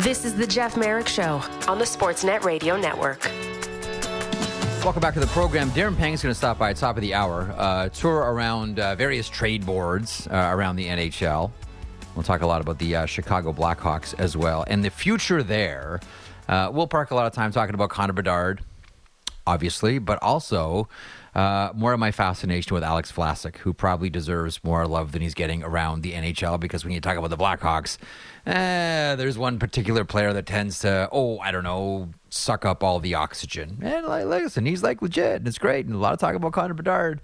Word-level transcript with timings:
This 0.00 0.24
is 0.24 0.34
the 0.34 0.46
Jeff 0.46 0.78
Marek 0.78 1.06
Show 1.06 1.42
on 1.68 1.78
the 1.78 1.84
Sportsnet 1.84 2.42
Radio 2.42 2.74
Network. 2.74 3.22
Welcome 4.82 5.02
back 5.02 5.12
to 5.12 5.20
the 5.20 5.26
program. 5.26 5.70
Darren 5.72 5.94
Pang 5.94 6.14
is 6.14 6.22
going 6.22 6.30
to 6.30 6.34
stop 6.34 6.56
by 6.56 6.70
at 6.70 6.76
top 6.76 6.96
of 6.96 7.02
the 7.02 7.12
hour, 7.12 7.54
uh, 7.58 7.90
tour 7.90 8.14
around 8.14 8.80
uh, 8.80 8.94
various 8.94 9.28
trade 9.28 9.66
boards 9.66 10.26
uh, 10.28 10.48
around 10.54 10.76
the 10.76 10.86
NHL. 10.86 11.50
We'll 12.14 12.22
talk 12.22 12.40
a 12.40 12.46
lot 12.46 12.62
about 12.62 12.78
the 12.78 12.96
uh, 12.96 13.04
Chicago 13.04 13.52
Blackhawks 13.52 14.18
as 14.18 14.38
well 14.38 14.64
and 14.68 14.82
the 14.82 14.88
future 14.88 15.42
there. 15.42 16.00
Uh, 16.48 16.70
we'll 16.72 16.86
park 16.86 17.10
a 17.10 17.14
lot 17.14 17.26
of 17.26 17.34
time 17.34 17.52
talking 17.52 17.74
about 17.74 17.90
Connor 17.90 18.14
Bedard, 18.14 18.62
obviously, 19.46 19.98
but 19.98 20.18
also 20.22 20.88
uh, 21.34 21.70
more 21.74 21.92
of 21.92 22.00
my 22.00 22.10
fascination 22.10 22.74
with 22.74 22.82
Alex 22.82 23.12
Vlasic, 23.12 23.58
who 23.58 23.72
probably 23.72 24.10
deserves 24.10 24.62
more 24.64 24.86
love 24.86 25.12
than 25.12 25.22
he's 25.22 25.34
getting 25.34 25.62
around 25.62 26.02
the 26.02 26.12
NHL. 26.12 26.58
Because 26.58 26.84
when 26.84 26.92
you 26.92 27.00
talk 27.00 27.16
about 27.16 27.30
the 27.30 27.36
Blackhawks, 27.36 27.98
eh, 28.46 29.14
there's 29.14 29.38
one 29.38 29.58
particular 29.58 30.04
player 30.04 30.32
that 30.32 30.46
tends 30.46 30.80
to, 30.80 31.08
oh, 31.12 31.38
I 31.38 31.50
don't 31.50 31.64
know, 31.64 32.08
suck 32.30 32.64
up 32.64 32.82
all 32.82 32.98
the 32.98 33.14
oxygen. 33.14 33.78
And 33.82 34.06
like, 34.06 34.26
listen, 34.26 34.66
he's 34.66 34.82
like 34.82 35.02
legit, 35.02 35.36
and 35.36 35.48
it's 35.48 35.58
great, 35.58 35.86
and 35.86 35.94
a 35.94 35.98
lot 35.98 36.12
of 36.12 36.18
talk 36.18 36.34
about 36.34 36.52
Connor 36.52 36.74
Bedard. 36.74 37.20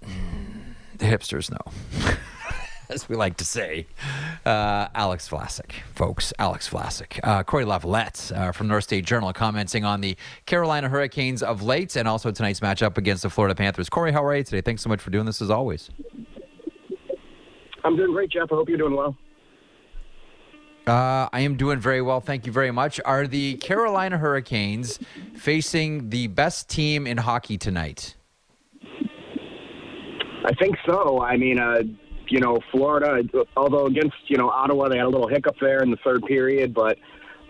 The 0.00 1.06
hipsters 1.06 1.50
know. 1.50 2.14
as 2.94 3.08
we 3.08 3.16
like 3.16 3.36
to 3.38 3.44
say. 3.44 3.86
Uh, 4.44 4.88
Alex 4.94 5.28
Vlasic, 5.28 5.72
folks. 5.94 6.32
Alex 6.38 6.68
Vlasic. 6.68 7.20
Uh, 7.22 7.42
Cory 7.42 7.64
Lavalette 7.64 8.36
uh, 8.36 8.52
from 8.52 8.68
North 8.68 8.84
State 8.84 9.04
Journal 9.04 9.32
commenting 9.32 9.84
on 9.84 10.00
the 10.00 10.16
Carolina 10.46 10.88
Hurricanes 10.88 11.42
of 11.42 11.62
late 11.62 11.96
and 11.96 12.08
also 12.08 12.30
tonight's 12.30 12.60
matchup 12.60 12.98
against 12.98 13.22
the 13.22 13.30
Florida 13.30 13.54
Panthers. 13.54 13.88
Cory, 13.88 14.12
how 14.12 14.24
are 14.24 14.36
you 14.36 14.44
today? 14.44 14.60
Thanks 14.60 14.82
so 14.82 14.88
much 14.88 15.00
for 15.00 15.10
doing 15.10 15.26
this 15.26 15.40
as 15.40 15.50
always. 15.50 15.90
I'm 17.84 17.96
doing 17.96 18.12
great, 18.12 18.30
Jeff. 18.30 18.48
I 18.52 18.54
hope 18.56 18.68
you're 18.68 18.78
doing 18.78 18.96
well. 18.96 19.16
Uh, 20.86 21.28
I 21.32 21.40
am 21.40 21.56
doing 21.56 21.78
very 21.78 22.02
well. 22.02 22.20
Thank 22.20 22.46
you 22.46 22.52
very 22.52 22.70
much. 22.70 23.00
Are 23.04 23.26
the 23.26 23.56
Carolina 23.58 24.18
Hurricanes 24.18 24.98
facing 25.36 26.10
the 26.10 26.26
best 26.26 26.68
team 26.68 27.06
in 27.06 27.18
hockey 27.18 27.56
tonight? 27.56 28.16
I 30.42 30.54
think 30.58 30.76
so. 30.86 31.22
I 31.22 31.36
mean, 31.36 31.60
uh, 31.60 31.82
you 32.30 32.40
know, 32.40 32.58
Florida, 32.70 33.22
although 33.56 33.86
against, 33.86 34.16
you 34.28 34.36
know, 34.36 34.48
Ottawa, 34.48 34.88
they 34.88 34.96
had 34.96 35.06
a 35.06 35.10
little 35.10 35.28
hiccup 35.28 35.56
there 35.60 35.82
in 35.82 35.90
the 35.90 35.98
third 36.04 36.22
period, 36.24 36.72
but 36.72 36.98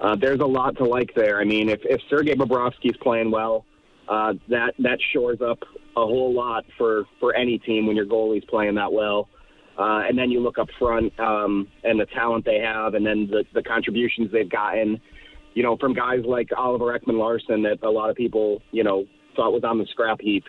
uh, 0.01 0.17
there's 0.17 0.41
a 0.41 0.47
lot 0.47 0.77
to 0.79 0.85
like 0.85 1.15
there. 1.15 1.41
I 1.41 1.45
mean, 1.45 1.69
if, 1.69 1.81
if 1.85 2.01
Sergei 2.09 2.35
Bobrovsky's 2.35 2.97
playing 3.03 3.31
well, 3.31 3.67
uh, 4.09 4.35
that 4.49 4.75
that 4.81 4.99
shores 5.13 5.41
up 5.41 5.61
a 5.97 6.05
whole 6.05 6.33
lot 6.33 6.65
for, 6.77 7.05
for 7.21 7.35
any 7.35 7.59
team 7.59 7.87
when 7.87 7.95
your 7.95 8.07
goalie's 8.07 8.45
playing 8.47 8.75
that 8.75 8.93
well. 8.93 9.29
Uh, 9.79 10.03
and 10.09 10.19
then 10.19 10.31
you 10.31 10.41
look 10.41 10.59
up 10.59 10.69
front 10.79 11.19
um, 11.21 11.69
and 11.85 11.99
the 11.99 12.07
talent 12.07 12.45
they 12.45 12.59
have, 12.59 12.95
and 12.95 13.07
then 13.07 13.29
the, 13.31 13.45
the 13.55 13.63
contributions 13.63 14.31
they've 14.33 14.51
gotten, 14.51 15.01
you 15.55 15.63
know, 15.63 15.77
from 15.77 15.95
guys 15.95 16.21
like 16.27 16.49
Oliver 16.57 16.99
Ekman 16.99 17.19
Larsson 17.19 17.63
that 17.63 17.79
a 17.83 17.91
lot 17.91 18.11
of 18.11 18.17
people, 18.17 18.63
you 18.73 18.85
know, 18.85 19.05
thought 19.37 19.53
was 19.53 19.65
on 19.65 19.79
the 19.79 19.87
scrap 19.87 20.21
heap 20.21 20.45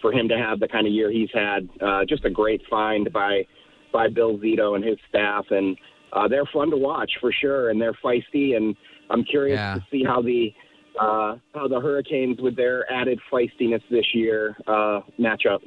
for 0.00 0.12
him 0.12 0.28
to 0.28 0.36
have 0.36 0.60
the 0.60 0.68
kind 0.68 0.86
of 0.86 0.92
year 0.92 1.10
he's 1.10 1.30
had. 1.32 1.68
Uh, 1.80 2.04
just 2.08 2.24
a 2.24 2.30
great 2.30 2.62
find 2.68 3.12
by 3.12 3.46
by 3.92 4.08
Bill 4.08 4.36
Zito 4.38 4.74
and 4.76 4.84
his 4.84 4.98
staff, 5.08 5.44
and 5.50 5.76
uh, 6.12 6.28
they're 6.28 6.44
fun 6.52 6.70
to 6.70 6.76
watch 6.76 7.10
for 7.20 7.32
sure, 7.32 7.70
and 7.70 7.80
they're 7.80 7.96
feisty. 8.04 8.56
And 8.56 8.76
I'm 9.10 9.24
curious 9.24 9.56
Yeah. 9.56 9.74
to 9.74 9.84
see 9.90 10.04
how 10.04 10.20
the 10.22 10.52
uh, 11.00 11.36
how 11.54 11.68
the 11.68 11.80
Hurricanes, 11.80 12.40
with 12.40 12.56
their 12.56 12.90
added 12.92 13.20
feistiness 13.32 13.82
this 13.90 14.06
year, 14.14 14.56
uh, 14.66 15.00
match 15.16 15.44
up. 15.46 15.62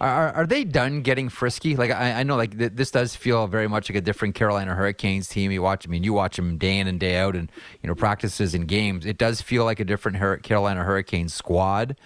Are, 0.00 0.32
are, 0.32 0.46
they 0.46 0.64
done 0.64 1.02
getting 1.02 1.28
frisky? 1.28 1.76
Like 1.76 1.90
I, 1.90 2.20
I 2.20 2.22
know, 2.22 2.36
like 2.36 2.56
th- 2.56 2.72
this 2.74 2.90
does 2.90 3.16
feel 3.16 3.46
very 3.46 3.68
much 3.68 3.90
like 3.90 3.96
a 3.96 4.00
different 4.00 4.34
Carolina 4.34 4.74
Hurricanes 4.74 5.28
team. 5.28 5.50
You 5.50 5.62
watch, 5.62 5.86
I 5.86 5.90
mean, 5.90 6.04
you 6.04 6.12
watch 6.12 6.36
them 6.36 6.58
day 6.58 6.78
in 6.78 6.86
and 6.86 7.00
day 7.00 7.16
out, 7.18 7.34
and 7.34 7.50
you 7.82 7.88
know 7.88 7.94
practices 7.94 8.54
and 8.54 8.68
games. 8.68 9.06
It 9.06 9.18
does 9.18 9.40
feel 9.40 9.64
like 9.64 9.80
a 9.80 9.84
different 9.84 10.18
Hur- 10.18 10.38
Carolina 10.38 10.84
Hurricanes 10.84 11.34
squad. 11.34 11.96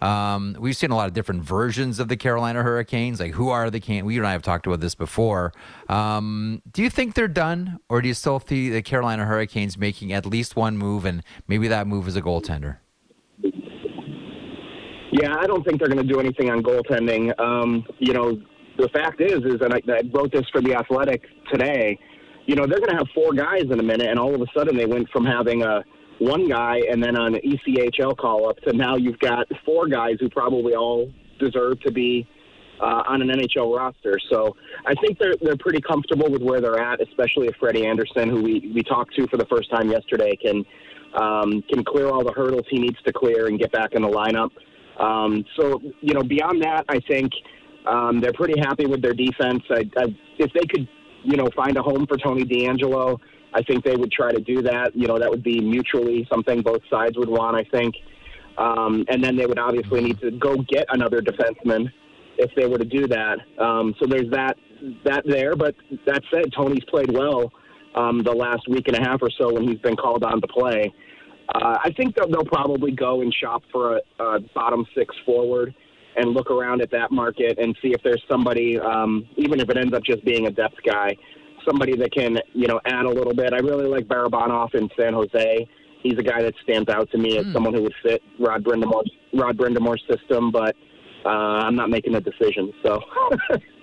Um, 0.00 0.56
we've 0.58 0.76
seen 0.76 0.90
a 0.90 0.96
lot 0.96 1.06
of 1.06 1.14
different 1.14 1.44
versions 1.44 2.00
of 2.00 2.08
the 2.08 2.16
Carolina 2.16 2.62
Hurricanes. 2.62 3.20
Like 3.20 3.32
who 3.32 3.50
are 3.50 3.70
the 3.70 3.80
can? 3.80 4.04
We 4.04 4.18
and 4.18 4.26
I 4.26 4.32
have 4.32 4.42
talked 4.42 4.66
about 4.66 4.80
this 4.80 4.94
before. 4.94 5.52
Um, 5.88 6.62
do 6.72 6.82
you 6.82 6.90
think 6.90 7.14
they're 7.14 7.28
done, 7.28 7.78
or 7.88 8.02
do 8.02 8.08
you 8.08 8.14
still 8.14 8.40
see 8.40 8.70
the 8.70 8.82
Carolina 8.82 9.24
Hurricanes 9.24 9.78
making 9.78 10.12
at 10.12 10.26
least 10.26 10.56
one 10.56 10.76
move, 10.76 11.04
and 11.04 11.22
maybe 11.46 11.68
that 11.68 11.86
move 11.86 12.08
is 12.08 12.16
a 12.16 12.22
goaltender? 12.22 12.78
Yeah, 15.12 15.36
I 15.38 15.46
don't 15.46 15.62
think 15.62 15.78
they're 15.78 15.88
going 15.88 16.06
to 16.06 16.10
do 16.10 16.20
anything 16.20 16.50
on 16.50 16.62
goaltending. 16.62 17.38
Um, 17.38 17.84
you 17.98 18.14
know, 18.14 18.40
the 18.78 18.88
fact 18.88 19.20
is, 19.20 19.44
is 19.44 19.60
and 19.60 19.74
I, 19.74 19.80
I 19.88 20.00
wrote 20.12 20.32
this 20.32 20.48
for 20.50 20.62
the 20.62 20.74
Athletic 20.74 21.22
today. 21.52 21.98
You 22.46 22.56
know, 22.56 22.66
they're 22.66 22.80
going 22.80 22.90
to 22.90 22.96
have 22.96 23.08
four 23.14 23.32
guys 23.34 23.64
in 23.70 23.78
a 23.78 23.82
minute, 23.82 24.08
and 24.08 24.18
all 24.18 24.34
of 24.34 24.40
a 24.40 24.46
sudden 24.56 24.76
they 24.76 24.86
went 24.86 25.10
from 25.10 25.26
having 25.26 25.62
a 25.62 25.84
one 26.18 26.48
guy 26.48 26.80
and 26.90 27.02
then 27.02 27.16
an 27.16 27.34
ECHL 27.34 28.16
call 28.16 28.48
up 28.48 28.56
to 28.60 28.72
now 28.72 28.96
you've 28.96 29.18
got 29.18 29.46
four 29.64 29.86
guys 29.86 30.16
who 30.20 30.30
probably 30.30 30.74
all 30.74 31.12
deserve 31.38 31.80
to 31.80 31.90
be 31.90 32.26
uh, 32.80 33.02
on 33.06 33.22
an 33.22 33.28
NHL 33.28 33.76
roster. 33.76 34.18
So 34.30 34.56
I 34.86 34.94
think 34.94 35.18
they're 35.18 35.36
they're 35.40 35.56
pretty 35.56 35.80
comfortable 35.80 36.30
with 36.30 36.42
where 36.42 36.60
they're 36.60 36.80
at, 36.80 37.00
especially 37.00 37.48
if 37.48 37.56
Freddie 37.56 37.86
Andersen, 37.86 38.28
who 38.30 38.42
we 38.42 38.72
we 38.74 38.82
talked 38.82 39.14
to 39.16 39.26
for 39.28 39.36
the 39.36 39.46
first 39.46 39.70
time 39.70 39.90
yesterday, 39.90 40.36
can 40.36 40.64
um, 41.20 41.62
can 41.68 41.84
clear 41.84 42.08
all 42.08 42.24
the 42.24 42.32
hurdles 42.32 42.64
he 42.70 42.78
needs 42.78 43.00
to 43.04 43.12
clear 43.12 43.46
and 43.48 43.58
get 43.58 43.72
back 43.72 43.92
in 43.92 44.02
the 44.02 44.08
lineup. 44.08 44.50
Um, 45.02 45.44
so 45.56 45.80
you 46.00 46.14
know, 46.14 46.22
beyond 46.22 46.62
that, 46.62 46.84
I 46.88 47.00
think 47.00 47.32
um, 47.86 48.20
they're 48.20 48.32
pretty 48.32 48.58
happy 48.60 48.86
with 48.86 49.02
their 49.02 49.12
defense. 49.12 49.62
I, 49.68 49.82
I, 49.96 50.16
if 50.38 50.52
they 50.52 50.66
could, 50.68 50.88
you 51.24 51.36
know, 51.36 51.48
find 51.54 51.76
a 51.76 51.82
home 51.82 52.06
for 52.06 52.16
Tony 52.16 52.44
DeAngelo, 52.44 53.18
I 53.52 53.62
think 53.62 53.84
they 53.84 53.96
would 53.96 54.12
try 54.12 54.32
to 54.32 54.40
do 54.40 54.62
that. 54.62 54.94
You 54.94 55.08
know, 55.08 55.18
that 55.18 55.28
would 55.28 55.42
be 55.42 55.60
mutually 55.60 56.26
something 56.30 56.62
both 56.62 56.82
sides 56.88 57.18
would 57.18 57.28
want. 57.28 57.56
I 57.56 57.64
think, 57.64 57.94
um, 58.56 59.04
and 59.08 59.22
then 59.22 59.36
they 59.36 59.46
would 59.46 59.58
obviously 59.58 60.00
need 60.02 60.20
to 60.20 60.30
go 60.30 60.56
get 60.56 60.86
another 60.90 61.20
defenseman 61.20 61.90
if 62.38 62.50
they 62.54 62.66
were 62.66 62.78
to 62.78 62.84
do 62.84 63.06
that. 63.08 63.38
Um, 63.58 63.94
so 63.98 64.06
there's 64.06 64.30
that 64.30 64.56
that 65.04 65.24
there. 65.26 65.56
But 65.56 65.74
that 66.06 66.22
said, 66.32 66.52
Tony's 66.56 66.84
played 66.84 67.10
well 67.12 67.52
um, 67.94 68.22
the 68.22 68.32
last 68.32 68.68
week 68.68 68.88
and 68.88 68.96
a 68.96 69.00
half 69.00 69.20
or 69.20 69.30
so 69.30 69.52
when 69.52 69.66
he's 69.68 69.80
been 69.80 69.96
called 69.96 70.24
on 70.24 70.40
to 70.40 70.46
play. 70.46 70.92
Uh, 71.54 71.78
I 71.84 71.90
think 71.96 72.14
they'll, 72.14 72.28
they'll 72.28 72.44
probably 72.44 72.92
go 72.92 73.20
and 73.20 73.34
shop 73.34 73.62
for 73.70 73.96
a, 73.96 74.22
a 74.22 74.40
bottom 74.54 74.86
six 74.96 75.14
forward 75.26 75.74
and 76.16 76.30
look 76.30 76.50
around 76.50 76.82
at 76.82 76.90
that 76.90 77.10
market 77.10 77.58
and 77.58 77.76
see 77.82 77.88
if 77.88 78.02
there's 78.02 78.22
somebody, 78.30 78.78
um, 78.78 79.26
even 79.36 79.60
if 79.60 79.68
it 79.70 79.76
ends 79.76 79.94
up 79.94 80.02
just 80.04 80.24
being 80.24 80.46
a 80.46 80.50
depth 80.50 80.76
guy, 80.84 81.16
somebody 81.66 81.96
that 81.96 82.12
can, 82.12 82.38
you 82.52 82.66
know, 82.66 82.80
add 82.84 83.06
a 83.06 83.08
little 83.08 83.34
bit. 83.34 83.52
I 83.52 83.58
really 83.58 83.86
like 83.86 84.06
Barabanov 84.06 84.74
in 84.74 84.88
San 84.98 85.14
Jose. 85.14 85.68
He's 86.02 86.18
a 86.18 86.22
guy 86.22 86.42
that 86.42 86.54
stands 86.62 86.88
out 86.88 87.10
to 87.12 87.18
me 87.18 87.38
as 87.38 87.46
someone 87.52 87.74
who 87.74 87.82
would 87.82 87.94
fit 88.02 88.22
Rod 88.40 88.64
Brind'Amour's, 88.64 89.10
Rod 89.32 89.56
Brind'Amour's 89.56 90.02
system, 90.10 90.50
but 90.50 90.74
uh, 91.24 91.28
I'm 91.28 91.76
not 91.76 91.90
making 91.90 92.16
a 92.16 92.20
decision. 92.20 92.72
So 92.84 93.00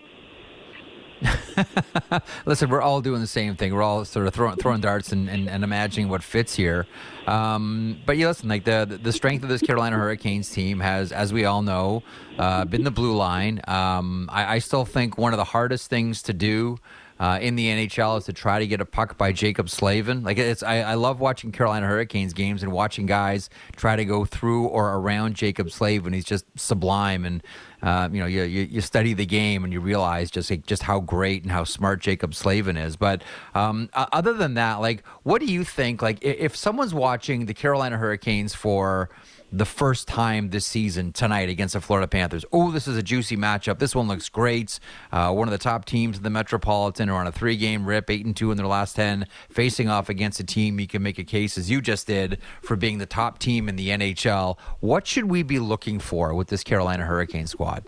Listen, 2.45 2.69
we're 2.69 2.81
all 2.81 3.01
doing 3.01 3.21
the 3.21 3.27
same 3.27 3.55
thing. 3.55 3.73
We're 3.73 3.83
all 3.83 4.05
sort 4.05 4.27
of 4.27 4.33
throwing 4.33 4.55
throwing 4.57 4.81
darts 4.81 5.11
and, 5.11 5.29
and, 5.29 5.49
and 5.49 5.63
imagining 5.63 6.09
what 6.09 6.23
fits 6.23 6.55
here. 6.55 6.87
Um, 7.27 7.99
but 8.05 8.17
yeah, 8.17 8.27
listen, 8.27 8.49
like 8.49 8.63
the 8.63 8.99
the 9.01 9.11
strength 9.11 9.43
of 9.43 9.49
this 9.49 9.61
Carolina 9.61 9.97
Hurricanes 9.97 10.49
team 10.49 10.79
has, 10.79 11.11
as 11.11 11.33
we 11.33 11.45
all 11.45 11.61
know, 11.61 12.03
uh, 12.37 12.65
been 12.65 12.83
the 12.83 12.91
blue 12.91 13.15
line. 13.15 13.61
Um, 13.67 14.29
I, 14.31 14.55
I 14.55 14.59
still 14.59 14.85
think 14.85 15.17
one 15.17 15.33
of 15.33 15.37
the 15.37 15.43
hardest 15.43 15.89
things 15.89 16.21
to 16.23 16.33
do. 16.33 16.77
Uh, 17.19 17.37
in 17.41 17.55
the 17.57 17.67
NHL 17.67 18.17
is 18.17 18.23
to 18.25 18.33
try 18.33 18.59
to 18.59 18.65
get 18.67 18.79
a 18.79 18.85
puck 18.85 19.17
by 19.17 19.33
Jaccob 19.33 19.69
Slavin. 19.69 20.23
Like 20.23 20.37
it's, 20.37 20.63
I, 20.63 20.79
I 20.79 20.93
love 20.93 21.19
watching 21.19 21.51
Carolina 21.51 21.85
Hurricanes 21.85 22.31
games 22.31 22.63
and 22.63 22.71
watching 22.71 23.05
guys 23.05 23.49
try 23.75 23.97
to 23.97 24.05
go 24.05 24.23
through 24.23 24.67
or 24.67 24.95
around 24.95 25.35
Jaccob 25.35 25.69
Slavin. 25.69 26.13
He's 26.13 26.23
just 26.23 26.45
sublime, 26.55 27.25
and 27.25 27.43
uh, 27.81 28.07
you 28.11 28.21
know, 28.21 28.25
you, 28.25 28.43
you 28.43 28.63
you 28.63 28.81
study 28.81 29.13
the 29.13 29.25
game 29.25 29.65
and 29.65 29.73
you 29.73 29.81
realize 29.81 30.31
just 30.31 30.49
like, 30.49 30.65
just 30.65 30.83
how 30.83 31.01
great 31.01 31.43
and 31.43 31.51
how 31.51 31.65
smart 31.65 32.01
Jaccob 32.01 32.33
Slavin 32.33 32.77
is. 32.77 32.95
But 32.95 33.21
um, 33.53 33.89
o- 33.93 34.07
other 34.13 34.33
than 34.33 34.53
that, 34.53 34.75
like, 34.75 35.03
what 35.23 35.39
do 35.41 35.45
you 35.45 35.65
think? 35.65 36.01
Like, 36.01 36.19
if 36.21 36.55
someone's 36.55 36.93
watching 36.93 37.47
the 37.47 37.53
Carolina 37.53 37.97
Hurricanes 37.97 38.55
for 38.55 39.09
the 39.51 39.65
first 39.65 40.07
time 40.07 40.49
this 40.49 40.65
season 40.65 41.11
tonight 41.11 41.49
against 41.49 41.73
the 41.73 41.81
Florida 41.81 42.07
Panthers. 42.07 42.45
Oh, 42.51 42.71
this 42.71 42.87
is 42.87 42.97
a 42.97 43.03
juicy 43.03 43.35
matchup. 43.35 43.79
This 43.79 43.95
one 43.95 44.07
looks 44.07 44.29
great. 44.29 44.79
Uh, 45.11 45.31
one 45.31 45.47
of 45.47 45.51
the 45.51 45.57
top 45.57 45.85
teams 45.85 46.17
in 46.17 46.23
the 46.23 46.29
Metropolitan 46.29 47.09
are 47.09 47.19
on 47.19 47.27
a 47.27 47.31
three-game 47.31 47.85
rip, 47.85 48.09
eight 48.09 48.25
and 48.25 48.35
two 48.35 48.51
in 48.51 48.57
their 48.57 48.67
last 48.67 48.95
ten, 48.95 49.27
facing 49.49 49.89
off 49.89 50.09
against 50.09 50.39
a 50.39 50.43
team 50.43 50.79
you 50.79 50.87
can 50.87 51.01
make 51.01 51.17
a 51.17 51.23
case 51.23 51.57
as 51.57 51.69
you 51.69 51.81
just 51.81 52.07
did 52.07 52.39
for 52.61 52.75
being 52.75 52.99
the 52.99 53.05
top 53.05 53.39
team 53.39 53.67
in 53.67 53.75
the 53.75 53.89
NHL. 53.89 54.57
What 54.79 55.07
should 55.07 55.25
we 55.25 55.43
be 55.43 55.59
looking 55.59 55.99
for 55.99 56.33
with 56.33 56.47
this 56.49 56.63
Carolina 56.63 57.05
Hurricane 57.05 57.47
squad? 57.47 57.83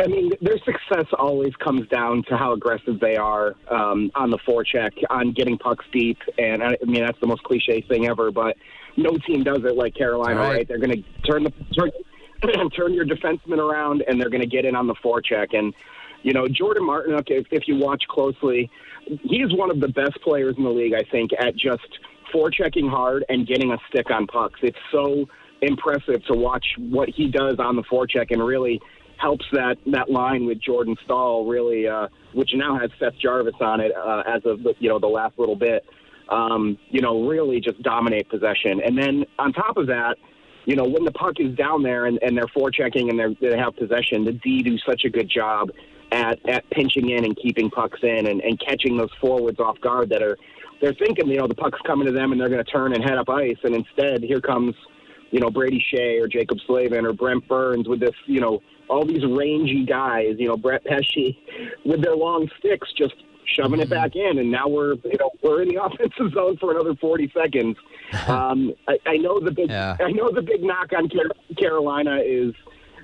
I 0.00 0.08
mean, 0.08 0.32
their 0.40 0.58
success 0.58 1.06
always 1.18 1.54
comes 1.56 1.86
down 1.88 2.24
to 2.28 2.36
how 2.36 2.52
aggressive 2.52 2.98
they 3.00 3.16
are 3.16 3.54
um, 3.70 4.10
on 4.14 4.30
the 4.30 4.38
forecheck, 4.38 4.90
on 5.08 5.32
getting 5.32 5.56
pucks 5.56 5.84
deep, 5.92 6.18
and 6.36 6.62
I, 6.62 6.76
I 6.80 6.84
mean 6.84 7.04
that's 7.04 7.18
the 7.20 7.26
most 7.26 7.42
cliche 7.44 7.80
thing 7.80 8.06
ever. 8.06 8.32
But 8.32 8.56
no 8.96 9.10
team 9.26 9.42
does 9.44 9.60
it 9.64 9.76
like 9.76 9.94
Carolina, 9.94 10.40
Right. 10.40 10.48
right? 10.56 10.68
They're 10.68 10.78
going 10.78 11.02
to 11.02 11.22
turn 11.30 11.44
the 11.44 11.52
turn, 11.76 11.90
turn 12.76 12.94
your 12.94 13.06
defenseman 13.06 13.58
around, 13.58 14.04
and 14.06 14.20
they're 14.20 14.30
going 14.30 14.42
to 14.42 14.48
get 14.48 14.64
in 14.64 14.74
on 14.76 14.86
the 14.86 14.94
forecheck. 15.04 15.56
And 15.56 15.74
You 16.22 16.32
know, 16.32 16.46
Jordan 16.48 16.84
Martinook, 16.84 17.24
if, 17.28 17.46
if 17.50 17.68
you 17.68 17.76
watch 17.76 18.02
closely, 18.08 18.70
he's 19.22 19.52
one 19.52 19.70
of 19.70 19.80
the 19.80 19.88
best 19.88 20.18
players 20.22 20.54
in 20.56 20.64
the 20.64 20.70
league, 20.70 20.94
I 20.94 21.02
think, 21.10 21.30
at 21.38 21.54
just 21.56 21.86
forechecking 22.34 22.88
hard 22.88 23.24
and 23.28 23.46
getting 23.46 23.72
a 23.72 23.76
stick 23.88 24.10
on 24.10 24.26
pucks. 24.26 24.58
It's 24.62 24.78
so 24.90 25.26
impressive 25.62 26.24
to 26.26 26.34
watch 26.34 26.64
what 26.78 27.08
he 27.08 27.28
does 27.30 27.56
on 27.58 27.76
the 27.76 27.82
forecheck 27.84 28.30
and 28.30 28.44
really 28.44 28.80
helps 29.18 29.44
that 29.52 29.76
that 29.86 30.10
line 30.10 30.44
with 30.44 30.60
Jordan 30.60 30.96
Staal 31.04 31.46
really, 31.46 31.86
uh, 31.86 32.08
which 32.32 32.50
now 32.54 32.78
has 32.78 32.90
Seth 32.98 33.16
Jarvis 33.22 33.54
on 33.60 33.80
it 33.80 33.92
uh, 33.96 34.22
as 34.26 34.42
of 34.44 34.60
you 34.80 34.88
know 34.88 34.98
the 34.98 35.06
last 35.06 35.38
little 35.38 35.56
bit. 35.56 35.84
Um, 36.30 36.78
you 36.88 37.02
know, 37.02 37.26
really 37.28 37.60
just 37.60 37.82
dominate 37.82 38.28
possession, 38.28 38.80
and 38.84 38.96
then 38.96 39.24
on 39.38 39.52
top 39.52 39.76
of 39.76 39.86
that, 39.88 40.16
you 40.64 40.74
know, 40.74 40.84
when 40.84 41.04
the 41.04 41.12
puck 41.12 41.34
is 41.38 41.54
down 41.54 41.82
there 41.82 42.06
and, 42.06 42.18
and 42.22 42.36
they're 42.36 42.46
forechecking 42.46 43.10
and 43.10 43.18
they're, 43.18 43.34
they 43.40 43.58
have 43.58 43.76
possession, 43.76 44.24
the 44.24 44.32
D 44.32 44.62
do 44.62 44.78
such 44.78 45.04
a 45.04 45.10
good 45.10 45.28
job 45.28 45.70
at 46.12 46.38
at 46.48 46.68
pinching 46.70 47.10
in 47.10 47.24
and 47.24 47.36
keeping 47.36 47.70
pucks 47.70 47.98
in 48.02 48.26
and, 48.26 48.40
and 48.40 48.58
catching 48.60 48.96
those 48.96 49.10
forwards 49.20 49.60
off 49.60 49.78
guard 49.80 50.08
that 50.10 50.22
are 50.22 50.38
they're 50.80 50.94
thinking 50.94 51.28
you 51.28 51.38
know 51.38 51.46
the 51.46 51.54
puck's 51.54 51.78
coming 51.86 52.06
to 52.06 52.12
them 52.12 52.32
and 52.32 52.40
they're 52.40 52.48
going 52.48 52.64
to 52.64 52.70
turn 52.70 52.94
and 52.94 53.02
head 53.02 53.18
up 53.18 53.28
ice, 53.28 53.58
and 53.64 53.74
instead 53.74 54.22
here 54.22 54.40
comes 54.40 54.74
you 55.30 55.40
know 55.40 55.50
Brady 55.50 55.84
Skjei 55.92 56.22
or 56.22 56.28
Jaccob 56.28 56.58
Slavin 56.66 57.04
or 57.04 57.12
Brent 57.12 57.46
Burns 57.48 57.86
with 57.86 58.00
this 58.00 58.14
you 58.26 58.40
know 58.40 58.62
all 58.88 59.04
these 59.04 59.24
rangy 59.24 59.84
guys, 59.84 60.36
you 60.38 60.48
know, 60.48 60.56
Brett 60.56 60.84
Pesce 60.84 61.36
with 61.84 62.02
their 62.02 62.16
long 62.16 62.48
sticks 62.58 62.92
just 62.96 63.14
shoving 63.46 63.80
it 63.80 63.90
back 63.90 64.16
in, 64.16 64.38
and 64.38 64.50
now 64.50 64.68
we're 64.68 64.94
you 64.94 65.18
know 65.18 65.30
we're 65.42 65.62
in 65.62 65.68
the 65.68 65.82
offensive 65.82 66.32
zone 66.32 66.56
for 66.58 66.72
another 66.72 66.94
40 66.94 67.32
seconds. 67.34 67.76
Um, 68.28 68.72
I, 68.86 68.98
I 69.06 69.16
know 69.16 69.40
the 69.40 69.50
big 69.50 69.70
yeah. 69.70 69.96
I 70.00 70.12
know 70.12 70.30
the 70.30 70.42
big 70.42 70.62
knock 70.62 70.92
on 70.96 71.10
Carolina 71.58 72.20
is 72.24 72.54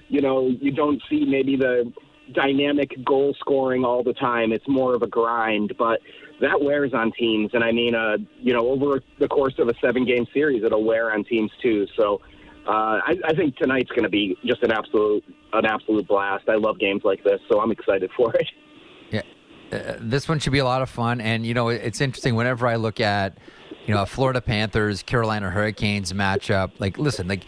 you 0.09 0.21
know 0.21 0.47
you 0.49 0.71
don't 0.71 1.03
see 1.11 1.25
maybe 1.25 1.57
the 1.57 1.93
dynamic 2.33 2.93
goal 3.05 3.35
scoring 3.41 3.85
all 3.85 4.05
the 4.05 4.13
time. 4.13 4.53
It's 4.53 4.69
more 4.69 4.95
of 4.95 5.03
a 5.03 5.09
grind, 5.09 5.75
but 5.77 6.01
that 6.41 6.61
wears 6.63 6.95
on 6.95 7.13
teams. 7.13 7.51
And 7.55 7.65
I 7.65 7.73
mean, 7.73 7.95
uh, 7.95 8.19
you 8.39 8.53
know, 8.53 8.69
over 8.69 9.03
the 9.19 9.29
course 9.29 9.55
of 9.59 9.69
a 9.69 9.75
seven 9.81 10.05
game 10.05 10.27
series, 10.33 10.63
it'll 10.63 10.85
wear 10.85 11.13
on 11.13 11.25
teams 11.25 11.51
too. 11.63 11.87
So 11.97 12.21
uh, 12.67 13.01
I, 13.05 13.17
I 13.25 13.35
think 13.35 13.57
tonight's 13.57 13.91
going 13.91 14.05
to 14.05 14.11
be 14.11 14.37
just 14.45 14.63
an 14.63 14.73
absolute 14.73 15.25
an 15.53 15.67
absolute 15.67 16.07
blast. 16.07 16.49
I 16.49 16.55
love 16.55 16.79
games 16.79 17.03
like 17.05 17.25
this, 17.25 17.41
so 17.51 17.61
I'm 17.61 17.73
excited 17.73 18.11
for 18.17 18.35
it. 18.35 18.47
Uh, 19.73 19.95
this 20.01 20.29
one 20.29 20.39
should 20.39 20.53
be 20.53 20.59
a 20.59 20.65
lot 20.65 20.83
of 20.83 20.91
fun, 20.91 21.21
and 21.21 21.47
you 21.47 21.55
know 21.55 21.69
it's 21.69 22.01
interesting. 22.01 22.35
Whenever 22.35 22.67
I 22.67 22.77
look 22.77 23.01
at 23.01 23.39
you 23.87 23.95
know 23.95 24.03
a 24.03 24.07
Florida 24.07 24.41
Panthers 24.41 25.03
Carolina 25.03 25.51
Hurricanes 25.51 26.13
matchup, 26.13 26.73
like 26.79 26.99
listen, 26.99 27.29
like 27.29 27.45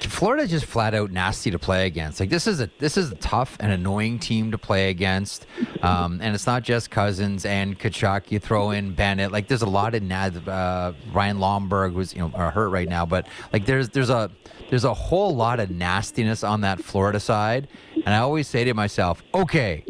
Florida 0.00 0.46
just 0.46 0.64
flat 0.64 0.94
out 0.94 1.10
nasty 1.10 1.50
to 1.50 1.58
play 1.58 1.86
against. 1.86 2.20
Like 2.20 2.30
this 2.30 2.46
is 2.46 2.60
a 2.60 2.70
this 2.78 2.96
is 2.96 3.10
a 3.10 3.14
tough 3.16 3.56
and 3.60 3.72
annoying 3.72 4.18
team 4.18 4.50
to 4.50 4.58
play 4.58 4.90
against, 4.90 5.46
um, 5.82 6.20
and 6.22 6.34
it's 6.34 6.46
not 6.46 6.62
just 6.62 6.90
Cousins 6.90 7.44
and 7.44 7.78
Tkachuk. 7.78 8.30
You 8.30 8.38
throw 8.38 8.70
in 8.70 8.94
Bennett. 8.94 9.32
Like 9.32 9.48
there's 9.48 9.62
a 9.62 9.68
lot 9.68 9.94
of 9.94 10.48
uh, 10.48 10.92
Ryan 11.12 11.38
Lomberg 11.38 11.94
was 11.94 12.14
you 12.14 12.20
know 12.20 12.28
hurt 12.28 12.68
right 12.68 12.88
now, 12.88 13.06
but 13.06 13.26
like 13.52 13.66
there's 13.66 13.88
there's 13.90 14.10
a 14.10 14.30
there's 14.70 14.84
a 14.84 14.94
whole 14.94 15.34
lot 15.34 15.60
of 15.60 15.70
nastiness 15.70 16.42
on 16.42 16.62
that 16.62 16.80
Florida 16.80 17.20
side, 17.20 17.68
and 17.94 18.08
I 18.08 18.18
always 18.18 18.48
say 18.48 18.64
to 18.64 18.74
myself, 18.74 19.22
okay. 19.34 19.84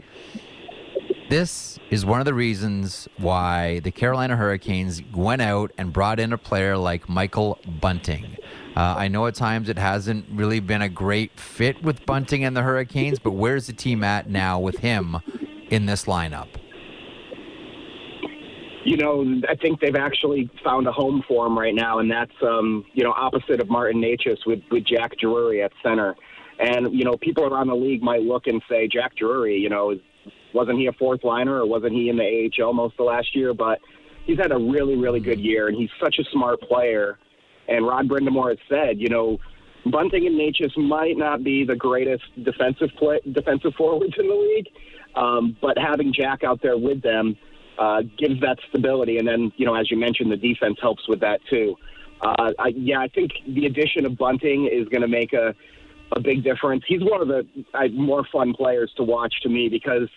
This 1.28 1.80
is 1.90 2.06
one 2.06 2.20
of 2.20 2.24
the 2.24 2.34
reasons 2.34 3.08
why 3.16 3.80
the 3.80 3.90
Carolina 3.90 4.36
Hurricanes 4.36 5.02
went 5.12 5.42
out 5.42 5.72
and 5.76 5.92
brought 5.92 6.20
in 6.20 6.32
a 6.32 6.38
player 6.38 6.76
like 6.76 7.08
Michael 7.08 7.58
Bunting. 7.80 8.36
Uh, 8.76 8.94
I 8.96 9.08
know 9.08 9.26
at 9.26 9.34
times 9.34 9.68
it 9.68 9.76
hasn't 9.76 10.26
really 10.30 10.60
been 10.60 10.82
a 10.82 10.88
great 10.88 11.40
fit 11.40 11.82
with 11.82 12.06
Bunting 12.06 12.44
and 12.44 12.56
the 12.56 12.62
Hurricanes, 12.62 13.18
but 13.18 13.32
where's 13.32 13.66
the 13.66 13.72
team 13.72 14.04
at 14.04 14.30
now 14.30 14.60
with 14.60 14.78
him 14.78 15.16
in 15.68 15.86
this 15.86 16.04
lineup? 16.04 16.46
You 18.84 18.96
know, 18.96 19.40
I 19.48 19.56
think 19.56 19.80
they've 19.80 19.96
actually 19.96 20.48
found 20.62 20.86
a 20.86 20.92
home 20.92 21.24
for 21.26 21.44
him 21.44 21.58
right 21.58 21.74
now, 21.74 21.98
and 21.98 22.08
that's 22.08 22.30
um, 22.40 22.84
you 22.92 23.02
know 23.02 23.10
opposite 23.10 23.60
of 23.60 23.68
Martin 23.68 24.00
Necas 24.00 24.46
with 24.46 24.60
with 24.70 24.84
Jack 24.84 25.18
Drury 25.18 25.60
at 25.60 25.72
center. 25.82 26.14
And 26.60 26.94
you 26.94 27.04
know, 27.04 27.16
people 27.16 27.44
around 27.44 27.66
the 27.66 27.74
league 27.74 28.00
might 28.00 28.22
look 28.22 28.46
and 28.46 28.62
say 28.68 28.86
Jack 28.86 29.16
Drury, 29.16 29.56
you 29.56 29.68
know, 29.68 29.98
wasn't 30.56 30.78
he 30.78 30.86
a 30.86 30.92
fourth 30.92 31.22
liner 31.22 31.60
or 31.60 31.66
wasn't 31.66 31.92
he 31.92 32.08
in 32.08 32.16
the 32.16 32.50
AHL 32.58 32.72
most 32.72 32.94
of 32.98 33.06
last 33.06 33.36
year? 33.36 33.54
But 33.54 33.78
he's 34.24 34.38
had 34.38 34.50
a 34.50 34.58
really, 34.58 34.96
really 34.96 35.20
good 35.20 35.38
year, 35.38 35.68
and 35.68 35.76
he's 35.76 35.90
such 36.00 36.18
a 36.18 36.24
smart 36.32 36.60
player 36.62 37.18
and 37.68 37.86
Rod 37.86 38.08
Brind'Amour 38.08 38.50
has 38.50 38.58
said, 38.68 39.00
you 39.00 39.08
know, 39.08 39.38
Bunting 39.84 40.26
and 40.26 40.36
Necas 40.36 40.76
might 40.76 41.16
not 41.16 41.44
be 41.44 41.64
the 41.64 41.76
greatest 41.76 42.24
defensive 42.42 42.90
play, 42.98 43.20
defensive 43.30 43.72
forwards 43.74 44.14
in 44.18 44.26
the 44.26 44.34
league, 44.34 44.68
um, 45.14 45.56
but 45.60 45.78
having 45.78 46.12
Jack 46.12 46.42
out 46.42 46.60
there 46.60 46.76
with 46.76 47.02
them 47.02 47.36
uh, 47.78 48.02
gives 48.18 48.40
that 48.40 48.58
stability. 48.68 49.18
And 49.18 49.28
then, 49.28 49.52
you 49.56 49.64
know, 49.64 49.74
as 49.74 49.90
you 49.90 49.96
mentioned, 49.96 50.32
the 50.32 50.36
defense 50.36 50.78
helps 50.80 51.06
with 51.08 51.20
that 51.20 51.40
too. 51.48 51.76
Uh, 52.20 52.52
I, 52.58 52.68
yeah, 52.74 52.98
I 52.98 53.08
think 53.08 53.32
the 53.46 53.66
addition 53.66 54.06
of 54.06 54.16
Bunting 54.16 54.66
is 54.66 54.88
going 54.88 55.02
to 55.02 55.08
make 55.08 55.32
a 55.32 55.54
a 56.12 56.20
big 56.20 56.44
difference. 56.44 56.84
He's 56.86 57.00
one 57.02 57.20
of 57.20 57.26
the 57.26 57.44
uh, 57.74 57.88
more 57.88 58.24
fun 58.32 58.54
players 58.54 58.92
to 58.96 59.02
watch 59.02 59.34
to 59.42 59.48
me 59.48 59.68
because 59.68 60.08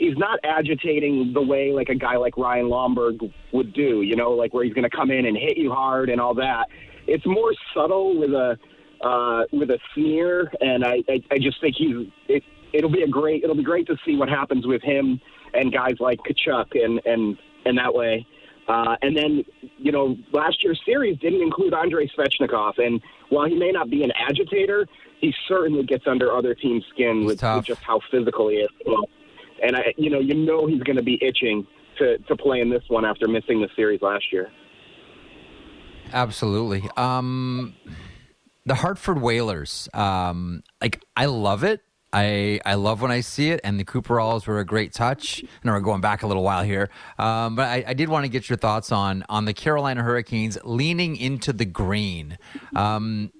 he's 0.00 0.16
not 0.16 0.40
agitating 0.42 1.32
the 1.32 1.42
way 1.42 1.72
like 1.72 1.88
a 1.88 1.94
guy 1.94 2.16
like 2.16 2.36
Ryan 2.36 2.66
Lomberg 2.66 3.32
would 3.52 3.72
do. 3.72 4.02
You 4.02 4.16
know, 4.16 4.32
like 4.32 4.52
where 4.52 4.64
he's 4.64 4.74
going 4.74 4.90
to 4.90 4.96
come 4.96 5.10
in 5.12 5.26
and 5.26 5.36
hit 5.36 5.56
you 5.56 5.70
hard 5.70 6.10
and 6.10 6.20
all 6.20 6.34
that 6.34 6.66
it's 7.10 7.26
more 7.26 7.52
subtle 7.74 8.18
with 8.18 8.30
a 8.30 8.56
uh, 9.02 9.44
with 9.52 9.70
a 9.70 9.78
sneer, 9.94 10.52
and 10.60 10.84
I, 10.84 10.98
I, 11.08 11.22
I 11.30 11.38
just 11.38 11.60
think 11.60 11.76
he's 11.76 12.06
it, 12.28 12.42
it'll 12.72 12.90
be 12.90 13.02
a 13.02 13.08
great 13.08 13.42
it'll 13.42 13.56
be 13.56 13.64
great 13.64 13.86
to 13.88 13.96
see 14.04 14.16
what 14.16 14.28
happens 14.28 14.66
with 14.66 14.82
him 14.82 15.20
and 15.54 15.72
guys 15.72 15.94
like 16.00 16.20
Tkachuk 16.20 16.82
and 16.82 17.00
and 17.04 17.36
and 17.64 17.78
that 17.78 17.92
way. 17.92 18.26
Uh, 18.68 18.94
and 19.02 19.16
then, 19.16 19.42
you 19.78 19.90
know, 19.90 20.16
last 20.32 20.62
year's 20.62 20.80
series 20.86 21.18
didn't 21.18 21.42
include 21.42 21.74
Andrei 21.74 22.08
Svechnikov, 22.16 22.78
and 22.78 23.00
while 23.30 23.46
he 23.46 23.56
may 23.56 23.72
not 23.72 23.90
be 23.90 24.04
an 24.04 24.12
agitator, 24.12 24.86
he 25.20 25.34
certainly 25.48 25.82
gets 25.82 26.04
under 26.06 26.32
other 26.32 26.54
teams' 26.54 26.84
skin 26.94 27.24
with, 27.24 27.42
with, 27.42 27.64
just 27.64 27.82
how 27.82 28.00
physical 28.12 28.48
he 28.48 28.56
is. 28.56 28.70
And 29.62 29.76
I, 29.76 29.94
you 29.96 30.10
know, 30.10 30.20
you 30.20 30.34
know 30.34 30.66
he's 30.66 30.82
going 30.82 30.96
to 30.96 31.02
be 31.02 31.18
itching 31.22 31.66
to 31.98 32.18
to 32.18 32.36
play 32.36 32.60
in 32.60 32.70
this 32.70 32.82
one 32.88 33.04
after 33.04 33.28
missing 33.28 33.60
the 33.60 33.68
series 33.76 34.02
last 34.02 34.32
year. 34.32 34.50
Absolutely. 36.12 36.88
Um, 36.96 37.74
the 38.66 38.74
Hartford 38.74 39.20
Whalers, 39.20 39.88
um, 39.94 40.62
like 40.80 41.02
I 41.16 41.26
love 41.26 41.64
it. 41.64 41.82
I 42.12 42.60
I 42.64 42.74
love 42.74 43.02
when 43.02 43.12
I 43.12 43.20
see 43.20 43.50
it, 43.50 43.60
and 43.62 43.78
the 43.78 43.84
Cooperalls 43.84 44.46
were 44.46 44.58
a 44.58 44.64
great 44.64 44.92
touch. 44.92 45.40
And 45.40 45.72
we're 45.72 45.80
going 45.80 46.00
back 46.00 46.22
a 46.22 46.26
little 46.26 46.42
while 46.42 46.64
here, 46.64 46.90
um, 47.18 47.54
but 47.54 47.68
I, 47.68 47.84
I, 47.88 47.94
did 47.94 48.08
want 48.08 48.24
to 48.24 48.28
get 48.28 48.48
your 48.48 48.58
thoughts 48.58 48.90
on 48.90 49.24
on 49.28 49.44
the 49.44 49.54
Carolina 49.54 50.02
Hurricanes 50.02 50.58
leaning 50.64 51.16
into 51.16 51.52
the 51.52 51.64
green. 51.64 52.36
Um, 52.74 53.32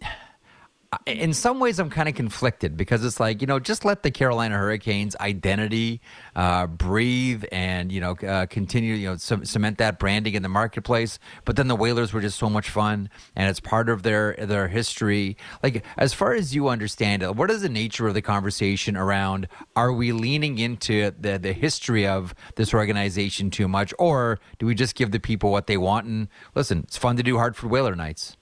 in 1.07 1.33
some 1.33 1.61
ways, 1.61 1.79
I'm 1.79 1.89
kind 1.89 2.09
of 2.09 2.17
conflicted 2.17 2.77
because 2.77 3.05
it's 3.05 3.21
like 3.21 3.41
you 3.41 3.47
know, 3.47 3.61
just 3.61 3.85
let 3.85 4.03
the 4.03 4.11
Carolina 4.11 4.59
Hurricanes 4.59 5.15
identity 5.21 6.01
uh, 6.35 6.67
breathe 6.67 7.45
and 7.53 7.93
you 7.93 8.01
know 8.01 8.17
uh, 8.27 8.47
continue 8.47 8.95
you 8.95 9.11
know 9.11 9.17
c- 9.17 9.45
cement 9.45 9.79
that 9.79 10.01
branding 10.01 10.35
in 10.35 10.43
the 10.43 10.49
marketplace. 10.49 11.21
But 11.45 11.55
then 11.55 11.69
the 11.69 11.77
Whalers 11.77 12.13
were 12.13 12.21
just 12.21 12.39
so 12.39 12.51
much 12.51 12.71
fun, 12.71 13.09
and 13.37 13.49
it's 13.49 13.61
part 13.61 13.89
of 13.89 14.03
their 14.03 14.35
their 14.35 14.67
history. 14.67 15.37
Like 15.63 15.85
as 15.97 16.13
far 16.13 16.35
as 16.35 16.57
you 16.57 16.69
understand 16.69 17.23
it, 17.23 17.37
what 17.37 17.53
is 17.53 17.63
the 17.63 17.69
nature 17.69 18.09
of 18.09 18.15
the 18.15 18.23
conversation 18.23 18.97
around? 18.97 19.47
Are 19.77 19.93
we 19.93 20.11
leaning 20.11 20.59
into 20.59 21.13
the 21.17 21.39
the 21.39 21.53
history 21.53 22.05
of 22.05 22.35
this 22.57 22.75
organization 22.75 23.51
too 23.51 23.69
much, 23.69 23.95
or 23.97 24.41
do 24.59 24.67
we 24.67 24.75
just 24.75 24.97
give 24.97 25.13
the 25.13 25.21
people 25.21 25.53
what 25.53 25.69
they 25.69 25.77
want? 25.77 26.07
And 26.07 26.27
listen, 26.57 26.81
it's 26.81 26.97
fun 26.97 27.17
to 27.17 27.23
do 27.23 27.37
Hartford 27.37 27.71
Whaler 27.71 27.95
nights. 27.95 28.37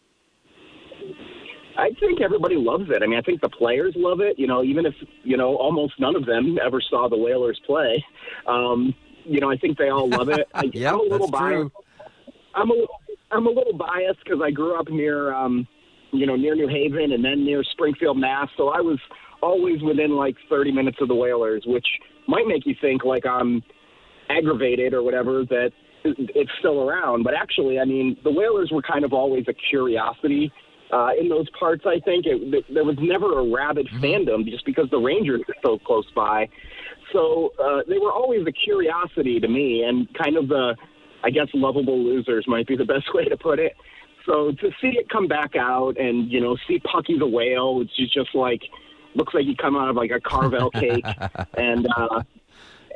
I 1.79 1.91
think 2.01 2.21
everybody 2.21 2.57
loves 2.57 2.91
it. 2.91 3.05
I 3.05 3.07
mean, 3.07 3.19
I 3.19 3.23
think 3.23 3.41
the 3.41 3.49
players 3.49 3.95
love 3.97 4.21
it. 4.21 4.37
You 4.37 4.49
know, 4.49 4.65
even 4.65 4.85
if 4.85 4.95
you 5.23 5.37
know 5.37 5.57
almost 5.57 5.95
none 6.01 6.17
of 6.17 6.27
them 6.27 6.59
ever 6.63 6.81
saw 6.81 7.09
the 7.09 7.17
Whalers 7.17 7.61
play, 7.65 8.05
um, 8.49 8.93
you 9.25 9.41
know, 9.41 9.49
I 9.49 9.57
think 9.57 9.79
they 9.79 9.89
all 9.89 10.09
love 10.09 10.29
it. 10.29 10.49
I, 10.53 10.65
yep, 10.73 10.95
I'm 10.95 11.01
a 11.01 11.03
little 11.05 11.31
biased. 11.31 11.71
True. 11.71 11.71
I'm 12.57 12.71
a 12.73 12.87
I'm 13.31 13.47
a 13.47 13.51
little 13.51 13.75
biased 13.75 14.19
because 14.25 14.41
I 14.43 14.51
grew 14.51 14.79
up 14.79 14.89
near, 14.89 15.33
um, 15.33 15.69
you 16.13 16.27
know, 16.27 16.35
near 16.35 16.57
New 16.57 16.67
Haven 16.67 17.13
and 17.13 17.25
then 17.25 17.45
near 17.45 17.63
Springfield, 17.63 18.19
Mass. 18.19 18.49
So 18.57 18.71
I 18.71 18.81
was 18.81 18.99
always 19.41 19.81
within 19.81 20.17
like 20.17 20.35
30 20.51 20.73
minutes 20.73 20.99
of 21.01 21.07
the 21.07 21.15
Whalers, 21.15 21.63
which 21.65 21.87
might 22.27 22.49
make 22.49 22.67
you 22.67 22.75
think 22.81 23.05
like 23.05 23.25
I'm 23.25 23.63
aggravated 24.31 24.95
or 24.95 25.05
whatever 25.05 25.45
that 25.45 25.71
it's 26.05 26.51
still 26.59 26.89
around. 26.89 27.23
But 27.23 27.35
actually, 27.35 27.79
I 27.79 27.85
mean, 27.85 28.17
the 28.25 28.33
Whalers 28.33 28.71
were 28.73 28.83
kind 28.83 29.05
of 29.05 29.13
always 29.13 29.45
a 29.47 29.55
curiosity 29.71 30.51
uh, 30.93 31.11
in 31.19 31.29
those 31.29 31.49
parts. 31.51 31.85
I 31.87 32.01
think 32.01 32.27
it, 32.27 32.65
there 32.73 32.85
was 32.85 32.97
never 33.01 33.39
a 33.39 33.51
rabid 33.51 33.87
mm-hmm. 33.87 34.05
fandom 34.05 34.45
just 34.49 34.65
because 34.65 34.89
the 34.91 34.99
Rangers 34.99 35.43
are 35.49 35.55
so 35.65 35.79
close 35.79 36.07
by. 36.15 36.49
So 37.13 37.53
uh, 37.63 37.83
they 37.89 37.99
were 37.99 38.13
always 38.13 38.47
a 38.47 38.53
curiosity 38.53 39.41
to 39.41 39.49
me, 39.49 39.83
and 39.83 40.09
kind 40.15 40.37
of 40.37 40.49
the, 40.49 40.77
I 41.25 41.31
guess, 41.31 41.49
lovable 41.55 42.03
losers 42.03 42.47
might 42.47 42.67
be 42.67 42.77
the 42.77 42.85
best 42.85 43.07
way 43.15 43.25
to 43.25 43.37
put 43.37 43.59
it. 43.59 43.73
So 44.27 44.53
to 44.53 44.71
see 44.81 44.89
it 44.89 45.09
come 45.09 45.27
back 45.27 45.57
out 45.57 45.99
and 45.99 46.31
you 46.31 46.41
know 46.41 46.57
see 46.67 46.81
Pucky 46.81 47.19
the 47.19 47.27
whale, 47.27 47.77
which 47.77 47.91
is 47.99 48.11
just 48.13 48.35
like 48.35 48.63
looks 49.15 49.33
like 49.33 49.45
he 49.45 49.57
come 49.57 49.75
out 49.75 49.89
of 49.89 49.97
like 49.97 50.11
a 50.11 50.21
Carvel 50.21 50.71
cake, 50.71 51.05
and 51.57 51.89
uh, 51.97 52.23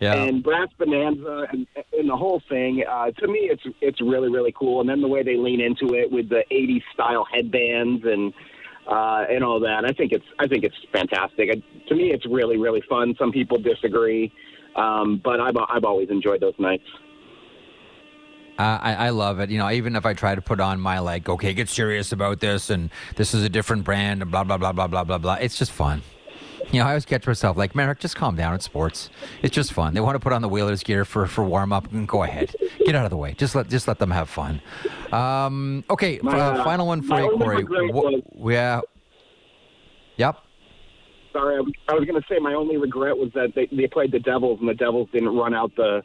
Yeah. 0.02 0.14
And 0.14 0.42
Brass 0.42 0.66
Bonanza 0.80 1.46
and, 1.52 1.64
and 1.92 2.10
the 2.10 2.16
whole 2.16 2.42
thing, 2.48 2.82
uh, 2.90 3.12
to 3.12 3.28
me, 3.28 3.48
it's 3.52 3.62
it's 3.80 4.00
really 4.00 4.28
really 4.28 4.52
cool. 4.58 4.80
And 4.80 4.90
then 4.90 5.00
the 5.00 5.06
way 5.06 5.22
they 5.22 5.36
lean 5.36 5.60
into 5.60 5.94
it 5.94 6.10
with 6.10 6.28
the 6.28 6.42
'80s 6.50 6.82
style 6.92 7.24
headbands 7.32 8.02
and 8.04 8.34
uh, 8.90 9.26
and 9.30 9.44
all 9.44 9.60
that, 9.60 9.84
I 9.84 9.92
think 9.92 10.10
it's 10.10 10.24
I 10.40 10.48
think 10.48 10.64
it's 10.64 10.74
fantastic. 10.92 11.50
Uh, 11.50 11.88
to 11.88 11.94
me, 11.94 12.10
it's 12.10 12.26
really 12.26 12.56
really 12.56 12.82
fun. 12.88 13.14
Some 13.16 13.30
people 13.30 13.58
disagree, 13.58 14.32
um, 14.74 15.20
but 15.22 15.38
I've 15.38 15.54
I've 15.68 15.84
always 15.84 16.10
enjoyed 16.10 16.40
those 16.40 16.58
nights. 16.58 16.82
Uh, 18.58 18.78
I, 18.82 18.94
I 18.94 19.10
love 19.10 19.38
it. 19.38 19.50
You 19.50 19.58
know, 19.58 19.70
even 19.70 19.94
if 19.94 20.04
I 20.04 20.14
try 20.14 20.34
to 20.34 20.42
put 20.42 20.58
on 20.58 20.80
my 20.80 20.98
like, 20.98 21.28
okay, 21.28 21.54
get 21.54 21.68
serious 21.68 22.10
about 22.10 22.40
this, 22.40 22.70
and 22.70 22.90
this 23.14 23.34
is 23.34 23.44
a 23.44 23.48
different 23.48 23.84
brand, 23.84 24.20
and 24.20 24.32
blah 24.32 24.42
blah 24.42 24.58
blah 24.58 24.72
blah 24.72 24.88
blah 24.88 25.04
blah 25.04 25.18
blah. 25.18 25.34
It's 25.34 25.56
just 25.56 25.70
fun. 25.70 26.02
You 26.70 26.80
know, 26.80 26.86
I 26.86 26.90
always 26.90 27.04
catch 27.04 27.26
myself 27.26 27.56
like, 27.56 27.74
Marek, 27.74 27.98
just 27.98 28.16
calm 28.16 28.36
down. 28.36 28.54
It's 28.54 28.64
sports. 28.64 29.10
It's 29.42 29.54
just 29.54 29.72
fun. 29.72 29.94
They 29.94 30.00
want 30.00 30.14
to 30.14 30.20
put 30.20 30.32
on 30.32 30.42
the 30.42 30.48
Whalers 30.48 30.82
gear 30.82 31.04
for, 31.04 31.26
for 31.26 31.44
warm 31.44 31.72
up. 31.72 31.92
And 31.92 32.06
go 32.08 32.22
ahead, 32.22 32.54
get 32.86 32.94
out 32.94 33.04
of 33.04 33.10
the 33.10 33.16
way. 33.16 33.34
Just 33.34 33.54
let 33.54 33.68
just 33.68 33.88
let 33.88 33.98
them 33.98 34.10
have 34.10 34.28
fun. 34.30 34.60
Um, 35.12 35.84
okay, 35.90 36.18
My, 36.22 36.32
uh, 36.38 36.52
uh, 36.60 36.64
final 36.64 36.86
one 36.86 37.02
for 37.02 37.20
you, 37.20 37.36
Cory. 37.36 37.64
was- 37.64 38.22
yeah. 38.44 38.80
Yep. 40.16 40.36
Sorry, 41.32 41.56
I 41.56 41.60
was, 41.60 41.72
I 41.88 41.94
was 41.94 42.04
going 42.04 42.20
to 42.20 42.26
say 42.28 42.38
my 42.38 42.52
only 42.54 42.76
regret 42.76 43.16
was 43.16 43.30
that 43.34 43.54
they, 43.54 43.66
they 43.74 43.86
played 43.86 44.12
the 44.12 44.20
Devils 44.20 44.60
and 44.60 44.68
the 44.68 44.74
Devils 44.74 45.08
didn't 45.12 45.34
run 45.34 45.54
out 45.54 45.74
the 45.76 46.02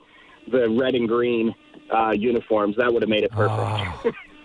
the 0.50 0.70
red 0.70 0.96
and 0.96 1.08
green 1.10 1.54
uh, 1.94 2.12
uniforms. 2.12 2.78
That 2.78 2.92
would 2.94 3.02
have 3.02 3.10
made 3.10 3.24
it 3.26 3.32
perfect. 3.32 3.60
Oh, 3.60 4.12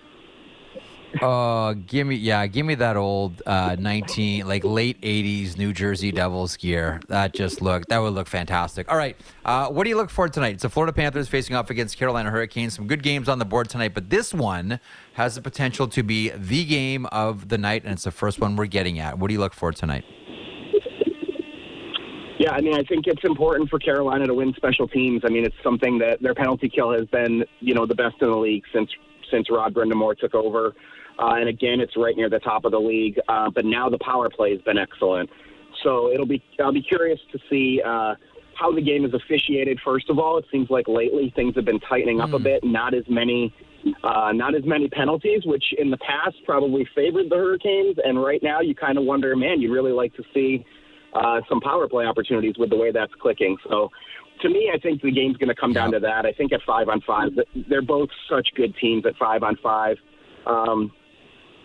give 1.86 2.06
me 2.06 2.16
yeah, 2.16 2.46
give 2.46 2.64
me 2.64 2.74
that 2.76 2.96
old 2.96 3.42
uh, 3.46 3.76
nineteen 3.78 4.46
like 4.46 4.64
late 4.64 4.96
eighties 5.02 5.56
New 5.58 5.72
Jersey 5.72 6.10
Devils 6.10 6.56
gear. 6.56 7.00
That 7.08 7.34
just 7.34 7.60
look 7.60 7.86
that 7.86 7.98
would 7.98 8.14
look 8.14 8.28
fantastic. 8.28 8.90
All 8.90 8.96
right, 8.96 9.16
uh, 9.44 9.68
what 9.68 9.84
do 9.84 9.90
you 9.90 9.96
look 9.96 10.10
for 10.10 10.28
tonight? 10.28 10.54
It's 10.54 10.62
the 10.62 10.70
Florida 10.70 10.92
Panthers 10.92 11.28
facing 11.28 11.54
off 11.54 11.70
against 11.70 11.96
Carolina 11.96 12.30
Hurricanes. 12.30 12.74
Some 12.74 12.86
good 12.86 13.02
games 13.02 13.28
on 13.28 13.38
the 13.38 13.44
board 13.44 13.68
tonight, 13.68 13.94
but 13.94 14.10
this 14.10 14.32
one 14.32 14.80
has 15.14 15.34
the 15.34 15.42
potential 15.42 15.86
to 15.88 16.02
be 16.02 16.30
the 16.30 16.64
game 16.64 17.06
of 17.06 17.48
the 17.48 17.58
night, 17.58 17.84
and 17.84 17.92
it's 17.92 18.04
the 18.04 18.10
first 18.10 18.40
one 18.40 18.56
we're 18.56 18.66
getting 18.66 18.98
at. 18.98 19.18
What 19.18 19.28
do 19.28 19.34
you 19.34 19.40
look 19.40 19.54
for 19.54 19.72
tonight? 19.72 20.04
Yeah, 22.38 22.52
I 22.52 22.60
mean, 22.60 22.74
I 22.74 22.82
think 22.82 23.06
it's 23.06 23.22
important 23.22 23.70
for 23.70 23.78
Carolina 23.78 24.26
to 24.26 24.34
win 24.34 24.52
special 24.56 24.88
teams. 24.88 25.22
I 25.24 25.28
mean, 25.28 25.44
it's 25.44 25.54
something 25.62 25.98
that 25.98 26.20
their 26.20 26.34
penalty 26.34 26.68
kill 26.68 26.90
has 26.92 27.06
been, 27.06 27.44
you 27.60 27.72
know, 27.72 27.86
the 27.86 27.94
best 27.94 28.16
in 28.20 28.30
the 28.30 28.36
league 28.36 28.64
since 28.74 28.90
since 29.30 29.48
Rod 29.48 29.74
Brind'Amour 29.74 30.18
took 30.18 30.34
over. 30.34 30.74
Uh, 31.18 31.34
and 31.34 31.48
again, 31.48 31.80
it's 31.80 31.96
right 31.96 32.16
near 32.16 32.30
the 32.30 32.38
top 32.38 32.64
of 32.64 32.72
the 32.72 32.80
league. 32.80 33.18
Uh, 33.28 33.50
but 33.50 33.64
now 33.64 33.88
the 33.88 33.98
power 33.98 34.28
play 34.30 34.52
has 34.52 34.60
been 34.62 34.78
excellent. 34.78 35.28
So 35.82 36.10
it'll 36.12 36.26
be 36.26 36.42
I'll 36.60 36.72
be 36.72 36.82
curious 36.82 37.18
to 37.32 37.38
see 37.50 37.80
uh, 37.84 38.14
how 38.54 38.72
the 38.74 38.82
game 38.82 39.04
is 39.04 39.12
officiated. 39.14 39.80
First 39.84 40.10
of 40.10 40.18
all, 40.18 40.38
it 40.38 40.44
seems 40.52 40.70
like 40.70 40.86
lately 40.88 41.32
things 41.34 41.54
have 41.56 41.64
been 41.64 41.80
tightening 41.80 42.20
up 42.20 42.32
a 42.32 42.38
bit. 42.38 42.64
Not 42.64 42.94
as 42.94 43.04
many. 43.08 43.54
Uh, 44.04 44.30
not 44.32 44.54
as 44.54 44.62
many 44.64 44.88
penalties, 44.88 45.42
which 45.44 45.64
in 45.76 45.90
the 45.90 45.96
past 45.96 46.36
probably 46.44 46.86
favored 46.94 47.28
the 47.28 47.34
Hurricanes, 47.34 47.96
and 48.04 48.22
right 48.22 48.40
now 48.40 48.60
you 48.60 48.76
kind 48.76 48.96
of 48.96 49.02
wonder, 49.02 49.34
man, 49.34 49.60
you'd 49.60 49.72
really 49.72 49.90
like 49.90 50.14
to 50.14 50.22
see 50.32 50.64
uh, 51.14 51.40
some 51.48 51.60
power 51.60 51.88
play 51.88 52.04
opportunities 52.06 52.54
with 52.56 52.70
the 52.70 52.76
way 52.76 52.92
that's 52.92 53.12
clicking. 53.20 53.56
So, 53.68 53.90
to 54.42 54.48
me, 54.48 54.70
I 54.72 54.78
think 54.78 55.02
the 55.02 55.10
game's 55.10 55.36
going 55.36 55.48
to 55.48 55.60
come 55.60 55.72
down 55.72 55.90
to 55.92 56.00
that. 56.00 56.26
I 56.26 56.32
think 56.32 56.52
at 56.52 56.60
five 56.64 56.88
on 56.88 57.00
five, 57.00 57.30
they're 57.68 57.82
both 57.82 58.08
such 58.30 58.48
good 58.54 58.72
teams 58.80 59.04
at 59.04 59.16
five 59.16 59.42
on 59.42 59.56
five. 59.60 59.96
Um, 60.46 60.92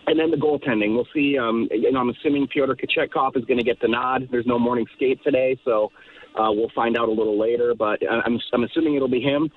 and 0.08 0.18
then 0.18 0.30
the 0.30 0.38
goaltending, 0.38 0.94
we'll 0.94 1.08
see. 1.12 1.36
Um, 1.38 1.68
and 1.70 1.96
I'm 1.96 2.08
assuming 2.08 2.48
Pyotr 2.48 2.74
Kochetkov 2.74 3.36
is 3.36 3.44
going 3.44 3.58
to 3.58 3.64
get 3.64 3.78
the 3.80 3.88
nod. 3.88 4.28
There's 4.30 4.46
no 4.46 4.58
morning 4.58 4.86
skate 4.96 5.22
today, 5.22 5.58
so 5.66 5.92
uh, 6.34 6.50
we'll 6.50 6.70
find 6.74 6.96
out 6.96 7.08
a 7.08 7.12
little 7.12 7.38
later. 7.38 7.74
But 7.78 8.00
I'm, 8.10 8.38
I'm 8.54 8.64
assuming 8.64 8.94
it'll 8.94 9.08
be 9.08 9.20
him, 9.20 9.50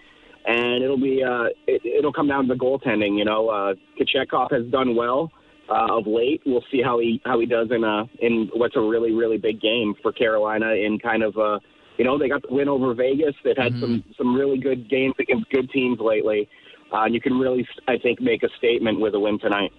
and 0.46 0.84
it'll 0.84 1.00
be 1.00 1.24
uh, 1.24 1.46
it, 1.68 1.86
it'll 1.86 2.12
come 2.12 2.28
down 2.28 2.50
to 2.50 2.54
the 2.54 2.60
goaltending. 2.60 3.18
You 3.18 3.24
know, 3.24 3.48
uh, 3.48 3.74
Kachetkov 3.98 4.52
has 4.52 4.70
done 4.70 4.94
well 4.94 5.32
uh, 5.70 5.98
of 5.98 6.06
late. 6.06 6.42
We'll 6.46 6.66
see 6.70 6.82
how 6.82 7.00
he 7.00 7.22
how 7.26 7.40
he 7.40 7.46
does 7.46 7.70
in 7.72 7.86
a 7.86 8.04
in 8.20 8.50
what's 8.54 8.76
a 8.76 8.82
really 8.82 9.14
really 9.14 9.38
big 9.38 9.62
game 9.62 9.94
for 10.02 10.12
Carolina 10.12 10.72
in 10.74 11.00
kind 11.00 11.24
of 11.24 11.38
uh, 11.38 11.60
you 11.98 12.04
know 12.04 12.18
they 12.18 12.28
got 12.28 12.42
the 12.42 12.54
win 12.54 12.68
over 12.68 12.94
Vegas. 12.94 13.36
They've 13.46 13.56
had 13.56 13.72
some 13.80 14.04
some 14.18 14.36
really 14.36 14.58
good 14.58 14.90
games 14.90 15.16
against 15.18 15.50
good 15.50 15.72
teams 15.72 16.00
lately. 16.02 16.50
Uh, 16.92 17.06
and 17.06 17.14
you 17.14 17.22
can 17.22 17.40
really, 17.40 17.66
I 17.88 17.98
think, 17.98 18.20
make 18.20 18.44
a 18.44 18.50
statement 18.58 19.00
with 19.00 19.14
a 19.14 19.20
win 19.20 19.40
tonight. 19.40 19.72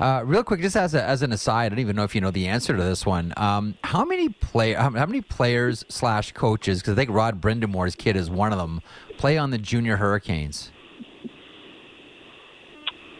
Uh, 0.00 0.22
real 0.24 0.44
quick, 0.44 0.60
just 0.60 0.76
as 0.76 0.94
a, 0.94 1.02
as 1.02 1.22
an 1.22 1.32
aside, 1.32 1.66
I 1.66 1.68
don't 1.70 1.78
even 1.80 1.96
know 1.96 2.04
if 2.04 2.14
you 2.14 2.20
know 2.20 2.30
the 2.30 2.46
answer 2.46 2.76
to 2.76 2.82
this 2.82 3.04
one. 3.04 3.32
Um, 3.36 3.74
how 3.82 4.04
many 4.04 4.28
play 4.28 4.74
how, 4.74 4.90
how 4.90 5.06
many 5.06 5.20
players 5.20 5.84
slash 5.88 6.32
coaches? 6.32 6.80
Because 6.80 6.92
I 6.92 6.96
think 6.96 7.10
Rod 7.10 7.40
Brind'Amour's 7.40 7.96
kid 7.96 8.14
is 8.16 8.30
one 8.30 8.52
of 8.52 8.58
them. 8.58 8.80
Play 9.16 9.36
on 9.38 9.50
the 9.50 9.58
Junior 9.58 9.96
Hurricanes. 9.96 10.70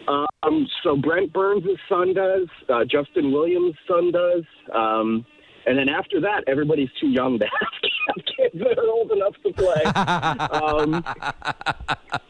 Um, 0.07 0.67
so 0.83 0.95
Brent 0.95 1.33
Burns' 1.33 1.65
son 1.87 2.13
does, 2.13 2.47
uh, 2.69 2.85
Justin 2.85 3.31
Williams' 3.31 3.75
son 3.87 4.11
does, 4.11 4.43
um, 4.73 5.25
and 5.65 5.77
then 5.77 5.89
after 5.89 6.19
that, 6.21 6.43
everybody's 6.47 6.89
too 6.99 7.09
young 7.09 7.37
to 7.37 7.45
have 8.07 8.25
kids 8.25 8.55
that 8.55 8.79
are 8.79 8.89
old 8.89 9.11
enough 9.11 9.35
to 9.45 9.53
play. 9.53 9.83
um, 10.49 11.03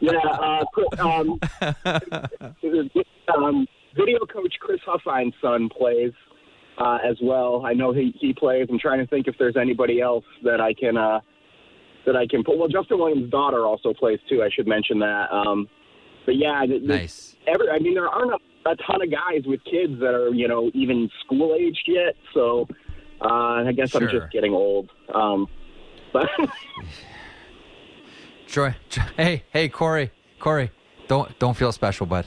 yeah, 0.00 0.18
uh, 0.28 0.64
um, 0.98 1.40
um, 3.34 3.66
video 3.96 4.18
coach 4.20 4.54
Chris 4.60 4.80
Huffine's 4.86 5.34
son 5.42 5.68
plays 5.68 6.12
uh, 6.78 6.98
as 7.08 7.16
well. 7.22 7.64
I 7.66 7.72
know 7.74 7.92
he 7.92 8.14
he 8.18 8.32
plays. 8.32 8.66
I'm 8.70 8.78
trying 8.78 8.98
to 8.98 9.06
think 9.06 9.26
if 9.28 9.34
there's 9.38 9.56
anybody 9.56 10.00
else 10.00 10.24
that 10.44 10.60
I 10.60 10.72
can 10.74 10.96
uh, 10.96 11.20
that 12.06 12.16
I 12.16 12.26
can 12.26 12.42
put. 12.44 12.58
Well, 12.58 12.68
Justin 12.68 12.98
Williams' 12.98 13.30
daughter 13.30 13.66
also 13.66 13.92
plays 13.92 14.18
too. 14.28 14.42
I 14.42 14.48
should 14.54 14.66
mention 14.66 14.98
that. 15.00 15.30
Um, 15.32 15.68
but 16.26 16.36
yeah, 16.36 16.64
th- 16.66 16.82
Nice. 16.82 17.36
every 17.46 17.68
I 17.70 17.78
mean 17.78 17.94
there 17.94 18.08
aren't 18.08 18.32
a, 18.32 18.70
a 18.70 18.76
ton 18.76 19.02
of 19.02 19.10
guys 19.10 19.42
with 19.46 19.60
kids 19.64 19.98
that 20.00 20.14
are 20.14 20.30
you 20.34 20.48
know 20.48 20.70
even 20.74 21.10
school 21.24 21.54
aged 21.58 21.84
yet. 21.86 22.14
So 22.34 22.66
uh, 23.20 23.64
I 23.66 23.72
guess 23.72 23.94
I'm 23.94 24.08
just 24.08 24.30
getting 24.32 24.52
old. 24.54 24.90
Um, 25.14 25.46
but 26.12 26.28
Troy, 28.46 28.74
Tro- 28.88 29.04
hey, 29.16 29.44
hey, 29.52 29.68
Cory, 29.68 30.10
Cory, 30.38 30.70
don't 31.08 31.36
don't 31.38 31.56
feel 31.56 31.72
special, 31.72 32.06
bud. 32.06 32.26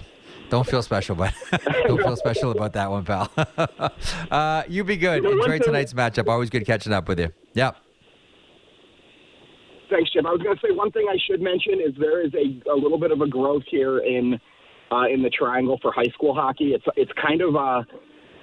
Don't 0.53 0.67
feel 0.67 0.83
special, 0.83 1.15
bud. 1.15 1.33
don't 1.87 1.97
feel 1.99 2.15
special 2.15 2.51
about 2.51 2.73
that 2.73 2.91
one, 2.91 3.03
pal. 3.03 3.27
uh, 4.29 4.61
you 4.69 4.83
be 4.83 4.97
good. 4.97 5.23
You 5.23 5.35
know, 5.35 5.43
Enjoy 5.43 5.57
tonight's 5.57 5.93
matchup. 5.93 6.27
Always 6.27 6.51
good 6.51 6.63
catching 6.63 6.93
up 6.93 7.07
with 7.07 7.19
you. 7.19 7.33
Yep. 7.55 7.75
thanks, 9.89 10.11
Jim. 10.13 10.27
I 10.27 10.29
was 10.29 10.43
going 10.43 10.55
to 10.55 10.61
say 10.63 10.71
one 10.71 10.91
thing 10.91 11.07
I 11.09 11.17
should 11.25 11.41
mention 11.41 11.81
is 11.81 11.95
there 11.97 12.23
is 12.23 12.31
a, 12.35 12.69
a 12.69 12.75
little 12.75 12.99
bit 12.99 13.09
of 13.09 13.21
a 13.21 13.27
growth 13.27 13.63
here 13.71 13.97
in 13.97 14.39
uh, 14.91 15.07
in 15.11 15.23
the 15.23 15.31
triangle 15.31 15.79
for 15.81 15.91
high 15.91 16.11
school 16.13 16.35
hockey. 16.35 16.75
It's 16.75 16.85
it's 16.97 17.11
kind 17.19 17.41
of 17.41 17.55
uh, 17.55 17.81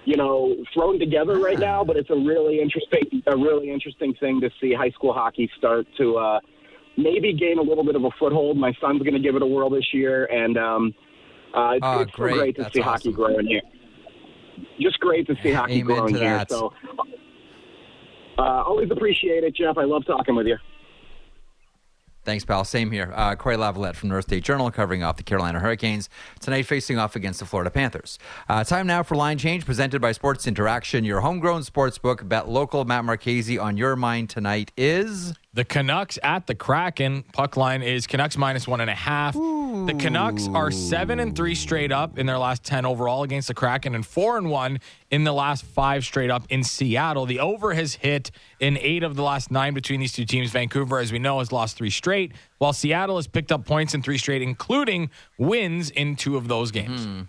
you 0.04 0.16
know 0.16 0.56
thrown 0.74 0.98
together 0.98 1.38
right 1.38 1.60
now, 1.60 1.84
but 1.84 1.96
it's 1.96 2.10
a 2.10 2.16
really 2.16 2.60
interesting 2.60 3.22
a 3.28 3.36
really 3.36 3.70
interesting 3.70 4.14
thing 4.18 4.40
to 4.40 4.50
see 4.60 4.74
high 4.74 4.90
school 4.90 5.12
hockey 5.12 5.48
start 5.56 5.86
to 5.98 6.16
uh, 6.16 6.40
maybe 6.96 7.32
gain 7.32 7.58
a 7.58 7.62
little 7.62 7.84
bit 7.84 7.94
of 7.94 8.02
a 8.02 8.10
foothold. 8.18 8.56
My 8.56 8.72
son's 8.80 9.00
going 9.02 9.14
to 9.14 9.20
give 9.20 9.36
it 9.36 9.42
a 9.42 9.46
whirl 9.46 9.70
this 9.70 9.86
year, 9.94 10.24
and 10.24 10.58
um, 10.58 10.94
uh, 11.54 11.70
it's, 11.74 11.80
Oh, 11.82 12.00
it's 12.00 12.12
great. 12.12 12.34
great 12.34 12.56
to 12.56 12.62
That's 12.62 12.74
see 12.74 12.80
hockey 12.80 13.12
growing 13.12 13.46
here. 13.46 13.62
Just 14.80 14.98
great 15.00 15.26
to 15.26 15.36
see 15.42 15.52
hockey 15.52 15.80
Amen 15.80 15.96
growing 15.96 16.14
here. 16.14 16.44
So. 16.48 16.72
Uh, 18.38 18.62
always 18.62 18.90
appreciate 18.90 19.44
it, 19.44 19.54
Jeff. 19.54 19.76
I 19.76 19.84
love 19.84 20.04
talking 20.06 20.34
with 20.34 20.46
you. 20.46 20.56
Thanks, 22.22 22.44
pal. 22.44 22.64
Same 22.64 22.90
here. 22.90 23.12
Uh, 23.14 23.34
Cory 23.34 23.56
Lavalette 23.56 23.94
from 23.96 24.10
North 24.10 24.24
State 24.24 24.44
Journal 24.44 24.70
covering 24.70 25.02
off 25.02 25.16
the 25.16 25.22
Carolina 25.22 25.58
Hurricanes 25.58 26.10
tonight, 26.38 26.64
facing 26.66 26.98
off 26.98 27.16
against 27.16 27.40
the 27.40 27.46
Florida 27.46 27.70
Panthers. 27.70 28.18
Uh, 28.48 28.62
time 28.62 28.86
now 28.86 29.02
for 29.02 29.14
line 29.14 29.38
change, 29.38 29.64
presented 29.64 30.02
by 30.02 30.12
Sports 30.12 30.46
Interaction, 30.46 31.04
your 31.04 31.20
homegrown 31.20 31.62
sports 31.62 31.96
book. 31.96 32.28
Bet 32.28 32.46
local. 32.48 32.84
Matt 32.84 33.06
Marchese 33.06 33.58
on 33.58 33.78
your 33.78 33.96
mind 33.96 34.28
tonight 34.28 34.70
is. 34.76 35.32
The 35.52 35.64
Canucks 35.64 36.16
at 36.22 36.46
the 36.46 36.54
Kraken. 36.54 37.24
Puck 37.32 37.56
line 37.56 37.82
is 37.82 38.06
Canucks 38.06 38.36
minus 38.36 38.68
one 38.68 38.80
and 38.80 38.88
a 38.88 38.94
half. 38.94 39.34
The 39.34 39.96
Canucks 39.98 40.46
are 40.48 40.70
seven 40.70 41.18
and 41.18 41.34
three 41.34 41.56
straight 41.56 41.90
up 41.90 42.18
in 42.18 42.26
their 42.26 42.38
last 42.38 42.62
ten 42.62 42.86
overall 42.86 43.24
against 43.24 43.48
the 43.48 43.54
Kraken, 43.54 43.96
and 43.96 44.06
four 44.06 44.38
and 44.38 44.48
one 44.48 44.78
in 45.10 45.24
the 45.24 45.32
last 45.32 45.64
five 45.64 46.04
straight 46.04 46.30
up 46.30 46.44
in 46.50 46.62
Seattle. 46.62 47.26
The 47.26 47.40
over 47.40 47.74
has 47.74 47.94
hit 47.94 48.30
in 48.60 48.78
eight 48.78 49.02
of 49.02 49.16
the 49.16 49.22
last 49.24 49.50
nine 49.50 49.74
between 49.74 49.98
these 49.98 50.12
two 50.12 50.24
teams. 50.24 50.52
Vancouver, 50.52 51.00
as 51.00 51.10
we 51.10 51.18
know, 51.18 51.40
has 51.40 51.50
lost 51.50 51.76
three 51.76 51.90
straight, 51.90 52.32
while 52.58 52.72
Seattle 52.72 53.16
has 53.16 53.26
picked 53.26 53.50
up 53.50 53.64
points 53.64 53.92
in 53.92 54.02
three 54.02 54.18
straight, 54.18 54.42
including 54.42 55.10
wins 55.36 55.90
in 55.90 56.14
two 56.14 56.36
of 56.36 56.46
those 56.46 56.70
games. 56.70 57.04
Hmm. 57.04 57.22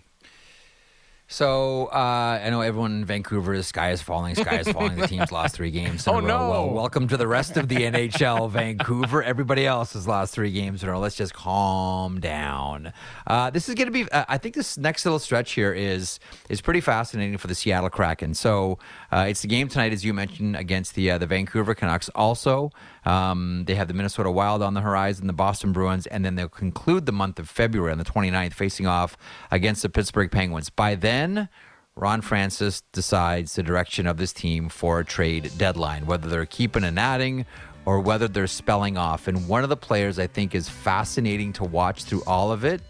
So 1.32 1.86
uh, 1.86 2.40
I 2.44 2.50
know 2.50 2.60
everyone 2.60 2.92
in 2.92 3.04
Vancouver 3.06 3.54
is 3.54 3.66
sky 3.66 3.92
is 3.92 4.02
falling, 4.02 4.34
sky 4.34 4.58
is 4.58 4.68
falling. 4.68 4.96
The 4.98 5.06
team's 5.06 5.32
lost 5.32 5.54
three 5.54 5.70
games. 5.70 6.06
In 6.06 6.12
Oh, 6.12 6.18
a 6.18 6.20
row. 6.20 6.26
no. 6.28 6.50
Well, 6.50 6.68
welcome 6.70 7.08
to 7.08 7.16
the 7.16 7.26
rest 7.26 7.56
of 7.56 7.68
the 7.68 7.76
NHL, 7.90 8.50
Vancouver. 8.50 9.22
Everybody 9.22 9.66
else 9.66 9.94
has 9.94 10.06
lost 10.06 10.34
three 10.34 10.52
games 10.52 10.82
in 10.82 10.90
a 10.90 10.92
row. 10.92 11.00
Let's 11.00 11.16
just 11.16 11.32
calm 11.32 12.20
down. 12.20 12.92
Uh, 13.26 13.48
this 13.48 13.70
is 13.70 13.74
going 13.74 13.86
to 13.86 13.92
be. 13.92 14.10
Uh, 14.12 14.26
I 14.28 14.36
think 14.36 14.54
this 14.54 14.76
next 14.76 15.06
little 15.06 15.18
stretch 15.18 15.52
here 15.52 15.72
is 15.72 16.20
is 16.50 16.60
pretty 16.60 16.82
fascinating 16.82 17.38
for 17.38 17.46
the 17.46 17.54
Seattle 17.54 17.88
Kraken. 17.88 18.34
So 18.34 18.78
uh, 19.10 19.24
it's 19.26 19.40
the 19.40 19.48
game 19.48 19.68
tonight, 19.68 19.94
as 19.94 20.04
you 20.04 20.12
mentioned, 20.12 20.54
against 20.56 20.94
the 20.94 21.12
uh, 21.12 21.16
the 21.16 21.26
Vancouver 21.26 21.74
Canucks. 21.74 22.10
Also, 22.10 22.70
um, 23.04 23.64
they 23.66 23.74
have 23.74 23.88
the 23.88 23.94
Minnesota 23.94 24.30
Wild 24.30 24.62
on 24.62 24.74
the 24.74 24.80
horizon, 24.80 25.26
the 25.26 25.32
Boston 25.32 25.72
Bruins, 25.72 26.06
and 26.06 26.24
then 26.24 26.34
they'll 26.34 26.48
conclude 26.48 27.06
the 27.06 27.12
month 27.12 27.38
of 27.38 27.48
February 27.48 27.92
on 27.92 27.98
the 27.98 28.04
29th, 28.04 28.52
facing 28.52 28.86
off 28.86 29.16
against 29.50 29.82
the 29.82 29.88
Pittsburgh 29.88 30.30
Penguins. 30.30 30.70
By 30.70 30.94
then. 30.94 31.48
Ron 31.94 32.22
Francis 32.22 32.82
decides 32.92 33.54
the 33.54 33.62
direction 33.62 34.06
of 34.06 34.16
this 34.16 34.32
team 34.32 34.70
for 34.70 35.00
a 35.00 35.04
trade 35.04 35.52
deadline, 35.58 36.06
whether 36.06 36.26
they're 36.26 36.46
keeping 36.46 36.84
and 36.84 36.98
adding 36.98 37.44
or 37.84 38.00
whether 38.00 38.28
they're 38.28 38.46
spelling 38.46 38.96
off. 38.96 39.28
And 39.28 39.48
one 39.48 39.62
of 39.62 39.68
the 39.68 39.76
players 39.76 40.18
I 40.18 40.26
think 40.26 40.54
is 40.54 40.68
fascinating 40.68 41.52
to 41.54 41.64
watch 41.64 42.04
through 42.04 42.22
all 42.26 42.52
of 42.52 42.64
it 42.64 42.80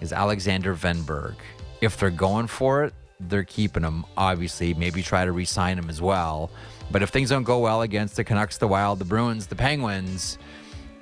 is 0.00 0.12
Alexander 0.12 0.74
Wennberg. 0.74 1.36
If 1.80 1.96
they're 1.96 2.10
going 2.10 2.48
for 2.48 2.84
it, 2.84 2.94
they're 3.20 3.44
keeping 3.44 3.82
him, 3.82 4.04
obviously. 4.16 4.74
Maybe 4.74 5.02
try 5.02 5.24
to 5.24 5.32
re 5.32 5.44
sign 5.44 5.78
him 5.78 5.88
as 5.88 6.00
well. 6.00 6.50
But 6.90 7.02
if 7.02 7.10
things 7.10 7.30
don't 7.30 7.42
go 7.44 7.58
well 7.58 7.82
against 7.82 8.16
the 8.16 8.24
Canucks, 8.24 8.58
the 8.58 8.68
Wild, 8.68 8.98
the 8.98 9.04
Bruins, 9.04 9.46
the 9.46 9.56
Penguins, 9.56 10.38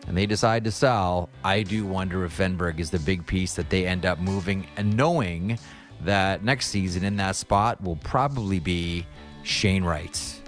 and 0.06 0.16
they 0.16 0.26
decide 0.26 0.64
to 0.64 0.70
sell, 0.70 1.28
I 1.44 1.62
do 1.62 1.84
wonder 1.84 2.24
if 2.24 2.38
Wennberg 2.38 2.78
is 2.78 2.90
the 2.90 2.98
big 2.98 3.26
piece 3.26 3.54
that 3.54 3.70
they 3.70 3.86
end 3.86 4.06
up 4.06 4.18
moving 4.18 4.66
and 4.76 4.96
knowing 4.96 5.58
that 6.02 6.44
next 6.44 6.68
season 6.68 7.04
in 7.04 7.16
that 7.16 7.36
spot 7.36 7.82
will 7.82 7.96
probably 7.96 8.60
be 8.60 9.06
Shane 9.42 9.84
Wright. 9.84 10.42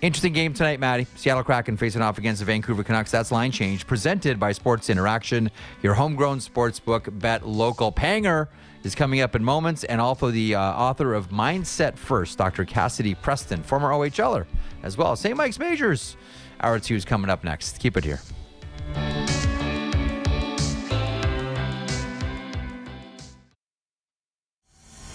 Interesting 0.00 0.32
game 0.32 0.54
tonight, 0.54 0.78
Maddie. 0.78 1.08
Seattle 1.16 1.42
Kraken 1.42 1.76
facing 1.76 2.02
off 2.02 2.18
against 2.18 2.38
the 2.38 2.44
Vancouver 2.44 2.84
Canucks. 2.84 3.10
That's 3.10 3.32
line 3.32 3.50
change 3.50 3.84
presented 3.84 4.38
by 4.38 4.52
Sports 4.52 4.90
Interaction, 4.90 5.50
your 5.82 5.94
homegrown 5.94 6.38
sports 6.40 6.78
book 6.78 7.08
bet 7.10 7.46
local. 7.46 7.90
Panger 7.90 8.46
is 8.84 8.94
coming 8.94 9.20
up 9.20 9.34
in 9.34 9.44
moments, 9.44 9.84
and 9.84 10.00
also 10.00 10.30
the 10.30 10.54
uh, 10.54 10.60
author 10.60 11.14
of 11.14 11.30
Mindset 11.30 11.96
First, 11.96 12.38
Dr. 12.38 12.64
Cassidy 12.64 13.14
Preston, 13.14 13.62
former 13.62 13.90
OHLer 13.90 14.46
as 14.82 14.96
well. 14.96 15.16
St. 15.16 15.36
Mike's 15.36 15.58
Majors. 15.58 16.16
Hour 16.60 16.78
two 16.78 16.94
is 16.94 17.04
coming 17.04 17.30
up 17.30 17.44
next. 17.44 17.78
Keep 17.78 17.96
it 17.96 18.04
here. 18.04 18.20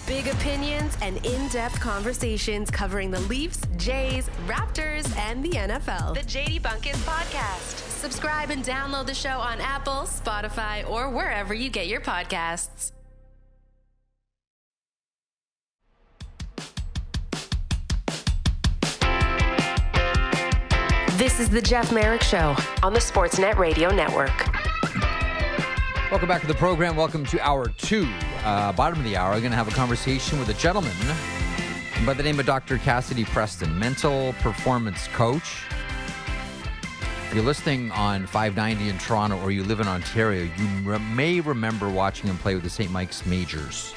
Big 0.06 0.26
opinions 0.28 0.96
and 1.00 1.24
in 1.24 1.48
depth 1.48 1.80
conversations 1.80 2.70
covering 2.70 3.10
the 3.10 3.20
Leafs, 3.20 3.62
Jays, 3.76 4.28
Raptors, 4.46 5.16
and 5.16 5.42
the 5.42 5.50
NFL. 5.50 6.14
The 6.14 6.20
JD 6.20 6.60
Bunkis 6.60 6.96
Podcast. 7.06 7.78
Subscribe 8.00 8.50
and 8.50 8.62
download 8.62 9.06
the 9.06 9.14
show 9.14 9.38
on 9.38 9.60
Apple, 9.62 10.02
Spotify, 10.02 10.88
or 10.90 11.08
wherever 11.08 11.54
you 11.54 11.70
get 11.70 11.86
your 11.86 12.02
podcasts. 12.02 12.92
This 21.24 21.40
is 21.40 21.48
the 21.48 21.62
Jeff 21.62 21.90
Marek 21.90 22.20
Show 22.20 22.54
on 22.82 22.92
the 22.92 23.00
Sportsnet 23.00 23.56
Radio 23.56 23.88
Network. 23.88 24.46
Welcome 26.10 26.28
back 26.28 26.42
to 26.42 26.46
the 26.46 26.52
program. 26.52 26.96
Welcome 26.96 27.24
to 27.24 27.40
hour 27.40 27.68
two. 27.78 28.06
Uh, 28.44 28.74
bottom 28.74 28.98
of 28.98 29.06
the 29.06 29.16
hour, 29.16 29.32
I'm 29.32 29.40
going 29.40 29.50
to 29.50 29.56
have 29.56 29.66
a 29.66 29.70
conversation 29.70 30.38
with 30.38 30.50
a 30.50 30.52
gentleman 30.52 30.92
by 32.04 32.12
the 32.12 32.22
name 32.22 32.38
of 32.38 32.44
Dr. 32.44 32.76
Cassidy 32.76 33.24
Preston, 33.24 33.78
mental 33.78 34.34
performance 34.40 35.08
coach. 35.14 35.62
If 37.28 37.32
you're 37.34 37.42
listening 37.42 37.90
on 37.92 38.26
590 38.26 38.90
in 38.90 38.98
Toronto 38.98 39.40
or 39.40 39.50
you 39.50 39.64
live 39.64 39.80
in 39.80 39.88
Ontario, 39.88 40.46
you 40.58 40.98
may 41.14 41.40
remember 41.40 41.88
watching 41.88 42.28
him 42.28 42.36
play 42.36 42.54
with 42.54 42.64
the 42.64 42.70
St. 42.70 42.90
Mike's 42.90 43.24
Majors 43.24 43.94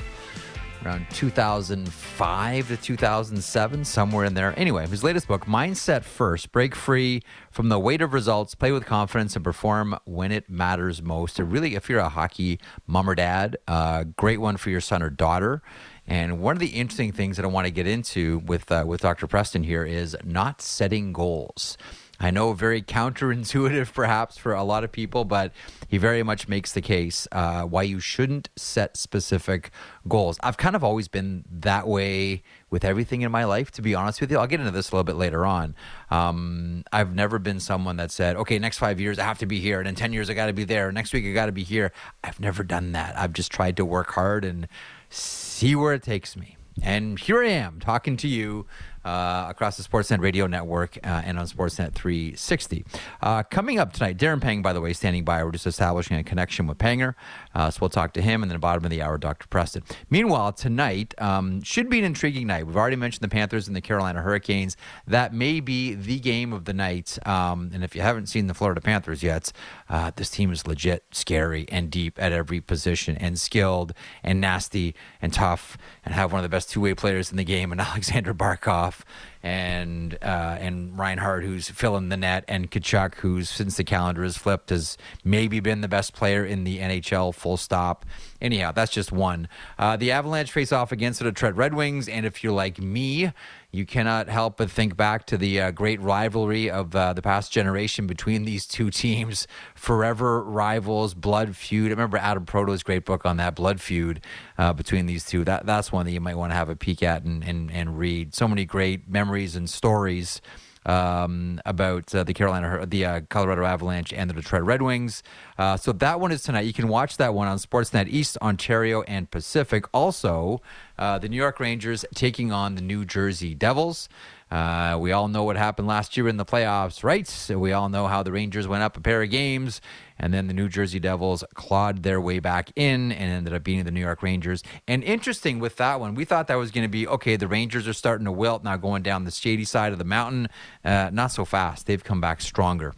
around 0.88 1.06
2005 1.12 2.67
to 2.70 2.77
2007, 2.77 3.84
somewhere 3.84 4.24
in 4.24 4.34
there. 4.36 4.58
Anyway, 4.58 4.88
his 4.88 5.03
latest 5.03 5.27
book, 5.27 5.46
Mindset 5.46 6.06
First 6.06 6.54
Break 6.54 6.76
Free 6.76 7.21
from 7.52 7.67
the 7.67 7.78
Weight 7.78 8.02
of 8.02 8.13
Results, 8.13 8.56
Play 8.56 8.71
with 8.71 8.86
Confidence, 8.86 9.36
and 9.36 9.43
Perform 9.43 10.00
When 10.06 10.32
It 10.32 10.50
Matters 10.50 11.02
Most. 11.02 11.39
Really, 11.39 11.76
if 11.76 11.89
you're 11.89 12.00
a 12.00 12.08
hockey 12.08 12.60
mom 12.86 13.10
or 13.10 13.15
dad, 13.15 13.58
uh, 13.67 14.06
great 14.15 14.39
one 14.39 14.56
for 14.56 14.69
your 14.69 14.80
son 14.80 15.04
or 15.04 15.10
daughter. 15.10 15.62
And 16.08 16.39
one 16.39 16.56
of 16.56 16.60
the 16.60 16.67
interesting 16.67 17.12
things 17.12 17.36
that 17.36 17.43
I 17.43 17.50
want 17.50 17.65
to 17.65 17.71
get 17.71 17.86
into 17.86 18.39
with 18.45 18.71
uh, 18.71 18.86
with 18.88 19.02
Dr. 19.02 19.28
Preston 19.28 19.63
here 19.63 19.84
is 19.84 20.15
not 20.23 20.62
setting 20.62 21.12
goals. 21.12 21.78
I 22.19 22.32
know 22.32 22.53
very 22.53 22.82
counterintuitive 22.82 23.93
perhaps 23.93 24.38
for 24.38 24.53
a 24.53 24.63
lot 24.63 24.84
of 24.84 24.91
people, 24.91 25.25
but 25.25 25.51
he 25.88 25.97
very 25.97 26.23
much 26.23 26.47
makes 26.47 26.71
the 26.71 26.82
case 26.82 27.27
uh, 27.32 27.63
why 27.63 27.84
you 27.84 27.99
shouldn't 27.99 28.49
set 28.56 28.97
specific 28.97 29.71
goals. 30.08 30.38
I've 30.41 30.58
kind 30.58 30.75
of 30.75 30.84
always 30.84 31.08
been 31.08 31.45
that 31.51 31.88
way 31.88 32.43
with 32.69 32.84
everything 32.84 33.21
in 33.21 33.32
my 33.32 33.45
life, 33.45 33.71
to 33.71 33.82
be 33.82 33.95
honest 33.95 34.19
with 34.19 34.32
you. 34.32 34.38
I'll 34.38 34.47
get 34.47 34.60
into 34.60 34.71
this 34.71 34.91
a 34.91 34.95
little 34.95 35.03
bit 35.03 35.15
later 35.15 35.45
on. 35.45 35.75
Um, 36.10 36.84
I've 36.91 37.13
never 37.13 37.39
been 37.39 37.60
someone 37.60 37.97
that 37.97 38.12
said, 38.12 38.36
okay, 38.36 38.60
next 38.60 38.77
five 38.77 38.99
years 38.99 39.19
I 39.19 39.23
have 39.23 39.38
to 39.39 39.45
be 39.45 39.60
here, 39.60 39.80
and 39.80 39.88
in 39.88 39.95
10 39.95 40.12
years 40.12 40.30
I 40.30 40.34
got 40.34 40.47
to 40.47 40.53
be 40.53 40.63
there, 40.63 40.91
next 40.91 41.13
week 41.13 41.25
I 41.25 41.32
got 41.32 41.45
to 41.45 41.51
be 41.51 41.63
here. 41.63 41.91
I've 42.23 42.39
never 42.39 42.63
done 42.63 42.91
that. 42.93 43.17
I've 43.17 43.34
just 43.34 43.51
tried 43.51 43.77
to 43.77 43.86
work 43.86 44.12
hard 44.12 44.43
and 44.43 44.67
see 45.10 45.75
where 45.75 45.93
it 45.93 46.03
takes 46.03 46.36
me. 46.36 46.58
And 46.82 47.19
here 47.19 47.43
I 47.43 47.49
am 47.49 47.80
talking 47.80 48.17
to 48.17 48.27
you 48.27 48.65
uh, 49.08 49.46
across 49.50 49.78
the 49.78 49.84
Sportsnet 49.84 50.20
radio 50.20 50.48
network 50.48 50.98
uh, 50.98 51.22
and 51.24 51.39
on 51.39 51.48
Sportsnet 51.48 51.93
360. 51.93 52.84
Uh, 53.22 53.41
coming 53.43 53.80
up 53.80 53.93
tonight, 53.93 54.17
Darren 54.17 54.41
Pang, 54.41 54.62
by 54.62 54.74
the 54.74 54.82
way, 54.82 54.91
standing 54.91 55.24
by. 55.24 55.41
We're 55.43 55.52
just 55.52 55.65
establishing 55.65 56.17
a 56.17 56.24
connection 56.24 56.67
with 56.67 56.78
Panger. 56.78 57.15
Uh, 57.56 57.72
so 57.72 57.80
we'll 57.80 57.89
talk 57.89 58.12
to 58.13 58.22
him. 58.22 58.43
And 58.43 58.52
then 58.52 58.58
the 58.58 58.60
bottom 58.60 58.84
of 58.84 58.91
the 58.91 59.02
hour, 59.02 59.17
Dr. 59.17 59.48
Preston. 59.48 59.84
Meanwhile, 60.10 60.54
tonight 60.54 61.13
um, 61.20 61.62
should 61.62 61.89
be 61.89 62.00
an 62.00 62.06
intriguing 62.06 62.48
night. 62.48 62.67
We've 62.67 62.76
already 62.76 62.98
mentioned 62.98 63.22
the 63.22 63.30
Panthers 63.30 63.67
and 63.67 63.76
the 63.76 63.82
Carolina 63.82 64.22
Hurricanes. 64.22 64.76
That 65.08 65.34
may 65.34 65.62
be 65.62 65.93
the 65.93 66.20
game 66.20 66.52
of 66.52 66.65
the 66.65 66.74
night. 66.74 67.17
Um, 67.26 67.72
and 67.74 67.86
if 67.86 67.96
you 67.96 68.02
haven't 68.02 68.28
seen 68.28 68.48
the 68.48 68.54
Florida 68.54 68.82
Panthers 68.82 69.24
yet, 69.24 69.54
uh, 69.89 70.12
this 70.17 70.30
team 70.30 70.52
is 70.52 70.67
legit 70.67 71.06
scary 71.12 71.65
and 71.70 71.89
deep 71.89 72.22
at 72.22 72.34
every 72.34 72.60
position 72.60 73.15
and 73.15 73.39
skilled 73.39 73.93
and 74.22 74.41
nasty 74.41 74.96
and 75.22 75.32
tough 75.32 75.78
and 76.04 76.13
have 76.13 76.34
one 76.34 76.39
of 76.39 76.43
the 76.43 76.50
best 76.50 76.70
two 76.70 76.82
way 76.82 76.93
players 76.93 77.32
in 77.32 77.38
the 77.38 77.46
game 77.46 77.72
and 77.72 77.80
Alexander 77.88 78.34
Barkov 78.34 78.97
and 79.44 80.18
uh, 80.22 80.58
and 80.60 80.98
Reinhart, 80.98 81.44
who's 81.44 81.70
filling 81.70 82.10
the 82.10 82.18
net, 82.18 82.44
and 82.48 82.70
Tkachuk, 82.70 83.16
who's 83.16 83.50
since 83.50 83.78
the 83.78 83.84
calendar 83.84 84.24
has 84.24 84.38
flipped, 84.38 84.70
has 84.70 84.98
maybe 85.24 85.60
been 85.60 85.82
the 85.82 85.88
best 85.88 86.14
player 86.14 86.46
in 86.46 86.64
the 86.64 86.80
NHL. 86.80 87.34
Full 87.34 87.58
stop. 87.58 88.06
Anyhow, 88.42 88.72
that's 88.72 88.92
just 88.92 89.12
one. 89.12 89.48
Uh, 89.80 89.98
the 89.98 90.12
Avalanche 90.12 90.52
face 90.52 90.72
off 90.72 90.92
against 90.92 91.20
the 91.20 91.26
Detroit 91.26 91.56
Red 91.56 91.74
Wings, 91.74 92.08
and 92.08 92.26
if 92.26 92.44
you're 92.44 92.54
like 92.54 92.80
me, 92.80 93.32
you 93.78 93.86
cannot 93.86 94.28
help 94.28 94.58
but 94.58 94.72
think 94.72 94.98
back 94.98 95.26
to 95.28 95.38
the 95.38 95.62
uh, 95.62 95.72
great 95.72 96.02
rivalry 96.02 96.70
of 96.70 96.96
uh, 96.96 97.13
the 97.13 97.22
past 97.22 97.52
generation 97.52 98.08
between 98.08 98.44
these 98.44 98.66
two 98.66 98.90
teams. 98.90 99.48
Forever 99.76 100.44
rivals, 100.44 101.13
blood 101.13 101.56
feud. 101.56 101.88
I 101.88 101.92
remember 101.92 102.18
Adam 102.18 102.46
Proteau's 102.46 102.82
great 102.82 103.06
book 103.06 103.24
on 103.24 103.38
that 103.38 103.56
blood 103.56 103.80
feud 103.80 104.22
uh, 104.58 104.74
between 104.74 105.06
these 105.06 105.26
two. 105.26 105.44
That 105.44 105.68
that's 105.68 105.92
one 105.92 106.06
that 106.08 106.12
you 106.12 106.20
might 106.20 106.36
want 106.36 106.52
to 106.52 106.56
have 106.56 106.70
a 106.70 106.76
peek 106.76 107.04
at 107.04 107.24
and, 107.24 107.44
and, 107.44 107.72
and 107.72 108.00
read. 108.00 108.34
So 108.34 108.48
many 108.48 108.66
great 108.66 109.08
memories 109.08 109.56
and 109.56 109.70
stories 109.70 110.42
um, 110.88 111.62
about 111.66 112.16
uh, 112.16 112.24
the 112.24 112.34
Carolina, 112.34 112.86
the 112.88 113.06
uh, 113.06 113.22
Colorado 113.30 113.66
Avalanche, 113.66 114.13
and 114.13 114.30
the 114.30 114.34
Detroit 114.34 114.63
Red 114.63 114.82
Wings. 114.82 115.22
Uh, 115.58 115.78
so 115.78 115.92
that 115.92 116.20
one 116.20 116.32
is 116.32 116.42
tonight. 116.42 116.62
You 116.62 116.74
can 116.74 116.88
watch 116.88 117.18
that 117.18 117.34
one 117.34 117.48
on 117.48 117.58
Sportsnet 117.58 118.08
East, 118.08 118.38
Ontario, 118.42 119.04
and 119.04 119.30
Pacific. 119.30 119.86
Also, 119.94 120.62
uh, 120.98 121.20
the 121.20 121.30
New 121.30 121.38
York 121.38 121.60
Rangers 121.60 122.06
taking 122.14 122.52
on 122.52 122.76
the 122.76 122.82
New 122.82 123.06
Jersey 123.06 123.54
Devils. 123.54 124.10
Uh, 124.50 124.98
we 125.00 125.12
all 125.12 125.28
know 125.28 125.44
what 125.44 125.58
happened 125.58 125.88
last 125.88 126.16
year 126.16 126.28
in 126.28 126.38
the 126.38 126.46
playoffs, 126.46 127.04
right? 127.04 127.28
So 127.28 127.60
we 127.60 127.74
all 127.74 127.90
know 127.90 128.08
how 128.08 128.24
the 128.24 128.32
Rangers 128.32 128.68
went 128.68 128.82
up 128.82 128.96
a 128.96 129.02
pair 129.02 129.22
of 129.22 129.30
games, 129.30 129.82
and 130.18 130.34
then 130.34 130.48
the 130.48 130.54
New 130.54 130.70
Jersey 130.70 131.00
Devils 131.00 131.44
clawed 131.54 132.04
their 132.04 132.22
way 132.22 132.40
back 132.40 132.72
in 132.76 133.12
and 133.12 133.32
ended 133.32 133.54
up 133.54 133.64
beating 133.64 133.84
the 133.84 133.92
New 133.92 134.00
York 134.00 134.24
Rangers. 134.24 134.64
And 134.88 135.04
interesting 135.04 135.60
with 135.60 135.76
that 135.78 136.00
one, 136.00 136.16
we 136.16 136.24
thought 136.24 136.48
that 136.48 136.56
was 136.56 136.72
going 136.72 136.86
to 136.86 136.90
be 136.90 137.06
okay. 137.08 137.36
The 137.36 137.48
Rangers 137.48 137.88
are 137.88 137.94
starting 137.94 138.26
to 138.26 138.32
wilt 138.32 138.64
now, 138.64 138.78
going 138.78 139.04
down 139.04 139.26
the 139.26 139.32
shady 139.32 139.66
side 139.66 139.92
of 139.92 139.98
the 139.98 140.06
mountain. 140.06 140.48
Uh, 140.84 141.10
not 141.12 141.32
so 141.34 141.44
fast. 141.44 141.86
They've 141.86 142.04
come 142.04 142.22
back 142.22 142.40
stronger 142.40 142.94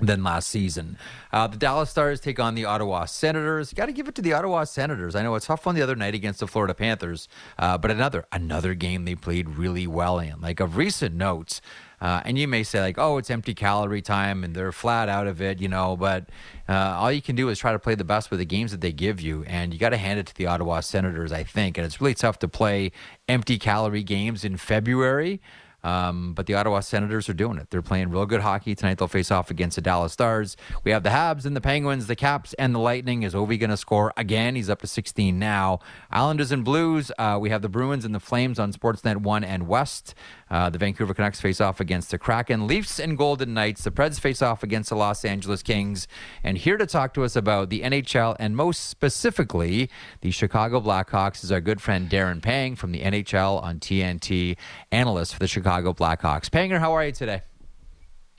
than 0.00 0.24
last 0.24 0.48
season. 0.48 0.96
Uh, 1.32 1.46
the 1.46 1.56
Dallas 1.56 1.90
Stars 1.90 2.20
take 2.20 2.40
on 2.40 2.54
the 2.54 2.64
Ottawa 2.64 3.04
Senators. 3.04 3.72
Got 3.72 3.86
to 3.86 3.92
give 3.92 4.08
it 4.08 4.14
to 4.16 4.22
the 4.22 4.32
Ottawa 4.32 4.64
Senators. 4.64 5.14
I 5.14 5.22
know 5.22 5.34
it's 5.34 5.46
tough 5.46 5.66
on 5.66 5.74
the 5.74 5.82
other 5.82 5.96
night 5.96 6.14
against 6.14 6.40
the 6.40 6.46
Florida 6.46 6.74
Panthers, 6.74 7.28
uh, 7.58 7.78
but 7.78 7.90
another 7.90 8.24
another 8.32 8.74
game 8.74 9.04
they 9.04 9.14
played 9.14 9.50
really 9.50 9.86
well 9.86 10.18
in. 10.18 10.40
Like 10.40 10.60
of 10.60 10.76
recent 10.76 11.14
notes, 11.14 11.60
Uh, 12.00 12.22
and 12.24 12.38
you 12.38 12.48
may 12.48 12.62
say 12.62 12.80
like, 12.80 12.96
oh, 12.96 13.18
it's 13.18 13.30
empty 13.30 13.54
calorie 13.54 14.00
time, 14.00 14.42
and 14.42 14.56
they're 14.56 14.72
flat 14.72 15.10
out 15.10 15.26
of 15.26 15.42
it, 15.42 15.60
you 15.60 15.68
know. 15.68 15.96
But 15.98 16.30
uh, 16.66 16.96
all 16.98 17.12
you 17.12 17.20
can 17.20 17.36
do 17.36 17.50
is 17.50 17.58
try 17.58 17.72
to 17.72 17.78
play 17.78 17.94
the 17.94 18.04
best 18.04 18.30
with 18.30 18.40
the 18.40 18.46
games 18.46 18.70
that 18.70 18.80
they 18.80 18.92
give 18.92 19.20
you, 19.20 19.44
and 19.44 19.74
you 19.74 19.78
got 19.78 19.90
to 19.90 19.98
hand 19.98 20.18
it 20.18 20.26
to 20.28 20.34
the 20.34 20.46
Ottawa 20.46 20.80
Senators, 20.80 21.30
I 21.30 21.44
think. 21.44 21.76
And 21.76 21.84
it's 21.84 22.00
really 22.00 22.14
tough 22.14 22.38
to 22.38 22.48
play 22.48 22.92
empty 23.28 23.58
calorie 23.58 24.02
games 24.02 24.44
in 24.46 24.56
February. 24.56 25.42
Um, 25.82 26.34
but 26.34 26.46
the 26.46 26.54
Ottawa 26.54 26.80
Senators 26.80 27.28
are 27.28 27.34
doing 27.34 27.58
it. 27.58 27.70
They're 27.70 27.82
playing 27.82 28.10
real 28.10 28.26
good 28.26 28.40
hockey 28.40 28.74
tonight. 28.74 28.98
They'll 28.98 29.08
face 29.08 29.30
off 29.30 29.50
against 29.50 29.76
the 29.76 29.82
Dallas 29.82 30.12
Stars. 30.12 30.56
We 30.84 30.90
have 30.90 31.02
the 31.02 31.10
Habs 31.10 31.46
and 31.46 31.56
the 31.56 31.60
Penguins, 31.60 32.06
the 32.06 32.16
Caps 32.16 32.52
and 32.54 32.74
the 32.74 32.78
Lightning. 32.78 33.22
Is 33.22 33.34
Ovi 33.34 33.58
going 33.58 33.70
to 33.70 33.76
score 33.76 34.12
again? 34.16 34.54
He's 34.56 34.70
up 34.70 34.80
to 34.80 34.86
16 34.86 35.38
now. 35.38 35.80
Islanders 36.10 36.52
and 36.52 36.64
Blues. 36.64 37.10
Uh, 37.18 37.38
we 37.40 37.50
have 37.50 37.62
the 37.62 37.68
Bruins 37.68 38.04
and 38.04 38.14
the 38.14 38.20
Flames 38.20 38.58
on 38.58 38.72
Sportsnet 38.72 39.18
1 39.18 39.44
and 39.44 39.66
West. 39.66 40.14
Uh, 40.50 40.68
the 40.68 40.78
Vancouver 40.78 41.14
Canucks 41.14 41.40
face 41.40 41.60
off 41.60 41.78
against 41.80 42.10
the 42.10 42.18
Kraken. 42.18 42.66
Leafs 42.66 42.98
and 42.98 43.16
Golden 43.16 43.54
Knights. 43.54 43.84
The 43.84 43.90
Preds 43.90 44.18
face 44.18 44.42
off 44.42 44.62
against 44.62 44.88
the 44.90 44.96
Los 44.96 45.24
Angeles 45.24 45.62
Kings. 45.62 46.08
And 46.42 46.58
here 46.58 46.76
to 46.76 46.86
talk 46.86 47.14
to 47.14 47.22
us 47.22 47.36
about 47.36 47.70
the 47.70 47.82
NHL 47.82 48.36
and 48.40 48.56
most 48.56 48.88
specifically 48.88 49.88
the 50.22 50.30
Chicago 50.30 50.80
Blackhawks 50.80 51.44
is 51.44 51.52
our 51.52 51.60
good 51.60 51.80
friend 51.80 52.10
Darren 52.10 52.42
Pang 52.42 52.74
from 52.74 52.90
the 52.92 53.00
NHL 53.02 53.62
on 53.62 53.78
TNT, 53.78 54.56
analyst 54.90 55.34
for 55.34 55.38
the 55.38 55.46
Chicago 55.48 55.92
Blackhawks. 55.92 56.50
Panger, 56.50 56.78
how 56.80 56.92
are 56.92 57.04
you 57.04 57.12
today? 57.12 57.42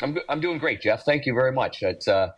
I'm, 0.02 0.18
I'm 0.28 0.42
doing 0.42 0.58
great, 0.58 0.82
Jeff. 0.82 1.06
Thank 1.06 1.26
you 1.26 1.34
very 1.34 1.52
much. 1.52 1.82
It's 1.84 2.08
uh, 2.08 2.32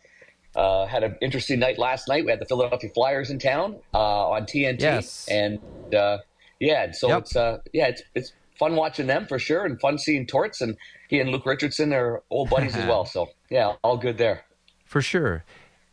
uh, 0.55 0.85
had 0.85 1.03
an 1.03 1.15
interesting 1.21 1.59
night 1.59 1.79
last 1.79 2.07
night. 2.07 2.25
We 2.25 2.31
had 2.31 2.39
the 2.39 2.45
Philadelphia 2.45 2.89
Flyers 2.93 3.29
in 3.29 3.39
town 3.39 3.77
uh, 3.93 4.29
on 4.29 4.43
TNT, 4.43 4.81
yes. 4.81 5.27
and 5.31 5.59
uh, 5.95 6.17
yeah, 6.59 6.91
so 6.91 7.07
Yep. 7.07 7.19
it's 7.19 7.35
uh, 7.35 7.57
yeah, 7.71 7.87
it's 7.87 8.03
it's 8.15 8.33
fun 8.57 8.75
watching 8.75 9.07
them 9.07 9.27
for 9.27 9.39
sure, 9.39 9.65
and 9.65 9.79
fun 9.79 9.97
seeing 9.97 10.25
Torts 10.25 10.61
and 10.61 10.77
he 11.09 11.19
and 11.19 11.29
Luke 11.29 11.45
Richardson 11.45 11.93
are 11.93 12.23
old 12.29 12.49
buddies 12.49 12.75
as 12.75 12.87
well. 12.87 13.05
So 13.13 13.29
yeah, 13.49 13.73
all 13.83 13.97
good 13.97 14.17
there. 14.17 14.45
For 14.85 15.01
sure. 15.01 15.43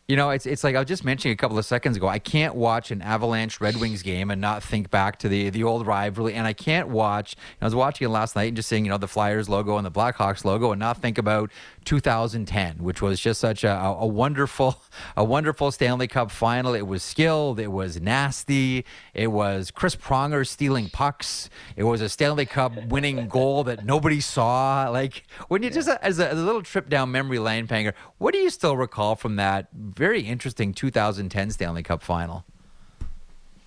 You 0.09 0.17
know, 0.17 0.31
it's 0.31 0.45
it's 0.45 0.65
like 0.65 0.75
I 0.75 0.81
was 0.81 0.89
just 0.89 1.05
mentioning 1.05 1.35
a 1.35 1.37
couple 1.37 1.57
of 1.57 1.65
seconds 1.65 1.97
ago. 1.97 2.09
I 2.09 2.19
can't 2.19 2.57
watch 2.57 2.91
an 2.91 3.01
Avalanche 3.01 3.61
Red 3.61 3.77
Wings 3.77 4.03
game 4.03 4.31
and 4.31 4.41
not 4.41 4.63
think 4.63 4.91
back 4.91 5.19
to 5.21 5.29
the 5.29 5.51
the 5.51 5.63
old 5.63 5.87
rivalry. 5.87 6.35
And 6.35 6.49
I 6.49 6.53
can't 6.53 6.89
watch. 6.89 7.37
I 7.61 7.65
was 7.65 7.77
watching 7.77 8.07
it 8.07 8.11
last 8.11 8.35
night 8.35 8.49
and 8.49 8.57
just 8.57 8.69
seeing 8.69 8.85
you 8.85 8.91
know 8.91 8.99
the 8.99 9.07
Flyers 9.07 9.49
logo 9.49 9.77
and 9.77 9.87
the 9.87 9.91
Blackhawks 9.91 10.45
logo 10.45 10.73
and 10.73 10.81
not 10.81 11.01
think 11.01 11.17
about 11.17 11.53
2010, 11.85 12.79
which 12.79 13.03
was 13.03 13.21
just 13.21 13.41
such 13.41 13.65
a, 13.65 13.73
a 13.73 14.07
wonderful 14.07 14.83
a 15.17 15.25
wonderful 15.25 15.71
Stanley 15.71 16.09
Cup 16.09 16.31
final. 16.31 16.75
It 16.75 16.87
was 16.87 17.03
skilled. 17.03 17.59
It 17.61 17.73
was 17.73 18.01
nasty. 18.01 18.85
It 19.15 19.29
was 19.29 19.71
Chris 19.71 19.97
Pronger 19.97 20.47
stealing 20.47 20.89
pucks. 20.89 21.51
It 21.77 21.85
was 21.85 22.01
a 22.01 22.09
Stanley 22.09 22.47
Cup 22.47 22.73
winning 22.87 23.29
goal 23.29 23.65
that 23.65 23.85
nobody 23.85 24.21
saw. 24.21 24.89
Like 24.91 25.25
when 25.49 25.63
you 25.63 25.71
just 25.71 25.89
as 25.89 26.19
a, 26.19 26.31
as 26.31 26.39
a 26.39 26.43
little 26.43 26.63
trip 26.63 26.89
down 26.89 27.11
memory 27.11 27.39
lane, 27.39 27.67
Panger, 27.67 27.95
what 28.19 28.33
do 28.33 28.39
you 28.41 28.51
still 28.51 28.77
recall 28.77 29.17
from 29.17 29.37
that 29.37 29.69
very 29.73 30.23
interesting 30.23 30.73
2010 30.73 31.51
Stanley 31.51 31.83
Cup 31.83 32.03
final? 32.03 32.45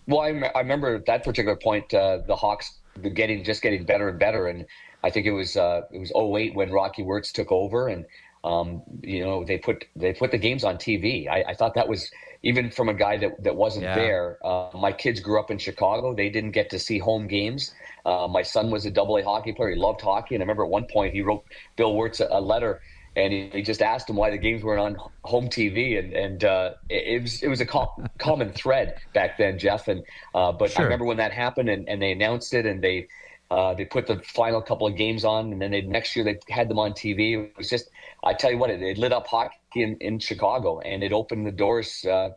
Well, 0.08 0.22
I, 0.22 0.60
remember 0.60 0.96
at 0.96 1.06
that 1.06 1.24
particular 1.24 1.56
point, 1.56 1.94
uh, 1.94 2.20
the 2.28 2.36
Hawks 2.36 2.80
getting 3.14 3.44
just 3.44 3.62
getting 3.62 3.86
better 3.86 4.10
and 4.10 4.20
better, 4.20 4.48
and 4.48 4.66
I 5.04 5.10
think 5.10 5.26
it 5.26 5.32
was 5.32 5.58
uh, 5.58 5.82
it 5.92 6.00
was 6.00 6.12
08 6.16 6.56
when 6.56 6.72
Rocky 6.72 7.04
Wirtz 7.04 7.32
took 7.32 7.52
over, 7.52 7.88
and 7.88 8.06
um, 8.44 8.82
you 9.02 9.24
know 9.24 9.44
they 9.44 9.58
put 9.58 9.86
they 9.96 10.14
put 10.14 10.32
the 10.32 10.38
games 10.38 10.64
on 10.64 10.78
TV. 10.78 11.28
I, 11.30 11.44
I 11.50 11.54
thought 11.56 11.74
that 11.76 11.88
was 11.88 12.10
even 12.44 12.72
from 12.72 12.90
a 12.90 12.94
guy 12.94 13.18
that 13.18 13.42
that 13.44 13.56
wasn't 13.56 13.84
Yeah. 13.86 13.96
there. 13.96 14.38
Uh, 14.46 14.70
my 14.74 14.92
kids 14.92 15.20
grew 15.20 15.40
up 15.40 15.52
in 15.52 15.58
Chicago; 15.58 16.14
they 16.14 16.30
didn't 16.30 16.52
get 16.52 16.70
to 16.72 16.80
see 16.80 17.00
home 17.00 17.28
games. 17.28 17.74
Uh, 18.06 18.28
my 18.30 18.42
son 18.42 18.72
was 18.72 18.86
a 18.86 18.92
double 18.92 19.18
A 19.18 19.24
hockey 19.24 19.54
player; 19.54 19.72
he 19.72 19.76
loved 19.80 20.02
hockey, 20.02 20.36
and 20.36 20.42
I 20.42 20.44
remember 20.44 20.64
at 20.64 20.70
one 20.70 20.86
point 20.92 21.14
he 21.14 21.22
wrote 21.22 21.44
Bill 21.76 21.96
Wirtz 21.96 22.20
a, 22.20 22.28
a 22.32 22.42
letter. 22.42 22.82
And 23.16 23.32
he, 23.32 23.48
he 23.54 23.62
just 23.62 23.84
asked 23.84 24.10
him 24.10 24.16
why 24.16 24.32
the 24.32 24.40
games 24.40 24.64
weren't 24.64 24.80
on 24.82 24.98
home 25.24 25.48
TV, 25.48 26.00
and 26.00 26.14
and 26.14 26.44
uh, 26.44 26.72
it, 26.90 27.04
it 27.18 27.22
was 27.22 27.44
it 27.44 27.48
was 27.48 27.62
a 27.62 27.66
co- 27.66 27.94
common 28.18 28.52
thread 28.52 28.96
back 29.14 29.38
then, 29.38 29.60
Jeff. 29.60 29.88
And 29.88 30.02
uh, 30.34 30.52
but 30.52 30.76
I 30.80 30.82
remember 30.82 31.06
when 31.06 31.18
that 31.18 31.32
happened, 31.32 31.70
and, 31.70 31.88
and 31.88 32.02
they 32.02 32.12
announced 32.12 32.56
it, 32.56 32.66
and 32.66 32.84
they 32.84 33.08
uh, 33.54 33.72
they 33.76 33.86
put 33.86 34.08
the 34.08 34.20
final 34.24 34.60
couple 34.64 34.88
of 34.88 34.96
games 34.96 35.24
on, 35.24 35.54
and 35.54 35.62
then 35.62 35.70
they, 35.70 35.82
next 35.82 36.16
year 36.16 36.26
they 36.26 36.40
had 36.50 36.68
them 36.68 36.80
on 36.80 36.92
TV. 36.92 37.38
It 37.38 37.56
was 37.56 37.70
just, 37.70 37.92
I 38.24 38.34
tell 38.34 38.50
you 38.50 38.58
what, 38.58 38.72
it, 38.72 38.82
it 38.82 38.98
lit 38.98 39.14
up 39.14 39.28
hockey 39.28 39.84
in, 39.84 39.96
in 39.98 40.18
Chicago, 40.18 40.80
and 40.80 41.04
it 41.04 41.14
opened 41.14 41.46
the 41.46 41.52
doors 41.52 42.04
uh, 42.06 42.30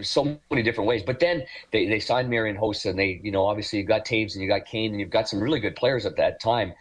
so 0.00 0.38
many 0.50 0.62
different 0.62 0.88
ways. 0.88 1.02
But 1.02 1.20
then 1.20 1.44
they, 1.70 1.86
they 1.86 2.00
signed 2.00 2.30
Marian 2.30 2.56
Hossa, 2.56 2.86
and 2.86 2.98
they, 2.98 3.20
you 3.22 3.30
know, 3.30 3.44
obviously 3.44 3.78
you've 3.80 3.88
got 3.88 4.06
Toews 4.06 4.32
and 4.32 4.42
you 4.42 4.48
got 4.48 4.64
Kane, 4.64 4.92
and 4.92 5.00
you've 5.00 5.10
got 5.10 5.28
some 5.28 5.38
really 5.38 5.60
good 5.60 5.76
players 5.76 6.06
at 6.06 6.16
that 6.16 6.40
time. 6.40 6.72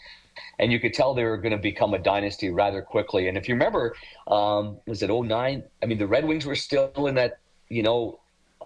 And 0.60 0.72
you 0.72 0.80
could 0.80 0.94
tell 0.94 1.14
they 1.14 1.26
were 1.26 1.38
going 1.38 1.52
to 1.52 1.58
become 1.58 1.94
a 1.94 2.00
dynasty 2.00 2.52
rather 2.52 2.82
quickly. 2.82 3.28
And 3.28 3.38
if 3.38 3.50
you 3.50 3.56
remember, 3.56 3.96
um, 4.28 4.78
was 4.88 5.04
it 5.04 5.10
09? 5.10 5.62
I 5.82 5.86
mean, 5.86 5.98
the 5.98 6.08
Red 6.08 6.26
Wings 6.26 6.46
were 6.46 6.56
still 6.56 7.08
in 7.08 7.16
that, 7.16 7.40
you 7.68 7.84
know, 7.84 8.22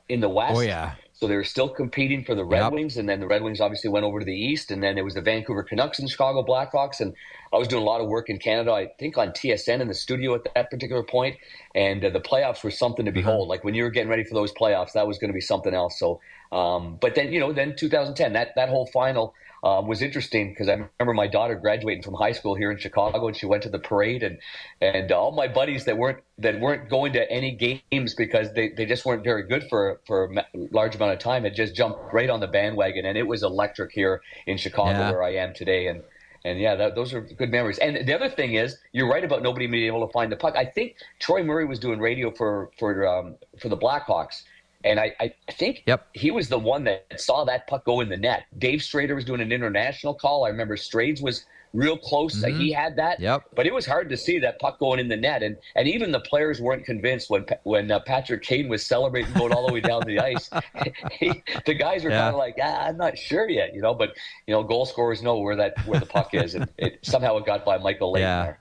in 0.10 0.20
the 0.20 0.30
West. 0.30 0.58
Oh 0.58 0.62
yeah, 0.62 0.94
So 1.20 1.28
they 1.28 1.36
were 1.36 1.44
still 1.44 1.68
competing 1.68 2.24
for 2.24 2.36
the 2.36 2.46
Red 2.46 2.60
Yep. 2.66 2.74
Wings, 2.74 2.98
and 2.98 3.10
then 3.10 3.20
the 3.20 3.26
Red 3.26 3.42
Wings 3.42 3.60
obviously 3.60 3.90
went 3.90 4.06
over 4.06 4.20
to 4.20 4.26
the 4.26 4.36
East, 4.36 4.70
and 4.70 4.84
then 4.84 4.94
there 4.94 5.04
was 5.04 5.16
the 5.16 5.22
Vancouver 5.22 5.64
Canucks 5.64 5.98
and 5.98 6.08
Chicago 6.08 6.44
Blackhawks, 6.46 7.00
and 7.00 7.16
I 7.54 7.58
was 7.58 7.68
doing 7.68 7.82
a 7.82 7.86
lot 7.86 8.02
of 8.02 8.08
work 8.08 8.30
in 8.30 8.38
Canada, 8.40 8.72
I 8.72 8.88
think 9.00 9.18
on 9.18 9.30
TSN 9.30 9.82
in 9.82 9.88
the 9.88 9.94
studio 9.94 10.36
at 10.36 10.42
that 10.56 10.70
particular 10.70 11.04
point, 11.04 11.38
and 11.76 12.04
uh, 12.04 12.10
the 12.10 12.20
playoffs 12.20 12.64
were 12.64 12.72
something 12.72 13.06
to 13.06 13.12
behold. 13.12 13.48
Like 13.48 13.64
when 13.64 13.74
you 13.74 13.84
were 13.84 13.90
getting 13.90 14.10
ready 14.10 14.24
for 14.24 14.34
those 14.34 14.54
playoffs, 14.54 14.94
that 14.94 15.08
was 15.08 15.18
going 15.18 15.30
to 15.30 15.34
be 15.34 15.42
something 15.42 15.74
else. 15.74 16.00
So, 16.00 16.20
um, 16.52 16.98
but 17.00 17.16
then 17.16 17.32
you 17.32 17.40
know, 17.40 17.54
then 17.54 17.76
2010, 17.76 18.34
that 18.34 18.50
that 18.56 18.70
whole 18.70 18.88
final. 18.88 19.34
Uh, 19.64 19.82
was 19.82 20.04
interesting 20.04 20.50
because 20.52 20.70
I 20.70 20.74
remember 20.74 21.16
my 21.16 21.26
daughter 21.26 21.56
graduating 21.56 22.04
from 22.04 22.14
high 22.14 22.32
school 22.32 22.54
here 22.54 22.70
in 22.72 22.78
Chicago, 22.78 23.26
and 23.28 23.36
she 23.36 23.48
went 23.48 23.64
to 23.64 23.70
the 23.70 23.80
parade, 23.80 24.22
and 24.22 24.38
and 24.82 25.12
all 25.12 25.32
my 25.32 25.48
buddies 25.48 25.86
that 25.86 25.98
weren't 25.98 26.20
that 26.38 26.60
weren't 26.60 26.90
going 26.92 27.14
to 27.14 27.30
any 27.32 27.52
games 27.92 28.14
because 28.14 28.54
they, 28.54 28.70
they 28.70 28.86
just 28.86 29.04
weren't 29.04 29.24
very 29.24 29.42
good 29.48 29.64
for 29.68 30.00
for 30.06 30.26
a 30.32 30.44
large 30.72 30.94
amount 30.96 31.14
of 31.14 31.20
time 31.20 31.44
had 31.44 31.56
just 31.56 31.76
jumped 31.76 32.00
right 32.14 32.30
on 32.30 32.40
the 32.40 32.48
bandwagon, 32.48 33.08
and 33.08 33.18
it 33.18 33.26
was 33.28 33.42
electric 33.42 33.92
here 33.92 34.22
in 34.46 34.58
Chicago 34.58 35.00
Yeah. 35.00 35.12
where 35.12 35.24
I 35.24 35.34
am 35.34 35.56
today, 35.56 35.88
and 35.88 36.04
and 36.46 36.60
yeah, 36.60 36.76
that, 36.76 36.96
those 36.96 37.14
are 37.14 37.22
good 37.22 37.52
memories. 37.52 37.78
And 37.80 38.08
the 38.08 38.14
other 38.14 38.30
thing 38.30 38.54
is, 38.54 38.78
you're 38.92 39.10
right 39.10 39.24
about 39.24 39.42
nobody 39.42 39.68
being 39.68 39.86
able 39.88 40.06
to 40.06 40.12
find 40.12 40.32
the 40.32 40.36
puck. 40.36 40.56
I 40.56 40.66
think 40.66 40.96
Troy 41.20 41.44
Murray 41.44 41.66
was 41.66 41.80
doing 41.80 42.00
radio 42.00 42.32
for 42.32 42.72
for 42.78 43.08
um, 43.08 43.36
for 43.60 43.70
the 43.70 43.78
Blackhawks. 43.78 44.44
And 44.84 45.00
I, 45.00 45.16
I 45.20 45.34
think 45.52 45.84
Yep. 45.88 46.08
he 46.14 46.32
was 46.32 46.50
the 46.50 46.60
one 46.60 46.84
that 46.86 47.20
saw 47.20 47.44
that 47.46 47.68
puck 47.68 47.84
go 47.84 48.00
in 48.00 48.10
the 48.10 48.16
net. 48.16 48.46
Dave 48.58 48.80
Strader 48.80 49.16
was 49.16 49.26
doing 49.26 49.42
an 49.42 49.52
international 49.52 50.14
call. 50.14 50.46
I 50.46 50.50
remember 50.50 50.78
Strades 50.78 51.22
was 51.22 51.46
real 51.74 51.98
close. 51.98 52.44
Mhm. 52.44 52.60
He 52.60 52.72
had 52.72 52.96
that. 52.98 53.20
Yep. 53.20 53.44
But 53.56 53.66
it 53.68 53.74
was 53.74 53.86
hard 53.86 54.10
to 54.10 54.18
see 54.18 54.40
that 54.40 54.60
puck 54.60 54.80
going 54.80 55.00
in 55.00 55.08
the 55.08 55.18
net, 55.18 55.44
and 55.44 55.58
and 55.76 55.88
even 55.88 56.12
the 56.12 56.20
players 56.20 56.60
weren't 56.62 56.86
convinced 56.86 57.30
when 57.30 57.46
when 57.64 57.92
uh, 57.92 58.00
Patrick 58.00 58.44
Kane 58.44 58.68
was 58.70 58.86
celebrating 58.86 59.32
going 59.34 59.54
all 59.54 59.68
the 59.68 59.74
way 59.74 59.80
down 59.82 60.04
the 60.06 60.20
ice. 60.34 60.50
he, 61.12 61.44
the 61.66 61.74
guys 61.74 62.04
were 62.04 62.10
Yeah. 62.10 62.20
kind 62.22 62.36
of 62.36 62.40
like, 62.40 62.56
ah, 62.62 62.86
I'm 62.88 62.98
not 62.98 63.18
sure 63.18 63.50
yet, 63.50 63.74
you 63.74 63.82
know. 63.82 63.94
But 63.94 64.16
you 64.48 64.54
know, 64.54 64.64
goal 64.64 64.86
scorers 64.86 65.22
know 65.22 65.38
where 65.40 65.56
that 65.56 65.78
where 65.88 66.00
the 66.00 66.06
puck 66.06 66.34
is, 66.34 66.56
and 66.56 66.70
it, 66.78 67.00
somehow 67.04 67.38
it 67.38 67.46
got 67.46 67.66
by 67.66 67.78
Michael 67.78 68.12
Leighton 68.12 68.28
Yeah. 68.30 68.44
there. 68.44 68.60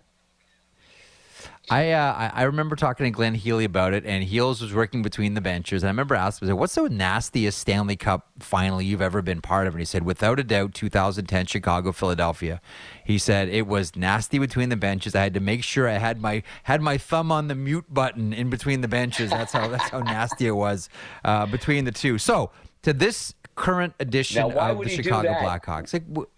I, 1.69 1.91
uh, 1.91 2.31
I 2.33 2.43
remember 2.45 2.77
talking 2.77 3.05
to 3.05 3.11
Glenn 3.11 3.35
Healy 3.35 3.65
about 3.65 3.93
it, 3.93 4.05
and 4.07 4.23
Heels 4.23 4.63
was 4.63 4.73
working 4.73 5.03
between 5.03 5.35
the 5.35 5.41
benches. 5.41 5.83
And 5.83 5.89
I 5.89 5.91
remember 5.91 6.15
asking 6.15 6.49
him, 6.49 6.57
"What's 6.59 6.77
the 6.77 6.89
nastiest 6.89 7.59
Stanley 7.59 7.97
Cup 7.97 8.29
final 8.39 8.81
you've 8.81 9.03
ever 9.03 9.21
been 9.21 9.41
part 9.41 9.67
of?" 9.67 9.75
And 9.75 9.81
he 9.81 9.85
said, 9.85 10.05
"Without 10.05 10.39
a 10.39 10.45
doubt, 10.45 10.75
2010 10.75 11.47
Chicago 11.47 11.91
Philadelphia." 11.91 12.61
He 13.05 13.19
said 13.19 13.49
it 13.49 13.67
was 13.67 13.97
nasty 13.97 14.39
between 14.39 14.69
the 14.69 14.77
benches. 14.77 15.17
I 15.17 15.23
had 15.25 15.35
to 15.35 15.41
make 15.41 15.65
sure 15.65 15.89
I 15.89 15.95
had 15.99 16.21
my 16.21 16.45
had 16.63 16.81
my 16.83 16.99
thumb 16.99 17.33
on 17.33 17.49
the 17.49 17.57
mute 17.57 17.93
button 17.93 18.33
in 18.33 18.49
between 18.49 18.81
the 18.81 18.89
benches. 18.89 19.31
That's 19.31 19.53
how 19.53 19.67
that's 19.67 19.89
how 19.91 20.01
nasty 20.01 20.47
it 20.47 20.55
was 20.57 20.89
uh, 21.25 21.47
between 21.47 21.85
the 21.85 21.93
two. 21.93 22.19
So 22.19 22.53
to 22.83 22.93
this 22.93 23.35
current 23.57 23.95
edition 23.99 24.41
Now, 24.49 24.71
of 24.71 24.79
the 24.85 24.89
Chicago? 24.89 25.33
Blackhawks, 25.33 25.93
like, 25.93 26.07
w- 26.09 26.29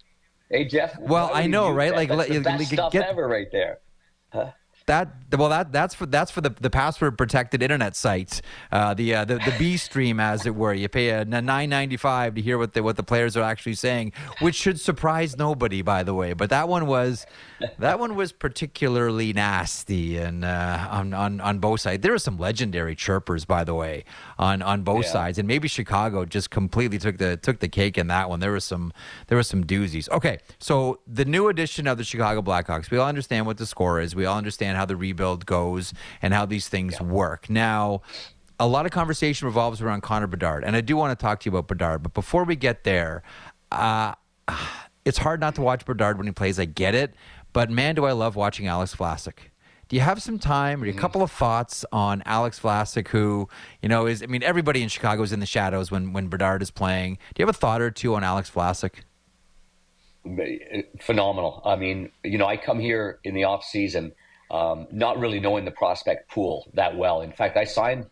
Hey 0.49 0.65
Jeff. 0.65 0.97
Well, 0.97 1.29
I 1.31 1.45
know, 1.45 1.69
right? 1.69 1.93
Like, 1.93 2.09
that's 2.09 2.17
let- 2.17 2.29
the 2.29 2.39
best 2.41 2.59
you 2.71 2.77
stuff 2.77 2.91
get- 2.91 3.07
ever, 3.07 3.27
right 3.27 3.47
there. 3.51 3.77
That 4.89 5.09
well, 5.37 5.49
that 5.49 5.71
that's 5.71 5.93
for 5.93 6.07
that's 6.07 6.31
for 6.31 6.41
the, 6.41 6.49
the 6.49 6.71
password 6.71 7.15
protected 7.15 7.61
internet 7.61 7.95
sites, 7.95 8.41
uh, 8.71 8.95
the 8.95 9.13
uh, 9.13 9.23
the 9.23 9.35
the 9.35 9.53
B 9.59 9.77
stream, 9.77 10.19
as 10.19 10.47
it 10.47 10.55
were. 10.55 10.73
You 10.73 10.89
pay 10.89 11.11
a 11.11 11.25
nine 11.25 11.69
ninety 11.69 11.95
five 11.95 12.33
to 12.33 12.41
hear 12.41 12.57
what 12.57 12.73
the 12.73 12.81
what 12.81 12.95
the 12.95 13.03
players 13.03 13.37
are 13.37 13.43
actually 13.43 13.75
saying, 13.75 14.13
which 14.39 14.55
should 14.55 14.79
surprise 14.79 15.37
nobody, 15.37 15.83
by 15.83 16.01
the 16.01 16.15
way. 16.15 16.33
But 16.33 16.49
that 16.49 16.67
one 16.67 16.87
was 16.87 17.27
that 17.77 17.99
one 17.99 18.15
was 18.15 18.31
particularly 18.31 19.31
nasty, 19.31 20.17
and 20.17 20.43
uh, 20.43 20.87
on 20.89 21.13
on 21.13 21.39
on 21.39 21.59
both 21.59 21.81
sides, 21.81 22.01
there 22.01 22.13
were 22.13 22.17
some 22.17 22.39
legendary 22.39 22.95
chirpers, 22.95 23.45
by 23.45 23.63
the 23.63 23.75
way, 23.75 24.05
on 24.39 24.61
on 24.61 24.81
both 24.83 25.03
Yeah. 25.03 25.11
sides, 25.11 25.37
and 25.37 25.47
maybe 25.47 25.67
Chicago 25.67 26.23
just 26.25 26.49
completely 26.49 26.97
took 26.97 27.17
the 27.17 27.35
took 27.37 27.59
the 27.59 27.67
cake 27.67 27.97
in 27.97 28.07
that 28.07 28.29
one. 28.29 28.39
There 28.39 28.53
was 28.53 28.63
some 28.63 28.93
there 29.27 29.37
was 29.37 29.47
some 29.47 29.63
doozies. 29.65 30.09
Okay, 30.09 30.39
so 30.57 31.01
the 31.05 31.25
new 31.25 31.49
edition 31.49 31.85
of 31.85 31.97
the 31.97 32.03
Chicago 32.05 32.41
Blackhawks, 32.41 32.89
we 32.89 32.97
all 32.97 33.07
understand 33.07 33.45
what 33.45 33.57
the 33.57 33.65
score 33.65 33.99
is. 33.99 34.15
We 34.15 34.25
all 34.25 34.37
understand 34.37 34.77
how 34.77 34.85
the 34.85 34.95
rebuild 34.95 35.45
goes 35.45 35.93
and 36.21 36.33
how 36.33 36.45
these 36.45 36.69
things 36.69 36.99
work. 37.01 37.49
Now, 37.49 38.01
a 38.59 38.65
lot 38.65 38.85
of 38.85 38.91
conversation 38.93 39.45
revolves 39.45 39.81
around 39.81 40.01
Connor 40.01 40.27
Bedard, 40.27 40.63
and 40.63 40.75
I 40.75 40.81
do 40.81 40.95
want 40.95 41.17
to 41.17 41.21
talk 41.21 41.41
to 41.41 41.49
you 41.49 41.55
about 41.55 41.67
Bedard. 41.67 42.01
But 42.01 42.13
before 42.13 42.45
we 42.45 42.55
get 42.55 42.85
there, 42.85 43.21
uh, 43.73 44.13
it's 45.05 45.17
hard 45.17 45.41
not 45.41 45.55
to 45.55 45.61
watch 45.61 45.85
Bedard 45.85 46.17
when 46.17 46.27
he 46.27 46.31
plays. 46.33 46.57
I 46.59 46.65
get 46.65 46.95
it, 46.95 47.13
but 47.51 47.69
man, 47.69 47.95
do 47.95 48.05
I 48.05 48.13
love 48.13 48.37
watching 48.37 48.67
Alex 48.67 48.95
Vlasic. 48.95 49.49
Do 49.89 49.95
you 49.95 50.03
have 50.03 50.21
some 50.21 50.37
time 50.37 50.83
or 50.83 50.85
a 50.85 50.93
couple 50.93 51.23
of 51.23 51.31
thoughts 51.31 51.83
on 51.91 52.21
Alex 52.27 52.59
Vlasic, 52.59 53.07
who 53.07 53.49
you 53.81 53.89
know 53.89 54.05
is? 54.05 54.21
I 54.21 54.27
mean, 54.27 54.43
everybody 54.43 54.83
in 54.83 54.87
Chicago 54.87 55.23
is 55.23 55.33
in 55.33 55.39
the 55.39 55.47
shadows 55.47 55.89
when 55.89 56.13
when 56.13 56.27
Bedard 56.27 56.61
is 56.61 56.69
playing. 56.69 57.15
Do 57.33 57.41
you 57.41 57.47
have 57.47 57.55
a 57.55 57.57
thought 57.57 57.81
or 57.81 57.89
two 57.89 58.13
on 58.13 58.23
Alex 58.23 58.51
Vlasic? 58.51 59.01
Phenomenal. 61.01 61.63
I 61.65 61.75
mean, 61.75 62.11
you 62.23 62.37
know, 62.37 62.45
I 62.45 62.55
come 62.55 62.79
here 62.79 63.19
in 63.23 63.33
the 63.33 63.45
off 63.45 63.63
season, 63.63 64.11
um, 64.51 64.85
not 64.91 65.17
really 65.17 65.39
knowing 65.39 65.65
the 65.65 65.71
prospect 65.71 66.29
pool 66.29 66.67
that 66.75 66.95
well. 66.95 67.21
In 67.21 67.31
fact, 67.31 67.57
I 67.57 67.63
signed 67.63 68.05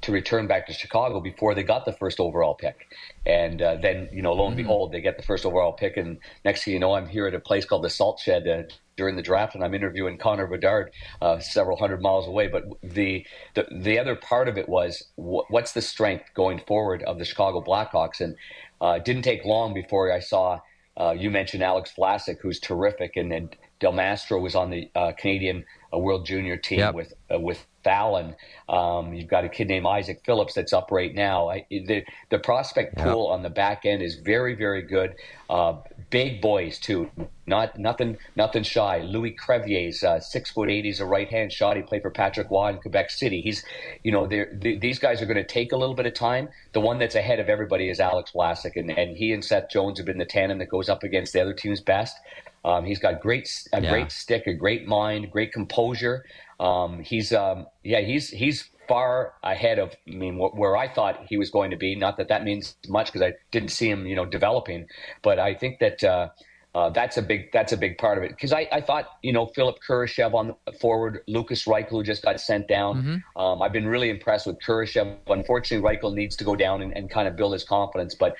to 0.00 0.12
return 0.12 0.46
back 0.46 0.66
to 0.68 0.72
Chicago 0.72 1.20
before 1.20 1.54
they 1.54 1.62
got 1.62 1.84
the 1.84 1.92
first 1.92 2.20
overall 2.20 2.54
pick. 2.54 2.86
And 3.26 3.60
uh, 3.60 3.76
then, 3.76 4.08
you 4.12 4.22
know, 4.22 4.32
lo 4.32 4.46
and 4.46 4.56
mm-hmm. 4.56 4.62
behold, 4.62 4.92
they 4.92 5.02
get 5.02 5.18
the 5.18 5.24
first 5.24 5.44
overall 5.44 5.72
pick. 5.72 5.98
And 5.98 6.18
next 6.44 6.64
thing 6.64 6.72
you 6.72 6.80
know, 6.80 6.94
I'm 6.94 7.06
here 7.06 7.26
at 7.26 7.34
a 7.34 7.40
place 7.40 7.66
called 7.66 7.82
the 7.82 7.90
Salt 7.90 8.18
Shed 8.18 8.48
uh, 8.48 8.62
during 8.98 9.16
the 9.16 9.22
draft, 9.22 9.54
and 9.54 9.64
I'm 9.64 9.72
interviewing 9.72 10.18
Connor 10.18 10.46
Bedard 10.46 10.90
uh, 11.22 11.38
several 11.38 11.78
hundred 11.78 12.02
miles 12.02 12.28
away. 12.28 12.48
But 12.48 12.64
the, 12.82 13.24
the 13.54 13.66
the 13.70 13.98
other 13.98 14.14
part 14.14 14.48
of 14.48 14.58
it 14.58 14.68
was 14.68 15.02
wh- 15.16 15.48
what's 15.48 15.72
the 15.72 15.80
strength 15.80 16.26
going 16.34 16.60
forward 16.66 17.02
of 17.04 17.18
the 17.18 17.24
Chicago 17.24 17.62
Blackhawks? 17.62 18.20
And 18.20 18.36
uh, 18.82 18.96
it 18.98 19.06
didn't 19.06 19.22
take 19.22 19.46
long 19.46 19.72
before 19.72 20.12
I 20.12 20.20
saw. 20.20 20.60
Uh, 20.98 21.14
you 21.16 21.30
mentioned 21.30 21.62
Alex 21.62 21.94
Vlasic, 21.96 22.38
who's 22.42 22.58
terrific, 22.58 23.12
and 23.16 23.30
then 23.30 23.50
Del 23.78 23.92
Mastro 23.92 24.40
was 24.40 24.56
on 24.56 24.70
the 24.70 24.90
uh, 24.96 25.12
Canadian 25.16 25.64
World 25.92 26.26
Junior 26.26 26.56
team 26.56 26.80
yep. 26.80 26.94
with 26.94 27.14
with 27.30 27.66
Fallon. 27.88 28.36
Um, 28.68 29.14
you've 29.14 29.28
got 29.28 29.44
a 29.44 29.48
kid 29.48 29.68
named 29.68 29.86
Isaac 29.86 30.20
Phillips 30.22 30.52
that's 30.52 30.74
up 30.74 30.90
right 30.90 31.14
now. 31.14 31.48
I, 31.48 31.64
the 31.70 32.04
the 32.28 32.38
prospect 32.38 32.98
pool 32.98 33.28
on 33.28 33.42
the 33.42 33.48
back 33.48 33.86
end 33.86 34.02
is 34.02 34.16
very 34.16 34.54
very 34.54 34.82
good. 34.82 35.14
Uh, 35.48 35.78
big 36.10 36.42
boys 36.42 36.78
too. 36.78 37.10
Not 37.46 37.78
nothing 37.78 38.18
nothing 38.36 38.62
shy. 38.62 38.98
Louis 38.98 39.30
Crevier's 39.30 40.04
uh, 40.04 40.20
six 40.20 40.50
foot 40.50 40.68
eight. 40.68 40.84
He's 40.84 41.00
a 41.00 41.06
right 41.06 41.30
hand 41.30 41.50
shot. 41.50 41.76
He 41.76 41.82
played 41.82 42.02
for 42.02 42.10
Patrick 42.10 42.50
Roy 42.50 42.68
in 42.68 42.78
Quebec 42.78 43.10
City. 43.10 43.40
He's 43.40 43.64
you 44.02 44.12
know 44.12 44.26
they, 44.26 44.76
these 44.76 44.98
guys 44.98 45.22
are 45.22 45.26
going 45.26 45.38
to 45.38 45.44
take 45.46 45.72
a 45.72 45.76
little 45.78 45.94
bit 45.94 46.04
of 46.04 46.12
time. 46.12 46.50
The 46.74 46.80
one 46.80 46.98
that's 46.98 47.14
ahead 47.14 47.40
of 47.40 47.48
everybody 47.48 47.88
is 47.88 48.00
Alex 48.00 48.32
Vlasic, 48.34 48.76
and, 48.76 48.90
and 48.90 49.16
he 49.16 49.32
and 49.32 49.42
Seth 49.42 49.70
Jones 49.70 49.98
have 49.98 50.04
been 50.04 50.18
the 50.18 50.26
tandem 50.26 50.58
that 50.58 50.68
goes 50.68 50.90
up 50.90 51.02
against 51.04 51.32
the 51.32 51.40
other 51.40 51.54
team's 51.54 51.80
best. 51.80 52.18
Um, 52.66 52.84
he's 52.84 52.98
got 52.98 53.20
great 53.20 53.48
a 53.72 53.80
yeah. 53.80 53.88
great 53.88 54.12
stick, 54.12 54.46
a 54.46 54.52
great 54.52 54.86
mind, 54.86 55.30
great 55.30 55.52
composure. 55.52 56.26
Um, 56.60 57.00
he's 57.02 57.32
um, 57.32 57.66
yeah, 57.84 58.00
he's 58.00 58.30
he's 58.30 58.70
far 58.88 59.34
ahead 59.42 59.78
of 59.78 59.94
I 60.08 60.14
mean 60.14 60.38
where 60.38 60.76
I 60.76 60.88
thought 60.88 61.26
he 61.28 61.36
was 61.36 61.50
going 61.50 61.70
to 61.70 61.76
be. 61.76 61.94
Not 61.94 62.16
that 62.16 62.28
that 62.28 62.44
means 62.44 62.76
much 62.88 63.06
because 63.06 63.22
I 63.22 63.34
didn't 63.50 63.70
see 63.70 63.88
him, 63.90 64.06
you 64.06 64.16
know, 64.16 64.24
developing. 64.24 64.86
But 65.22 65.38
I 65.38 65.54
think 65.54 65.78
that 65.80 66.02
uh, 66.02 66.28
uh, 66.74 66.90
that's 66.90 67.16
a 67.16 67.22
big 67.22 67.50
that's 67.52 67.72
a 67.72 67.76
big 67.76 67.96
part 67.96 68.18
of 68.18 68.24
it 68.24 68.28
because 68.30 68.52
I, 68.52 68.68
I 68.70 68.80
thought 68.80 69.06
you 69.22 69.32
know 69.32 69.46
Philipp 69.46 69.76
Kurashev 69.86 70.34
on 70.34 70.54
the 70.66 70.72
forward, 70.72 71.22
Lukas 71.26 71.64
Reichel 71.64 71.90
who 71.90 72.02
just 72.02 72.22
got 72.22 72.40
sent 72.40 72.68
down. 72.68 73.02
Mm-hmm. 73.02 73.40
Um, 73.40 73.62
I've 73.62 73.72
been 73.72 73.86
really 73.86 74.10
impressed 74.10 74.46
with 74.46 74.58
Kurashev. 74.60 75.16
Unfortunately, 75.28 75.88
Reichel 75.88 76.14
needs 76.14 76.36
to 76.36 76.44
go 76.44 76.54
down 76.54 76.82
and, 76.82 76.94
and 76.96 77.10
kind 77.10 77.26
of 77.26 77.36
build 77.36 77.54
his 77.54 77.64
confidence. 77.64 78.14
But 78.14 78.36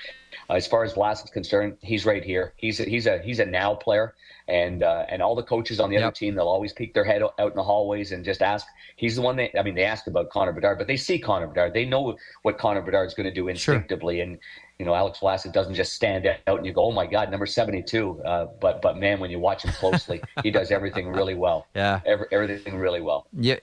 uh, 0.51 0.55
as 0.55 0.67
far 0.67 0.85
as 0.85 0.93
Vlasic 0.93 1.25
is 1.25 1.31
concerned, 1.31 1.79
he's 1.81 2.05
right 2.05 2.23
here. 2.23 2.53
He's 2.57 2.81
a, 2.81 2.85
he's 2.85 3.07
a 3.07 3.19
he's 3.23 3.39
a 3.39 3.47
now 3.47 3.75
player 3.75 4.15
and 4.49 4.83
uh, 4.83 5.05
and 5.09 5.23
all 5.23 5.35
the 5.35 5.43
coaches 5.43 5.79
on 5.79 5.91
the 5.91 5.97
yep. 5.97 6.05
other 6.05 6.13
team 6.13 6.35
they'll 6.35 6.49
always 6.49 6.73
peek 6.73 6.95
their 6.95 7.05
head 7.05 7.23
out 7.23 7.35
in 7.39 7.55
the 7.55 7.63
hallways 7.63 8.13
and 8.13 8.25
just 8.25 8.43
ask. 8.43 8.67
He's 8.97 9.17
the 9.17 9.23
one 9.23 9.37
that 9.37 9.59
I 9.59 9.63
mean 9.63 9.75
they 9.75 9.85
ask 9.85 10.07
about 10.07 10.31
Connor 10.31 10.53
Bedard, 10.53 10.79
but 10.79 10.87
they 10.87 10.97
see 10.97 11.19
Connor 11.19 11.47
Bedard. 11.47 11.75
They 11.75 11.85
know 11.85 12.17
what 12.43 12.59
Connor 12.59 12.83
Bedard 12.83 13.07
is 13.07 13.15
going 13.15 13.29
to 13.29 13.35
do 13.35 13.49
instinctively, 13.49 14.17
sure. 14.17 14.25
and 14.25 14.39
you 14.79 14.87
know 14.87 14.95
Alex 14.95 15.19
Vlasic 15.19 15.53
doesn't 15.53 15.75
just 15.75 15.95
stand 15.95 16.27
out 16.27 16.57
and 16.59 16.67
you 16.67 16.73
go, 16.73 16.85
oh 16.85 16.93
my 16.93 17.07
God, 17.07 17.31
number 17.31 17.47
seventy 17.47 17.83
two. 17.83 18.23
Uh, 18.25 18.47
but 18.61 18.81
but 18.81 18.97
man, 18.97 19.21
when 19.21 19.31
you 19.31 19.39
watch 19.39 19.65
him 19.65 19.73
closely, 19.73 20.23
he 20.43 20.51
does 20.51 20.71
everything 20.71 21.09
really 21.09 21.35
well. 21.35 21.67
Yeah, 21.75 22.01
Every, 22.07 22.27
everything 22.33 22.77
really 22.77 23.01
well. 23.01 23.29
Yeah. 23.33 23.57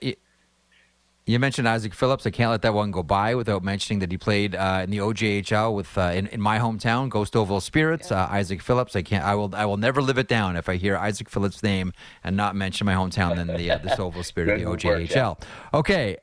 You 1.26 1.40
mentioned 1.40 1.68
Isaac 1.68 1.92
Phillips. 1.92 2.24
I 2.24 2.30
can't 2.30 2.52
let 2.52 2.62
that 2.62 2.72
one 2.72 2.92
go 2.92 3.02
by 3.02 3.34
without 3.34 3.64
mentioning 3.64 3.98
that 3.98 4.12
he 4.12 4.16
played 4.16 4.54
uh, 4.54 4.82
in 4.84 4.90
the 4.90 4.98
OJHL 4.98 5.74
with 5.74 5.98
uh, 5.98 6.12
in, 6.14 6.28
in, 6.28 6.40
my 6.40 6.60
hometown, 6.60 7.10
Stouffville 7.10 7.60
Spirits. 7.60 8.12
Uh, 8.12 8.28
Isaac 8.30 8.62
Phillips. 8.62 8.94
I 8.94 9.02
can't. 9.02 9.24
I 9.24 9.34
will. 9.34 9.52
I 9.52 9.64
will 9.64 9.76
never 9.76 10.00
live 10.00 10.18
it 10.18 10.28
down 10.28 10.56
if 10.56 10.68
I 10.68 10.76
hear 10.76 10.96
Isaac 10.96 11.28
Phillips' 11.28 11.64
name 11.64 11.92
and 12.22 12.36
not 12.36 12.54
mention 12.54 12.84
my 12.84 12.94
hometown. 12.94 13.34
Then 13.34 13.48
the 13.48 13.72
uh, 13.72 13.78
the 13.78 13.88
Stouffville 13.88 14.24
Spirit, 14.24 14.60
the 14.60 14.66
OJHL. 14.66 14.84
Work, 14.86 15.10
yeah. 15.10 15.34
Okay, 15.78 16.16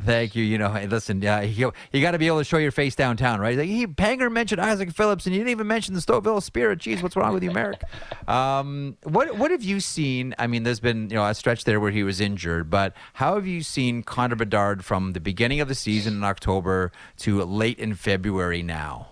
Thank 0.00 0.34
you. 0.34 0.44
You 0.44 0.58
know, 0.58 0.70
hey, 0.70 0.86
listen, 0.86 1.22
yeah, 1.22 1.40
you, 1.40 1.72
you 1.92 2.00
got 2.00 2.12
to 2.12 2.18
be 2.18 2.26
able 2.26 2.38
to 2.38 2.44
show 2.44 2.58
your 2.58 2.70
face 2.70 2.94
downtown, 2.94 3.40
right? 3.40 3.56
Like, 3.56 3.68
he 3.68 3.86
Panger 3.86 4.30
mentioned 4.30 4.60
Isaac 4.60 4.92
Phillips, 4.92 5.26
and 5.26 5.34
you 5.34 5.40
didn't 5.40 5.50
even 5.50 5.66
mention 5.66 5.94
the 5.94 6.00
Stouffville 6.00 6.42
Spirit. 6.42 6.78
Jeez, 6.78 7.02
what's 7.02 7.16
wrong 7.16 7.34
with 7.34 7.42
you, 7.42 7.50
Marek? 7.50 7.82
Um, 8.28 8.96
what 9.02 9.36
what 9.36 9.50
have 9.50 9.62
you 9.62 9.80
seen? 9.80 10.34
I 10.38 10.46
mean, 10.46 10.62
there's 10.62 10.80
been 10.80 11.10
you 11.10 11.16
know 11.16 11.26
a 11.26 11.34
stretch 11.34 11.64
there 11.64 11.78
where 11.78 11.90
he 11.90 12.02
was 12.02 12.20
injured, 12.20 12.70
but 12.70 12.94
how 13.14 13.34
have 13.34 13.46
you 13.46 13.62
seen 13.62 14.02
Connor 14.02 14.34
Bedard 14.34 14.82
from 14.82 15.12
the 15.12 15.20
beginning 15.20 15.60
of 15.60 15.68
the 15.68 15.74
season 15.74 16.14
in 16.14 16.24
October 16.24 16.90
to 17.18 17.42
late 17.44 17.78
in 17.78 17.94
February 17.94 18.62
now? 18.62 19.08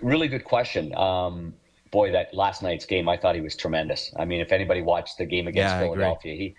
Really 0.00 0.28
good 0.28 0.44
question. 0.44 0.94
Um, 0.94 1.54
boy, 1.90 2.12
that 2.12 2.32
last 2.34 2.62
night's 2.62 2.86
game, 2.86 3.08
I 3.08 3.16
thought 3.16 3.34
he 3.34 3.40
was 3.40 3.56
tremendous. 3.56 4.12
I 4.16 4.24
mean, 4.24 4.40
if 4.40 4.52
anybody 4.52 4.82
watched 4.82 5.18
the 5.18 5.24
game 5.24 5.48
against 5.48 5.74
yeah, 5.74 5.80
Philadelphia, 5.80 6.34
he 6.34 6.54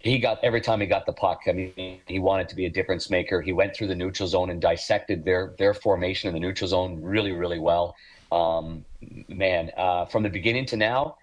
he 0.00 0.18
got 0.18 0.42
every 0.44 0.60
time 0.60 0.80
he 0.80 0.86
got 0.86 1.06
the 1.06 1.12
puck. 1.12 1.42
I 1.48 1.52
mean, 1.52 2.00
he 2.06 2.18
wanted 2.18 2.48
to 2.50 2.56
be 2.56 2.66
a 2.66 2.70
difference 2.70 3.10
maker. 3.10 3.40
He 3.40 3.52
went 3.52 3.74
through 3.74 3.88
the 3.88 3.94
neutral 3.94 4.28
zone 4.28 4.50
and 4.50 4.60
dissected 4.60 5.24
their 5.24 5.54
their 5.58 5.74
formation 5.74 6.28
in 6.28 6.34
the 6.34 6.40
neutral 6.40 6.68
zone 6.68 7.02
really, 7.02 7.32
really 7.32 7.58
well. 7.58 7.96
Um, 8.30 8.84
man, 9.28 9.72
uh, 9.76 10.06
from 10.06 10.22
the 10.22 10.28
beginning 10.28 10.66
to 10.66 10.76
now, 10.76 11.16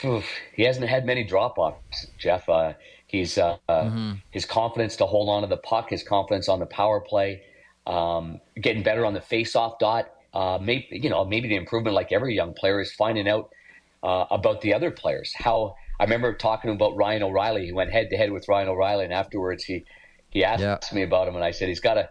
whew, 0.00 0.22
he 0.54 0.62
hasn't 0.62 0.88
had 0.88 1.06
many 1.06 1.24
drop 1.24 1.58
offs. 1.58 2.06
Jeff, 2.18 2.48
uh, 2.48 2.74
he's 3.06 3.36
uh, 3.36 3.56
mm-hmm. 3.68 4.12
his 4.30 4.44
confidence 4.44 4.96
to 4.96 5.06
hold 5.06 5.28
on 5.28 5.42
to 5.42 5.48
the 5.48 5.56
puck, 5.56 5.90
his 5.90 6.02
confidence 6.02 6.48
on 6.48 6.60
the 6.60 6.66
power 6.66 7.00
play, 7.00 7.42
um, 7.86 8.40
getting 8.60 8.82
better 8.82 9.04
on 9.04 9.14
the 9.14 9.20
face-off 9.20 9.78
dot. 9.78 10.12
Uh, 10.34 10.58
maybe 10.60 10.86
you 10.90 11.08
know, 11.08 11.24
maybe 11.24 11.48
the 11.48 11.56
improvement, 11.56 11.94
like 11.94 12.12
every 12.12 12.34
young 12.34 12.52
player, 12.52 12.80
is 12.80 12.92
finding 12.92 13.26
out 13.28 13.50
uh, 14.04 14.26
about 14.30 14.60
the 14.60 14.72
other 14.72 14.90
players 14.90 15.32
how 15.34 15.74
I 15.98 16.04
remember 16.04 16.34
talking 16.34 16.70
about 16.70 16.96
Ryan 16.96 17.22
O'Reilly. 17.22 17.66
He 17.66 17.72
went 17.72 17.90
head 17.90 18.10
to 18.10 18.16
head 18.16 18.32
with 18.32 18.48
Ryan 18.48 18.68
O'Reilly, 18.68 19.04
and 19.04 19.12
afterwards 19.12 19.64
he 19.64 19.84
he 20.30 20.44
asked 20.44 20.62
yeah. 20.62 20.78
me 20.92 21.02
about 21.02 21.28
him, 21.28 21.34
and 21.34 21.44
I 21.44 21.50
said 21.50 21.68
he's 21.68 21.80
got 21.80 21.98
a. 21.98 22.08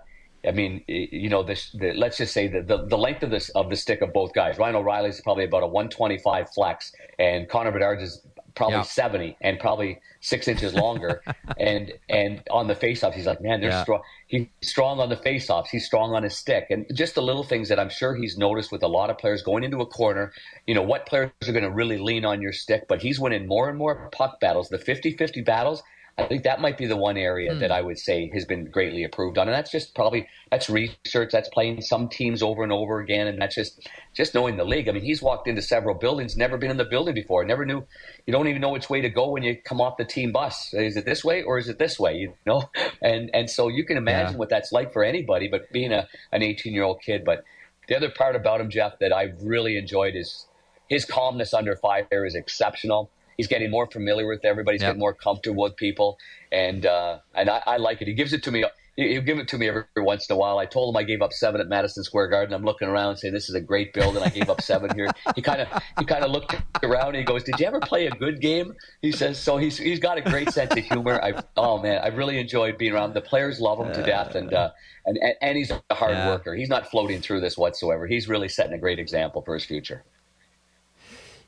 I 0.47 0.51
mean, 0.51 0.83
you 0.87 1.29
know, 1.29 1.41
this. 1.41 1.71
The, 1.71 1.93
let's 1.93 2.17
just 2.17 2.33
say 2.33 2.47
the, 2.47 2.61
the, 2.61 2.85
the 2.85 2.97
length 2.97 3.23
of 3.23 3.31
this 3.31 3.49
of 3.49 3.69
the 3.69 3.75
stick 3.75 4.01
of 4.01 4.13
both 4.13 4.33
guys. 4.33 4.57
Ryan 4.57 4.75
O'Reilly 4.75 5.09
is 5.09 5.21
probably 5.21 5.45
about 5.45 5.63
a 5.63 5.67
125 5.67 6.49
flex, 6.53 6.91
and 7.17 7.49
Connor 7.49 7.71
Bedard 7.71 8.01
is 8.01 8.25
probably 8.55 8.77
yeah. 8.77 8.83
70 8.83 9.37
and 9.41 9.59
probably 9.59 9.99
six 10.21 10.47
inches 10.47 10.73
longer. 10.73 11.21
and 11.59 11.93
and 12.09 12.41
on 12.49 12.67
the 12.67 12.75
faceoffs, 12.75 13.13
he's 13.13 13.25
like, 13.25 13.41
man, 13.41 13.61
they're 13.61 13.69
yeah. 13.69 13.83
strong. 13.83 14.01
He's 14.27 14.47
strong 14.61 14.99
on 14.99 15.09
the 15.09 15.17
faceoffs. 15.17 15.67
He's 15.67 15.85
strong 15.85 16.13
on 16.13 16.23
his 16.23 16.35
stick, 16.35 16.67
and 16.69 16.85
just 16.93 17.15
the 17.15 17.21
little 17.21 17.43
things 17.43 17.69
that 17.69 17.79
I'm 17.79 17.89
sure 17.89 18.15
he's 18.15 18.37
noticed 18.37 18.71
with 18.71 18.83
a 18.83 18.87
lot 18.87 19.09
of 19.09 19.17
players 19.17 19.41
going 19.41 19.63
into 19.63 19.79
a 19.79 19.85
corner. 19.85 20.33
You 20.65 20.75
know, 20.75 20.81
what 20.81 21.05
players 21.05 21.31
are 21.47 21.51
going 21.51 21.63
to 21.63 21.71
really 21.71 21.97
lean 21.97 22.25
on 22.25 22.41
your 22.41 22.53
stick, 22.53 22.87
but 22.87 23.01
he's 23.01 23.19
winning 23.19 23.47
more 23.47 23.69
and 23.69 23.77
more 23.77 24.09
puck 24.11 24.39
battles. 24.39 24.69
The 24.69 24.77
50-50 24.77 25.45
battles 25.45 25.83
I 26.17 26.27
think 26.27 26.43
that 26.43 26.61
might 26.61 26.77
be 26.77 26.85
the 26.85 26.95
one 26.95 27.17
area 27.17 27.53
mm. 27.53 27.59
that 27.59 27.71
I 27.71 27.81
would 27.81 27.99
say 27.99 28.29
has 28.33 28.45
been 28.45 28.71
greatly 28.71 29.03
improved 29.03 29.37
on, 29.37 29.49
and 29.49 29.55
that's 29.55 29.69
just 29.69 29.93
probably 29.95 30.27
that's 30.49 30.69
research. 30.69 31.31
That's 31.33 31.49
playing 31.49 31.81
some 31.81 32.07
teams 32.07 32.41
over 32.41 32.63
and 32.63 32.71
over 32.71 33.01
again, 33.01 33.27
and 33.27 33.41
that's 33.41 33.53
just 33.53 33.85
just 34.13 34.33
knowing 34.33 34.55
the 34.55 34.63
league. 34.63 34.87
I 34.87 34.93
mean, 34.93 35.03
he's 35.03 35.21
walked 35.21 35.49
into 35.49 35.61
several 35.61 35.93
buildings, 35.93 36.37
never 36.37 36.57
been 36.57 36.71
in 36.71 36.77
the 36.77 36.85
building 36.85 37.15
before, 37.15 37.43
never 37.43 37.65
knew. 37.65 37.85
You 38.25 38.31
don't 38.31 38.47
even 38.47 38.61
know 38.61 38.69
which 38.69 38.89
way 38.89 39.01
to 39.01 39.09
go 39.09 39.31
when 39.31 39.43
you 39.43 39.57
come 39.61 39.81
off 39.81 39.97
the 39.97 40.05
team 40.05 40.31
bus. 40.31 40.73
Is 40.73 40.95
it 40.95 41.03
this 41.03 41.25
way 41.25 41.43
or 41.43 41.57
is 41.57 41.67
it 41.67 41.79
this 41.79 41.99
way? 41.99 42.15
You 42.15 42.33
know, 42.45 42.69
and 43.01 43.29
and 43.33 43.49
so 43.49 43.67
you 43.67 43.85
can 43.85 43.97
imagine 43.97 44.33
yeah. 44.33 44.39
what 44.39 44.49
that's 44.49 44.71
like 44.71 44.93
for 44.93 45.03
anybody, 45.03 45.49
but 45.49 45.69
being 45.73 45.91
a 45.91 46.07
an 46.31 46.41
18 46.41 46.73
year 46.73 46.83
old 46.83 47.01
kid. 47.01 47.25
But 47.25 47.43
the 47.89 47.97
other 47.97 48.09
part 48.09 48.37
about 48.37 48.61
him, 48.61 48.69
Jeff, 48.69 48.99
that 48.99 49.11
I've 49.11 49.35
really 49.41 49.77
enjoyed 49.77 50.15
is 50.15 50.47
his 50.87 51.03
calmness 51.03 51.53
under 51.53 51.75
fire 51.75 52.25
is 52.25 52.35
exceptional 52.35 53.09
he's 53.37 53.47
getting 53.47 53.71
more 53.71 53.87
familiar 53.89 54.27
with 54.27 54.45
everybody. 54.45 54.75
He's 54.75 54.81
yep. 54.81 54.89
getting 54.89 54.99
more 54.99 55.13
comfortable 55.13 55.63
with 55.63 55.75
people, 55.75 56.17
and 56.51 56.85
uh, 56.85 57.19
and 57.33 57.49
I, 57.49 57.61
I, 57.65 57.77
like 57.77 58.01
it. 58.01 58.07
He 58.07 58.13
gives 58.13 58.33
it 58.33 58.43
to 58.43 58.51
me. 58.51 58.65
He'll 58.97 59.21
give 59.21 59.39
it 59.39 59.49
to 59.49 59.57
me 59.57 59.67
every 59.67 59.83
once 59.97 60.29
in 60.29 60.35
a 60.35 60.37
while. 60.37 60.57
I 60.57 60.65
told 60.65 60.95
him 60.95 60.97
I 60.97 61.03
gave 61.03 61.21
up 61.21 61.33
seven 61.33 61.59
at 61.59 61.67
Madison 61.67 62.05
Square 62.05 62.29
Garden. 62.29 62.53
I'm 62.53 62.63
looking 62.63 62.87
around 62.87 63.17
saying 63.17 63.33
this 63.33 63.49
is 63.49 63.55
a 63.55 63.59
great 63.59 63.93
build, 63.93 64.15
and 64.15 64.23
I 64.23 64.29
gave 64.29 64.49
up 64.49 64.61
seven 64.61 64.95
here. 64.95 65.09
He 65.35 65.41
kind 65.41 65.61
of 65.61 65.67
he 65.99 66.05
kind 66.05 66.23
of 66.23 66.31
looked 66.31 66.55
around 66.81 67.09
and 67.09 67.17
he 67.17 67.23
goes, 67.23 67.43
"Did 67.43 67.59
you 67.59 67.65
ever 67.65 67.81
play 67.81 68.07
a 68.07 68.11
good 68.11 68.39
game?" 68.39 68.73
He 69.01 69.11
says. 69.11 69.37
So 69.37 69.57
he's 69.57 69.77
he's 69.77 69.99
got 69.99 70.17
a 70.17 70.21
great 70.21 70.49
sense 70.51 70.71
of 70.71 70.83
humor. 70.83 71.21
I 71.21 71.33
oh 71.57 71.79
man, 71.79 71.99
I 72.03 72.07
really 72.07 72.39
enjoyed 72.39 72.77
being 72.77 72.93
around. 72.93 73.13
The 73.13 73.21
players 73.21 73.59
love 73.59 73.79
him 73.79 73.93
to 73.93 74.03
death, 74.03 74.35
and 74.35 74.53
uh, 74.53 74.69
and, 75.05 75.19
and 75.41 75.57
he's 75.57 75.71
a 75.71 75.93
hard 75.93 76.13
yeah. 76.13 76.29
worker. 76.29 76.55
He's 76.55 76.69
not 76.69 76.89
floating 76.89 77.21
through 77.21 77.41
this 77.41 77.57
whatsoever. 77.57 78.07
He's 78.07 78.29
really 78.29 78.47
setting 78.47 78.73
a 78.73 78.79
great 78.79 78.99
example 78.99 79.41
for 79.41 79.53
his 79.55 79.65
future. 79.65 80.05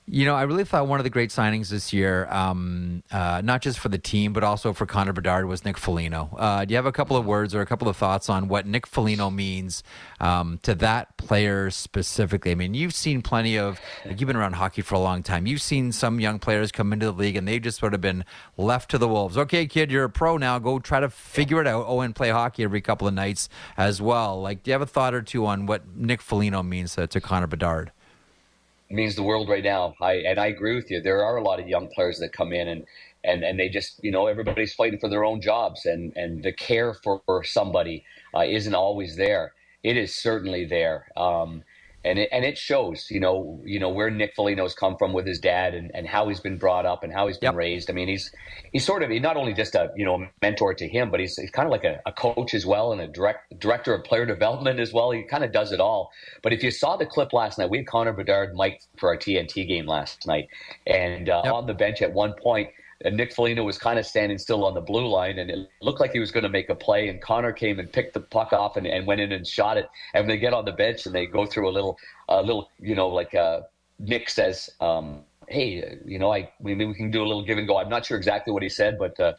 You 0.09 0.23
know, 0.23 0.35
I 0.35 0.43
really 0.43 0.63
thought 0.63 0.87
one 0.87 1.01
of 1.01 1.03
the 1.03 1.09
great 1.09 1.31
signings 1.31 1.67
this 1.67 1.91
year, 1.91 2.27
um, 2.29 3.03
uh, 3.11 3.41
not 3.43 3.61
just 3.61 3.77
for 3.77 3.89
the 3.89 3.97
team, 3.97 4.31
but 4.31 4.41
also 4.41 4.71
for 4.71 4.85
Connor 4.85 5.11
Bedard, 5.11 5.47
was 5.47 5.65
Nick 5.65 5.77
Foligno. 5.77 6.29
Uh, 6.37 6.63
do 6.63 6.71
you 6.71 6.77
have 6.77 6.85
a 6.85 6.93
couple 6.93 7.17
of 7.17 7.25
words 7.25 7.53
or 7.53 7.59
a 7.59 7.65
couple 7.65 7.89
of 7.89 7.97
thoughts 7.97 8.29
on 8.29 8.47
what 8.47 8.65
Nick 8.65 8.87
Foligno 8.87 9.29
means 9.29 9.83
um, 10.21 10.59
to 10.63 10.75
that 10.75 11.17
player 11.17 11.69
specifically? 11.69 12.51
I 12.51 12.55
mean, 12.55 12.73
you've 12.73 12.93
seen 12.93 13.21
plenty 13.21 13.57
of, 13.57 13.81
like, 14.05 14.21
you've 14.21 14.27
been 14.27 14.37
around 14.37 14.53
hockey 14.53 14.81
for 14.81 14.95
a 14.95 14.99
long 14.99 15.23
time. 15.23 15.45
You've 15.45 15.61
seen 15.61 15.91
some 15.91 16.21
young 16.21 16.39
players 16.39 16.71
come 16.71 16.93
into 16.93 17.07
the 17.07 17.11
league 17.11 17.35
and 17.35 17.45
they've 17.45 17.61
just 17.61 17.77
sort 17.77 17.93
of 17.93 17.99
been 17.99 18.23
left 18.55 18.89
to 18.91 18.97
the 18.97 19.09
wolves. 19.09 19.37
Okay, 19.37 19.67
kid, 19.67 19.91
you're 19.91 20.05
a 20.05 20.09
pro 20.09 20.37
now. 20.37 20.57
Go 20.57 20.79
try 20.79 21.01
to 21.01 21.09
figure 21.09 21.59
it 21.59 21.67
out. 21.67 21.83
Oh, 21.85 21.99
and 21.99 22.15
play 22.15 22.29
hockey 22.29 22.63
every 22.63 22.79
couple 22.79 23.09
of 23.09 23.13
nights 23.13 23.49
as 23.75 24.01
well. 24.01 24.41
Like, 24.41 24.63
do 24.63 24.71
you 24.71 24.73
have 24.73 24.81
a 24.81 24.85
thought 24.85 25.13
or 25.13 25.21
two 25.21 25.45
on 25.45 25.65
what 25.65 25.97
Nick 25.97 26.21
Foligno 26.21 26.63
means 26.63 26.95
to, 26.95 27.07
to 27.07 27.19
Connor 27.19 27.47
Bedard? 27.47 27.91
Means 28.89 29.15
the 29.15 29.23
world 29.23 29.50
right 29.50 29.63
now. 29.63 29.95
I 30.02 30.13
and 30.13 30.39
I 30.39 30.47
agree 30.47 30.76
with 30.76 30.89
you. 30.89 31.02
There 31.02 31.23
are 31.23 31.38
a 31.38 31.43
lot 31.43 31.60
of 31.60 31.67
young 31.67 31.88
players 31.88 32.19
that 32.19 32.34
come 32.34 32.54
in 32.54 32.67
and 32.67 32.86
and 33.23 33.43
and 33.43 33.60
they 33.60 33.69
just 33.69 34.04
you 34.04 34.12
know 34.12 34.28
everybody's 34.28 34.73
fighting 34.73 35.00
for 35.00 35.10
their 35.10 35.26
own 35.26 35.41
jobs 35.41 35.86
and 35.86 36.15
and 36.15 36.43
the 36.43 36.54
care 36.54 36.93
for, 36.93 37.21
for 37.26 37.43
somebody 37.43 38.04
uh, 38.36 38.43
isn't 38.43 38.76
always 38.76 39.15
there. 39.15 39.54
It 39.84 39.97
is 39.97 40.15
certainly 40.15 40.65
there. 40.65 41.08
Um, 41.15 41.63
and 42.07 42.19
it, 42.19 42.29
and 42.31 42.45
it 42.45 42.57
shows, 42.57 43.07
you 43.09 43.19
know, 43.19 43.61
you 43.65 43.79
know 43.79 43.89
where 43.89 44.09
Nick 44.09 44.33
Foligno's 44.35 44.73
come 44.73 44.95
from 44.97 45.13
with 45.13 45.27
his 45.27 45.39
dad 45.39 45.73
and, 45.73 45.91
and 45.93 46.07
how 46.07 46.27
he's 46.29 46.39
been 46.39 46.57
brought 46.57 46.85
up 46.85 47.03
and 47.03 47.11
how 47.11 47.27
he's 47.27 47.37
been 47.37 47.49
yep. 47.49 47.55
raised. 47.55 47.89
I 47.89 47.93
mean, 47.93 48.07
he's 48.07 48.31
he's 48.71 48.85
sort 48.85 49.03
of 49.03 49.09
he's 49.09 49.21
not 49.21 49.35
only 49.35 49.53
just 49.53 49.75
a 49.75 49.91
you 49.95 50.05
know 50.05 50.25
mentor 50.41 50.73
to 50.73 50.87
him, 50.87 51.11
but 51.11 51.19
he's, 51.19 51.35
he's 51.35 51.51
kind 51.51 51.65
of 51.65 51.71
like 51.71 51.83
a, 51.83 51.99
a, 52.05 52.11
coach 52.13 52.53
as 52.53 52.65
well 52.65 52.93
and 52.93 53.01
a 53.01 53.07
direct 53.07 53.59
director 53.59 53.93
of 53.93 54.03
player 54.03 54.25
development 54.25 54.79
as 54.79 54.93
well. 54.93 55.11
He 55.11 55.23
kind 55.23 55.43
of 55.43 55.51
does 55.51 55.71
it 55.71 55.79
all. 55.79 56.11
But 56.41 56.53
if 56.53 56.63
you 56.63 56.71
saw 56.71 56.95
the 56.95 57.05
clip 57.05 57.33
last 57.33 57.59
night, 57.59 57.69
we 57.69 57.77
had 57.77 57.87
Connor 57.87 58.13
Bedard, 58.13 58.55
Mike 58.55 58.81
for 58.97 59.09
our 59.09 59.17
TNT 59.17 59.67
game 59.67 59.85
last 59.85 60.25
night, 60.25 60.47
and 60.85 61.29
uh, 61.29 61.41
yep. 61.43 61.53
on 61.53 61.67
the 61.67 61.73
bench 61.73 62.01
at 62.01 62.13
one 62.13 62.33
point 62.41 62.69
and 63.05 63.15
Nick 63.15 63.33
Foligno 63.33 63.63
was 63.63 63.77
kind 63.77 63.99
of 63.99 64.05
standing 64.05 64.38
still 64.38 64.65
on 64.65 64.73
the 64.73 64.81
blue 64.81 65.07
line, 65.07 65.39
and 65.39 65.49
it 65.49 65.69
looked 65.81 65.99
like 65.99 66.12
he 66.12 66.19
was 66.19 66.31
going 66.31 66.43
to 66.43 66.49
make 66.49 66.69
a 66.69 66.75
play. 66.75 67.10
And 67.10 67.21
Connor 67.21 67.51
came 67.51 67.79
and 67.79 67.91
picked 67.91 68.13
the 68.13 68.21
puck 68.21 68.53
off 68.53 68.77
and, 68.77 68.88
and 68.88 69.05
went 69.05 69.21
in 69.21 69.31
and 69.31 69.45
shot 69.45 69.77
it. 69.77 69.88
And 70.13 70.29
they 70.29 70.38
get 70.38 70.53
on 70.53 70.65
the 70.65 70.71
bench 70.71 71.05
and 71.05 71.13
they 71.13 71.25
go 71.25 71.45
through 71.45 71.69
a 71.69 71.71
little, 71.71 71.97
a 72.29 72.41
little, 72.41 72.69
you 72.79 72.95
know, 72.95 73.07
like 73.10 73.36
uh, 73.36 73.62
Nick 73.99 74.29
says, 74.29 74.69
um, 74.81 75.23
hey, 75.47 75.97
you 76.05 76.19
know, 76.19 76.31
I 76.31 76.51
maybe 76.60 76.86
we 76.86 76.93
can 76.93 77.10
do 77.10 77.21
a 77.21 77.27
little 77.27 77.43
give 77.43 77.57
and 77.57 77.67
go. 77.67 77.77
I'm 77.77 77.89
not 77.89 78.05
sure 78.05 78.17
exactly 78.17 78.51
what 78.51 78.63
he 78.63 78.69
said, 78.69 78.97
but 78.99 79.19
uh, 79.19 79.33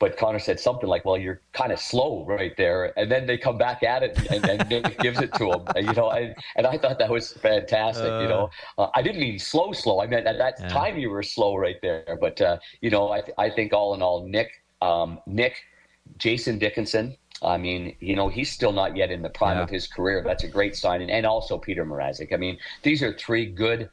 but 0.00 0.16
Connor 0.16 0.40
said 0.40 0.58
something 0.58 0.88
like, 0.88 1.04
"Well, 1.04 1.16
you're 1.16 1.40
kind 1.52 1.72
of 1.72 1.78
slow 1.78 2.24
right 2.26 2.56
there," 2.56 2.92
and 2.98 3.10
then 3.10 3.26
they 3.26 3.38
come 3.38 3.56
back 3.56 3.82
at 3.82 4.02
it, 4.02 4.18
and, 4.30 4.44
and 4.48 4.68
Nick 4.68 4.98
gives 4.98 5.20
it 5.20 5.32
to 5.34 5.52
him. 5.52 5.64
You 5.76 5.92
know, 5.92 6.10
I, 6.10 6.34
and 6.56 6.66
I 6.66 6.76
thought 6.76 6.98
that 6.98 7.10
was 7.10 7.32
fantastic. 7.32 8.10
Uh, 8.10 8.20
you 8.20 8.28
know, 8.28 8.50
uh, 8.78 8.82
uh, 8.82 8.90
I 8.94 9.02
didn't 9.02 9.20
mean 9.20 9.38
slow, 9.38 9.72
slow. 9.72 10.00
I 10.00 10.06
meant 10.06 10.26
at 10.26 10.38
that 10.38 10.54
yeah. 10.58 10.68
time 10.68 10.98
you 10.98 11.10
were 11.10 11.22
slow 11.22 11.56
right 11.56 11.76
there. 11.82 12.18
But 12.20 12.40
uh, 12.40 12.58
you 12.80 12.90
know, 12.90 13.12
I 13.12 13.22
I 13.38 13.50
think 13.50 13.72
all 13.72 13.94
in 13.94 14.02
all, 14.02 14.26
Nick, 14.26 14.50
um, 14.82 15.20
Nick, 15.26 15.54
Jason 16.18 16.58
Dickinson. 16.58 17.16
I 17.42 17.58
mean, 17.58 17.94
you 18.00 18.16
know, 18.16 18.28
he's 18.28 18.50
still 18.50 18.72
not 18.72 18.96
yet 18.96 19.10
in 19.10 19.20
the 19.20 19.28
prime 19.28 19.58
yeah. 19.58 19.64
of 19.64 19.70
his 19.70 19.86
career. 19.86 20.22
That's 20.24 20.44
a 20.44 20.48
great 20.48 20.76
sign, 20.76 21.02
and, 21.02 21.10
and 21.10 21.26
also 21.26 21.58
Peter 21.58 21.84
Mrazek. 21.84 22.32
I 22.32 22.36
mean, 22.36 22.58
these 22.82 23.02
are 23.02 23.12
three 23.12 23.46
good 23.46 23.90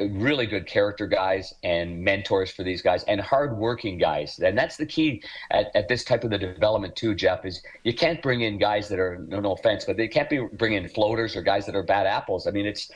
really 0.00 0.46
good 0.46 0.66
character 0.66 1.06
guys 1.06 1.54
and 1.62 2.02
mentors 2.02 2.50
for 2.50 2.62
these 2.62 2.82
guys 2.82 3.04
and 3.04 3.20
hardworking 3.20 3.98
guys. 3.98 4.38
And 4.38 4.56
that's 4.56 4.76
the 4.76 4.86
key 4.86 5.22
at, 5.50 5.74
at 5.74 5.88
this 5.88 6.04
type 6.04 6.24
of 6.24 6.30
the 6.30 6.38
development 6.38 6.96
too, 6.96 7.14
Jeff, 7.14 7.44
is 7.44 7.62
you 7.84 7.94
can't 7.94 8.20
bring 8.22 8.42
in 8.42 8.58
guys 8.58 8.88
that 8.88 8.98
are, 8.98 9.18
no, 9.28 9.40
no 9.40 9.52
offense, 9.52 9.84
but 9.84 9.96
they 9.96 10.08
can't 10.08 10.28
be 10.28 10.46
bringing 10.54 10.86
floaters 10.88 11.36
or 11.36 11.42
guys 11.42 11.66
that 11.66 11.74
are 11.74 11.82
bad 11.82 12.06
apples. 12.06 12.46
I 12.46 12.50
mean, 12.50 12.66
it's, 12.66 12.90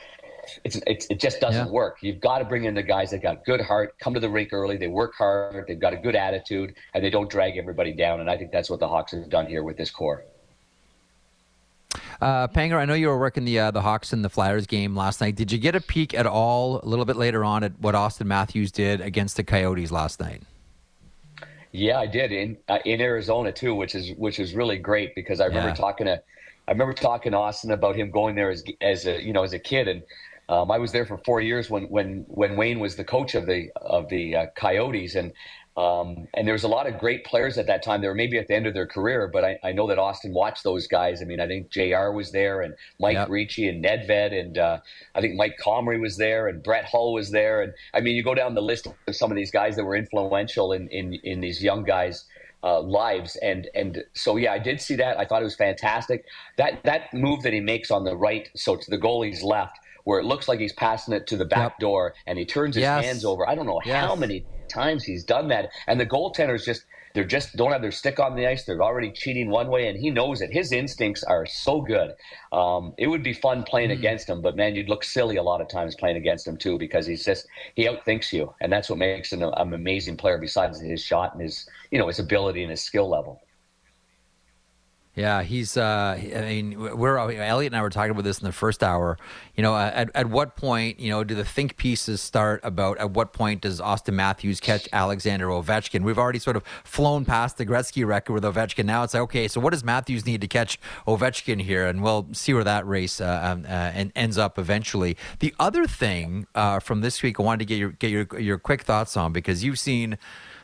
it's, 0.63 0.79
it's, 0.87 1.07
it 1.09 1.19
just 1.19 1.41
doesn't 1.41 1.67
yeah. 1.67 1.71
work. 1.71 1.97
You've 2.01 2.21
got 2.21 2.39
to 2.39 2.45
bring 2.45 2.65
in 2.65 2.73
the 2.73 2.83
guys 2.83 3.11
that 3.11 3.21
got 3.21 3.43
good 3.43 3.59
heart, 3.59 3.95
come 3.99 4.13
to 4.13 4.19
the 4.19 4.29
rink 4.29 4.53
early, 4.53 4.77
they 4.77 4.87
work 4.87 5.13
hard, 5.17 5.65
they've 5.67 5.79
got 5.79 5.93
a 5.93 5.97
good 5.97 6.15
attitude, 6.15 6.75
and 6.93 7.03
they 7.03 7.09
don't 7.09 7.29
drag 7.29 7.57
everybody 7.57 7.93
down. 7.93 8.21
And 8.21 8.29
I 8.29 8.37
think 8.37 8.51
that's 8.51 8.69
what 8.69 8.79
the 8.79 8.87
Hawks 8.87 9.11
have 9.11 9.29
done 9.29 9.47
here 9.47 9.63
with 9.63 9.77
this 9.77 9.91
core. 9.91 10.23
Uh, 12.19 12.47
Panger, 12.47 12.77
I 12.77 12.85
know 12.85 12.95
you 12.95 13.07
were 13.07 13.17
working 13.17 13.45
the 13.45 13.59
uh, 13.59 13.71
the 13.71 13.81
Hawks 13.81 14.11
and 14.13 14.25
the 14.25 14.29
Flyers 14.29 14.65
game 14.65 14.95
last 14.95 15.21
night. 15.21 15.35
Did 15.35 15.51
you 15.51 15.57
get 15.57 15.75
a 15.75 15.81
peek 15.81 16.13
at 16.13 16.25
all 16.25 16.81
a 16.81 16.87
little 16.87 17.05
bit 17.05 17.15
later 17.15 17.43
on 17.43 17.63
at 17.63 17.79
what 17.79 17.93
Auston 17.93 18.25
Matthews 18.25 18.71
did 18.71 19.01
against 19.01 19.37
the 19.37 19.43
Coyotes 19.43 19.91
last 19.91 20.19
night? 20.19 20.41
Yeah, 21.71 21.99
I 21.99 22.07
did 22.07 22.31
in 22.31 22.57
uh, 22.67 22.79
in 22.85 23.01
Arizona 23.01 23.51
too, 23.51 23.75
which 23.75 23.93
is 23.93 24.13
which 24.17 24.39
is 24.39 24.55
really 24.55 24.77
great 24.77 25.13
because 25.13 25.39
I 25.39 25.45
remember 25.45 25.69
yeah. 25.69 25.75
talking 25.75 26.05
to 26.07 26.21
I 26.67 26.71
remember 26.71 26.93
talking 26.93 27.33
to 27.33 27.37
Auston 27.37 27.71
about 27.71 27.95
him 27.95 28.09
going 28.09 28.35
there 28.35 28.49
as 28.49 28.63
as 28.81 29.05
a 29.05 29.23
you 29.23 29.33
know 29.33 29.43
as 29.43 29.53
a 29.53 29.59
kid 29.59 29.87
and. 29.87 30.03
Um, 30.49 30.71
I 30.71 30.77
was 30.77 30.93
there 30.93 31.05
for 31.05 31.17
four 31.25 31.41
years 31.41 31.69
when, 31.69 31.89
when, 31.89 32.23
when 32.29 32.55
Wayne 32.55 32.79
was 32.79 32.95
the 32.95 33.03
coach 33.03 33.35
of 33.35 33.45
the 33.45 33.69
of 33.75 34.07
the 34.07 34.33
uh, 34.33 34.45
Coyotes, 34.55 35.15
and 35.15 35.33
um, 35.77 36.27
and 36.33 36.47
there 36.47 36.53
was 36.53 36.63
a 36.63 36.67
lot 36.67 36.87
of 36.87 36.97
great 36.97 37.23
players 37.23 37.59
at 37.59 37.67
that 37.67 37.83
time. 37.83 38.01
They 38.01 38.07
were 38.07 38.15
maybe 38.15 38.39
at 38.39 38.47
the 38.47 38.55
end 38.55 38.65
of 38.65 38.73
their 38.73 38.87
career, 38.87 39.29
but 39.31 39.45
I, 39.45 39.59
I 39.63 39.71
know 39.73 39.85
that 39.87 39.99
Auston 39.99 40.33
watched 40.33 40.63
those 40.63 40.87
guys. 40.87 41.21
I 41.21 41.25
mean, 41.25 41.39
I 41.39 41.45
think 41.45 41.69
Jr. 41.69 42.09
was 42.09 42.31
there, 42.31 42.61
and 42.61 42.73
Mike 42.99 43.13
yep. 43.13 43.29
Ricci, 43.29 43.69
and 43.69 43.85
Nedved, 43.85 44.37
and 44.37 44.57
uh, 44.57 44.79
I 45.13 45.21
think 45.21 45.35
Mike 45.35 45.57
Comrie 45.63 46.01
was 46.01 46.17
there, 46.17 46.47
and 46.47 46.63
Brett 46.63 46.85
Hull 46.85 47.13
was 47.13 47.29
there. 47.29 47.61
And 47.61 47.73
I 47.93 47.99
mean, 47.99 48.15
you 48.15 48.23
go 48.23 48.33
down 48.33 48.55
the 48.55 48.61
list 48.61 48.87
of 48.87 49.15
some 49.15 49.29
of 49.31 49.37
these 49.37 49.51
guys 49.51 49.75
that 49.75 49.85
were 49.85 49.95
influential 49.95 50.73
in 50.73 50.87
in, 50.87 51.13
in 51.23 51.41
these 51.41 51.63
young 51.63 51.83
guys. 51.83 52.25
Uh, 52.63 52.81
lives 52.81 53.35
and 53.43 53.69
and 53.75 54.03
so 54.13 54.35
yeah, 54.35 54.51
I 54.51 54.57
did 54.57 54.81
see 54.81 54.95
that. 54.95 55.19
I 55.19 55.25
thought 55.25 55.41
it 55.41 55.45
was 55.45 55.55
fantastic. 55.55 56.25
That 56.57 56.83
that 56.85 57.13
move 57.13 57.43
that 57.43 57.53
he 57.53 57.59
makes 57.59 57.91
on 57.91 58.03
the 58.03 58.17
right, 58.17 58.49
so 58.55 58.75
to 58.75 58.89
the 58.89 58.97
goalie's 58.97 59.43
left, 59.43 59.77
where 60.05 60.19
it 60.19 60.25
looks 60.25 60.47
like 60.47 60.59
he's 60.59 60.73
passing 60.73 61.13
it 61.13 61.27
to 61.27 61.37
the 61.37 61.45
back 61.45 61.73
yep. 61.73 61.79
door, 61.79 62.15
and 62.25 62.39
he 62.39 62.45
turns 62.45 62.75
his 62.75 62.81
yes. 62.81 63.05
hands 63.05 63.23
over. 63.23 63.47
I 63.47 63.53
don't 63.53 63.67
know 63.67 63.79
yes. 63.85 64.03
how 64.03 64.15
many 64.15 64.43
times 64.69 65.03
he's 65.03 65.23
done 65.23 65.47
that. 65.49 65.69
And 65.87 65.99
the 65.99 66.05
goaltenders 66.05 66.65
just 66.65 66.83
they're 67.13 67.23
just 67.23 67.55
don't 67.55 67.71
have 67.71 67.81
their 67.81 67.91
stick 67.91 68.19
on 68.19 68.35
the 68.35 68.45
ice. 68.45 68.63
They're 68.63 68.81
already 68.81 69.11
cheating 69.11 69.49
one 69.49 69.69
way, 69.69 69.87
and 69.87 69.97
he 69.97 70.11
knows 70.11 70.41
it. 70.41 70.53
His 70.53 70.71
instincts 70.71 71.23
are 71.23 71.47
so 71.47 71.81
good. 71.81 72.13
Um, 72.51 72.93
it 72.99 73.07
would 73.07 73.23
be 73.23 73.33
fun 73.33 73.63
playing 73.63 73.89
mm. 73.89 73.93
against 73.93 74.29
him, 74.29 74.39
but 74.39 74.55
man, 74.55 74.75
you'd 74.75 74.87
look 74.87 75.03
silly 75.03 75.37
a 75.37 75.41
lot 75.41 75.59
of 75.59 75.67
times 75.67 75.95
playing 75.95 76.17
against 76.17 76.45
him 76.45 76.57
too 76.57 76.77
because 76.77 77.07
he's 77.07 77.25
just 77.25 77.47
he 77.73 77.85
outthinks 77.85 78.31
you, 78.31 78.53
and 78.61 78.71
that's 78.71 78.87
what 78.87 78.99
makes 78.99 79.33
him 79.33 79.41
an 79.41 79.73
amazing 79.73 80.15
player. 80.15 80.37
Besides 80.37 80.79
his 80.79 81.01
shot 81.01 81.33
and 81.33 81.41
his 81.41 81.67
you 81.89 81.97
know 81.97 82.07
his 82.07 82.19
ability 82.19 82.61
and 82.61 82.69
his 82.69 82.81
skill 82.81 83.09
level. 83.09 83.41
Yeah, 85.17 85.41
he's. 85.41 85.77
Uh, 85.77 86.15
I 86.15 86.41
mean, 86.41 86.79
we're 86.79 87.17
Elliot 87.17 87.73
and 87.73 87.75
I 87.75 87.81
were 87.81 87.89
talking 87.89 88.11
about 88.11 88.23
this 88.23 88.37
in 88.37 88.45
the 88.45 88.51
first 88.51 88.83
hour. 88.83 89.17
You 89.55 89.63
know, 89.63 89.75
at, 89.75 90.11
at 90.13 90.29
what 90.29 90.55
point, 90.55 90.99
you 90.99 91.09
know, 91.09 91.23
do 91.23 91.33
the 91.33 91.43
think 91.43 91.75
pieces 91.75 92.21
start 92.21 92.59
about 92.63 92.99
at 92.99 93.09
what 93.09 93.33
point 93.33 93.61
does 93.61 93.81
Auston 93.81 94.13
Matthews 94.13 94.59
catch 94.59 94.87
Alexander 94.93 95.47
Ovechkin? 95.47 96.03
We've 96.03 96.19
already 96.19 96.37
sort 96.37 96.55
of 96.55 96.63
flown 96.83 97.25
past 97.25 97.57
the 97.57 97.65
Gretzky 97.65 98.05
record 98.05 98.33
with 98.33 98.43
Ovechkin. 98.43 98.85
Now 98.85 99.01
it's 99.01 99.15
like, 99.15 99.23
okay, 99.23 99.47
so 99.47 99.59
what 99.59 99.71
does 99.71 99.83
Matthews 99.83 100.27
need 100.27 100.39
to 100.41 100.47
catch 100.47 100.79
Ovechkin 101.07 101.63
here? 101.63 101.87
And 101.87 102.03
we'll 102.03 102.27
see 102.33 102.53
where 102.53 102.63
that 102.63 102.85
race 102.85 103.19
uh, 103.19 103.39
um, 103.43 103.65
uh, 103.65 103.69
and 103.69 104.11
ends 104.15 104.37
up 104.37 104.59
eventually. 104.59 105.17
The 105.39 105.55
other 105.59 105.87
thing 105.87 106.45
uh, 106.53 106.77
from 106.77 107.01
this 107.01 107.23
week, 107.23 107.39
I 107.39 107.43
wanted 107.43 107.59
to 107.59 107.65
get 107.65 107.79
your 107.79 107.89
get 107.89 108.11
your 108.11 108.27
your 108.39 108.59
quick 108.59 108.83
thoughts 108.83 109.17
on 109.17 109.33
because 109.33 109.63
you've 109.63 109.79
seen 109.79 110.19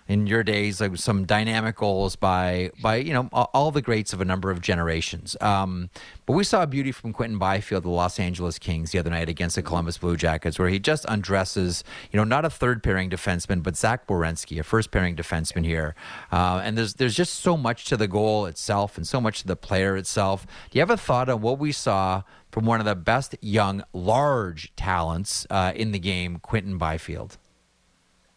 in 0.08 0.28
your 0.28 0.44
days 0.44 0.82
like 0.82 0.96
some 0.98 1.26
dynamic 1.26 1.78
goals 1.78 2.16
by 2.16 2.72
by 2.82 2.98
you 2.98 3.14
know 3.14 3.30
all 3.32 3.72
the 3.72 3.82
greats 3.82 4.14
of 4.14 4.22
a 4.22 4.26
number 4.26 4.52
of 4.52 4.62
generations. 4.62 5.38
Um, 5.42 5.90
but 6.26 6.34
we 6.34 6.44
saw 6.44 6.64
a 6.64 6.68
beauty 6.68 6.92
from 6.92 7.14
Quinton 7.14 7.38
Byfield, 7.38 7.84
the 7.84 7.90
Los 7.90 8.20
Angeles 8.20 8.60
Kings, 8.60 8.92
the 8.92 9.00
other 9.00 9.10
night 9.10 9.30
against 9.30 9.56
the 9.56 9.62
Columbus 9.62 9.98
Blue 9.98 10.18
Jackets, 10.18 10.60
where 10.60 10.70
he 10.70 10.80
just 10.80 11.06
undresses 11.08 11.84
you 12.12 12.18
know 12.18 12.24
not 12.24 12.46
a 12.46 12.50
third 12.50 12.84
pairing 12.84 13.10
defenseman, 13.10 13.64
but 13.64 13.76
Zach 13.78 14.08
Werenski, 14.08 14.60
a 14.60 14.64
first 14.64 14.92
pairing 14.92 15.16
defenseman 15.16 15.66
here. 15.66 15.96
Uh, 16.32 16.62
and 16.64 16.78
there's 16.78 16.96
there's 16.96 17.16
just 17.16 17.36
so 17.36 17.56
much 17.56 17.86
to 17.86 17.98
the 17.98 18.08
goal 18.08 18.46
itself 18.46 18.98
and 18.98 19.08
so 19.08 19.22
much 19.22 19.42
to 19.42 19.48
the 19.48 19.56
player 19.56 19.96
itself. 19.96 20.46
Do 20.70 20.78
you 20.78 20.82
have 20.82 20.90
a 20.90 20.98
thought 20.98 21.30
on 21.30 21.42
what 21.42 21.60
we 21.60 21.72
saw? 21.72 22.24
From 22.52 22.66
one 22.66 22.80
of 22.80 22.86
the 22.86 22.94
best 22.94 23.34
young, 23.42 23.84
large 23.94 24.76
talents 24.76 25.48
uh, 25.50 25.74
in 25.76 25.92
the 25.92 25.98
game, 25.98 26.38
Quinton 26.38 26.78
Byfield. 26.78 27.40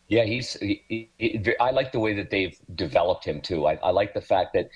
Yeah, 0.08 0.24
he's. 0.24 0.54
He, 0.54 1.10
he, 1.18 1.54
I 1.60 1.70
like 1.70 1.92
the 1.92 1.98
way 1.98 2.14
that 2.14 2.30
they've 2.30 2.56
developed 2.74 3.24
him 3.24 3.40
too. 3.40 3.66
I, 3.66 3.74
I, 3.82 3.90
like 3.90 4.14
the 4.14 4.20
fact 4.20 4.52
that 4.54 4.70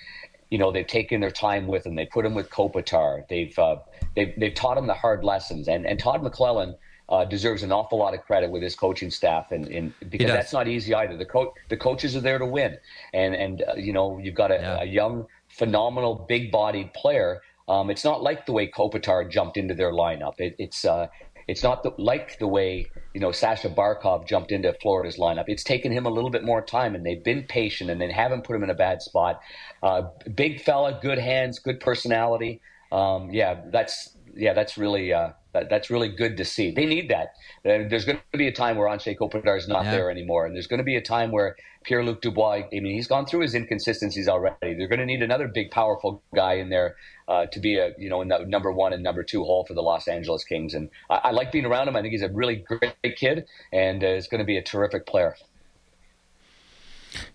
you 0.50 0.58
know 0.58 0.72
they've 0.72 0.86
taken 0.86 1.20
their 1.20 1.30
time 1.30 1.68
with 1.68 1.86
him. 1.86 1.94
They 1.94 2.06
put 2.06 2.26
him 2.26 2.34
with 2.34 2.50
Kopitar. 2.50 3.28
They've 3.28 3.56
uh, 3.58 3.76
they've 4.16 4.34
they've 4.36 4.54
taught 4.54 4.76
him 4.76 4.88
the 4.88 4.94
hard 4.94 5.22
lessons. 5.24 5.68
And 5.68 5.86
and 5.86 5.98
Todd 6.00 6.22
McLellan 6.22 6.74
uh, 7.10 7.24
deserves 7.24 7.62
an 7.62 7.72
awful 7.72 7.98
lot 7.98 8.14
of 8.14 8.22
credit 8.22 8.50
with 8.50 8.62
his 8.62 8.76
coaching 8.76 9.10
staff, 9.10 9.50
and, 9.50 9.66
and 9.68 9.92
because 10.08 10.28
that's 10.28 10.52
not 10.52 10.68
easy 10.68 10.94
either. 10.94 11.16
The 11.16 11.24
coach 11.24 11.50
the 11.68 11.76
coaches 11.76 12.16
are 12.16 12.20
there 12.20 12.38
to 12.38 12.46
win, 12.46 12.78
and 13.12 13.34
and 13.34 13.64
uh, 13.68 13.74
you 13.74 13.92
know 13.92 14.18
you've 14.18 14.36
got 14.36 14.50
a, 14.50 14.54
yeah. 14.54 14.82
a 14.82 14.84
young, 14.84 15.26
phenomenal, 15.48 16.26
big 16.28 16.52
bodied 16.52 16.92
player. 16.94 17.40
Um, 17.68 17.88
it's 17.88 18.04
not 18.04 18.22
like 18.22 18.46
the 18.46 18.52
way 18.52 18.68
Kopitar 18.68 19.30
jumped 19.30 19.56
into 19.56 19.74
their 19.74 19.92
lineup. 19.92 20.34
It, 20.38 20.56
it's 20.58 20.84
uh, 20.84 21.06
it's 21.50 21.64
not 21.64 21.82
the, 21.82 21.90
like 21.98 22.38
the 22.38 22.46
way 22.46 22.86
you 23.12 23.20
know 23.20 23.32
Sasha 23.32 23.68
Barkov 23.68 24.26
jumped 24.26 24.52
into 24.52 24.72
Florida's 24.80 25.18
lineup. 25.18 25.44
It's 25.48 25.64
taken 25.64 25.90
him 25.90 26.06
a 26.06 26.10
little 26.10 26.30
bit 26.30 26.44
more 26.44 26.62
time, 26.62 26.94
and 26.94 27.04
they've 27.04 27.22
been 27.22 27.44
patient, 27.48 27.90
and 27.90 28.00
they 28.00 28.10
haven't 28.12 28.44
put 28.44 28.54
him 28.54 28.62
in 28.62 28.70
a 28.70 28.74
bad 28.74 29.02
spot. 29.02 29.40
Uh, 29.82 30.02
big 30.34 30.62
fella, 30.62 30.98
good 31.02 31.18
hands, 31.18 31.58
good 31.58 31.80
personality. 31.80 32.60
Um, 32.92 33.30
yeah, 33.30 33.62
that's 33.72 34.16
yeah, 34.36 34.52
that's 34.52 34.78
really 34.78 35.12
uh, 35.12 35.30
that, 35.52 35.68
that's 35.68 35.90
really 35.90 36.08
good 36.08 36.36
to 36.36 36.44
see. 36.44 36.70
They 36.70 36.86
need 36.86 37.10
that. 37.10 37.34
Uh, 37.64 37.88
there's 37.88 38.04
going 38.04 38.18
to 38.32 38.38
be 38.38 38.48
a 38.48 38.52
time 38.52 38.76
where 38.76 38.88
Anze 38.88 39.16
Kopitar 39.16 39.56
is 39.56 39.68
not 39.68 39.84
yeah. 39.84 39.90
there 39.92 40.10
anymore, 40.10 40.46
and 40.46 40.54
there's 40.54 40.66
going 40.66 40.78
to 40.78 40.84
be 40.84 40.96
a 40.96 41.02
time 41.02 41.30
where 41.30 41.56
Pierre 41.84 42.04
Luc 42.04 42.20
Dubois. 42.20 42.64
I 42.72 42.80
mean, 42.80 42.94
he's 42.94 43.06
gone 43.06 43.26
through 43.26 43.40
his 43.40 43.54
inconsistencies 43.54 44.28
already. 44.28 44.74
They're 44.74 44.88
going 44.88 45.00
to 45.00 45.06
need 45.06 45.22
another 45.22 45.48
big, 45.48 45.70
powerful 45.70 46.22
guy 46.34 46.54
in 46.54 46.68
there 46.68 46.96
uh, 47.28 47.46
to 47.46 47.60
be 47.60 47.78
a 47.78 47.92
you 47.98 48.08
know 48.08 48.20
in 48.20 48.28
the 48.28 48.38
number 48.46 48.72
one 48.72 48.92
and 48.92 49.02
number 49.02 49.22
two 49.22 49.44
hole 49.44 49.64
for 49.64 49.74
the 49.74 49.82
Los 49.82 50.08
Angeles 50.08 50.44
Kings. 50.44 50.74
And 50.74 50.90
I, 51.08 51.20
I 51.24 51.30
like 51.30 51.52
being 51.52 51.66
around 51.66 51.88
him. 51.88 51.96
I 51.96 52.02
think 52.02 52.12
he's 52.12 52.22
a 52.22 52.28
really 52.28 52.56
great 52.56 53.16
kid, 53.16 53.46
and 53.72 54.02
uh, 54.04 54.08
is 54.08 54.28
going 54.28 54.40
to 54.40 54.44
be 54.44 54.56
a 54.56 54.62
terrific 54.62 55.06
player. 55.06 55.36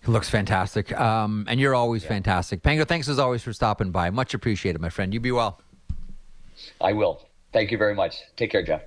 He 0.04 0.10
looks 0.10 0.28
fantastic. 0.28 0.98
Um, 0.98 1.44
and 1.48 1.60
you're 1.60 1.74
always 1.74 2.02
yeah. 2.02 2.10
fantastic. 2.10 2.62
Pango, 2.62 2.84
thanks 2.84 3.08
as 3.08 3.18
always 3.18 3.42
for 3.42 3.52
stopping 3.52 3.90
by. 3.90 4.10
Much 4.10 4.34
appreciated, 4.34 4.80
my 4.80 4.88
friend. 4.88 5.12
You 5.12 5.20
be 5.20 5.32
well. 5.32 5.60
I 6.80 6.92
will. 6.92 7.26
Thank 7.52 7.70
you 7.70 7.78
very 7.78 7.94
much. 7.94 8.16
Take 8.36 8.50
care, 8.50 8.62
Jeff. 8.62 8.82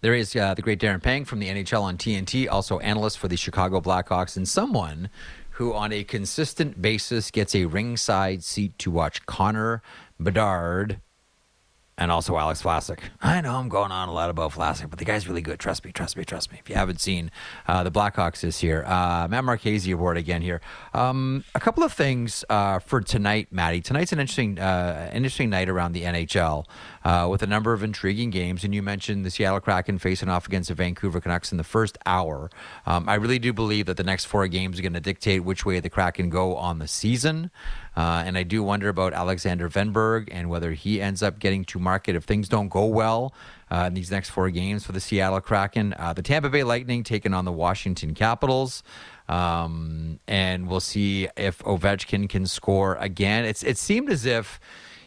There 0.00 0.14
is 0.14 0.36
uh, 0.36 0.54
the 0.54 0.62
great 0.62 0.78
Darren 0.78 1.02
Pang 1.02 1.24
from 1.24 1.40
the 1.40 1.48
NHL 1.48 1.82
on 1.82 1.96
TNT, 1.98 2.48
also 2.48 2.78
analyst 2.78 3.18
for 3.18 3.26
the 3.26 3.36
Chicago 3.36 3.80
Blackhawks, 3.80 4.36
and 4.36 4.48
someone 4.48 5.10
who, 5.52 5.74
on 5.74 5.92
a 5.92 6.04
consistent 6.04 6.80
basis, 6.80 7.32
gets 7.32 7.54
a 7.54 7.64
ringside 7.64 8.44
seat 8.44 8.78
to 8.78 8.92
watch 8.92 9.26
Connor 9.26 9.82
Bedard 10.20 11.00
and 11.98 12.12
also 12.12 12.36
Alex 12.36 12.62
Vlasic. 12.62 13.00
I 13.20 13.40
know 13.40 13.56
I'm 13.56 13.68
going 13.68 13.90
on 13.90 14.08
a 14.08 14.12
lot 14.12 14.30
about 14.30 14.52
Vlasic, 14.52 14.88
but 14.88 15.00
the 15.00 15.04
guy's 15.04 15.28
really 15.28 15.42
good. 15.42 15.58
Trust 15.58 15.84
me, 15.84 15.90
trust 15.90 16.16
me, 16.16 16.24
trust 16.24 16.52
me. 16.52 16.58
If 16.60 16.70
you 16.70 16.76
haven't 16.76 17.00
seen 17.00 17.32
uh, 17.66 17.82
the 17.82 17.90
Blackhawks 17.90 18.40
this 18.40 18.62
year, 18.62 18.84
uh, 18.86 19.26
Matt 19.28 19.42
Marchese 19.44 19.90
Award 19.90 20.16
again 20.16 20.40
here. 20.40 20.60
Um, 20.94 21.44
a 21.56 21.60
couple 21.60 21.82
of 21.82 21.92
things 21.92 22.44
uh, 22.48 22.78
for 22.78 23.00
tonight, 23.00 23.48
Maddie. 23.50 23.80
Tonight's 23.80 24.12
an 24.12 24.20
interesting, 24.20 24.60
uh, 24.60 25.10
interesting 25.12 25.50
night 25.50 25.68
around 25.68 25.92
the 25.92 26.02
NHL 26.02 26.66
uh, 27.04 27.26
with 27.28 27.42
a 27.42 27.48
number 27.48 27.72
of 27.72 27.82
intriguing 27.82 28.30
games. 28.30 28.62
And 28.62 28.72
you 28.72 28.82
mentioned 28.82 29.24
the 29.24 29.30
Seattle 29.30 29.60
Kraken 29.60 29.98
facing 29.98 30.28
off 30.28 30.46
against 30.46 30.68
the 30.68 30.76
Vancouver 30.76 31.20
Canucks 31.20 31.50
in 31.50 31.58
the 31.58 31.64
first 31.64 31.98
hour. 32.06 32.48
Um, 32.86 33.08
I 33.08 33.16
really 33.16 33.40
do 33.40 33.52
believe 33.52 33.86
that 33.86 33.96
the 33.96 34.04
next 34.04 34.26
four 34.26 34.46
games 34.46 34.78
are 34.78 34.82
going 34.82 34.92
to 34.92 35.00
dictate 35.00 35.42
which 35.42 35.66
way 35.66 35.80
the 35.80 35.90
Kraken 35.90 36.30
go 36.30 36.54
on 36.54 36.78
the 36.78 36.86
season. 36.86 37.50
Uh, 37.98 38.22
and 38.24 38.38
I 38.38 38.44
do 38.44 38.62
wonder 38.62 38.88
about 38.88 39.12
Alexander 39.12 39.68
Wennberg 39.68 40.28
and 40.30 40.48
whether 40.48 40.70
he 40.70 41.02
ends 41.02 41.20
up 41.20 41.40
getting 41.40 41.64
to 41.64 41.80
market 41.80 42.14
if 42.14 42.22
things 42.22 42.48
don't 42.48 42.68
go 42.68 42.84
well 42.84 43.34
uh, 43.72 43.86
in 43.88 43.94
these 43.94 44.08
next 44.08 44.30
four 44.30 44.50
games 44.50 44.86
for 44.86 44.92
the 44.92 45.00
Seattle 45.00 45.40
Kraken. 45.40 45.96
Uh, 45.98 46.12
the 46.12 46.22
Tampa 46.22 46.48
Bay 46.48 46.62
Lightning 46.62 47.02
taking 47.02 47.34
on 47.34 47.44
the 47.44 47.50
Washington 47.50 48.14
Capitals. 48.14 48.84
Um, 49.28 50.20
and 50.28 50.68
we'll 50.68 50.78
see 50.78 51.28
if 51.36 51.58
Ovechkin 51.64 52.28
can 52.28 52.46
score 52.46 52.94
again. 53.00 53.44
It's 53.44 53.64
it 53.64 53.76
seemed 53.76 54.10
as 54.10 54.24
if 54.24 54.60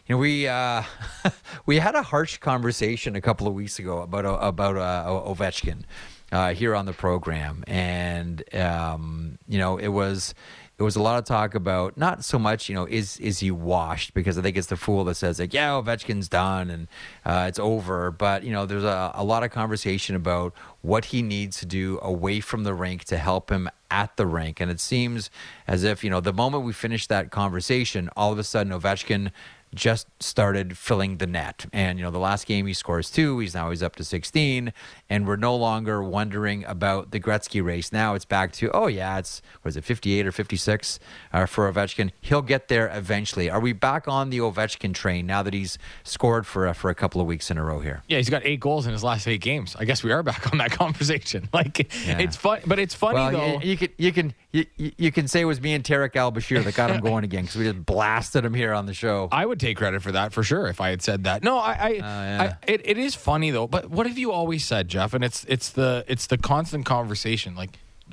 you 0.06 0.16
know 0.16 0.20
we 0.20 0.50
uh, 0.50 0.84
we 1.66 1.80
had 1.80 1.96
a 1.96 2.04
harsh 2.04 2.40
conversation 2.40 3.16
a 3.16 3.22
couple 3.22 3.48
of 3.48 3.54
weeks 3.54 3.80
ago 3.80 4.02
about 4.02 4.26
about 4.26 4.76
uh, 4.76 5.06
Ovechkin 5.08 5.84
uh, 6.32 6.54
here 6.54 6.76
on 6.76 6.86
the 6.86 6.94
program, 6.94 7.64
and 7.68 8.44
um, 8.54 9.38
you 9.48 9.58
know 9.58 9.78
it 9.78 9.88
was 9.88 10.34
there 10.82 10.86
was 10.86 10.96
a 10.96 11.02
lot 11.04 11.20
of 11.20 11.26
talk 11.26 11.54
about 11.54 11.96
not 11.96 12.26
so 12.26 12.40
much, 12.40 12.68
you 12.68 12.74
know, 12.74 12.88
is 12.88 13.20
is 13.20 13.38
he 13.38 13.52
washed? 13.52 14.16
Because 14.16 14.40
I 14.40 14.42
think 14.42 14.58
it's 14.58 14.66
the 14.66 14.76
fool 14.76 15.04
that 15.04 15.14
says 15.14 15.40
like, 15.40 15.54
yeah, 15.54 15.70
Ovechkin's 15.70 16.28
done 16.28 16.72
and 16.72 16.88
uh, 17.24 17.46
it's 17.48 17.60
over. 17.60 18.10
But 18.10 18.44
you 18.44 18.52
know, 18.52 18.66
there's 18.66 18.84
a, 18.84 19.12
a 19.14 19.24
lot 19.24 19.44
of 19.44 19.52
conversation 19.52 20.16
about 20.16 20.56
what 20.82 21.06
he 21.06 21.22
needs 21.22 21.60
to 21.60 21.68
do 21.68 22.00
away 22.02 22.40
from 22.40 22.64
the 22.64 22.74
rink 22.74 23.04
to 23.04 23.18
help 23.20 23.52
him 23.52 23.70
at 23.92 24.18
the 24.18 24.26
rink. 24.26 24.60
And 24.60 24.72
it 24.72 24.80
seems 24.80 25.30
as 25.68 25.84
if 25.84 26.04
you 26.04 26.10
know, 26.10 26.20
the 26.20 26.34
moment 26.34 26.64
we 26.64 26.74
finished 26.74 27.10
that 27.10 27.30
conversation, 27.30 28.10
all 28.18 28.32
of 28.32 28.40
a 28.40 28.44
sudden 28.44 28.74
Ovechkin 28.74 29.30
just 29.74 30.08
started 30.22 30.78
filling 30.78 31.18
the 31.18 31.28
net. 31.28 31.66
And, 31.72 31.98
you 31.98 32.06
know, 32.06 32.12
the 32.12 32.20
last 32.20 32.46
game 32.46 32.66
he 32.66 32.74
scores 32.74 33.10
two, 33.10 33.40
he's 33.40 33.54
now 33.54 33.70
he's 33.70 33.82
up 33.82 33.96
to 33.98 34.04
16. 34.04 34.74
And 35.10 35.28
we're 35.28 35.36
no 35.36 35.56
longer 35.56 36.04
wondering 36.04 36.66
about 36.66 37.12
the 37.12 37.20
Gretzky 37.20 37.64
race. 37.64 37.92
Now 37.92 38.14
it's 38.14 38.26
back 38.26 38.52
to, 38.54 38.70
oh, 38.72 38.88
yeah, 38.88 39.18
it's, 39.18 39.42
was 39.64 39.78
it, 39.78 39.84
58 39.84 40.28
or 40.28 40.32
56 40.32 41.00
uh, 41.34 41.46
for 41.46 41.72
Ovechkin? 41.72 42.12
He'll 42.22 42.42
get 42.42 42.68
there 42.68 42.90
eventually. 42.94 43.50
Are 43.50 43.60
we 43.60 43.74
back 43.74 44.08
on 44.08 44.30
the 44.30 44.40
Ovechkin 44.40 44.94
train 44.94 45.26
now 45.26 45.44
that 45.44 45.54
he's 45.54 45.78
scored 46.04 46.46
for, 46.46 46.68
uh, 46.68 46.74
for 46.74 46.90
a 46.90 46.96
couple 46.96 47.22
of 47.22 47.28
weeks 47.28 47.50
in 47.50 47.58
a 47.58 47.64
row 47.64 47.80
here? 47.80 48.04
Yeah, 48.08 48.18
he's 48.18 48.30
got 48.30 48.46
eight 48.46 48.60
goals 48.60 48.86
in 48.86 48.92
his 48.92 49.04
last 49.04 49.28
eight 49.28 49.42
games. 49.42 49.76
I 49.80 49.86
guess 49.86 50.04
we 50.04 50.12
are 50.12 50.24
back 50.24 50.52
on 50.52 50.58
that 50.58 50.72
conversation. 50.72 51.50
Like, 51.62 51.94
yeah. 52.08 52.18
it's 52.18 52.38
fun, 52.38 52.62
but 52.66 52.80
it's 52.80 52.96
funny 52.96 53.16
well, 53.16 53.32
though. 53.32 53.60
You, 53.60 53.72
you, 53.72 53.78
can, 53.78 53.90
you 53.98 54.12
can, 54.14 54.34
you, 54.52 54.66
you 54.98 55.12
can 55.12 55.28
say 55.28 55.42
it 55.42 55.46
was 55.46 55.62
me 55.62 55.74
and 55.74 55.84
Tarek 55.84 56.16
Al 56.16 56.32
Bashir 56.32 56.64
that 56.64 56.76
got 56.76 56.90
him 56.90 57.02
going 57.02 57.24
again 57.24 57.44
because 57.44 57.58
we 57.58 57.66
just 57.66 57.86
blasted 57.86 58.44
him 58.46 58.54
here 58.54 58.74
on 58.74 58.86
the 58.86 58.94
show. 58.94 59.28
I 59.32 59.46
would 59.46 59.60
take 59.62 59.78
credit 59.78 60.02
for 60.02 60.12
that 60.12 60.34
for 60.34 60.44
sure 60.44 60.68
if 60.68 60.82
I 60.82 60.90
had 60.90 61.02
said 61.02 61.24
that. 61.24 61.44
No, 61.44 61.58
I, 61.58 61.72
I, 61.72 61.74
uh, 61.74 61.90
yeah. 61.92 62.56
I 62.66 62.72
it, 62.72 62.82
it 62.84 62.98
is 62.98 63.16
funny 63.16 63.52
though. 63.52 63.68
But 63.68 63.90
what 63.90 64.08
have 64.08 64.18
you 64.18 64.32
always 64.32 64.66
said, 64.66 64.88
Jeff? 64.88 65.14
And 65.14 65.24
it's 65.24 65.46
it's 65.46 65.70
the 65.70 66.04
it's 66.08 66.28
the 66.28 66.38
constant 66.38 66.86
conversation. 66.86 67.56
Like 67.56 67.72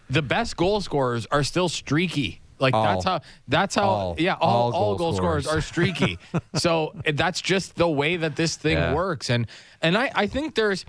the 0.09 0.22
best 0.22 0.57
goal 0.57 0.80
scorers 0.80 1.26
are 1.30 1.42
still 1.42 1.68
streaky. 1.68 2.40
Like 2.61 2.74
all, 2.74 2.84
that's 2.84 3.05
how 3.05 3.20
that's 3.46 3.74
how 3.74 3.88
all, 3.88 4.16
yeah 4.18 4.34
all, 4.34 4.51
all, 4.51 4.72
all 4.72 4.72
goal, 4.72 4.96
goal 4.96 5.12
scorers. 5.16 5.44
scorers 5.44 5.59
are 5.59 5.66
streaky. 5.66 6.18
so 6.55 6.94
that's 7.12 7.40
just 7.40 7.76
the 7.76 7.88
way 7.88 8.16
that 8.16 8.36
this 8.36 8.57
thing 8.57 8.76
yeah. 8.76 8.94
works. 8.94 9.30
And 9.30 9.46
and 9.80 9.96
I 9.96 10.11
I 10.14 10.26
think 10.26 10.55
there's 10.55 10.84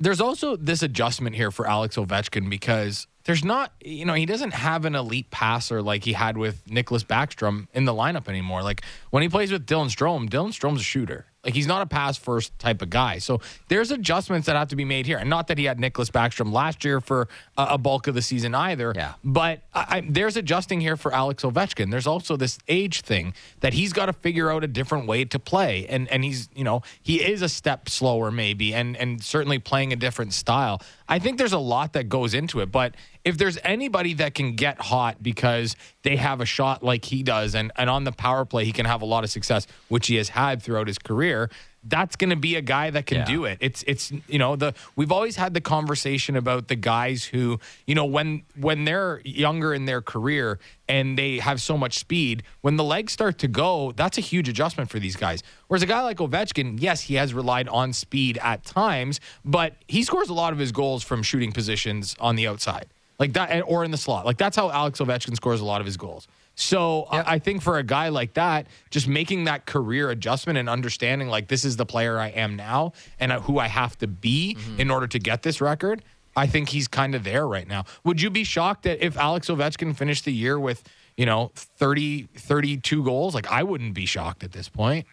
there's 0.00 0.20
also 0.20 0.56
this 0.56 0.82
adjustment 0.82 1.36
here 1.36 1.50
for 1.50 1.68
Alex 1.68 1.96
Ovechkin 1.96 2.48
because 2.48 3.06
there's 3.28 3.44
not, 3.44 3.74
you 3.84 4.06
know, 4.06 4.14
he 4.14 4.24
doesn't 4.24 4.54
have 4.54 4.86
an 4.86 4.94
elite 4.94 5.30
passer 5.30 5.82
like 5.82 6.02
he 6.02 6.14
had 6.14 6.38
with 6.38 6.64
Nicklas 6.64 7.04
Backstrom 7.04 7.66
in 7.74 7.84
the 7.84 7.92
lineup 7.92 8.26
anymore. 8.26 8.62
Like 8.62 8.80
when 9.10 9.22
he 9.22 9.28
plays 9.28 9.52
with 9.52 9.66
Dylan 9.66 9.94
Strome, 9.94 10.30
Dylan 10.30 10.48
Strome's 10.48 10.80
a 10.80 10.82
shooter. 10.82 11.26
Like 11.44 11.54
he's 11.54 11.66
not 11.66 11.82
a 11.82 11.86
pass 11.86 12.18
first 12.18 12.58
type 12.58 12.82
of 12.82 12.90
guy. 12.90 13.18
So 13.18 13.40
there's 13.68 13.90
adjustments 13.90 14.46
that 14.46 14.56
have 14.56 14.68
to 14.68 14.76
be 14.76 14.84
made 14.84 15.06
here. 15.06 15.18
And 15.18 15.30
not 15.30 15.46
that 15.48 15.56
he 15.56 15.64
had 15.64 15.78
Nicklas 15.78 16.10
Backstrom 16.10 16.52
last 16.52 16.84
year 16.84 17.00
for 17.00 17.28
a, 17.56 17.68
a 17.70 17.78
bulk 17.78 18.06
of 18.06 18.14
the 18.14 18.22
season 18.22 18.54
either. 18.54 18.92
Yeah. 18.96 19.14
But 19.22 19.62
I, 19.72 19.86
I, 19.88 20.06
there's 20.08 20.36
adjusting 20.36 20.80
here 20.80 20.96
for 20.96 21.14
Alex 21.14 21.44
Ovechkin. 21.44 21.90
There's 21.90 22.06
also 22.06 22.36
this 22.36 22.58
age 22.66 23.02
thing 23.02 23.34
that 23.60 23.72
he's 23.72 23.92
got 23.92 24.06
to 24.06 24.12
figure 24.12 24.50
out 24.50 24.64
a 24.64 24.66
different 24.66 25.06
way 25.06 25.24
to 25.26 25.38
play. 25.38 25.86
And 25.86 26.08
and 26.08 26.24
he's, 26.24 26.48
you 26.54 26.64
know, 26.64 26.82
he 27.02 27.22
is 27.22 27.40
a 27.40 27.48
step 27.48 27.88
slower 27.88 28.30
maybe 28.30 28.74
and 28.74 28.96
and 28.96 29.22
certainly 29.22 29.58
playing 29.58 29.92
a 29.92 29.96
different 29.96 30.32
style. 30.32 30.82
I 31.08 31.18
think 31.18 31.38
there's 31.38 31.52
a 31.52 31.58
lot 31.58 31.92
that 31.92 32.08
goes 32.08 32.34
into 32.34 32.60
it. 32.60 32.72
But 32.72 32.94
if 33.24 33.38
there's 33.38 33.58
anybody 33.64 34.14
that 34.14 34.34
can 34.34 34.56
get 34.56 34.80
hot 34.80 35.22
because 35.22 35.76
they 36.02 36.16
have 36.16 36.40
a 36.40 36.46
shot 36.46 36.82
like 36.82 37.04
he 37.04 37.22
does 37.22 37.54
and, 37.54 37.72
and 37.76 37.90
on 37.90 38.04
the 38.04 38.12
power 38.12 38.44
play 38.44 38.64
he 38.64 38.72
can 38.72 38.86
have 38.86 39.02
a 39.02 39.06
lot 39.06 39.24
of 39.24 39.30
success, 39.30 39.66
which 39.88 40.06
he 40.06 40.16
has 40.16 40.30
had 40.30 40.62
throughout 40.62 40.86
his 40.86 40.98
career, 40.98 41.50
that's 41.84 42.16
going 42.16 42.30
to 42.30 42.36
be 42.36 42.56
a 42.56 42.60
guy 42.60 42.90
that 42.90 43.06
can 43.06 43.18
yeah. 43.18 43.24
do 43.24 43.44
it. 43.44 43.58
It's 43.60 43.84
it's 43.86 44.12
you 44.28 44.38
know 44.38 44.56
the 44.56 44.74
we've 44.96 45.12
always 45.12 45.36
had 45.36 45.54
the 45.54 45.60
conversation 45.60 46.36
about 46.36 46.68
the 46.68 46.76
guys 46.76 47.24
who 47.24 47.60
you 47.86 47.94
know 47.94 48.04
when 48.04 48.42
when 48.56 48.84
they're 48.84 49.20
younger 49.24 49.72
in 49.72 49.84
their 49.84 50.02
career 50.02 50.58
and 50.88 51.16
they 51.16 51.38
have 51.38 51.60
so 51.60 51.76
much 51.76 51.98
speed 51.98 52.42
when 52.62 52.76
the 52.76 52.84
legs 52.84 53.12
start 53.12 53.38
to 53.38 53.48
go 53.48 53.92
that's 53.92 54.18
a 54.18 54.20
huge 54.20 54.48
adjustment 54.48 54.90
for 54.90 54.98
these 54.98 55.16
guys. 55.16 55.42
Whereas 55.68 55.82
a 55.82 55.86
guy 55.86 56.02
like 56.02 56.18
Ovechkin, 56.18 56.80
yes, 56.80 57.02
he 57.02 57.14
has 57.14 57.34
relied 57.34 57.68
on 57.68 57.92
speed 57.92 58.38
at 58.42 58.64
times, 58.64 59.20
but 59.44 59.74
he 59.86 60.02
scores 60.02 60.28
a 60.28 60.34
lot 60.34 60.52
of 60.52 60.58
his 60.58 60.72
goals 60.72 61.04
from 61.04 61.22
shooting 61.22 61.52
positions 61.52 62.16
on 62.18 62.36
the 62.36 62.46
outside. 62.46 62.88
Like 63.18 63.32
that 63.32 63.62
or 63.66 63.84
in 63.84 63.90
the 63.90 63.96
slot. 63.96 64.24
Like 64.24 64.38
that's 64.38 64.56
how 64.56 64.70
Alex 64.70 65.00
Ovechkin 65.00 65.34
scores 65.34 65.60
a 65.60 65.64
lot 65.64 65.80
of 65.80 65.86
his 65.86 65.96
goals. 65.96 66.28
So 66.54 67.06
yep. 67.12 67.24
I 67.26 67.38
think 67.38 67.62
for 67.62 67.78
a 67.78 67.82
guy 67.82 68.08
like 68.08 68.34
that, 68.34 68.66
just 68.90 69.06
making 69.06 69.44
that 69.44 69.66
career 69.66 70.10
adjustment 70.10 70.58
and 70.58 70.68
understanding 70.68 71.28
like 71.28 71.48
this 71.48 71.64
is 71.64 71.76
the 71.76 71.86
player 71.86 72.18
I 72.18 72.28
am 72.28 72.56
now 72.56 72.92
and 73.20 73.30
who 73.32 73.58
I 73.58 73.68
have 73.68 73.96
to 73.98 74.06
be 74.06 74.56
mm-hmm. 74.58 74.80
in 74.80 74.90
order 74.90 75.06
to 75.06 75.18
get 75.18 75.42
this 75.42 75.60
record, 75.60 76.02
I 76.36 76.46
think 76.46 76.68
he's 76.68 76.88
kind 76.88 77.14
of 77.14 77.24
there 77.24 77.46
right 77.46 77.66
now. 77.66 77.84
Would 78.04 78.20
you 78.20 78.30
be 78.30 78.44
shocked 78.44 78.84
that 78.84 79.04
if 79.04 79.16
Alex 79.16 79.48
Ovechkin 79.48 79.96
finished 79.96 80.24
the 80.24 80.32
year 80.32 80.58
with, 80.58 80.82
you 81.16 81.26
know, 81.26 81.52
30 81.54 82.28
32 82.36 83.04
goals? 83.04 83.34
Like 83.34 83.50
I 83.50 83.62
wouldn't 83.62 83.94
be 83.94 84.06
shocked 84.06 84.44
at 84.44 84.52
this 84.52 84.68
point. 84.68 85.06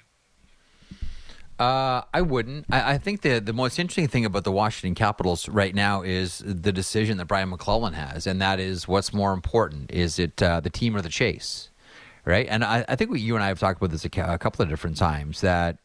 Uh, 1.57 2.01
I 2.13 2.21
wouldn't. 2.21 2.65
I, 2.69 2.93
I, 2.93 2.97
think 2.97 3.21
the 3.21 3.39
the 3.39 3.53
most 3.53 3.79
interesting 3.79 4.09
thing 4.09 4.25
about 4.25 4.43
the 4.43 4.51
Washington 4.51 4.93
Capitals 4.93 5.47
right 5.47 5.73
now 5.73 6.01
is 6.01 6.43
the 6.45 6.73
decision 6.73 7.17
that 7.17 7.25
Brian 7.25 7.49
MacLellan 7.49 7.93
has, 7.93 8.27
and 8.27 8.41
that 8.41 8.59
is 8.59 8.89
what's 8.89 9.13
more 9.13 9.31
important: 9.31 9.89
is 9.89 10.19
it 10.19 10.43
uh, 10.43 10.59
the 10.59 10.69
team 10.69 10.97
or 10.97 11.01
the 11.01 11.09
chase, 11.09 11.69
right? 12.25 12.45
And 12.49 12.65
I, 12.65 12.83
I 12.89 12.97
think 12.97 13.09
we, 13.09 13.21
you 13.21 13.35
and 13.35 13.43
I 13.43 13.47
have 13.47 13.59
talked 13.59 13.79
about 13.81 13.91
this 13.91 14.03
a, 14.03 14.09
a 14.33 14.37
couple 14.37 14.63
of 14.63 14.69
different 14.69 14.97
times. 14.97 15.39
That 15.39 15.77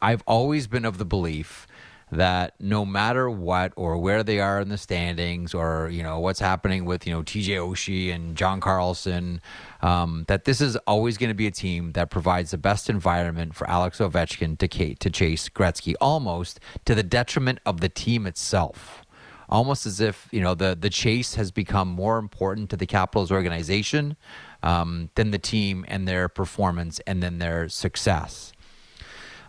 I've 0.00 0.22
always 0.26 0.66
been 0.66 0.86
of 0.86 0.96
the 0.96 1.04
belief 1.04 1.66
that 2.10 2.54
no 2.58 2.84
matter 2.86 3.28
what 3.28 3.72
or 3.76 3.98
where 3.98 4.22
they 4.22 4.40
are 4.40 4.60
in 4.60 4.68
the 4.68 4.78
standings 4.78 5.54
or 5.54 5.88
you 5.90 6.02
know 6.02 6.18
what's 6.18 6.40
happening 6.40 6.84
with 6.84 7.06
you 7.06 7.12
know 7.12 7.22
TJ 7.22 7.56
Oshie 7.56 8.14
and 8.14 8.36
John 8.36 8.60
Carlson, 8.60 9.40
um, 9.82 10.24
that 10.28 10.44
this 10.44 10.60
is 10.60 10.76
always 10.86 11.18
going 11.18 11.28
to 11.28 11.34
be 11.34 11.46
a 11.46 11.50
team 11.50 11.92
that 11.92 12.10
provides 12.10 12.50
the 12.50 12.58
best 12.58 12.88
environment 12.88 13.54
for 13.54 13.68
Alex 13.68 13.98
Ovechkin 13.98 14.58
to 14.58 14.94
to 14.94 15.10
chase 15.10 15.48
Gretzky, 15.48 15.94
almost 16.00 16.60
to 16.84 16.94
the 16.94 17.02
detriment 17.02 17.58
of 17.66 17.80
the 17.80 17.88
team 17.88 18.26
itself. 18.26 19.04
Almost 19.50 19.86
as 19.86 20.00
if 20.00 20.28
you 20.30 20.40
know 20.40 20.54
the 20.54 20.76
the 20.78 20.90
chase 20.90 21.34
has 21.34 21.50
become 21.50 21.88
more 21.88 22.18
important 22.18 22.70
to 22.70 22.76
the 22.76 22.86
Capitals 22.86 23.32
organization 23.32 24.16
um, 24.62 25.10
than 25.14 25.30
the 25.30 25.38
team 25.38 25.84
and 25.88 26.06
their 26.06 26.28
performance 26.28 27.00
and 27.06 27.22
then 27.22 27.38
their 27.38 27.68
success. 27.68 28.52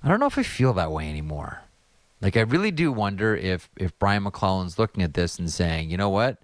I 0.02 0.08
don't 0.08 0.20
know 0.20 0.28
if 0.28 0.38
I 0.38 0.44
feel 0.44 0.74
that 0.74 0.92
way 0.92 1.10
anymore. 1.10 1.64
Like 2.22 2.36
I 2.36 2.42
really 2.42 2.72
do 2.72 2.92
wonder 2.92 3.36
if 3.36 3.70
if 3.78 3.98
Brian 4.00 4.24
MacLellan's 4.24 4.78
looking 4.78 5.04
at 5.04 5.14
this 5.14 5.40
and 5.40 5.50
saying, 5.50 5.90
you 5.90 5.98
know 5.98 6.10
what, 6.10 6.42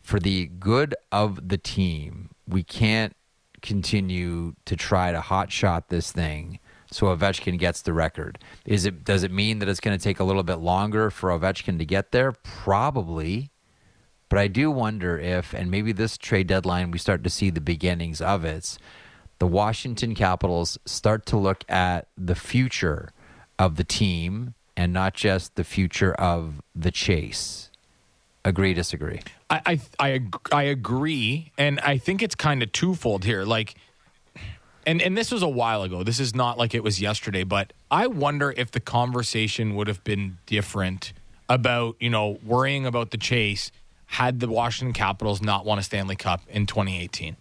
for 0.00 0.18
the 0.18 0.46
good 0.46 0.94
of 1.10 1.48
the 1.48 1.58
team, 1.58 2.30
we 2.46 2.62
can't 2.62 3.14
continue 3.60 4.54
to 4.64 4.74
try 4.74 5.12
to 5.12 5.20
hot 5.20 5.52
shot 5.52 5.88
this 5.88 6.10
thing 6.10 6.58
so 6.92 7.06
Ovechkin 7.06 7.58
gets 7.58 7.82
the 7.82 7.92
record. 7.92 8.38
Is 8.64 8.84
it 8.84 9.04
does 9.04 9.22
it 9.22 9.32
mean 9.32 9.58
that 9.58 9.68
it's 9.68 9.80
going 9.80 9.96
to 9.96 10.02
take 10.02 10.20
a 10.20 10.24
little 10.24 10.42
bit 10.42 10.56
longer 10.56 11.10
for 11.10 11.30
Ovechkin 11.30 11.78
to 11.78 11.84
get 11.84 12.12
there? 12.12 12.32
Probably. 12.32 13.50
But 14.28 14.38
I 14.38 14.48
do 14.48 14.70
wonder 14.70 15.18
if 15.18 15.52
and 15.52 15.70
maybe 15.70 15.92
this 15.92 16.16
trade 16.16 16.46
deadline 16.46 16.90
we 16.90 16.98
start 16.98 17.24
to 17.24 17.30
see 17.30 17.50
the 17.50 17.60
beginnings 17.60 18.20
of 18.20 18.44
it. 18.44 18.78
The 19.38 19.46
Washington 19.46 20.14
Capitals 20.14 20.78
start 20.84 21.26
to 21.26 21.36
look 21.36 21.64
at 21.68 22.08
the 22.16 22.34
future 22.34 23.12
of 23.58 23.76
the 23.76 23.84
team 23.84 24.54
and 24.76 24.92
not 24.92 25.14
just 25.14 25.54
the 25.56 25.64
future 25.64 26.14
of 26.14 26.62
the 26.74 26.90
chase. 26.90 27.70
Agree, 28.44 28.74
disagree? 28.74 29.20
I 29.50 29.60
I 29.66 29.80
I, 29.98 30.20
I 30.50 30.62
agree, 30.64 31.52
and 31.56 31.78
I 31.80 31.98
think 31.98 32.22
it's 32.22 32.34
kind 32.34 32.62
of 32.62 32.72
twofold 32.72 33.24
here. 33.24 33.44
Like, 33.44 33.74
and 34.86 35.00
and 35.00 35.16
this 35.16 35.30
was 35.30 35.42
a 35.42 35.48
while 35.48 35.82
ago. 35.82 36.02
This 36.02 36.18
is 36.18 36.34
not 36.34 36.58
like 36.58 36.74
it 36.74 36.82
was 36.82 37.00
yesterday, 37.00 37.44
but 37.44 37.72
I 37.90 38.08
wonder 38.08 38.52
if 38.56 38.72
the 38.72 38.80
conversation 38.80 39.76
would 39.76 39.86
have 39.86 40.02
been 40.02 40.38
different 40.46 41.12
about 41.48 41.96
you 42.00 42.10
know 42.10 42.38
worrying 42.44 42.84
about 42.84 43.10
the 43.10 43.18
chase 43.18 43.70
had 44.06 44.40
the 44.40 44.48
Washington 44.48 44.92
Capitals 44.92 45.40
not 45.40 45.64
won 45.64 45.78
a 45.78 45.82
Stanley 45.82 46.16
Cup 46.16 46.42
in 46.48 46.66
2018. 46.66 47.36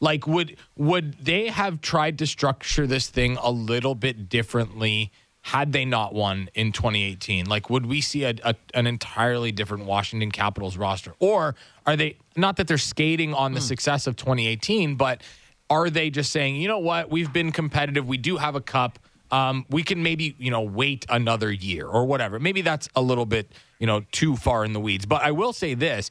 Like, 0.00 0.26
would 0.26 0.56
would 0.76 1.12
they 1.24 1.48
have 1.48 1.80
tried 1.80 2.18
to 2.18 2.26
structure 2.26 2.88
this 2.88 3.08
thing 3.08 3.36
a 3.40 3.52
little 3.52 3.94
bit 3.94 4.28
differently? 4.28 5.12
Had 5.42 5.72
they 5.72 5.84
not 5.84 6.14
won 6.14 6.48
in 6.54 6.72
2018? 6.72 7.46
Like, 7.46 7.68
would 7.68 7.84
we 7.84 8.00
see 8.00 8.24
a, 8.24 8.34
a, 8.44 8.54
an 8.74 8.86
entirely 8.86 9.52
different 9.52 9.84
Washington 9.84 10.30
Capitals 10.30 10.76
roster? 10.76 11.14
Or 11.18 11.56
are 11.84 11.96
they, 11.96 12.16
not 12.36 12.56
that 12.56 12.68
they're 12.68 12.78
skating 12.78 13.34
on 13.34 13.52
the 13.52 13.60
mm. 13.60 13.64
success 13.64 14.06
of 14.06 14.16
2018, 14.16 14.94
but 14.94 15.22
are 15.68 15.90
they 15.90 16.10
just 16.10 16.30
saying, 16.30 16.56
you 16.56 16.68
know 16.68 16.78
what, 16.78 17.10
we've 17.10 17.32
been 17.32 17.50
competitive, 17.50 18.06
we 18.06 18.18
do 18.18 18.36
have 18.36 18.54
a 18.54 18.60
cup, 18.60 19.00
um, 19.32 19.66
we 19.68 19.82
can 19.82 20.02
maybe, 20.02 20.36
you 20.38 20.50
know, 20.50 20.60
wait 20.60 21.06
another 21.08 21.50
year 21.50 21.86
or 21.86 22.04
whatever. 22.04 22.38
Maybe 22.38 22.60
that's 22.60 22.88
a 22.94 23.02
little 23.02 23.26
bit, 23.26 23.50
you 23.80 23.86
know, 23.86 24.04
too 24.12 24.36
far 24.36 24.64
in 24.64 24.74
the 24.74 24.80
weeds. 24.80 25.06
But 25.06 25.22
I 25.22 25.32
will 25.32 25.52
say 25.52 25.74
this. 25.74 26.10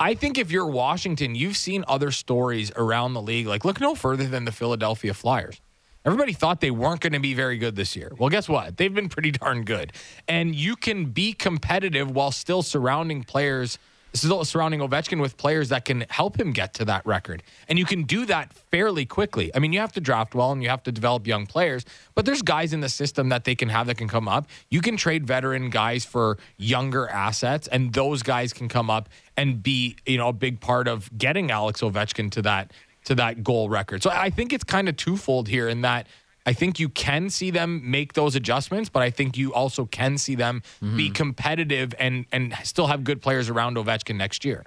I 0.00 0.14
think 0.14 0.38
if 0.38 0.50
you're 0.50 0.66
Washington, 0.66 1.36
you've 1.36 1.56
seen 1.56 1.84
other 1.86 2.10
stories 2.10 2.72
around 2.74 3.12
the 3.12 3.22
league. 3.22 3.46
Like, 3.46 3.64
look 3.64 3.80
no 3.80 3.94
further 3.94 4.26
than 4.26 4.44
the 4.44 4.50
Philadelphia 4.50 5.14
Flyers. 5.14 5.60
Everybody 6.04 6.32
thought 6.32 6.60
they 6.60 6.72
weren't 6.72 7.00
going 7.00 7.12
to 7.12 7.20
be 7.20 7.32
very 7.32 7.58
good 7.58 7.76
this 7.76 7.94
year. 7.94 8.10
Well, 8.18 8.28
guess 8.28 8.48
what? 8.48 8.76
They've 8.76 8.92
been 8.92 9.08
pretty 9.08 9.30
darn 9.30 9.64
good. 9.64 9.92
And 10.26 10.52
you 10.52 10.74
can 10.74 11.06
be 11.06 11.32
competitive 11.32 12.10
while 12.10 12.32
still 12.32 12.62
surrounding 12.62 13.22
players, 13.22 13.78
still 14.12 14.44
surrounding 14.44 14.80
Ovechkin 14.80 15.20
with 15.20 15.36
players 15.36 15.68
that 15.68 15.84
can 15.84 16.04
help 16.10 16.40
him 16.40 16.50
get 16.50 16.74
to 16.74 16.84
that 16.86 17.06
record. 17.06 17.44
And 17.68 17.78
you 17.78 17.84
can 17.84 18.02
do 18.02 18.26
that 18.26 18.52
fairly 18.52 19.06
quickly. 19.06 19.54
I 19.54 19.60
mean, 19.60 19.72
you 19.72 19.78
have 19.78 19.92
to 19.92 20.00
draft 20.00 20.34
well 20.34 20.50
and 20.50 20.60
you 20.60 20.70
have 20.70 20.82
to 20.82 20.92
develop 20.92 21.28
young 21.28 21.46
players, 21.46 21.84
but 22.16 22.26
there's 22.26 22.42
guys 22.42 22.72
in 22.72 22.80
the 22.80 22.88
system 22.88 23.28
that 23.28 23.44
they 23.44 23.54
can 23.54 23.68
have 23.68 23.86
that 23.86 23.96
can 23.96 24.08
come 24.08 24.26
up. 24.26 24.48
You 24.70 24.80
can 24.80 24.96
trade 24.96 25.24
veteran 25.24 25.70
guys 25.70 26.04
for 26.04 26.36
younger 26.56 27.08
assets, 27.08 27.68
and 27.68 27.92
those 27.92 28.24
guys 28.24 28.52
can 28.52 28.68
come 28.68 28.90
up 28.90 29.08
and 29.36 29.62
be, 29.62 29.94
you 30.04 30.18
know, 30.18 30.30
a 30.30 30.32
big 30.32 30.60
part 30.60 30.88
of 30.88 31.16
getting 31.16 31.52
Alex 31.52 31.80
Ovechkin 31.80 32.32
to 32.32 32.42
that 32.42 32.72
to 33.04 33.14
that 33.16 33.42
goal 33.42 33.68
record. 33.68 34.02
So 34.02 34.10
I 34.10 34.30
think 34.30 34.52
it's 34.52 34.64
kind 34.64 34.88
of 34.88 34.96
twofold 34.96 35.48
here 35.48 35.68
in 35.68 35.82
that 35.82 36.06
I 36.44 36.52
think 36.52 36.80
you 36.80 36.88
can 36.88 37.30
see 37.30 37.50
them 37.50 37.88
make 37.90 38.14
those 38.14 38.34
adjustments, 38.34 38.88
but 38.88 39.02
I 39.02 39.10
think 39.10 39.36
you 39.36 39.54
also 39.54 39.84
can 39.84 40.18
see 40.18 40.34
them 40.34 40.62
mm-hmm. 40.82 40.96
be 40.96 41.10
competitive 41.10 41.94
and 41.98 42.26
and 42.32 42.54
still 42.64 42.88
have 42.88 43.04
good 43.04 43.22
players 43.22 43.48
around 43.48 43.76
Ovechkin 43.76 44.16
next 44.16 44.44
year. 44.44 44.64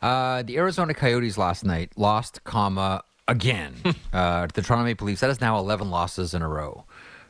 Uh, 0.00 0.42
the 0.42 0.58
Arizona 0.58 0.94
Coyotes 0.94 1.38
last 1.38 1.64
night 1.64 1.92
lost, 1.96 2.42
comma 2.42 3.04
again. 3.28 3.74
uh, 4.12 4.48
the 4.52 4.62
Toronto 4.62 4.84
Maple 4.84 5.06
Leafs. 5.06 5.20
That 5.20 5.30
is 5.30 5.40
now 5.40 5.58
eleven 5.58 5.90
losses 5.90 6.34
in 6.34 6.42
a 6.42 6.48
row 6.48 6.84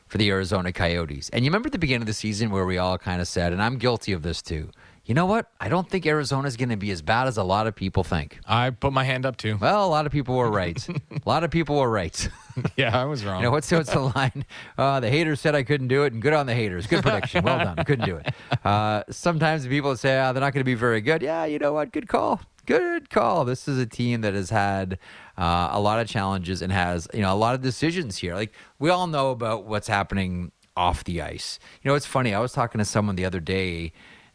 for 0.07 0.17
the 0.17 0.29
Arizona 0.29 0.73
Coyotes. 0.73 1.29
And 1.29 1.45
you 1.45 1.51
remember 1.51 1.67
at 1.67 1.71
the 1.71 1.79
beginning 1.79 2.01
of 2.01 2.07
the 2.07 2.13
season 2.13 2.49
where 2.49 2.65
we 2.65 2.77
all 2.77 2.97
kind 2.97 3.21
of 3.21 3.27
said, 3.27 3.53
and 3.53 3.61
I'm 3.61 3.77
guilty 3.77 4.11
of 4.11 4.21
this 4.21 4.41
too 4.41 4.69
you 5.05 5.13
know 5.13 5.25
what? 5.25 5.51
I 5.59 5.67
don't 5.67 5.89
think 5.89 6.05
Arizona's 6.05 6.55
going 6.55 6.69
to 6.69 6.77
be 6.77 6.89
as 6.91 7.01
bad 7.01 7.27
as 7.27 7.35
a 7.35 7.43
lot 7.43 7.67
of 7.67 7.75
people 7.75 8.05
think. 8.05 8.39
I 8.47 8.69
put 8.69 8.93
my 8.93 9.03
hand 9.03 9.25
up 9.25 9.35
too. 9.35 9.57
Well, 9.59 9.85
a 9.85 9.87
lot 9.87 10.05
of 10.05 10.13
people 10.13 10.35
were 10.35 10.49
right. 10.49 10.87
a 11.11 11.29
lot 11.29 11.43
of 11.43 11.51
people 11.51 11.77
were 11.77 11.89
right. 11.89 12.29
yeah, 12.77 12.97
I 12.97 13.03
was 13.03 13.25
wrong. 13.25 13.39
You 13.39 13.43
know 13.43 13.51
what's 13.51 13.69
what's 13.69 13.91
the 13.91 13.99
line? 14.15 14.45
Uh, 14.77 15.01
the 15.01 15.09
haters 15.09 15.41
said 15.41 15.55
I 15.55 15.63
couldn't 15.63 15.89
do 15.89 16.03
it, 16.03 16.13
and 16.13 16.21
good 16.21 16.31
on 16.31 16.45
the 16.45 16.53
haters. 16.55 16.87
Good 16.87 17.03
prediction. 17.03 17.43
Well 17.43 17.59
done. 17.59 17.83
Couldn't 17.83 18.05
do 18.05 18.15
it. 18.15 18.33
Uh, 18.63 19.03
sometimes 19.09 19.67
people 19.67 19.97
say 19.97 20.21
oh, 20.21 20.31
they're 20.31 20.39
not 20.39 20.53
going 20.53 20.61
to 20.61 20.63
be 20.63 20.73
very 20.73 21.01
good. 21.01 21.21
Yeah, 21.21 21.43
you 21.43 21.59
know 21.59 21.73
what? 21.73 21.91
Good 21.91 22.07
call. 22.07 22.39
Good 22.65 23.09
call. 23.09 23.43
This 23.43 23.67
is 23.67 23.77
a 23.77 23.85
team 23.85 24.21
that 24.21 24.33
has 24.33 24.51
had 24.51 24.97
uh, 25.37 25.67
a 25.71 25.81
lot 25.81 25.99
of 25.99 26.07
challenges 26.07 26.61
and 26.61 26.71
has 26.71 27.09
you 27.13 27.21
know 27.21 27.33
a 27.33 27.35
lot 27.35 27.55
of 27.55 27.61
decisions 27.61 28.19
here. 28.19 28.35
Like 28.35 28.53
we 28.79 28.89
all 28.89 29.07
know 29.07 29.31
about 29.31 29.65
what's 29.65 29.89
happening 29.89 30.53
off 30.77 31.03
the 31.03 31.21
ice. 31.21 31.59
You 31.81 31.89
know, 31.89 31.95
it's 31.95 32.05
funny. 32.05 32.33
I 32.33 32.39
was 32.39 32.53
talking 32.53 32.79
to 32.79 32.85
someone 32.85 33.17
the 33.17 33.25
other 33.25 33.41
day 33.41 33.91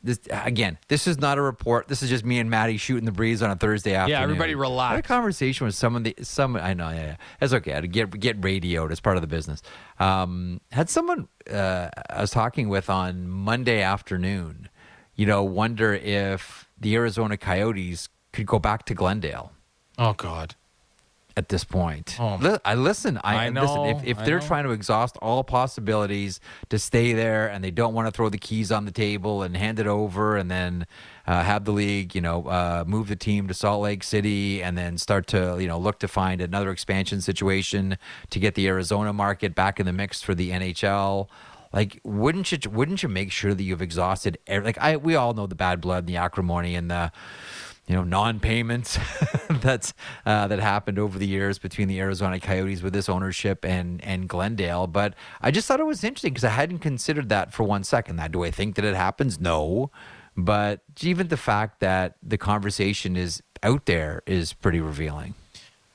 this 0.08 0.18
again, 0.30 0.78
this 0.88 1.06
is 1.06 1.18
not 1.18 1.38
a 1.38 1.42
report. 1.42 1.86
This 1.86 2.02
is 2.02 2.08
just 2.08 2.24
me 2.24 2.38
and 2.38 2.48
Maddie 2.48 2.78
shooting 2.78 3.04
the 3.04 3.12
breeze 3.12 3.42
on 3.42 3.50
a 3.50 3.56
Thursday 3.56 3.94
afternoon. 3.94 4.18
Yeah, 4.18 4.24
everybody 4.24 4.54
relax. 4.54 4.90
I 4.90 4.94
had 4.96 5.04
a 5.04 5.08
conversation 5.08 5.66
with 5.66 5.74
someone. 5.74 6.02
The 6.02 6.14
some 6.22 6.56
I 6.56 6.74
know. 6.74 6.88
Yeah, 6.88 6.96
yeah. 6.96 7.16
That's 7.38 7.52
okay. 7.52 7.74
I 7.74 7.80
get 7.82 8.18
get 8.18 8.42
radioed 8.42 8.90
as 8.90 9.00
part 9.00 9.16
of 9.16 9.20
the 9.20 9.26
business. 9.26 9.62
Um, 9.98 10.60
had 10.72 10.88
someone 10.88 11.28
uh, 11.52 11.90
I 12.10 12.20
was 12.20 12.30
talking 12.30 12.68
with 12.68 12.88
on 12.88 13.28
Monday 13.28 13.82
afternoon. 13.82 14.68
You 15.14 15.26
know, 15.26 15.44
wonder 15.44 15.94
if 15.94 16.68
the 16.80 16.94
Arizona 16.94 17.36
Coyotes 17.36 18.08
could 18.32 18.46
go 18.46 18.58
back 18.58 18.86
to 18.86 18.94
Glendale. 18.94 19.52
Oh 19.98 20.14
God 20.14 20.54
at 21.38 21.48
this 21.48 21.62
point. 21.62 22.16
Oh. 22.18 22.58
I 22.64 22.74
listen. 22.74 23.16
I, 23.22 23.46
I 23.46 23.48
know, 23.50 23.84
listen. 23.84 24.08
If, 24.08 24.18
if 24.18 24.26
they're 24.26 24.40
know. 24.40 24.46
trying 24.46 24.64
to 24.64 24.70
exhaust 24.70 25.16
all 25.18 25.44
possibilities 25.44 26.40
to 26.68 26.80
stay 26.80 27.12
there, 27.12 27.46
and 27.46 27.62
they 27.62 27.70
don't 27.70 27.94
want 27.94 28.08
to 28.08 28.10
throw 28.10 28.28
the 28.28 28.38
keys 28.38 28.72
on 28.72 28.86
the 28.86 28.90
table 28.90 29.44
and 29.44 29.56
hand 29.56 29.78
it 29.78 29.86
over, 29.86 30.36
and 30.36 30.50
then 30.50 30.84
uh, 31.28 31.44
have 31.44 31.64
the 31.64 31.70
league, 31.70 32.16
you 32.16 32.20
know, 32.20 32.48
uh, 32.48 32.82
move 32.88 33.06
the 33.06 33.16
team 33.16 33.46
to 33.46 33.54
Salt 33.54 33.82
Lake 33.82 34.02
City, 34.02 34.60
and 34.64 34.76
then 34.76 34.98
start 34.98 35.28
to, 35.28 35.58
you 35.60 35.68
know, 35.68 35.78
look 35.78 36.00
to 36.00 36.08
find 36.08 36.40
another 36.40 36.72
expansion 36.72 37.20
situation 37.20 37.96
to 38.30 38.40
get 38.40 38.56
the 38.56 38.66
Arizona 38.66 39.12
market 39.12 39.54
back 39.54 39.78
in 39.78 39.86
the 39.86 39.92
mix 39.92 40.20
for 40.20 40.34
the 40.34 40.50
NHL 40.50 41.28
like 41.72 42.00
wouldn't 42.02 42.50
you 42.50 42.58
wouldn't 42.70 43.02
you 43.02 43.08
make 43.08 43.30
sure 43.30 43.52
that 43.52 43.62
you've 43.62 43.82
exhausted 43.82 44.38
every, 44.46 44.64
like 44.64 44.78
I 44.78 44.96
we 44.96 45.16
all 45.16 45.34
know 45.34 45.46
the 45.46 45.54
bad 45.54 45.80
blood 45.80 45.98
and 46.04 46.08
the 46.08 46.16
acrimony 46.16 46.74
and 46.74 46.90
the 46.90 47.12
you 47.88 47.94
know 47.94 48.04
non-payments 48.04 48.98
that's 49.50 49.94
uh, 50.26 50.46
that 50.46 50.60
happened 50.60 50.98
over 50.98 51.18
the 51.18 51.26
years 51.26 51.58
between 51.58 51.88
the 51.88 51.98
Arizona 52.00 52.38
Coyotes 52.38 52.82
with 52.82 52.92
this 52.92 53.08
ownership 53.08 53.64
and 53.64 54.04
and 54.04 54.28
Glendale. 54.28 54.86
But 54.86 55.14
I 55.40 55.50
just 55.50 55.66
thought 55.66 55.80
it 55.80 55.86
was 55.86 56.04
interesting 56.04 56.34
because 56.34 56.44
I 56.44 56.50
hadn't 56.50 56.80
considered 56.80 57.30
that 57.30 57.52
for 57.52 57.64
one 57.64 57.82
second. 57.82 58.16
That 58.16 58.30
do 58.30 58.44
I 58.44 58.50
think 58.50 58.76
that 58.76 58.84
it 58.84 58.94
happens? 58.94 59.40
No, 59.40 59.90
but 60.36 60.82
even 61.00 61.28
the 61.28 61.36
fact 61.36 61.80
that 61.80 62.16
the 62.22 62.38
conversation 62.38 63.16
is 63.16 63.42
out 63.62 63.86
there 63.86 64.22
is 64.26 64.52
pretty 64.52 64.80
revealing. 64.80 65.34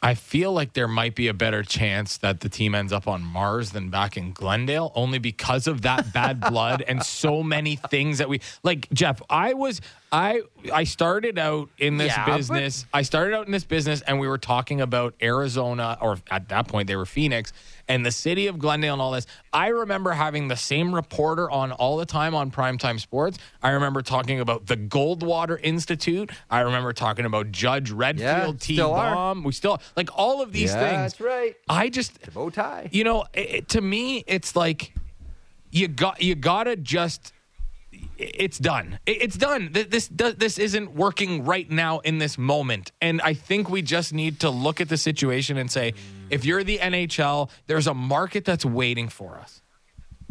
I 0.04 0.16
feel 0.16 0.52
like 0.52 0.74
there 0.74 0.88
might 0.88 1.16
be 1.16 1.30
a 1.30 1.34
better 1.34 1.64
chance 1.64 2.18
that 2.18 2.42
the 2.42 2.50
team 2.50 2.76
ends 2.76 2.92
up 2.92 3.08
on 3.08 3.24
Mars 3.24 3.72
than 3.72 3.90
back 3.90 4.18
in 4.18 4.34
Glendale, 4.34 4.92
only 4.96 5.18
because 5.18 5.66
of 5.66 5.84
that 5.84 6.12
bad 6.12 6.42
blood 6.50 6.84
and 6.86 7.02
so 7.02 7.42
many 7.42 7.78
things 7.78 8.18
that 8.18 8.28
we 8.28 8.42
like. 8.64 8.90
Jeff, 8.92 9.22
I 9.30 9.54
was 9.54 9.80
I 10.12 10.42
I 10.74 10.84
started 10.84 11.40
out 11.40 11.70
in 11.78 11.98
this 11.98 12.10
yeah, 12.10 12.36
business. 12.36 12.86
But- 12.92 12.98
I 12.98 13.02
started 13.04 13.34
out 13.34 13.46
in 13.46 13.54
this 13.54 13.64
business, 13.64 14.02
and 14.02 14.20
we 14.20 14.28
were 14.28 14.38
talking 14.38 14.82
about 14.82 15.16
Arizona, 15.22 15.98
or 16.02 16.18
at 16.30 16.50
that 16.50 16.68
point 16.68 16.88
they 16.88 16.98
were 16.98 17.06
Phoenix, 17.06 17.54
and 17.88 18.06
the 18.06 18.12
city 18.12 18.48
of 18.48 18.60
Glendale, 18.60 18.94
and 18.94 19.02
all 19.02 19.12
this. 19.12 19.26
I 19.52 19.68
remember 19.68 20.12
having 20.12 20.48
the 20.48 20.56
same 20.56 20.94
reporter 20.94 21.50
on 21.50 21.72
all 21.72 21.98
the 21.98 22.06
time 22.06 22.36
on 22.36 22.52
primetime 22.52 23.00
sports. 23.00 23.38
I 23.62 23.72
remember 23.72 24.02
talking 24.02 24.40
about 24.40 24.66
the 24.68 24.78
Goldwater 24.78 25.60
Institute. 25.62 26.32
I 26.50 26.62
remember 26.62 26.94
talking 26.94 27.26
about 27.26 27.52
Judge 27.52 27.92
Redfield 27.92 28.62
T. 28.62 28.78
Baum. 28.78 29.44
We 29.44 29.52
still 29.52 29.82
like 29.96 30.10
all 30.18 30.42
of 30.42 30.52
these 30.52 30.74
yeah, 30.74 30.80
things. 30.80 31.14
That's 31.14 31.22
right. 31.22 31.56
I 31.68 31.90
just 31.90 32.22
the 32.22 32.32
bow 32.32 32.50
tie. 32.50 32.90
You 32.92 33.04
know, 33.04 33.26
it, 33.34 33.70
to 33.70 33.82
me, 33.82 34.24
it's 34.28 34.56
like 34.56 34.94
you 35.72 35.88
got 35.88 36.22
you 36.22 36.36
gotta 36.36 36.76
just 36.76 37.34
it's 38.18 38.58
done. 38.58 39.00
It's 39.06 39.38
done. 39.38 39.70
This 39.72 40.10
this 40.12 40.58
isn't 40.58 40.94
working 40.94 41.46
right 41.46 41.70
now 41.70 42.00
in 42.00 42.18
this 42.20 42.38
moment, 42.38 42.92
and 43.02 43.22
I 43.22 43.34
think 43.34 43.70
we 43.70 43.82
just 43.82 44.14
need 44.14 44.40
to 44.42 44.50
look 44.50 44.82
at 44.82 44.90
the 44.90 44.98
situation 44.98 45.58
and 45.58 45.70
say, 45.70 45.94
if 46.30 46.46
you're 46.46 46.64
the 46.64 46.78
NHL, 46.80 47.50
there's 47.68 47.88
a 47.88 47.94
market 47.94 48.46
that's 48.46 48.66
waiting 48.66 49.10
for 49.10 49.38
us, 49.38 49.62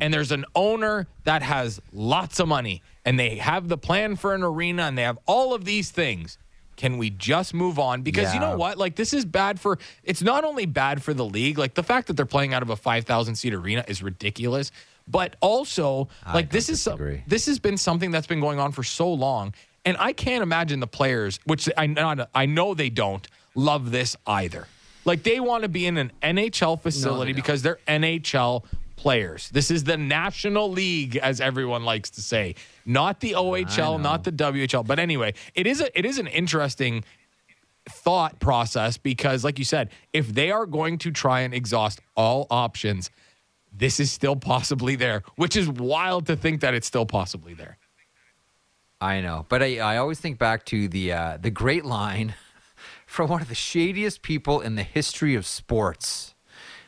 and 0.00 0.12
there's 0.12 0.32
an 0.32 0.44
owner 0.54 1.06
that 1.24 1.42
has 1.42 1.80
lots 1.92 2.40
of 2.40 2.48
money, 2.48 2.82
and 3.04 3.18
they 3.18 3.36
have 3.36 3.68
the 3.68 3.78
plan 3.78 4.16
for 4.16 4.34
an 4.34 4.42
arena, 4.42 4.82
and 4.84 4.96
they 4.98 5.02
have 5.02 5.18
all 5.26 5.54
of 5.54 5.64
these 5.64 5.90
things. 5.90 6.38
Can 6.76 6.96
we 6.98 7.10
just 7.10 7.52
move 7.54 7.78
on? 7.78 8.02
Because 8.02 8.32
you 8.34 8.40
know 8.40 8.56
what? 8.56 8.78
Like 8.78 8.96
this 8.96 9.12
is 9.12 9.24
bad 9.24 9.60
for. 9.60 9.78
It's 10.02 10.22
not 10.22 10.42
only 10.44 10.64
bad 10.66 11.02
for 11.02 11.12
the 11.14 11.24
league. 11.24 11.58
Like 11.58 11.74
the 11.74 11.82
fact 11.82 12.06
that 12.08 12.14
they're 12.14 12.24
playing 12.26 12.54
out 12.54 12.62
of 12.62 12.70
a 12.70 12.76
five 12.76 13.04
thousand 13.04 13.34
seat 13.36 13.52
arena 13.54 13.84
is 13.86 14.02
ridiculous. 14.02 14.72
But 15.06 15.36
also, 15.40 16.08
like 16.32 16.50
this 16.50 16.68
is 16.68 16.80
some- 16.80 16.96
this 17.26 17.46
has 17.46 17.58
been 17.58 17.76
something 17.76 18.10
that's 18.10 18.26
been 18.26 18.40
going 18.40 18.58
on 18.58 18.72
for 18.72 18.82
so 18.82 19.12
long, 19.12 19.52
and 19.84 19.96
I 20.00 20.12
can't 20.14 20.42
imagine 20.42 20.80
the 20.80 20.86
players, 20.86 21.38
which 21.44 21.68
I 21.76 21.86
not 21.86 22.30
I 22.34 22.46
know 22.46 22.72
they 22.74 22.88
don't 22.90 23.26
love 23.54 23.90
this 23.90 24.16
either. 24.26 24.66
Like 25.04 25.22
they 25.22 25.40
want 25.40 25.62
to 25.62 25.68
be 25.68 25.86
in 25.86 25.96
an 25.96 26.12
NHL 26.22 26.80
facility 26.80 27.32
don't. 27.32 27.36
because 27.36 27.62
they're 27.62 27.78
NHL 27.88 28.64
players. 28.96 29.50
This 29.50 29.70
is 29.70 29.84
the 29.84 29.96
National 29.96 30.70
League, 30.70 31.16
as 31.16 31.40
everyone 31.40 31.84
likes 31.84 32.10
to 32.10 32.22
say, 32.22 32.54
not 32.86 33.20
the 33.20 33.32
OHL, 33.32 34.00
not 34.00 34.22
the 34.24 34.30
WHL. 34.32 34.86
But 34.86 34.98
anyway, 34.98 35.34
it 35.54 35.66
is 35.66 35.80
a 35.80 35.98
it 35.98 36.04
is 36.04 36.18
an 36.18 36.28
interesting 36.28 37.04
thought 37.88 38.38
process 38.38 38.96
because, 38.98 39.42
like 39.42 39.58
you 39.58 39.64
said, 39.64 39.90
if 40.12 40.32
they 40.32 40.50
are 40.52 40.66
going 40.66 40.98
to 40.98 41.10
try 41.10 41.40
and 41.40 41.52
exhaust 41.52 42.00
all 42.16 42.46
options, 42.48 43.10
this 43.72 43.98
is 43.98 44.12
still 44.12 44.36
possibly 44.36 44.94
there, 44.94 45.22
which 45.34 45.56
is 45.56 45.68
wild 45.68 46.26
to 46.26 46.36
think 46.36 46.60
that 46.60 46.74
it's 46.74 46.86
still 46.86 47.06
possibly 47.06 47.54
there. 47.54 47.78
I 49.00 49.20
know, 49.20 49.46
but 49.48 49.64
I, 49.64 49.78
I 49.80 49.96
always 49.96 50.20
think 50.20 50.38
back 50.38 50.64
to 50.66 50.86
the 50.86 51.12
uh, 51.12 51.38
the 51.38 51.50
great 51.50 51.84
line 51.84 52.34
from 53.12 53.28
one 53.28 53.42
of 53.42 53.48
the 53.50 53.54
shadiest 53.54 54.22
people 54.22 54.62
in 54.62 54.74
the 54.74 54.82
history 54.82 55.34
of 55.34 55.44
sports. 55.44 56.34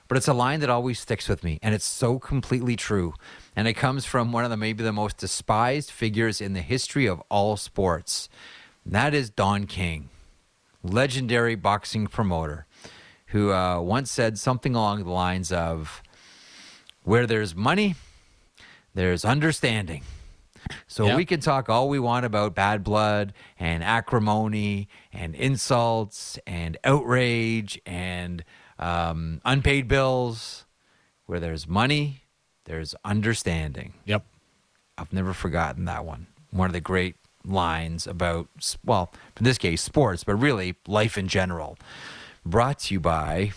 But 0.08 0.16
it's 0.16 0.26
a 0.26 0.32
line 0.32 0.60
that 0.60 0.70
always 0.70 0.98
sticks 0.98 1.28
with 1.28 1.44
me, 1.44 1.58
and 1.62 1.74
it's 1.74 1.84
so 1.84 2.18
completely 2.18 2.76
true. 2.76 3.12
And 3.54 3.68
it 3.68 3.74
comes 3.74 4.06
from 4.06 4.32
one 4.32 4.42
of 4.42 4.48
the 4.50 4.56
maybe 4.56 4.82
the 4.82 4.90
most 4.90 5.18
despised 5.18 5.90
figures 5.90 6.40
in 6.40 6.54
the 6.54 6.62
history 6.62 7.04
of 7.04 7.22
all 7.28 7.58
sports. 7.58 8.30
And 8.86 8.94
that 8.94 9.12
is 9.12 9.28
Don 9.28 9.66
King, 9.66 10.08
legendary 10.82 11.56
boxing 11.56 12.06
promoter, 12.06 12.64
who 13.26 13.52
uh, 13.52 13.80
once 13.80 14.10
said 14.10 14.38
something 14.38 14.74
along 14.74 15.04
the 15.04 15.10
lines 15.10 15.52
of, 15.52 16.02
"Where 17.02 17.26
there's 17.26 17.54
money, 17.54 17.96
there's 18.94 19.26
understanding." 19.26 20.04
So 20.86 21.06
Yeah. 21.06 21.16
we 21.16 21.24
can 21.24 21.40
talk 21.40 21.68
all 21.68 21.88
we 21.88 21.98
want 21.98 22.24
about 22.26 22.54
bad 22.54 22.82
blood 22.84 23.32
and 23.58 23.82
acrimony 23.84 24.88
and 25.12 25.34
insults 25.34 26.38
and 26.46 26.76
outrage 26.84 27.80
and 27.86 28.44
um, 28.78 29.40
unpaid 29.44 29.88
bills. 29.88 30.64
Where 31.26 31.40
there's 31.40 31.66
money, 31.66 32.22
there's 32.66 32.94
understanding. 33.04 33.94
Yep. 34.04 34.24
I've 34.98 35.12
never 35.12 35.32
forgotten 35.32 35.86
that 35.86 36.04
one. 36.04 36.26
One 36.50 36.66
of 36.66 36.74
the 36.74 36.80
great 36.82 37.16
lines 37.46 38.06
about, 38.06 38.48
well, 38.84 39.10
in 39.38 39.44
this 39.44 39.56
case, 39.58 39.80
sports, 39.82 40.22
but 40.24 40.34
really 40.34 40.74
life 40.86 41.16
in 41.16 41.26
general. 41.28 41.78
Brought 42.44 42.80
to 42.80 42.94
you 42.94 43.00
by 43.00 43.52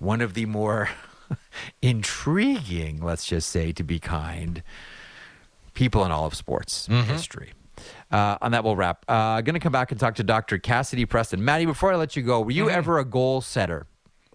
one 0.00 0.20
of 0.20 0.34
the 0.34 0.46
more 0.46 0.88
intriguing, 1.82 3.00
let's 3.02 3.24
just 3.26 3.48
say, 3.48 3.72
to 3.72 3.82
be 3.82 3.98
kind, 3.98 4.62
people 5.80 6.04
in 6.04 6.12
all 6.12 6.26
of 6.26 6.34
sports 6.34 6.86
history. 7.06 7.52
Uh, 8.10 8.36
on 8.42 8.52
that, 8.52 8.62
we'll 8.62 8.76
wrap. 8.76 9.02
Uh, 9.08 9.40
going 9.40 9.54
to 9.54 9.60
come 9.60 9.72
back 9.72 9.90
and 9.90 9.98
talk 9.98 10.14
to 10.16 10.22
Dr. 10.22 10.58
Cassidy 10.58 11.06
Preston. 11.06 11.42
Maddie, 11.42 11.64
before 11.64 11.90
I 11.90 11.96
let 11.96 12.14
you 12.16 12.22
go, 12.22 12.42
were 12.42 12.50
you 12.50 12.68
ever 12.68 12.98
a 12.98 13.04
goal 13.04 13.40
setter? 13.40 13.86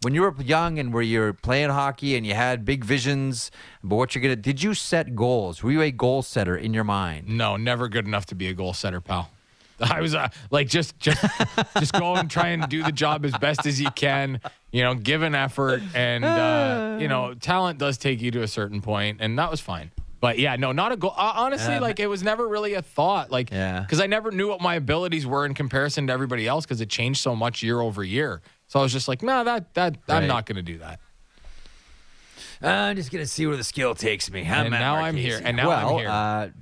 When 0.02 0.16
you 0.16 0.24
were 0.24 0.34
young 0.42 0.80
and 0.80 0.92
were 0.92 1.04
you 1.04 1.34
playing 1.44 1.70
hockey 1.70 2.16
and 2.16 2.26
you 2.26 2.34
had 2.34 2.66
big 2.66 2.84
visions 2.84 3.52
about 3.84 3.98
what 3.98 4.16
you're 4.16 4.24
gonna, 4.24 4.36
did 4.36 4.64
you 4.64 4.74
set 4.74 5.16
goals? 5.16 5.62
Were 5.62 5.72
you 5.72 5.84
a 5.84 5.92
goal 5.92 6.24
setter 6.24 6.58
in 6.58 6.74
your 6.74 6.84
mind? 6.84 7.30
No, 7.30 7.58
never 7.58 7.90
good 7.90 8.08
enough 8.08 8.26
to 8.28 8.36
be 8.36 8.48
a 8.48 8.54
goal 8.54 8.74
setter, 8.74 9.00
pal. 9.00 9.30
I 9.80 10.02
was 10.02 10.16
uh, 10.16 10.30
like, 10.50 10.68
just, 10.68 10.98
just, 10.98 11.24
just 11.78 11.94
go 11.94 12.16
and 12.16 12.30
try 12.30 12.50
and 12.50 12.68
do 12.68 12.82
the 12.82 12.92
job 12.92 13.24
as 13.24 13.38
best 13.38 13.68
as 13.68 13.80
you 13.80 13.92
can. 13.92 14.42
You 14.72 14.82
know, 14.82 14.96
give 14.96 15.22
an 15.22 15.36
effort, 15.36 15.84
and 15.94 16.26
uh, 16.26 16.98
you 17.00 17.08
know, 17.08 17.36
talent 17.36 17.78
does 17.78 17.98
take 17.98 18.20
you 18.22 18.32
to 18.32 18.42
a 18.42 18.48
certain 18.48 18.82
point, 18.82 19.20
and 19.22 19.38
that 19.38 19.52
was 19.52 19.62
fine. 19.62 19.92
But 20.26 20.40
yeah, 20.40 20.56
no, 20.56 20.72
not 20.72 20.92
a 20.92 20.98
goal. 20.98 21.14
Uh, 21.16 21.34
honestly, 21.36 21.78
like 21.78 22.00
it 22.00 22.08
was 22.08 22.24
never 22.24 22.48
really 22.48 22.74
a 22.74 22.82
thought. 22.82 23.30
Like, 23.30 23.52
Yeah. 23.52 23.82
because 23.82 24.02
I 24.02 24.08
never 24.08 24.32
knew 24.32 24.48
what 24.48 24.60
my 24.60 24.74
abilities 24.74 25.24
were 25.28 25.46
in 25.46 25.54
comparison 25.54 26.08
to 26.08 26.14
everybody 26.14 26.48
else 26.48 26.66
because 26.66 26.82
it 26.82 26.90
changed 26.90 27.22
so 27.22 27.36
much 27.36 27.62
year 27.62 27.80
over 27.80 28.04
year. 28.04 28.42
So 28.68 28.80
I 28.80 28.82
was 28.82 28.92
just 28.92 29.08
like, 29.08 29.22
no, 29.22 29.44
that 29.44 29.76
that 29.76 29.98
I'm 30.10 30.26
not 30.26 30.48
going 30.48 30.56
to 30.56 30.64
do 30.64 30.80
that. 30.80 31.00
I'm 32.60 32.96
just 32.96 33.12
gonna 33.12 33.28
see 33.28 33.46
where 33.46 33.56
the 33.56 33.64
skill 33.64 33.94
takes 33.94 34.32
me. 34.32 34.42
And 34.42 34.72
now 34.72 34.96
I'm 34.96 35.16
here, 35.16 35.40
and 35.44 35.56
now 35.56 35.70
I'm 35.70 35.86
well, 35.86 35.98
here. 36.00 36.54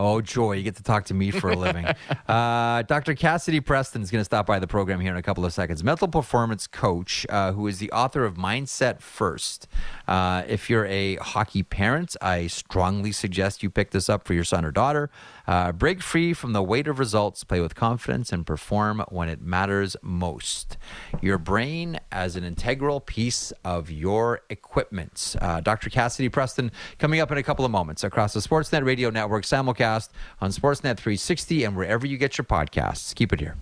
Oh 0.00 0.20
joy, 0.20 0.52
you 0.52 0.62
get 0.62 0.76
to 0.76 0.82
talk 0.84 1.06
to 1.06 1.14
me 1.14 1.32
for 1.32 1.50
a 1.50 1.56
living. 1.56 1.84
uh, 2.28 2.82
Dr. 2.82 3.16
Cassidy 3.16 3.58
Preston 3.58 4.00
is 4.00 4.12
going 4.12 4.20
to 4.20 4.24
stop 4.24 4.46
by 4.46 4.60
the 4.60 4.66
program 4.68 5.00
here 5.00 5.10
in 5.10 5.16
a 5.16 5.22
couple 5.22 5.44
of 5.44 5.52
seconds. 5.52 5.82
Mental 5.82 6.06
performance 6.06 6.68
coach, 6.68 7.26
uh, 7.28 7.50
who 7.50 7.66
is 7.66 7.80
the 7.80 7.90
author 7.90 8.24
of 8.24 8.36
Mindset 8.36 9.00
First. 9.00 9.66
Uh, 10.06 10.44
if 10.46 10.70
you're 10.70 10.86
a 10.86 11.16
hockey 11.16 11.64
parent, 11.64 12.14
I 12.22 12.46
strongly 12.46 13.10
suggest 13.10 13.64
you 13.64 13.70
pick 13.70 13.90
this 13.90 14.08
up 14.08 14.24
for 14.24 14.34
your 14.34 14.44
son 14.44 14.64
or 14.64 14.70
daughter. 14.70 15.10
Uh, 15.48 15.72
break 15.72 16.02
free 16.02 16.34
from 16.34 16.52
the 16.52 16.62
weight 16.62 16.86
of 16.86 16.98
results, 16.98 17.42
play 17.42 17.58
with 17.58 17.74
confidence, 17.74 18.32
and 18.32 18.46
perform 18.46 19.02
when 19.08 19.30
it 19.30 19.40
matters 19.40 19.96
most. 20.02 20.76
Your 21.22 21.38
brain 21.38 21.98
as 22.12 22.36
an 22.36 22.44
integral 22.44 23.00
piece 23.00 23.50
of 23.64 23.90
your 23.90 24.42
equipment. 24.50 25.34
Uh, 25.40 25.60
Dr. 25.60 25.88
Cassidy 25.88 26.28
Preston 26.28 26.70
coming 26.98 27.20
up 27.20 27.32
in 27.32 27.38
a 27.38 27.42
couple 27.42 27.64
of 27.64 27.70
moments 27.70 28.04
across 28.04 28.34
the 28.34 28.40
Sportsnet 28.40 28.84
Radio 28.84 29.08
Network 29.08 29.44
simulcast 29.44 30.10
on 30.42 30.50
Sportsnet 30.50 30.98
360 30.98 31.64
and 31.64 31.74
wherever 31.74 32.06
you 32.06 32.18
get 32.18 32.36
your 32.36 32.44
podcasts. 32.44 33.14
Keep 33.14 33.32
it 33.32 33.40
here. 33.40 33.56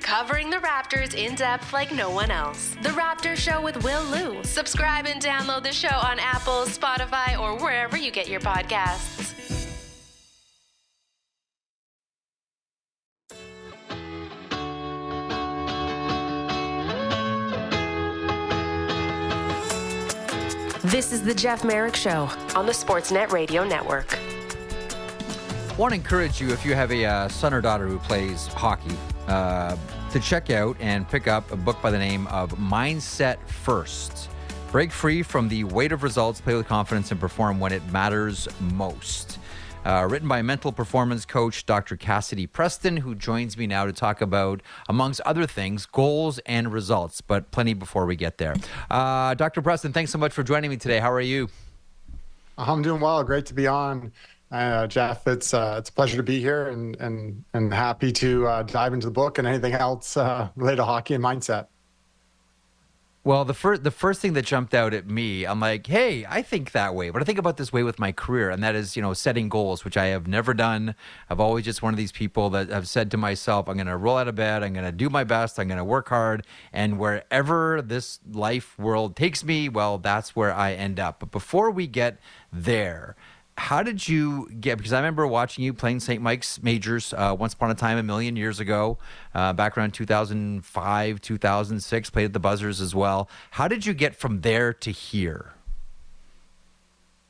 Covering 0.00 0.50
the 0.50 0.58
Raptors 0.58 1.14
in 1.16 1.34
depth 1.34 1.72
like 1.72 1.92
no 1.92 2.10
one 2.10 2.30
else. 2.30 2.76
The 2.80 2.90
Raptor 2.90 3.34
Show 3.34 3.60
with 3.60 3.82
Will 3.82 4.04
Lou. 4.04 4.44
Subscribe 4.44 5.06
and 5.06 5.20
download 5.20 5.64
the 5.64 5.72
show 5.72 5.88
on 5.88 6.20
Apple, 6.20 6.62
Spotify, 6.66 7.36
or 7.36 7.58
wherever 7.58 7.96
you 7.96 8.12
get 8.12 8.28
your 8.28 8.38
podcasts. 8.38 9.35
This 20.86 21.12
is 21.12 21.20
the 21.20 21.34
Jeff 21.34 21.64
Marek 21.64 21.96
Show 21.96 22.30
on 22.54 22.64
the 22.64 22.70
Sportsnet 22.70 23.32
Radio 23.32 23.66
Network. 23.66 24.16
I 24.16 25.74
want 25.76 25.90
to 25.90 25.96
encourage 25.96 26.40
you 26.40 26.50
if 26.50 26.64
you 26.64 26.76
have 26.76 26.92
a 26.92 27.04
uh, 27.04 27.28
son 27.28 27.52
or 27.52 27.60
daughter 27.60 27.88
who 27.88 27.98
plays 27.98 28.46
hockey 28.46 28.96
uh, 29.26 29.76
to 30.12 30.20
check 30.20 30.48
out 30.50 30.76
and 30.78 31.08
pick 31.08 31.26
up 31.26 31.50
a 31.50 31.56
book 31.56 31.82
by 31.82 31.90
the 31.90 31.98
name 31.98 32.28
of 32.28 32.52
Mindset 32.52 33.44
First. 33.48 34.30
Break 34.70 34.92
free 34.92 35.24
from 35.24 35.48
the 35.48 35.64
weight 35.64 35.90
of 35.90 36.04
results, 36.04 36.40
play 36.40 36.54
with 36.54 36.68
confidence, 36.68 37.10
and 37.10 37.18
perform 37.18 37.58
when 37.58 37.72
it 37.72 37.84
matters 37.90 38.46
most. 38.60 39.25
Uh, 39.86 40.04
written 40.10 40.26
by 40.26 40.42
mental 40.42 40.72
performance 40.72 41.24
coach 41.24 41.64
Dr. 41.64 41.96
Cassidy 41.96 42.48
Preston, 42.48 42.96
who 42.96 43.14
joins 43.14 43.56
me 43.56 43.68
now 43.68 43.86
to 43.86 43.92
talk 43.92 44.20
about, 44.20 44.60
amongst 44.88 45.20
other 45.20 45.46
things, 45.46 45.86
goals 45.86 46.40
and 46.40 46.72
results. 46.72 47.20
But 47.20 47.52
plenty 47.52 47.72
before 47.72 48.04
we 48.04 48.16
get 48.16 48.38
there. 48.38 48.56
Uh, 48.90 49.34
Dr. 49.34 49.62
Preston, 49.62 49.92
thanks 49.92 50.10
so 50.10 50.18
much 50.18 50.32
for 50.32 50.42
joining 50.42 50.70
me 50.70 50.76
today. 50.76 50.98
How 50.98 51.12
are 51.12 51.20
you? 51.20 51.48
I'm 52.58 52.82
doing 52.82 53.00
well. 53.00 53.22
Great 53.22 53.46
to 53.46 53.54
be 53.54 53.68
on, 53.68 54.10
uh, 54.50 54.88
Jeff. 54.88 55.24
It's 55.28 55.54
uh, 55.54 55.76
it's 55.78 55.90
a 55.90 55.92
pleasure 55.92 56.16
to 56.16 56.24
be 56.24 56.40
here, 56.40 56.66
and 56.70 56.96
and 56.96 57.44
and 57.54 57.72
happy 57.72 58.10
to 58.10 58.44
uh, 58.48 58.62
dive 58.64 58.92
into 58.92 59.06
the 59.06 59.12
book 59.12 59.38
and 59.38 59.46
anything 59.46 59.74
else 59.74 60.16
uh, 60.16 60.48
related 60.56 60.78
to 60.78 60.84
hockey 60.84 61.14
and 61.14 61.22
mindset. 61.22 61.68
Well, 63.26 63.44
the 63.44 63.54
first 63.54 63.82
the 63.82 63.90
first 63.90 64.20
thing 64.20 64.34
that 64.34 64.44
jumped 64.44 64.72
out 64.72 64.94
at 64.94 65.10
me, 65.10 65.46
I'm 65.46 65.58
like, 65.58 65.88
hey, 65.88 66.24
I 66.28 66.42
think 66.42 66.70
that 66.70 66.94
way, 66.94 67.10
but 67.10 67.20
I 67.20 67.24
think 67.24 67.40
about 67.40 67.56
this 67.56 67.72
way 67.72 67.82
with 67.82 67.98
my 67.98 68.12
career, 68.12 68.50
and 68.50 68.62
that 68.62 68.76
is, 68.76 68.94
you 68.94 69.02
know, 69.02 69.14
setting 69.14 69.48
goals, 69.48 69.84
which 69.84 69.96
I 69.96 70.06
have 70.06 70.28
never 70.28 70.54
done. 70.54 70.94
I've 71.28 71.40
always 71.40 71.64
just 71.64 71.82
one 71.82 71.92
of 71.92 71.98
these 71.98 72.12
people 72.12 72.50
that 72.50 72.68
have 72.68 72.88
said 72.88 73.10
to 73.10 73.16
myself, 73.16 73.68
I'm 73.68 73.74
going 73.74 73.88
to 73.88 73.96
roll 73.96 74.16
out 74.16 74.28
of 74.28 74.36
bed, 74.36 74.62
I'm 74.62 74.74
going 74.74 74.86
to 74.86 74.92
do 74.92 75.10
my 75.10 75.24
best, 75.24 75.58
I'm 75.58 75.66
going 75.66 75.78
to 75.78 75.84
work 75.84 76.08
hard, 76.10 76.46
and 76.72 77.00
wherever 77.00 77.82
this 77.82 78.20
life 78.30 78.78
world 78.78 79.16
takes 79.16 79.42
me, 79.42 79.68
well, 79.68 79.98
that's 79.98 80.36
where 80.36 80.54
I 80.54 80.74
end 80.74 81.00
up. 81.00 81.18
But 81.18 81.32
before 81.32 81.72
we 81.72 81.88
get 81.88 82.20
there, 82.52 83.16
how 83.58 83.82
did 83.82 84.06
you 84.06 84.48
get? 84.60 84.76
Because 84.78 84.92
I 84.92 84.98
remember 84.98 85.26
watching 85.26 85.64
you 85.64 85.72
playing 85.72 86.00
St. 86.00 86.22
Mike's 86.22 86.62
Majors 86.62 87.14
uh, 87.14 87.34
once 87.38 87.54
upon 87.54 87.70
a 87.70 87.74
time, 87.74 87.98
a 87.98 88.02
million 88.02 88.36
years 88.36 88.60
ago, 88.60 88.98
uh, 89.34 89.52
back 89.52 89.78
around 89.78 89.92
2005, 89.92 91.20
2006. 91.20 92.10
Played 92.10 92.24
at 92.24 92.32
the 92.32 92.40
Buzzers 92.40 92.80
as 92.80 92.94
well. 92.94 93.28
How 93.52 93.66
did 93.68 93.86
you 93.86 93.94
get 93.94 94.14
from 94.14 94.42
there 94.42 94.72
to 94.72 94.90
here? 94.90 95.52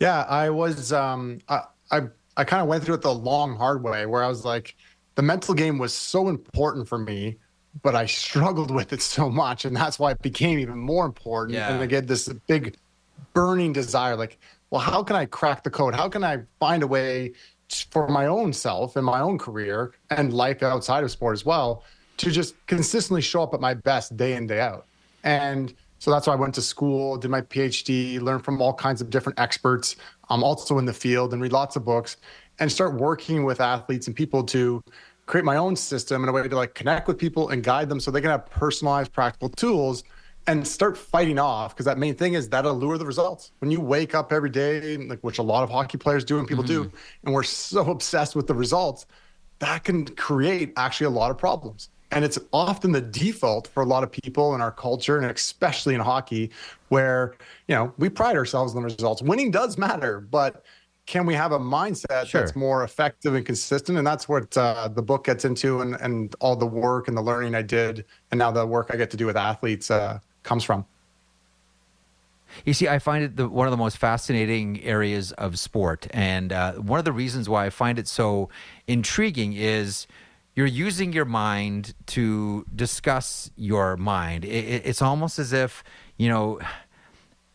Yeah, 0.01 0.23
I 0.23 0.51
was. 0.51 0.93
Um, 0.93 1.41
I 1.49 1.63
I, 1.91 2.03
I 2.37 2.45
kind 2.45 2.63
of 2.63 2.69
went 2.69 2.85
through 2.85 2.97
it 2.97 3.03
the 3.03 3.15
long, 3.15 3.57
hard 3.57 3.83
way, 3.83 4.07
where 4.07 4.23
I 4.23 4.29
was 4.29 4.45
like, 4.45 4.77
the 5.15 5.23
mental 5.23 5.55
game 5.55 5.79
was 5.79 5.95
so 5.95 6.29
important 6.29 6.89
for 6.89 6.99
me, 6.99 7.37
but 7.83 7.95
I 7.95 8.07
struggled 8.07 8.71
with 8.71 8.93
it 8.93 9.03
so 9.03 9.31
much, 9.31 9.65
and 9.65 9.75
that's 9.77 9.99
why 9.99 10.11
it 10.11 10.23
became 10.23 10.59
even 10.59 10.79
more 10.79 11.07
important. 11.07 11.55
Yeah. 11.55 11.73
And 11.73 11.83
I 11.83 11.87
get 11.87 12.07
this 12.07 12.29
big, 12.47 12.77
burning 13.33 13.73
desire, 13.73 14.17
like, 14.17 14.39
well, 14.71 14.81
how 14.81 15.03
can 15.03 15.17
I 15.17 15.27
crack 15.27 15.63
the 15.63 15.71
code? 15.71 15.95
How 15.95 16.09
can 16.09 16.25
I 16.25 16.39
find 16.61 16.83
a 16.83 16.87
way 16.87 17.33
for 17.91 18.09
my 18.09 18.27
own 18.27 18.53
self 18.53 18.97
and 18.97 19.05
my 19.05 19.21
own 19.21 19.39
career 19.39 19.93
and 20.11 20.33
life 20.33 20.63
outside 20.63 21.05
of 21.05 21.11
sport 21.11 21.35
as 21.35 21.45
well 21.45 21.85
to 22.19 22.31
just 22.31 22.55
consistently 22.67 23.21
show 23.21 23.43
up 23.43 23.55
at 23.55 23.61
my 23.61 23.75
best 23.75 24.17
day 24.17 24.35
in 24.35 24.47
day 24.47 24.61
out 24.61 24.87
and 25.25 25.75
so 25.99 26.11
that's 26.11 26.27
why 26.27 26.35
I 26.35 26.37
went 26.37 26.55
to 26.55 26.63
school, 26.63 27.17
did 27.17 27.31
my 27.31 27.41
PhD, 27.41 28.21
learned 28.21 28.45
from 28.45 28.61
all 28.61 28.73
kinds 28.73 29.01
of 29.01 29.11
different 29.11 29.39
experts. 29.41 29.97
I'm 30.29 30.45
also 30.45 30.79
in 30.79 30.85
the 30.85 30.93
field 30.93 31.33
and 31.33 31.43
read 31.43 31.53
lots 31.53 31.75
of 31.75 31.85
books 31.85 32.19
and 32.59 32.71
start 32.71 32.95
working 32.95 33.45
with 33.45 33.61
athletes 33.61 34.07
and 34.07 34.15
people 34.15 34.45
to 34.45 34.83
create 35.27 35.45
my 35.45 35.57
own 35.57 35.75
system 35.75 36.23
in 36.23 36.29
a 36.29 36.33
way 36.33 36.47
to 36.47 36.57
like 36.57 36.75
connect 36.75 37.09
with 37.09 37.19
people 37.19 37.49
and 37.49 37.65
guide 37.65 37.89
them 37.89 37.99
so 37.99 38.11
they 38.11 38.21
can 38.21 38.31
have 38.31 38.47
personalized 38.47 39.13
practical 39.13 39.49
tools 39.49 40.05
and 40.47 40.67
start 40.67 40.97
fighting 40.97 41.39
off 41.39 41.75
because 41.75 41.87
that 41.87 41.99
main 41.99 42.15
thing 42.15 42.35
is 42.35 42.49
that'll 42.49 42.75
lure 42.75 42.99
the 42.99 43.07
results 43.07 43.53
when 43.59 43.71
you 43.71 43.81
wake 43.81 44.15
up 44.15 44.33
every 44.33 44.51
day 44.51 44.97
like 44.97 45.21
which 45.21 45.39
a 45.39 45.43
lot 45.43 45.63
of 45.63 45.71
hockey 45.71 45.99
players 45.99 46.25
do 46.25 46.39
and 46.39 46.47
people 46.47 46.65
mm-hmm. 46.65 46.85
do 46.85 46.93
and 47.25 47.35
we're 47.35 47.43
so 47.43 47.91
obsessed 47.91 48.37
with 48.37 48.47
the 48.47 48.55
results 48.55 49.07
that 49.59 49.85
can 49.85 50.05
create 50.17 50.73
actually 50.77 51.07
a 51.07 51.11
lot 51.11 51.31
of 51.31 51.39
problems 51.39 51.91
and 52.13 52.25
it's 52.25 52.39
often 52.53 52.93
the 52.93 53.01
default 53.01 53.67
for 53.69 53.83
a 53.83 53.87
lot 53.87 54.03
of 54.05 54.13
people 54.13 54.55
in 54.55 54.61
our 54.61 54.71
culture 54.71 55.19
and 55.19 55.27
especially 55.27 55.95
in 55.95 56.01
hockey 56.01 56.51
where 56.89 57.35
you 57.67 57.75
know 57.75 57.93
we 57.99 58.09
pride 58.09 58.37
ourselves 58.37 58.75
on 58.75 58.83
the 58.83 58.87
results 58.87 59.23
winning 59.23 59.51
does 59.51 59.77
matter 59.77 60.21
but 60.21 60.65
can 61.07 61.25
we 61.25 61.35
have 61.35 61.53
a 61.53 61.59
mindset 61.59 62.27
sure. 62.27 62.41
that's 62.41 62.57
more 62.57 62.83
effective 62.83 63.35
and 63.35 63.47
consistent 63.47 63.97
and 63.97 64.07
that's 64.07 64.29
what 64.29 64.57
uh, 64.57 64.89
the 64.89 65.03
book 65.03 65.25
gets 65.25 65.45
into 65.45 65.81
and, 65.81 65.95
and 66.01 66.35
all 66.41 66.57
the 66.57 66.67
work 66.67 67.09
and 67.09 67.17
the 67.17 67.23
learning 67.23 67.55
i 67.55 67.63
did 67.63 68.05
and 68.31 68.39
now 68.39 68.51
the 68.51 68.65
work 68.65 68.91
i 68.93 68.97
get 68.97 69.11
to 69.11 69.17
do 69.17 69.27
with 69.27 69.37
athletes 69.37 69.91
uh, 69.91 70.19
comes 70.47 70.65
from 70.65 70.87
you 72.65 72.73
see, 72.73 72.89
I 72.89 72.99
find 72.99 73.25
it 73.25 73.37
the, 73.37 73.49
one 73.49 73.67
of 73.67 73.71
the 73.71 73.77
most 73.77 73.99
fascinating 73.99 74.83
areas 74.83 75.33
of 75.33 75.59
sport. 75.59 76.07
And 76.11 76.53
uh, 76.53 76.75
one 76.75 76.99
of 76.99 77.05
the 77.05 77.13
reasons 77.13 77.49
why 77.49 77.67
I 77.67 77.71
find 77.71 77.99
it 77.99 78.09
so 78.09 78.49
intriguing 78.87 79.53
is 79.53 80.07
you're 80.55 80.67
using 80.67 81.13
your 81.13 81.25
mind 81.25 81.95
to 82.07 82.65
discuss 82.75 83.51
your 83.57 83.97
mind. 83.97 84.45
It, 84.45 84.87
it's 84.87 85.03
almost 85.03 85.39
as 85.39 85.53
if, 85.53 85.85
you 86.17 86.29
know, 86.29 86.61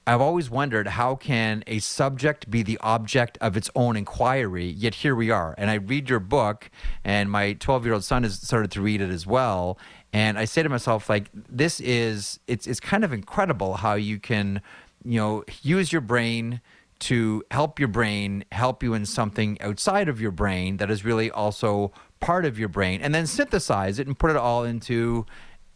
I've 0.06 0.22
always 0.22 0.50
wondered 0.50 0.88
how 0.88 1.16
can 1.16 1.64
a 1.68 1.78
subject 1.80 2.50
be 2.50 2.64
the 2.64 2.80
object 2.82 3.38
of 3.40 3.56
its 3.56 3.70
own 3.76 3.96
inquiry, 3.96 4.66
yet 4.66 4.96
here 4.96 5.16
we 5.16 5.30
are. 5.30 5.54
And 5.60 5.70
I 5.70 5.76
read 5.76 6.10
your 6.10 6.20
book, 6.20 6.72
and 7.04 7.30
my 7.30 7.54
12 7.54 7.86
year 7.86 7.94
old 7.94 8.04
son 8.04 8.24
has 8.24 8.34
started 8.42 8.72
to 8.72 8.82
read 8.82 9.00
it 9.02 9.12
as 9.12 9.28
well. 9.28 9.78
And 10.14 10.38
I 10.38 10.46
say 10.46 10.64
to 10.64 10.70
myself, 10.70 11.10
like, 11.10 11.30
this 11.34 11.80
is, 11.80 12.40
it's, 12.48 12.68
it's 12.68 12.80
kind 12.80 13.04
of 13.04 13.14
incredible 13.14 13.76
how 13.76 13.94
you 13.94 14.20
can, 14.20 14.62
you 15.04 15.20
know, 15.20 15.44
use 15.62 15.92
your 15.92 16.02
brain 16.02 16.62
to 17.00 17.44
help 17.50 17.80
your 17.80 17.88
brain 17.88 18.46
help 18.52 18.84
you 18.84 18.94
in 18.94 19.06
something 19.06 19.60
outside 19.62 20.08
of 20.08 20.22
your 20.22 20.32
brain 20.32 20.78
that 20.78 20.92
is 20.92 21.04
really 21.04 21.32
also 21.32 21.92
part 22.20 22.46
of 22.46 22.60
your 22.60 22.70
brain 22.70 23.02
and 23.02 23.16
then 23.16 23.26
synthesize 23.26 23.98
it 23.98 24.06
and 24.06 24.20
put 24.20 24.30
it 24.30 24.38
all 24.38 24.64
into 24.64 25.26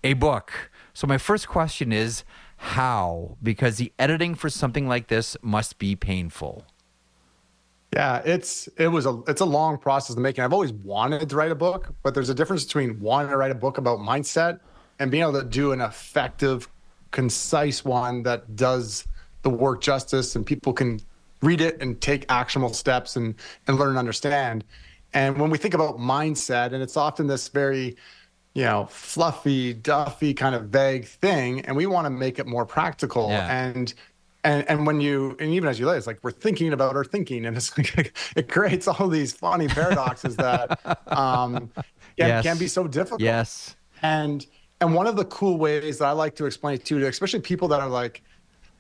a 0.04 0.14
book. 0.14 0.70
So, 0.94 1.08
my 1.08 1.18
first 1.18 1.48
question 1.48 1.92
is 1.92 2.24
how? 2.58 3.38
Because 3.42 3.78
the 3.78 3.92
editing 3.98 4.36
for 4.36 4.50
something 4.50 4.88
like 4.88 5.08
this 5.08 5.36
must 5.42 5.80
be 5.80 5.96
painful. 5.96 6.66
Yeah, 7.94 8.22
it's 8.26 8.68
it 8.78 8.90
was 8.90 9.06
a 9.06 9.22
it's 9.28 9.42
a 9.42 9.46
long 9.46 9.78
process 9.78 10.16
of 10.16 10.22
making. 10.22 10.44
I've 10.44 10.54
always 10.54 10.74
wanted 10.74 11.30
to 11.30 11.36
write 11.36 11.52
a 11.52 11.56
book, 11.56 11.94
but 12.04 12.14
there's 12.14 12.30
a 12.30 12.34
difference 12.34 12.66
between 12.66 13.00
wanting 13.00 13.32
to 13.32 13.38
write 13.38 13.52
a 13.52 13.56
book 13.56 13.78
about 13.78 14.00
mindset 14.00 14.60
and 15.00 15.12
being 15.12 15.24
able 15.24 15.34
to 15.34 15.44
do 15.44 15.72
an 15.72 15.82
effective, 15.82 16.68
concise 17.12 17.86
one 17.86 18.24
that 18.24 18.56
does 18.56 19.08
the 19.44 19.50
work 19.50 19.82
justice 19.82 20.36
and 20.36 20.46
people 20.46 20.74
can 20.74 21.00
read 21.42 21.62
it 21.62 21.82
and 21.82 22.02
take 22.02 22.26
actionable 22.30 22.74
steps 22.74 23.16
and 23.16 23.36
and 23.68 23.78
learn 23.78 23.90
and 23.90 23.98
understand. 23.98 24.66
And 25.14 25.38
when 25.38 25.50
we 25.50 25.58
think 25.58 25.74
about 25.74 25.98
mindset, 25.98 26.74
and 26.74 26.84
it's 26.84 26.98
often 26.98 27.28
this 27.28 27.48
very, 27.48 27.96
you 28.54 28.64
know, 28.64 28.88
fluffy, 28.88 29.74
duffy 29.74 30.34
kind 30.34 30.54
of 30.54 30.66
vague 30.66 31.06
thing, 31.06 31.62
and 31.62 31.78
we 31.78 31.86
want 31.86 32.06
to 32.06 32.10
make 32.10 32.38
it 32.40 32.46
more 32.46 32.66
practical. 32.66 33.30
Yeah. 33.30 33.48
And 33.50 33.94
and 34.46 34.70
and 34.70 34.88
when 34.88 35.02
you 35.02 35.36
and 35.40 35.52
even 35.52 35.68
as 35.68 35.80
you 35.80 35.88
lay, 35.88 35.98
it's 35.98 36.08
like 36.08 36.20
we're 36.22 36.32
thinking 36.32 36.72
about 36.72 36.96
our 36.96 37.04
thinking, 37.04 37.46
and 37.46 37.58
it's 37.58 37.76
like 37.78 38.16
it 38.36 38.48
creates 38.48 38.88
all 38.88 39.10
these 39.10 39.34
funny 39.34 39.68
paradoxes 39.68 40.36
that 40.38 40.80
um, 41.08 41.70
can, 41.76 41.84
yes. 42.16 42.44
can 42.44 42.58
be 42.58 42.68
so 42.68 42.88
difficult. 42.88 43.22
Yes. 43.22 43.76
And 44.02 44.46
and 44.80 44.94
one 44.94 45.08
of 45.08 45.16
the 45.16 45.26
cool 45.26 45.58
ways 45.58 45.98
that 45.98 46.06
I 46.06 46.12
like 46.12 46.36
to 46.36 46.46
explain 46.46 46.76
it 46.76 46.86
to, 46.86 47.06
especially 47.08 47.40
people 47.42 47.68
that 47.70 47.82
are 47.82 47.90
like, 47.90 48.22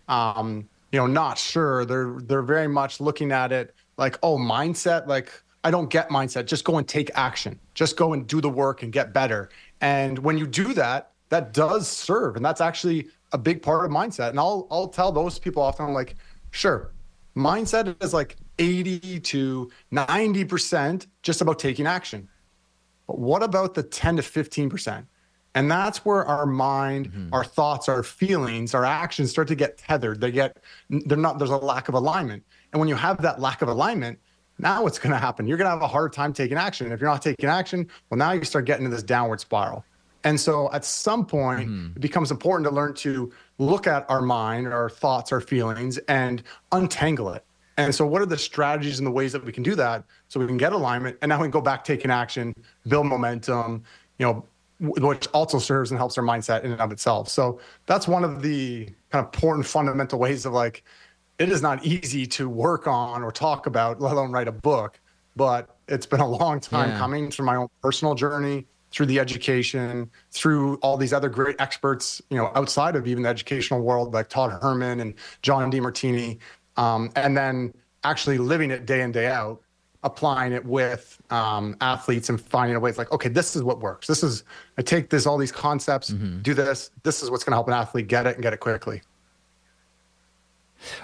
um, 0.07 0.70
you 0.91 0.99
know, 0.99 1.07
not 1.07 1.38
sure, 1.38 1.84
they're 1.84 2.20
they're 2.22 2.43
very 2.43 2.68
much 2.68 3.01
looking 3.01 3.32
at 3.32 3.51
it 3.51 3.74
like, 3.97 4.20
oh, 4.24 4.38
mindset, 4.38 5.07
like 5.07 5.32
I 5.63 5.72
don't 5.72 5.89
get 5.89 6.09
mindset. 6.09 6.45
Just 6.45 6.63
go 6.63 6.78
and 6.78 6.88
take 6.88 7.09
action. 7.16 7.59
Just 7.74 7.97
go 7.97 8.13
and 8.13 8.28
do 8.28 8.39
the 8.39 8.49
work 8.49 8.84
and 8.84 8.93
get 8.93 9.13
better. 9.13 9.49
And 9.82 10.20
when 10.20 10.38
you 10.38 10.45
do 10.45 10.74
that, 10.76 11.11
that 11.30 11.53
does 11.53 11.88
serve. 11.88 12.36
And 12.36 12.45
that's 12.45 12.61
actually 12.61 13.07
a 13.32 13.38
big 13.38 13.61
part 13.61 13.86
of 13.86 13.91
mindset. 13.91 14.30
And 14.30 14.39
I'll 14.39 14.67
I'll 14.71 14.88
tell 14.88 15.11
those 15.11 15.39
people 15.39 15.61
often 15.61 15.86
I'm 15.86 15.93
like, 15.93 16.15
sure, 16.51 16.93
mindset 17.36 18.01
is 18.03 18.13
like 18.13 18.38
80 18.59 19.19
to 19.19 19.71
90% 19.91 21.07
just 21.21 21.41
about 21.41 21.59
taking 21.59 21.88
action. 21.88 22.30
But 23.07 23.19
what 23.19 23.43
about 23.43 23.73
the 23.73 23.84
10 23.84 24.17
to 24.17 24.21
15%? 24.21 25.05
And 25.53 25.71
that's 25.71 26.03
where 26.03 26.26
our 26.26 26.45
mind, 26.45 27.11
mm-hmm. 27.11 27.34
our 27.34 27.45
thoughts, 27.45 27.88
our 27.88 28.03
feelings, 28.03 28.73
our 28.73 28.84
actions 28.84 29.32
start 29.32 29.47
to 29.47 29.55
get 29.55 29.78
tethered. 29.78 30.19
They 30.19 30.32
get 30.32 30.57
they're 30.89 31.17
not 31.17 31.39
there's 31.39 31.49
a 31.49 31.57
lack 31.57 31.88
of 31.88 31.95
alignment. 31.95 32.43
And 32.73 32.80
when 32.80 32.89
you 32.89 32.95
have 32.95 33.21
that 33.21 33.39
lack 33.39 33.61
of 33.61 33.69
alignment, 33.69 34.19
now 34.59 34.84
what's 34.84 34.99
going 34.99 35.13
to 35.13 35.17
happen? 35.17 35.47
You're 35.47 35.57
going 35.57 35.67
to 35.67 35.71
have 35.71 35.82
a 35.82 35.88
hard 35.88 36.11
time 36.11 36.34
taking 36.34 36.57
action. 36.57 36.88
And 36.88 36.93
if 36.93 36.99
you're 36.99 37.09
not 37.09 37.21
taking 37.21 37.49
action, 37.49 37.88
well, 38.09 38.17
now 38.17 38.34
you 38.34 38.43
start 38.43 38.65
getting 38.65 38.86
into 38.86 38.95
this 38.95 39.03
downward 39.03 39.39
spiral. 39.39 39.86
And 40.26 40.39
so 40.39 40.71
at 40.73 40.84
some 40.84 41.26
point, 41.26 41.69
mm-hmm. 41.69 41.95
it 41.95 42.01
becomes 42.01 42.32
important 42.32 42.67
to 42.67 42.73
learn 42.73 42.95
to 42.95 43.32
look 43.59 43.86
at 43.86 44.09
our 44.09 44.21
mind, 44.21 44.67
our 44.67 44.89
thoughts, 44.89 45.32
our 45.32 45.39
feelings, 45.39 45.99
and 46.09 46.41
untangle 46.71 47.30
it. 47.30 47.45
And 47.78 47.93
so, 47.93 48.05
what 48.07 48.21
are 48.21 48.26
the 48.26 48.38
strategies 48.38 48.99
and 48.99 49.05
the 49.05 49.11
ways 49.11 49.32
that 49.34 49.43
we 49.45 49.51
can 49.51 49.61
do 49.61 49.76
that 49.76 50.03
so 50.28 50.39
we 50.39 50.47
can 50.47 50.57
get 50.57 50.73
alignment 50.73 51.17
and 51.21 51.30
now 51.30 51.38
we 51.38 51.43
can 51.43 51.51
go 51.51 51.61
back 51.61 51.84
taking 51.84 52.09
action, 52.09 52.53
build 52.88 53.05
momentum, 53.05 53.84
you 54.17 54.26
know, 54.26 54.45
which 54.80 55.28
also 55.28 55.59
serves 55.59 55.91
and 55.91 55.97
helps 55.97 56.17
our 56.17 56.23
mindset 56.23 56.63
in 56.63 56.71
and 56.71 56.82
of 56.82 56.91
itself. 56.91 57.30
So, 57.30 57.59
that's 57.86 58.07
one 58.07 58.23
of 58.23 58.41
the 58.41 58.86
kind 59.11 59.26
of 59.26 59.34
important 59.34 59.67
fundamental 59.67 60.17
ways 60.17 60.45
of 60.45 60.53
like, 60.53 60.84
it 61.38 61.49
is 61.49 61.61
not 61.61 61.86
easy 61.86 62.26
to 62.28 62.49
work 62.49 62.88
on 62.88 63.21
or 63.21 63.32
talk 63.32 63.67
about, 63.67 64.01
let 64.01 64.13
alone 64.13 64.32
write 64.32 64.47
a 64.47 64.53
book. 64.53 64.99
But 65.36 65.76
it's 65.89 66.05
been 66.05 66.21
a 66.21 66.28
long 66.28 66.61
time 66.61 66.91
yeah. 66.91 66.97
coming 66.97 67.30
through 67.30 67.45
my 67.45 67.57
own 67.57 67.67
personal 67.82 68.15
journey, 68.15 68.65
through 68.95 69.05
the 69.07 69.19
education, 69.19 70.09
through 70.31 70.77
all 70.77 70.95
these 70.95 71.11
other 71.11 71.27
great 71.27 71.57
experts, 71.59 72.21
you 72.29 72.37
know, 72.37 72.49
outside 72.55 72.95
of 72.95 73.05
even 73.07 73.23
the 73.23 73.29
educational 73.29 73.81
world, 73.81 74.13
like 74.13 74.29
Todd 74.29 74.57
Herman 74.61 75.01
and 75.01 75.13
John 75.41 75.69
Demartini, 75.69 76.39
um, 76.77 77.11
and 77.17 77.35
then 77.35 77.73
actually 78.05 78.37
living 78.37 78.71
it 78.71 78.85
day 78.85 79.01
in 79.01 79.11
day 79.11 79.27
out, 79.27 79.61
applying 80.03 80.53
it 80.53 80.63
with 80.63 81.21
um, 81.29 81.75
athletes 81.81 82.29
and 82.29 82.39
finding 82.39 82.77
a 82.77 82.79
way. 82.79 82.89
It's 82.89 82.97
like, 82.97 83.11
okay, 83.11 83.27
this 83.27 83.57
is 83.57 83.63
what 83.63 83.81
works. 83.81 84.07
This 84.07 84.23
is 84.23 84.45
I 84.77 84.81
take 84.81 85.09
this 85.09 85.25
all 85.25 85.37
these 85.37 85.51
concepts, 85.51 86.11
mm-hmm. 86.11 86.39
do 86.39 86.53
this. 86.53 86.89
This 87.03 87.21
is 87.21 87.29
what's 87.29 87.43
going 87.43 87.51
to 87.51 87.57
help 87.57 87.67
an 87.67 87.73
athlete 87.73 88.07
get 88.07 88.25
it 88.25 88.35
and 88.35 88.43
get 88.43 88.53
it 88.53 88.61
quickly. 88.61 89.01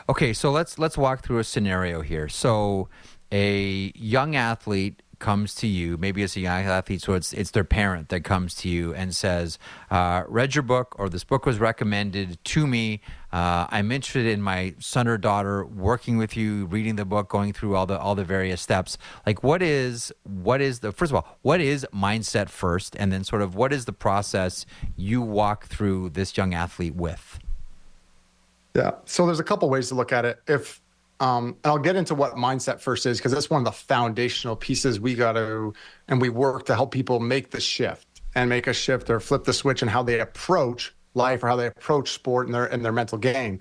Okay, 0.07 0.31
so 0.31 0.49
let's 0.49 0.79
let's 0.79 0.97
walk 0.97 1.25
through 1.25 1.39
a 1.39 1.43
scenario 1.43 1.99
here. 1.99 2.29
So 2.29 2.87
a 3.33 3.91
young 3.95 4.37
athlete 4.37 5.01
comes 5.21 5.55
to 5.55 5.67
you, 5.67 5.95
maybe 5.97 6.23
it's 6.23 6.35
a 6.35 6.41
young 6.41 6.65
athlete, 6.65 7.01
so 7.01 7.13
it's 7.13 7.31
it's 7.31 7.51
their 7.51 7.63
parent 7.63 8.09
that 8.09 8.25
comes 8.25 8.53
to 8.55 8.67
you 8.67 8.93
and 8.93 9.15
says, 9.15 9.57
uh, 9.89 10.23
"Read 10.27 10.55
your 10.55 10.63
book, 10.63 10.95
or 10.99 11.07
this 11.07 11.23
book 11.23 11.45
was 11.45 11.59
recommended 11.59 12.43
to 12.43 12.67
me. 12.67 12.99
Uh, 13.31 13.67
I'm 13.69 13.93
interested 13.93 14.25
in 14.25 14.41
my 14.41 14.75
son 14.79 15.07
or 15.07 15.17
daughter 15.17 15.65
working 15.65 16.17
with 16.17 16.35
you, 16.35 16.65
reading 16.65 16.97
the 16.97 17.05
book, 17.05 17.29
going 17.29 17.53
through 17.53 17.77
all 17.77 17.85
the 17.85 17.97
all 17.97 18.15
the 18.15 18.25
various 18.25 18.61
steps. 18.61 18.97
Like, 19.25 19.43
what 19.43 19.61
is 19.61 20.11
what 20.23 20.59
is 20.59 20.79
the 20.79 20.91
first 20.91 21.11
of 21.11 21.15
all, 21.15 21.37
what 21.41 21.61
is 21.61 21.87
mindset 21.93 22.49
first, 22.49 22.97
and 22.97 23.13
then 23.13 23.23
sort 23.23 23.41
of 23.41 23.55
what 23.55 23.71
is 23.71 23.85
the 23.85 23.93
process 23.93 24.65
you 24.97 25.21
walk 25.21 25.67
through 25.67 26.09
this 26.09 26.35
young 26.35 26.53
athlete 26.53 26.95
with?" 26.95 27.39
Yeah. 28.75 28.91
So 29.05 29.25
there's 29.25 29.39
a 29.39 29.43
couple 29.43 29.69
ways 29.69 29.89
to 29.89 29.95
look 29.95 30.11
at 30.11 30.25
it. 30.25 30.41
If 30.47 30.81
um, 31.21 31.55
and 31.63 31.71
I'll 31.71 31.77
get 31.77 31.95
into 31.95 32.15
what 32.15 32.33
mindset 32.35 32.81
first 32.81 33.05
is 33.05 33.19
because 33.19 33.31
that's 33.31 33.49
one 33.49 33.61
of 33.61 33.65
the 33.65 33.71
foundational 33.71 34.55
pieces 34.55 34.99
we 34.99 35.13
got 35.13 35.33
to 35.33 35.71
and 36.07 36.19
we 36.19 36.29
work 36.29 36.65
to 36.65 36.75
help 36.75 36.91
people 36.91 37.19
make 37.19 37.51
the 37.51 37.61
shift 37.61 38.07
and 38.33 38.49
make 38.49 38.65
a 38.65 38.73
shift 38.73 39.07
or 39.09 39.19
flip 39.19 39.43
the 39.43 39.53
switch 39.53 39.83
in 39.83 39.87
how 39.87 40.01
they 40.01 40.19
approach 40.19 40.93
life 41.13 41.43
or 41.43 41.47
how 41.47 41.55
they 41.55 41.67
approach 41.67 42.11
sport 42.11 42.47
and 42.47 42.55
their 42.55 42.65
and 42.65 42.83
their 42.83 42.91
mental 42.91 43.19
game. 43.19 43.59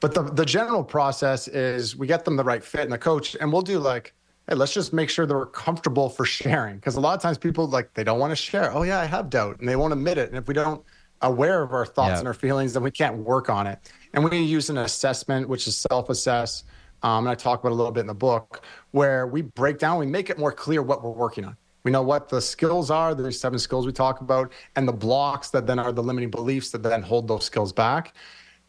But 0.00 0.12
the 0.12 0.22
the 0.22 0.44
general 0.44 0.82
process 0.82 1.46
is 1.46 1.94
we 1.94 2.08
get 2.08 2.24
them 2.24 2.36
the 2.36 2.42
right 2.42 2.64
fit 2.64 2.80
and 2.80 2.92
the 2.92 2.98
coach, 2.98 3.36
and 3.40 3.52
we'll 3.52 3.62
do 3.62 3.78
like, 3.78 4.12
hey, 4.48 4.56
let's 4.56 4.74
just 4.74 4.92
make 4.92 5.08
sure 5.08 5.24
they're 5.24 5.46
comfortable 5.46 6.08
for 6.08 6.24
sharing. 6.24 6.76
Because 6.76 6.96
a 6.96 7.00
lot 7.00 7.14
of 7.14 7.22
times 7.22 7.38
people 7.38 7.68
like 7.68 7.94
they 7.94 8.02
don't 8.02 8.18
want 8.18 8.32
to 8.32 8.36
share. 8.36 8.72
Oh 8.72 8.82
yeah, 8.82 8.98
I 8.98 9.04
have 9.04 9.30
doubt, 9.30 9.60
and 9.60 9.68
they 9.68 9.76
won't 9.76 9.92
admit 9.92 10.18
it. 10.18 10.30
And 10.30 10.36
if 10.36 10.48
we 10.48 10.54
don't 10.54 10.82
aware 11.22 11.62
of 11.62 11.72
our 11.72 11.86
thoughts 11.86 12.14
yeah. 12.14 12.18
and 12.18 12.26
our 12.26 12.34
feelings, 12.34 12.72
then 12.72 12.82
we 12.82 12.90
can't 12.90 13.18
work 13.18 13.48
on 13.48 13.68
it. 13.68 13.78
And 14.14 14.24
we 14.24 14.38
use 14.38 14.68
an 14.70 14.78
assessment, 14.78 15.48
which 15.48 15.66
is 15.68 15.76
self 15.76 16.08
assess, 16.08 16.64
um, 17.02 17.26
and 17.26 17.28
I 17.28 17.34
talk 17.34 17.60
about 17.60 17.72
a 17.72 17.74
little 17.74 17.92
bit 17.92 18.00
in 18.00 18.06
the 18.06 18.14
book, 18.14 18.62
where 18.90 19.26
we 19.26 19.42
break 19.42 19.78
down, 19.78 19.98
we 19.98 20.06
make 20.06 20.30
it 20.30 20.38
more 20.38 20.52
clear 20.52 20.82
what 20.82 21.02
we're 21.02 21.10
working 21.10 21.44
on. 21.44 21.56
We 21.84 21.90
know 21.90 22.02
what 22.02 22.28
the 22.28 22.40
skills 22.40 22.90
are. 22.90 23.14
There's 23.14 23.40
seven 23.40 23.58
skills 23.58 23.86
we 23.86 23.92
talk 23.92 24.20
about, 24.20 24.52
and 24.76 24.86
the 24.86 24.92
blocks 24.92 25.50
that 25.50 25.66
then 25.66 25.78
are 25.78 25.92
the 25.92 26.02
limiting 26.02 26.30
beliefs 26.30 26.70
that 26.70 26.82
then 26.82 27.02
hold 27.02 27.28
those 27.28 27.44
skills 27.44 27.72
back. 27.72 28.14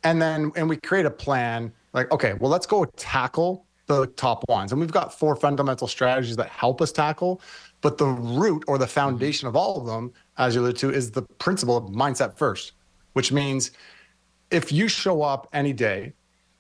And 0.04 0.22
then, 0.22 0.52
and 0.56 0.70
we 0.70 0.78
create 0.78 1.06
a 1.06 1.12
plan 1.12 1.74
like, 1.94 2.12
okay, 2.12 2.34
well, 2.36 2.50
let's 2.50 2.66
go 2.66 2.86
tackle 2.86 3.66
the 3.88 4.06
top 4.08 4.48
ones. 4.48 4.72
And 4.72 4.80
we've 4.80 4.92
got 4.92 5.18
four 5.18 5.36
fundamental 5.36 5.88
strategies 5.88 6.36
that 6.36 6.50
help 6.50 6.82
us 6.82 6.92
tackle. 6.92 7.42
But 7.82 7.98
the 7.98 8.06
root 8.06 8.64
or 8.68 8.78
the 8.78 8.88
foundation 8.88 9.48
of 9.48 9.56
all 9.56 9.80
of 9.80 9.88
them, 9.88 10.14
as 10.38 10.54
you 10.54 10.62
alluded 10.62 10.78
to, 10.78 10.92
is 10.92 11.12
the 11.12 11.24
principle 11.40 11.76
of 11.76 11.86
mindset 11.86 12.38
first, 12.38 12.74
which 13.14 13.32
means 13.32 13.72
if 14.52 14.72
you 14.72 14.88
show 14.88 15.22
up 15.22 15.50
any 15.54 15.74
day 15.74 16.14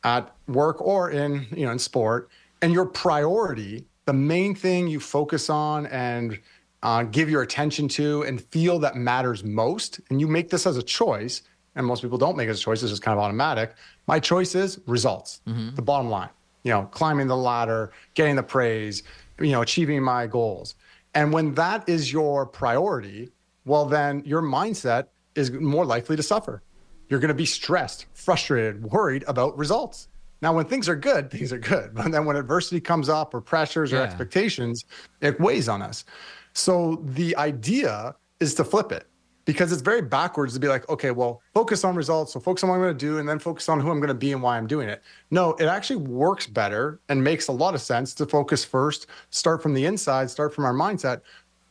at 0.04 0.34
work 0.48 0.82
or 0.82 1.12
in 1.12 1.46
you 1.56 1.66
know 1.66 1.72
in 1.72 1.80
sport, 1.80 2.30
and 2.62 2.74
your 2.74 2.86
priority, 2.86 3.86
the 4.06 4.14
main 4.14 4.56
thing 4.56 4.88
you 4.88 5.00
focus 5.00 5.50
on 5.50 5.86
and 5.88 6.40
uh, 6.84 7.04
give 7.04 7.30
your 7.30 7.42
attention 7.42 7.88
to 7.88 8.24
and 8.24 8.42
feel 8.42 8.80
that 8.80 8.96
matters 8.96 9.44
most, 9.44 10.00
and 10.10 10.20
you 10.20 10.28
make 10.28 10.50
this 10.50 10.66
as 10.66 10.78
a 10.78 10.84
choice, 10.84 11.42
and 11.76 11.86
most 11.86 12.02
people 12.02 12.18
don't 12.18 12.38
make 12.38 12.48
it 12.48 12.52
as 12.52 12.60
a 12.60 12.64
choice, 12.64 12.82
it's 12.82 12.92
just 12.92 13.02
kind 13.02 13.18
of 13.18 13.24
automatic. 13.24 13.74
My 14.08 14.20
choice 14.20 14.56
is 14.56 14.80
results, 14.88 15.42
mm-hmm. 15.48 15.76
the 15.76 15.82
bottom 15.82 16.10
line. 16.10 16.30
You 16.64 16.72
know, 16.72 16.84
climbing 16.92 17.28
the 17.28 17.38
ladder, 17.38 17.92
getting 18.16 18.36
the 18.36 18.44
praise, 18.44 19.04
you 19.40 19.52
know, 19.52 19.62
achieving 19.62 20.04
my 20.04 20.28
goals. 20.28 20.76
And 21.14 21.32
when 21.32 21.54
that 21.56 21.88
is 21.88 22.12
your 22.12 22.46
priority, 22.46 23.30
well, 23.66 23.86
then 23.86 24.22
your 24.26 24.42
mindset 24.42 25.08
is 25.36 25.52
more 25.52 25.86
likely 25.86 26.16
to 26.16 26.24
suffer. 26.24 26.62
You're 27.10 27.20
going 27.20 27.30
to 27.30 27.34
be 27.34 27.46
stressed, 27.46 28.06
frustrated, 28.14 28.84
worried 28.84 29.24
about 29.28 29.58
results. 29.58 30.08
Now, 30.42 30.54
when 30.54 30.66
things 30.66 30.88
are 30.88 30.96
good, 30.96 31.30
things 31.32 31.52
are 31.52 31.60
good. 31.60 31.94
But 31.94 32.12
then 32.12 32.26
when 32.26 32.36
adversity 32.36 32.80
comes 32.80 33.10
up 33.10 33.34
or 33.34 33.42
pressures 33.42 33.92
yeah. 33.92 34.00
or 34.00 34.02
expectations, 34.04 34.86
it 35.22 35.40
weighs 35.40 35.68
on 35.68 35.82
us. 35.82 36.06
So 36.54 37.02
the 37.04 37.36
idea 37.38 38.16
is 38.40 38.54
to 38.56 38.64
flip 38.64 38.92
it 38.92 39.08
because 39.46 39.72
it's 39.72 39.82
very 39.82 40.02
backwards 40.02 40.54
to 40.54 40.60
be 40.60 40.68
like, 40.68 40.88
okay, 40.90 41.12
well, 41.12 41.42
focus 41.54 41.84
on 41.84 41.96
results. 41.96 42.34
So 42.34 42.40
focus 42.40 42.64
on 42.64 42.70
what 42.70 42.76
I'm 42.76 42.82
going 42.82 42.98
to 42.98 43.06
do 43.06 43.18
and 43.18 43.28
then 43.28 43.40
focus 43.40 43.68
on 43.68 43.80
who 43.80 43.90
I'm 43.90 44.00
going 44.00 44.10
to 44.10 44.14
be 44.14 44.32
and 44.32 44.42
why 44.42 44.58
I'm 44.58 44.68
doing 44.68 44.90
it. 44.90 45.02
No, 45.32 45.54
it 45.54 45.66
actually 45.66 45.98
works 45.98 46.46
better 46.46 47.00
and 47.10 47.24
makes 47.24 47.48
a 47.48 47.52
lot 47.52 47.74
of 47.74 47.82
sense 47.82 48.14
to 48.16 48.26
focus 48.26 48.64
first, 48.64 49.08
start 49.32 49.64
from 49.64 49.74
the 49.74 49.86
inside, 49.86 50.30
start 50.30 50.54
from 50.54 50.66
our 50.66 50.74
mindset. 50.74 51.22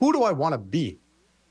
Who 0.01 0.12
do 0.12 0.24
I 0.24 0.32
want 0.32 0.55
to 0.55 0.59
be? 0.59 0.99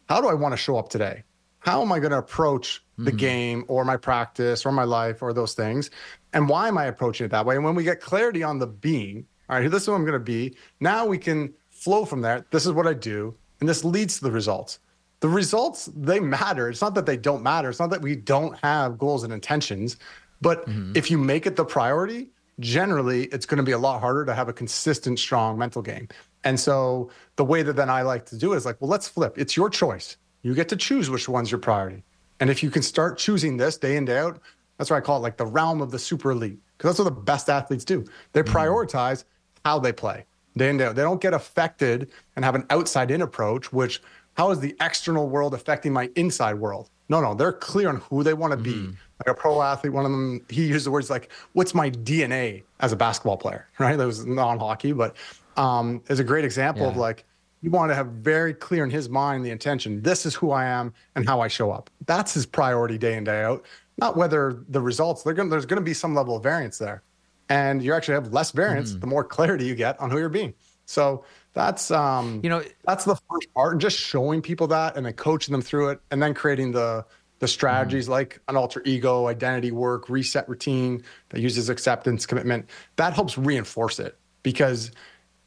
How 0.09 0.21
do 0.21 0.27
I 0.27 0.33
want 0.33 0.53
to 0.53 0.57
show 0.57 0.77
up 0.77 0.89
today? 0.89 1.23
How 1.59 1.81
am 1.81 1.91
I 1.91 1.99
going 1.99 2.11
to 2.11 2.17
approach 2.17 2.83
the 2.97 3.11
mm-hmm. 3.11 3.17
game 3.17 3.65
or 3.67 3.85
my 3.85 3.97
practice 3.97 4.65
or 4.65 4.71
my 4.71 4.83
life 4.83 5.21
or 5.21 5.33
those 5.33 5.53
things? 5.53 5.89
And 6.33 6.49
why 6.49 6.67
am 6.67 6.77
I 6.77 6.85
approaching 6.85 7.25
it 7.25 7.29
that 7.29 7.45
way? 7.45 7.55
And 7.55 7.63
when 7.63 7.75
we 7.75 7.83
get 7.83 8.01
clarity 8.01 8.43
on 8.43 8.59
the 8.59 8.67
being, 8.67 9.25
all 9.49 9.59
right, 9.59 9.69
this 9.69 9.83
is 9.83 9.87
who 9.87 9.93
I'm 9.93 10.03
going 10.03 10.13
to 10.13 10.19
be. 10.19 10.55
Now 10.79 11.05
we 11.05 11.17
can 11.17 11.53
flow 11.69 12.05
from 12.05 12.21
there. 12.21 12.45
This 12.51 12.65
is 12.65 12.71
what 12.71 12.87
I 12.87 12.93
do. 12.93 13.35
And 13.59 13.67
this 13.67 13.83
leads 13.83 14.17
to 14.17 14.25
the 14.25 14.31
results 14.31 14.79
the 15.19 15.29
results 15.29 15.89
they 15.95 16.19
matter. 16.19 16.69
It's 16.69 16.81
not 16.81 16.93
that 16.95 17.05
they 17.05 17.17
don't 17.17 17.41
matter. 17.41 17.69
It's 17.69 17.79
not 17.79 17.89
that 17.89 18.01
we 18.01 18.15
don't 18.15 18.57
have 18.59 18.97
goals 18.97 19.23
and 19.23 19.33
intentions, 19.33 19.97
but 20.41 20.67
mm-hmm. 20.67 20.93
if 20.95 21.09
you 21.09 21.17
make 21.17 21.45
it 21.47 21.55
the 21.55 21.65
priority, 21.65 22.29
generally 22.59 23.25
it's 23.25 23.45
going 23.45 23.57
to 23.57 23.63
be 23.63 23.71
a 23.71 23.77
lot 23.77 23.99
harder 23.99 24.25
to 24.25 24.33
have 24.33 24.49
a 24.49 24.53
consistent, 24.53 25.19
strong 25.19 25.57
mental 25.57 25.81
game. 25.81 26.07
And 26.43 26.59
so 26.59 27.09
the 27.35 27.45
way 27.45 27.63
that 27.63 27.75
then 27.75 27.89
I 27.89 28.03
like 28.03 28.25
to 28.27 28.37
do 28.37 28.53
it 28.53 28.57
is 28.57 28.65
like, 28.65 28.79
well, 28.79 28.89
let's 28.89 29.07
flip. 29.07 29.37
It's 29.37 29.57
your 29.57 29.69
choice. 29.69 30.17
You 30.43 30.53
get 30.53 30.69
to 30.69 30.75
choose 30.75 31.09
which 31.09 31.27
one's 31.27 31.51
your 31.51 31.59
priority. 31.59 32.03
And 32.39 32.49
if 32.49 32.61
you 32.61 32.69
can 32.69 32.81
start 32.81 33.17
choosing 33.17 33.57
this 33.57 33.77
day 33.77 33.97
in, 33.97 34.05
day 34.05 34.19
out, 34.19 34.39
that's 34.77 34.89
what 34.89 34.97
I 34.97 35.01
call 35.01 35.17
it 35.17 35.21
like 35.21 35.37
the 35.37 35.45
realm 35.45 35.81
of 35.81 35.91
the 35.91 35.99
super 35.99 36.31
elite. 36.31 36.59
Because 36.77 36.91
that's 36.91 36.99
what 36.99 37.15
the 37.15 37.21
best 37.21 37.49
athletes 37.49 37.83
do. 37.83 38.05
They 38.33 38.43
mm-hmm. 38.43 38.55
prioritize 38.55 39.23
how 39.65 39.79
they 39.79 39.91
play 39.91 40.25
day 40.55 40.69
in, 40.69 40.77
day 40.77 40.85
out. 40.85 40.95
They 40.95 41.01
don't 41.01 41.21
get 41.21 41.33
affected 41.33 42.11
and 42.35 42.45
have 42.45 42.55
an 42.55 42.65
outside 42.69 43.11
in 43.11 43.21
approach, 43.21 43.71
which 43.73 44.01
how 44.35 44.51
is 44.51 44.59
the 44.59 44.75
external 44.81 45.29
world 45.29 45.53
affecting 45.53 45.91
my 45.91 46.09
inside 46.15 46.55
world? 46.55 46.89
No, 47.09 47.21
no, 47.21 47.33
they're 47.33 47.53
clear 47.53 47.89
on 47.89 47.97
who 47.97 48.23
they 48.23 48.33
want 48.33 48.51
to 48.51 48.57
be. 48.57 48.73
Mm-hmm. 48.73 48.91
Like 49.25 49.35
a 49.35 49.39
pro 49.39 49.61
athlete, 49.63 49.93
one 49.93 50.05
of 50.05 50.11
them, 50.11 50.45
he 50.49 50.67
used 50.67 50.85
the 50.85 50.91
words 50.91 51.09
like, 51.09 51.31
"What's 51.53 51.73
my 51.73 51.89
DNA 51.89 52.63
as 52.81 52.91
a 52.91 52.95
basketball 52.95 53.37
player?" 53.37 53.67
Right? 53.79 53.95
That 53.95 54.05
was 54.05 54.25
non-hockey, 54.25 54.91
but 54.91 55.15
um, 55.55 56.03
is 56.07 56.19
a 56.19 56.23
great 56.23 56.45
example 56.45 56.83
yeah. 56.83 56.89
of 56.89 56.97
like 56.97 57.25
you 57.61 57.71
want 57.71 57.89
to 57.89 57.95
have 57.95 58.07
very 58.07 58.53
clear 58.53 58.83
in 58.83 58.89
his 58.89 59.09
mind 59.09 59.45
the 59.45 59.49
intention. 59.49 60.01
This 60.01 60.25
is 60.25 60.35
who 60.35 60.51
I 60.51 60.65
am 60.65 60.93
and 61.15 61.25
how 61.25 61.41
I 61.41 61.47
show 61.47 61.71
up. 61.71 61.89
That's 62.05 62.33
his 62.33 62.45
priority 62.45 62.97
day 62.97 63.17
in 63.17 63.23
day 63.23 63.43
out. 63.43 63.65
Not 63.97 64.15
whether 64.15 64.63
the 64.69 64.81
results. 64.81 65.23
Gonna, 65.23 65.49
there's 65.49 65.65
going 65.65 65.81
to 65.81 65.85
be 65.85 65.93
some 65.93 66.13
level 66.13 66.35
of 66.35 66.43
variance 66.43 66.77
there, 66.77 67.01
and 67.49 67.81
you 67.81 67.93
actually 67.93 68.13
have 68.13 68.31
less 68.31 68.51
variance 68.51 68.91
mm-hmm. 68.91 68.99
the 68.99 69.07
more 69.07 69.23
clarity 69.23 69.65
you 69.65 69.75
get 69.75 69.99
on 69.99 70.11
who 70.11 70.19
you're 70.19 70.29
being. 70.29 70.53
So 70.85 71.25
that's 71.57 71.89
um 71.89 72.39
you 72.43 72.49
know 72.49 72.63
that's 72.85 73.03
the 73.03 73.15
first 73.29 73.51
part 73.55 73.71
and 73.73 73.81
just 73.81 73.97
showing 73.97 74.41
people 74.43 74.67
that 74.67 74.95
and 74.95 75.05
then 75.05 75.13
coaching 75.13 75.51
them 75.51 75.61
through 75.61 75.89
it 75.89 75.99
and 76.11 76.21
then 76.21 76.33
creating 76.33 76.71
the 76.71 77.03
the 77.39 77.47
strategies 77.47 78.05
mm-hmm. 78.05 78.13
like 78.13 78.39
an 78.47 78.55
alter 78.55 78.83
ego 78.85 79.27
identity 79.27 79.71
work 79.71 80.07
reset 80.07 80.47
routine 80.47 81.03
that 81.29 81.41
uses 81.41 81.67
acceptance 81.69 82.27
commitment 82.27 82.69
that 82.95 83.13
helps 83.13 83.39
reinforce 83.39 83.99
it 83.99 84.19
because 84.43 84.91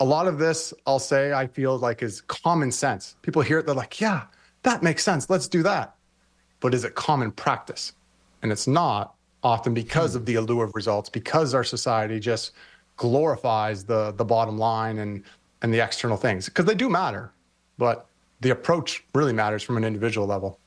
a 0.01 0.05
lot 0.05 0.26
of 0.26 0.38
this 0.38 0.74
i'll 0.86 0.98
say 0.98 1.32
i 1.32 1.46
feel 1.46 1.78
like 1.78 2.03
is 2.03 2.22
common 2.22 2.72
sense. 2.72 3.16
People 3.22 3.42
hear 3.42 3.59
it 3.59 3.66
they're 3.66 3.74
like 3.74 4.01
yeah 4.01 4.24
that 4.62 4.82
makes 4.82 5.03
sense. 5.03 5.30
Let's 5.30 5.48
do 5.48 5.62
that. 5.62 5.94
But 6.61 6.74
is 6.74 6.84
it 6.84 6.94
common 6.94 7.32
practice? 7.32 7.92
And 8.42 8.53
it's 8.53 8.66
not 8.66 9.14
often 9.42 9.72
because 9.72 10.14
of 10.14 10.26
the 10.26 10.34
allure 10.34 10.64
of 10.64 10.74
results 10.74 11.09
because 11.09 11.55
our 11.55 11.64
society 11.64 12.20
just 12.20 12.53
glorifies 12.96 13.84
the 13.84 14.12
the 14.12 14.24
bottom 14.24 14.59
line 14.59 14.98
and 14.98 15.22
and 15.62 15.72
the 15.72 15.82
external 15.82 16.16
things. 16.16 16.46
Because 16.46 16.66
they 16.66 16.74
do 16.74 16.88
matter, 16.88 17.32
but 17.78 18.07
the 18.40 18.51
approach 18.51 19.05
really 19.14 19.32
matters 19.32 19.62
from 19.62 19.76
an 19.76 19.84
individual 19.84 20.26
level. 20.26 20.59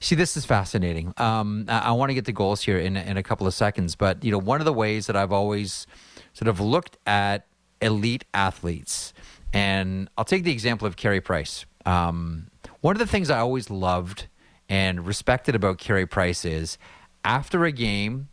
See, 0.00 0.14
this 0.14 0.36
is 0.36 0.44
fascinating. 0.44 1.12
Um, 1.16 1.66
I, 1.68 1.78
I 1.78 1.90
want 1.92 2.10
to 2.10 2.14
get 2.14 2.24
the 2.24 2.32
goals 2.32 2.62
here 2.62 2.78
in 2.78 2.96
in 2.96 3.16
a 3.16 3.22
couple 3.22 3.46
of 3.46 3.54
seconds, 3.54 3.94
but 3.94 4.24
you 4.24 4.30
know, 4.30 4.38
one 4.38 4.60
of 4.60 4.64
the 4.64 4.72
ways 4.72 5.06
that 5.06 5.16
I've 5.16 5.32
always 5.32 5.86
sort 6.32 6.48
of 6.48 6.60
looked 6.60 6.98
at 7.06 7.46
elite 7.80 8.24
athletes, 8.32 9.12
and 9.52 10.08
I'll 10.16 10.24
take 10.24 10.44
the 10.44 10.52
example 10.52 10.86
of 10.86 10.96
Carey 10.96 11.20
Price. 11.20 11.66
Um, 11.86 12.48
one 12.80 12.94
of 12.94 12.98
the 13.00 13.06
things 13.06 13.30
I 13.30 13.38
always 13.38 13.70
loved 13.70 14.26
and 14.68 15.06
respected 15.06 15.54
about 15.54 15.78
Carey 15.78 16.06
Price 16.06 16.44
is 16.44 16.78
after 17.24 17.64
a 17.64 17.72
game, 17.72 18.28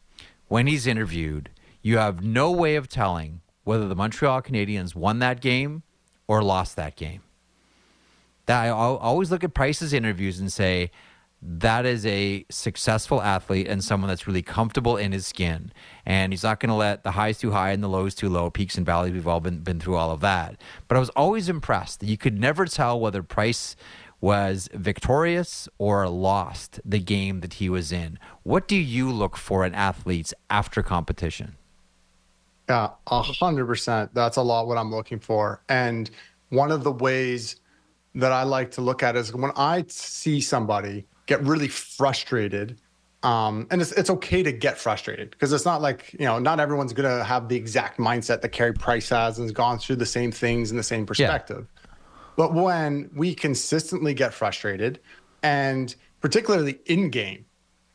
when 0.47 0.67
he's 0.67 0.87
interviewed, 0.87 1.49
you 1.81 1.97
have 1.97 2.23
no 2.23 2.51
way 2.51 2.75
of 2.75 2.87
telling 2.87 3.41
whether 3.63 3.87
the 3.87 3.95
Montreal 3.95 4.41
Canadiens 4.41 4.95
won 4.95 5.19
that 5.19 5.41
game 5.41 5.83
or 6.27 6.43
lost 6.43 6.75
that 6.75 6.95
game. 6.95 7.21
That 8.45 8.65
I 8.65 8.69
always 8.69 9.31
look 9.31 9.43
at 9.43 9.53
Price's 9.53 9.93
interviews 9.93 10.39
and 10.39 10.51
say 10.51 10.91
that 11.41 11.85
is 11.85 12.05
a 12.05 12.45
successful 12.49 13.21
athlete 13.21 13.67
and 13.67 13.83
someone 13.83 14.07
that's 14.07 14.27
really 14.27 14.43
comfortable 14.43 14.95
in 14.95 15.11
his 15.11 15.25
skin. 15.25 15.71
And 16.05 16.31
he's 16.31 16.43
not 16.43 16.59
going 16.59 16.69
to 16.69 16.75
let 16.75 17.03
the 17.03 17.11
highs 17.11 17.39
too 17.39 17.51
high 17.51 17.71
and 17.71 17.83
the 17.83 17.89
lows 17.89 18.13
too 18.13 18.29
low, 18.29 18.51
peaks 18.51 18.77
and 18.77 18.85
valleys. 18.85 19.13
We've 19.13 19.27
all 19.27 19.39
been, 19.39 19.59
been 19.59 19.79
through 19.79 19.95
all 19.95 20.11
of 20.11 20.19
that. 20.21 20.61
But 20.87 20.97
I 20.97 20.99
was 20.99 21.09
always 21.09 21.49
impressed 21.49 21.99
that 22.01 22.05
you 22.05 22.17
could 22.17 22.39
never 22.39 22.65
tell 22.65 22.99
whether 22.99 23.23
Price 23.23 23.75
was 24.19 24.69
victorious 24.73 25.67
or 25.79 26.07
lost 26.07 26.79
the 26.85 26.99
game 26.99 27.39
that 27.39 27.53
he 27.53 27.69
was 27.69 27.91
in. 27.91 28.19
What 28.43 28.67
do 28.67 28.75
you 28.75 29.11
look 29.11 29.35
for 29.35 29.65
in 29.65 29.73
athletes 29.73 30.31
after 30.51 30.83
competition? 30.83 31.55
Yeah, 32.69 32.91
a 33.07 33.21
hundred 33.23 33.65
percent. 33.65 34.13
That's 34.13 34.37
a 34.37 34.41
lot 34.43 34.67
what 34.67 34.77
I'm 34.77 34.91
looking 34.91 35.19
for. 35.19 35.63
And 35.67 36.09
one 36.49 36.71
of 36.71 36.83
the 36.83 36.91
ways 36.91 37.55
that 38.13 38.31
I 38.31 38.43
like 38.43 38.69
to 38.71 38.81
look 38.81 39.01
at 39.01 39.15
is 39.15 39.33
when 39.33 39.51
I 39.55 39.85
see 39.87 40.39
somebody 40.39 41.05
get 41.25 41.41
really 41.43 41.67
frustrated. 41.67 42.79
Um, 43.23 43.67
and 43.69 43.81
it's, 43.81 43.91
it's 43.91 44.09
okay 44.09 44.41
to 44.41 44.51
get 44.51 44.79
frustrated 44.79 45.29
because 45.29 45.53
it's 45.53 45.65
not 45.65 45.81
like, 45.81 46.11
you 46.13 46.25
know, 46.25 46.39
not 46.39 46.59
everyone's 46.59 46.91
going 46.91 47.17
to 47.17 47.23
have 47.23 47.49
the 47.49 47.55
exact 47.55 47.99
mindset 47.99 48.41
that 48.41 48.49
Carey 48.49 48.73
Price 48.73 49.09
has 49.09 49.37
and 49.37 49.45
has 49.45 49.51
gone 49.51 49.77
through 49.77 49.97
the 49.97 50.07
same 50.07 50.31
things 50.31 50.71
in 50.71 50.77
the 50.77 50.83
same 50.83 51.05
perspective. 51.05 51.67
Yeah. 51.75 51.91
But 52.35 52.53
when 52.53 53.11
we 53.15 53.35
consistently 53.35 54.15
get 54.15 54.33
frustrated 54.33 54.99
and 55.43 55.93
particularly 56.19 56.79
in 56.85 57.11
game, 57.11 57.45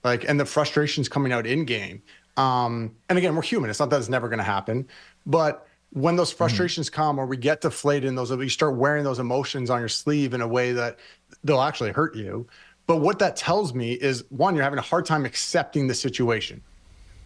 like, 0.04 0.28
and 0.28 0.38
the 0.38 0.44
frustrations 0.44 1.08
coming 1.08 1.32
out 1.32 1.46
in 1.46 1.64
game, 1.64 2.02
um, 2.36 2.94
and 3.08 3.18
again, 3.18 3.34
we're 3.34 3.42
human. 3.42 3.68
It's 3.68 3.80
not 3.80 3.90
that 3.90 3.98
it's 3.98 4.08
never 4.08 4.28
going 4.28 4.38
to 4.38 4.44
happen, 4.44 4.86
but 5.24 5.66
when 5.90 6.14
those 6.14 6.30
mm-hmm. 6.30 6.38
frustrations 6.38 6.88
mm-hmm. 6.88 7.02
come 7.02 7.18
or 7.18 7.26
we 7.26 7.36
get 7.36 7.62
deflated 7.62 8.08
in 8.08 8.14
those, 8.14 8.30
you 8.30 8.48
start 8.48 8.76
wearing 8.76 9.02
those 9.02 9.18
emotions 9.18 9.70
on 9.70 9.80
your 9.80 9.88
sleeve 9.88 10.34
in 10.34 10.40
a 10.40 10.48
way 10.48 10.72
that 10.72 10.98
they'll 11.42 11.62
actually 11.62 11.90
hurt 11.90 12.14
you. 12.14 12.46
But 12.86 12.98
what 12.98 13.18
that 13.18 13.36
tells 13.36 13.74
me 13.74 13.92
is 13.92 14.24
one, 14.30 14.54
you're 14.54 14.64
having 14.64 14.78
a 14.78 14.82
hard 14.82 15.06
time 15.06 15.24
accepting 15.24 15.86
the 15.86 15.94
situation. 15.94 16.62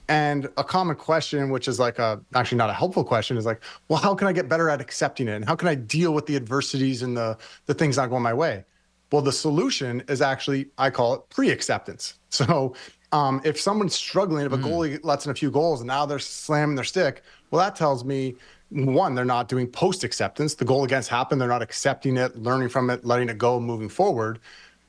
And 0.08 0.48
a 0.56 0.64
common 0.64 0.96
question, 0.96 1.50
which 1.50 1.68
is 1.68 1.78
like 1.78 1.98
a 1.98 2.20
actually 2.34 2.58
not 2.58 2.70
a 2.70 2.72
helpful 2.72 3.04
question, 3.04 3.36
is 3.36 3.46
like, 3.46 3.62
well, 3.88 4.00
how 4.00 4.14
can 4.14 4.26
I 4.26 4.32
get 4.32 4.48
better 4.48 4.68
at 4.68 4.80
accepting 4.80 5.28
it? 5.28 5.34
And 5.34 5.44
how 5.44 5.54
can 5.54 5.68
I 5.68 5.76
deal 5.76 6.12
with 6.14 6.26
the 6.26 6.34
adversities 6.34 7.02
and 7.02 7.16
the 7.16 7.36
the 7.66 7.74
things 7.74 7.96
not 7.96 8.10
going 8.10 8.22
my 8.22 8.34
way? 8.34 8.64
Well, 9.12 9.22
the 9.22 9.32
solution 9.32 10.02
is 10.08 10.22
actually, 10.22 10.68
I 10.78 10.90
call 10.90 11.14
it 11.14 11.22
pre-acceptance. 11.30 12.14
So 12.30 12.74
Um, 13.12 13.40
if 13.44 13.60
someone's 13.60 13.94
struggling, 13.94 14.46
if 14.46 14.52
a 14.52 14.56
goalie 14.58 15.00
lets 15.02 15.24
in 15.26 15.32
a 15.32 15.34
few 15.34 15.50
goals 15.50 15.80
and 15.80 15.88
now 15.88 16.06
they're 16.06 16.20
slamming 16.20 16.76
their 16.76 16.84
stick, 16.84 17.22
well, 17.50 17.60
that 17.60 17.74
tells 17.74 18.04
me 18.04 18.36
one, 18.70 19.16
they're 19.16 19.24
not 19.24 19.48
doing 19.48 19.66
post 19.66 20.04
acceptance. 20.04 20.54
The 20.54 20.64
goal 20.64 20.84
against 20.84 21.08
happened, 21.08 21.40
they're 21.40 21.48
not 21.48 21.62
accepting 21.62 22.16
it, 22.16 22.36
learning 22.36 22.68
from 22.68 22.88
it, 22.88 23.04
letting 23.04 23.28
it 23.28 23.36
go, 23.36 23.58
moving 23.58 23.88
forward. 23.88 24.38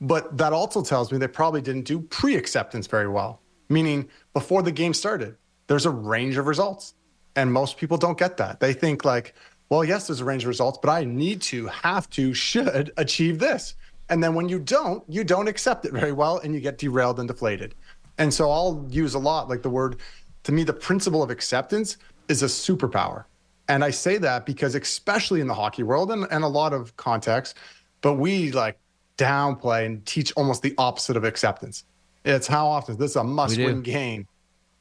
But 0.02 0.36
that 0.36 0.52
also 0.52 0.82
tells 0.82 1.12
me 1.12 1.18
they 1.18 1.28
probably 1.28 1.62
didn't 1.62 1.84
do 1.84 2.00
pre 2.00 2.34
acceptance 2.34 2.88
very 2.88 3.08
well, 3.08 3.40
meaning 3.68 4.08
before 4.34 4.62
the 4.62 4.72
game 4.72 4.92
started, 4.92 5.36
there's 5.68 5.86
a 5.86 5.90
range 5.90 6.36
of 6.36 6.48
results. 6.48 6.94
And 7.36 7.50
most 7.50 7.78
people 7.78 7.96
don't 7.96 8.18
get 8.18 8.36
that. 8.36 8.60
They 8.60 8.74
think, 8.74 9.06
like, 9.06 9.34
well, 9.70 9.84
yes, 9.84 10.08
there's 10.08 10.20
a 10.20 10.24
range 10.24 10.42
of 10.42 10.48
results, 10.48 10.78
but 10.82 10.90
I 10.90 11.04
need 11.04 11.40
to, 11.42 11.66
have 11.68 12.10
to, 12.10 12.34
should 12.34 12.90
achieve 12.96 13.38
this. 13.38 13.74
And 14.10 14.22
then 14.22 14.34
when 14.34 14.48
you 14.48 14.58
don't, 14.58 15.02
you 15.08 15.24
don't 15.24 15.48
accept 15.48 15.86
it 15.86 15.92
very 15.92 16.12
well 16.12 16.38
and 16.38 16.52
you 16.52 16.60
get 16.60 16.78
derailed 16.78 17.20
and 17.20 17.28
deflated. 17.28 17.74
And 18.18 18.34
so 18.34 18.50
I'll 18.50 18.84
use 18.90 19.14
a 19.14 19.18
lot 19.18 19.48
like 19.48 19.62
the 19.62 19.70
word, 19.70 20.00
to 20.42 20.52
me, 20.52 20.64
the 20.64 20.74
principle 20.74 21.22
of 21.22 21.30
acceptance 21.30 21.96
is 22.28 22.42
a 22.42 22.46
superpower. 22.46 23.24
And 23.68 23.84
I 23.84 23.90
say 23.90 24.18
that 24.18 24.44
because, 24.44 24.74
especially 24.74 25.40
in 25.40 25.46
the 25.46 25.54
hockey 25.54 25.84
world 25.84 26.10
and, 26.10 26.26
and 26.30 26.42
a 26.42 26.48
lot 26.48 26.74
of 26.74 26.94
contexts, 26.96 27.54
but 28.02 28.14
we 28.14 28.50
like 28.50 28.76
downplay 29.18 29.86
and 29.86 30.04
teach 30.06 30.32
almost 30.36 30.62
the 30.62 30.74
opposite 30.78 31.16
of 31.16 31.24
acceptance. 31.24 31.84
It's 32.24 32.46
how 32.46 32.66
often 32.66 32.96
this 32.96 33.12
is 33.12 33.16
a 33.16 33.24
must 33.24 33.58
win 33.58 33.82
game. 33.82 34.26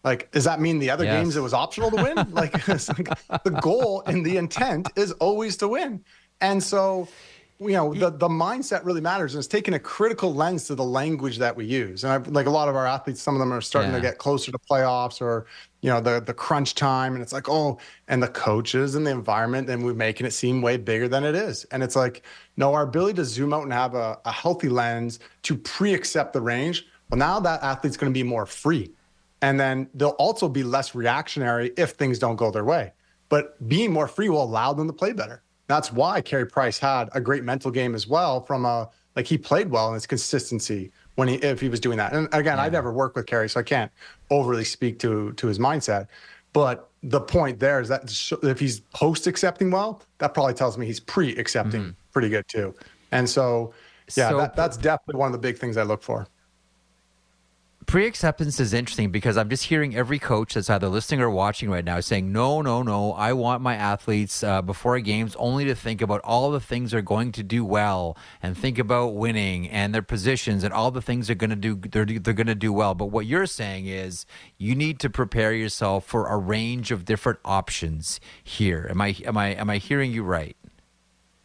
Like, 0.04 0.32
does 0.32 0.46
that 0.46 0.60
mean 0.60 0.80
the 0.80 0.90
other 0.90 1.06
yes. 1.06 1.22
games 1.22 1.36
it 1.36 1.42
was 1.42 1.54
optional 1.54 1.92
to 1.92 2.04
win? 2.04 2.16
like, 2.32 2.68
like, 2.68 3.44
the 3.44 3.60
goal 3.62 4.04
and 4.06 4.26
the 4.26 4.38
intent 4.38 4.90
is 4.96 5.12
always 5.14 5.58
to 5.58 5.68
win. 5.68 6.04
And 6.40 6.62
so 6.62 7.08
you 7.62 7.74
know 7.74 7.94
the, 7.94 8.10
the 8.10 8.28
mindset 8.28 8.84
really 8.84 9.02
matters 9.02 9.36
and 9.36 9.40
it's 9.40 9.48
taking 9.48 9.76
a 9.76 9.80
critical 9.80 10.34
lens 10.34 10.66
to 10.66 10.74
the 10.74 10.84
language 10.84 11.38
that 11.38 11.56
we 11.56 11.64
use. 11.64 12.04
And 12.04 12.12
I've, 12.12 12.28
like 12.28 12.48
a 12.48 12.50
lot 12.50 12.68
of 12.68 12.76
our 12.76 12.88
athletes 12.88 13.22
some 13.22 13.36
of 13.36 13.40
them 13.40 13.54
are 13.54 13.62
starting 13.62 13.92
yeah. 13.92 13.98
to 13.98 14.02
get 14.02 14.18
closer 14.18 14.52
to 14.52 14.58
playoffs 14.58 15.22
or 15.22 15.46
you 15.82 15.90
know 15.92 16.02
the 16.02 16.22
the 16.22 16.34
crunch 16.34 16.74
time 16.74 17.14
and 17.14 17.22
it's 17.22 17.34
like 17.34 17.50
oh 17.50 17.78
and 18.08 18.22
the 18.22 18.28
coaches 18.30 18.96
and 18.96 19.06
the 19.06 19.12
environment 19.12 19.70
and 19.70 19.84
we're 19.84 19.94
making 19.94 20.26
it 20.26 20.32
seem 20.32 20.62
way 20.62 20.76
bigger 20.76 21.08
than 21.08 21.24
it 21.24 21.36
is. 21.36 21.66
And 21.66 21.84
it's 21.84 21.96
like 21.96 22.24
no 22.58 22.74
our 22.74 22.84
ability 22.84 23.14
to 23.16 23.26
zoom 23.26 23.54
out 23.54 23.64
and 23.64 23.74
have 23.74 23.94
a, 23.94 24.20
a 24.26 24.32
healthy 24.32 24.70
lens 24.70 25.20
to 25.44 25.56
pre-accept 25.56 26.34
the 26.34 26.42
range 26.42 26.88
well 27.12 27.20
now 27.20 27.40
that 27.40 27.62
athlete's 27.62 27.98
going 27.98 28.12
to 28.12 28.18
be 28.18 28.24
more 28.24 28.48
free. 28.48 28.92
And 29.44 29.60
then 29.60 29.88
they'll 29.94 30.10
also 30.10 30.48
be 30.48 30.64
less 30.64 30.96
reactionary 30.96 31.74
if 31.78 31.92
things 31.92 32.20
don't 32.20 32.36
go 32.36 32.52
their 32.52 32.66
way. 32.66 32.94
But 33.30 33.68
being 33.68 33.92
more 33.92 34.08
free 34.08 34.30
will 34.30 34.44
allow 34.44 34.74
them 34.74 34.88
to 34.88 34.94
play 34.94 35.14
better 35.14 35.42
that's 35.72 35.92
why 35.92 36.22
Carey 36.22 36.46
Price 36.46 36.78
had 36.78 37.10
a 37.14 37.22
great 37.22 37.44
mental 37.44 37.72
game 37.72 37.96
as 37.96 38.08
well. 38.08 38.44
From 38.46 38.66
a 38.66 38.90
like 39.16 39.26
he 39.26 39.38
played 39.38 39.70
well 39.70 39.90
in 39.90 39.94
his 39.94 40.06
consistency 40.06 40.92
when 41.16 41.28
he 41.28 41.36
if 41.36 41.60
he 41.60 41.70
was 41.70 41.80
doing 41.80 41.98
that. 41.98 42.14
And 42.14 42.28
again, 42.34 42.58
yeah. 42.58 42.64
I 42.64 42.70
never 42.70 42.92
worked 42.92 43.16
with 43.16 43.26
Carey, 43.26 43.50
so 43.50 43.60
I 43.60 43.64
can't 43.64 43.92
overly 44.30 44.64
speak 44.64 45.00
to 45.00 45.34
to 45.34 45.48
his 45.48 45.60
mindset. 45.60 46.08
But 46.54 46.90
the 47.04 47.22
point 47.22 47.60
there 47.60 47.80
is 47.80 47.88
that 47.90 48.04
if 48.44 48.60
he's 48.60 48.82
post 48.94 49.28
accepting 49.28 49.72
well, 49.72 50.02
that 50.20 50.34
probably 50.34 50.54
tells 50.54 50.78
me 50.78 50.86
he's 50.86 51.00
pre 51.00 51.36
accepting 51.38 51.82
mm-hmm. 51.82 52.12
pretty 52.12 52.30
good 52.30 52.48
too. 52.48 52.76
And 53.12 53.30
so, 53.30 53.74
yeah, 54.16 54.30
so, 54.30 54.38
that, 54.38 54.56
that's 54.56 54.78
definitely 54.78 55.20
one 55.20 55.28
of 55.28 55.34
the 55.34 55.40
big 55.40 55.58
things 55.58 55.78
I 55.78 55.84
look 55.84 56.04
for 56.04 56.28
pre 57.86 58.06
acceptance 58.06 58.60
is 58.60 58.74
interesting 58.74 59.12
because 59.12 59.38
I'm 59.38 59.50
just 59.50 59.66
hearing 59.66 59.96
every 59.96 60.20
coach 60.20 60.54
that's 60.54 60.70
either 60.70 60.88
listening 60.88 61.22
or 61.22 61.30
watching 61.30 61.70
right 61.70 61.84
now 61.84 62.00
saying, 62.00 62.32
no, 62.32 62.62
no, 62.62 62.84
no, 62.84 63.14
I 63.14 63.34
want 63.34 63.62
my 63.62 63.76
athletes 63.76 64.44
uh, 64.44 64.62
before 64.62 65.00
games 65.00 65.36
only 65.38 65.66
to 65.66 65.76
think 65.76 66.02
about 66.02 66.22
all 66.24 66.52
the 66.52 66.60
things 66.60 66.92
they're 66.92 67.02
going 67.02 67.32
to 67.34 67.44
do 67.44 67.66
well 67.66 68.18
and 68.42 68.58
think 68.58 68.78
about 68.80 69.16
winning 69.16 69.70
and 69.70 69.94
their 69.94 70.02
positions 70.02 70.64
and 70.64 70.74
all 70.74 70.92
the 70.92 71.02
things 71.02 71.28
they're 71.28 71.36
going 71.36 71.50
to 71.50 71.56
do, 71.56 71.76
they're, 71.76 72.06
they're 72.06 72.34
going 72.34 72.48
to 72.48 72.56
do 72.56 72.72
well. 72.74 72.94
But 72.96 73.08
what 73.08 73.26
you're 73.26 73.46
saying 73.46 73.88
is 73.88 74.26
you 74.58 74.76
need 74.76 75.00
to 75.00 75.10
prepare 75.10 75.54
yourself 75.54 76.06
for 76.06 76.28
a 76.28 76.38
range 76.38 76.92
of 76.92 77.06
different 77.06 77.40
options 77.46 78.20
here. 78.44 78.88
Am 78.90 79.02
I, 79.02 79.16
am 79.26 79.38
I, 79.38 79.48
am 79.50 79.70
I 79.70 79.78
hearing 79.78 80.12
you 80.12 80.24
right? 80.24 80.56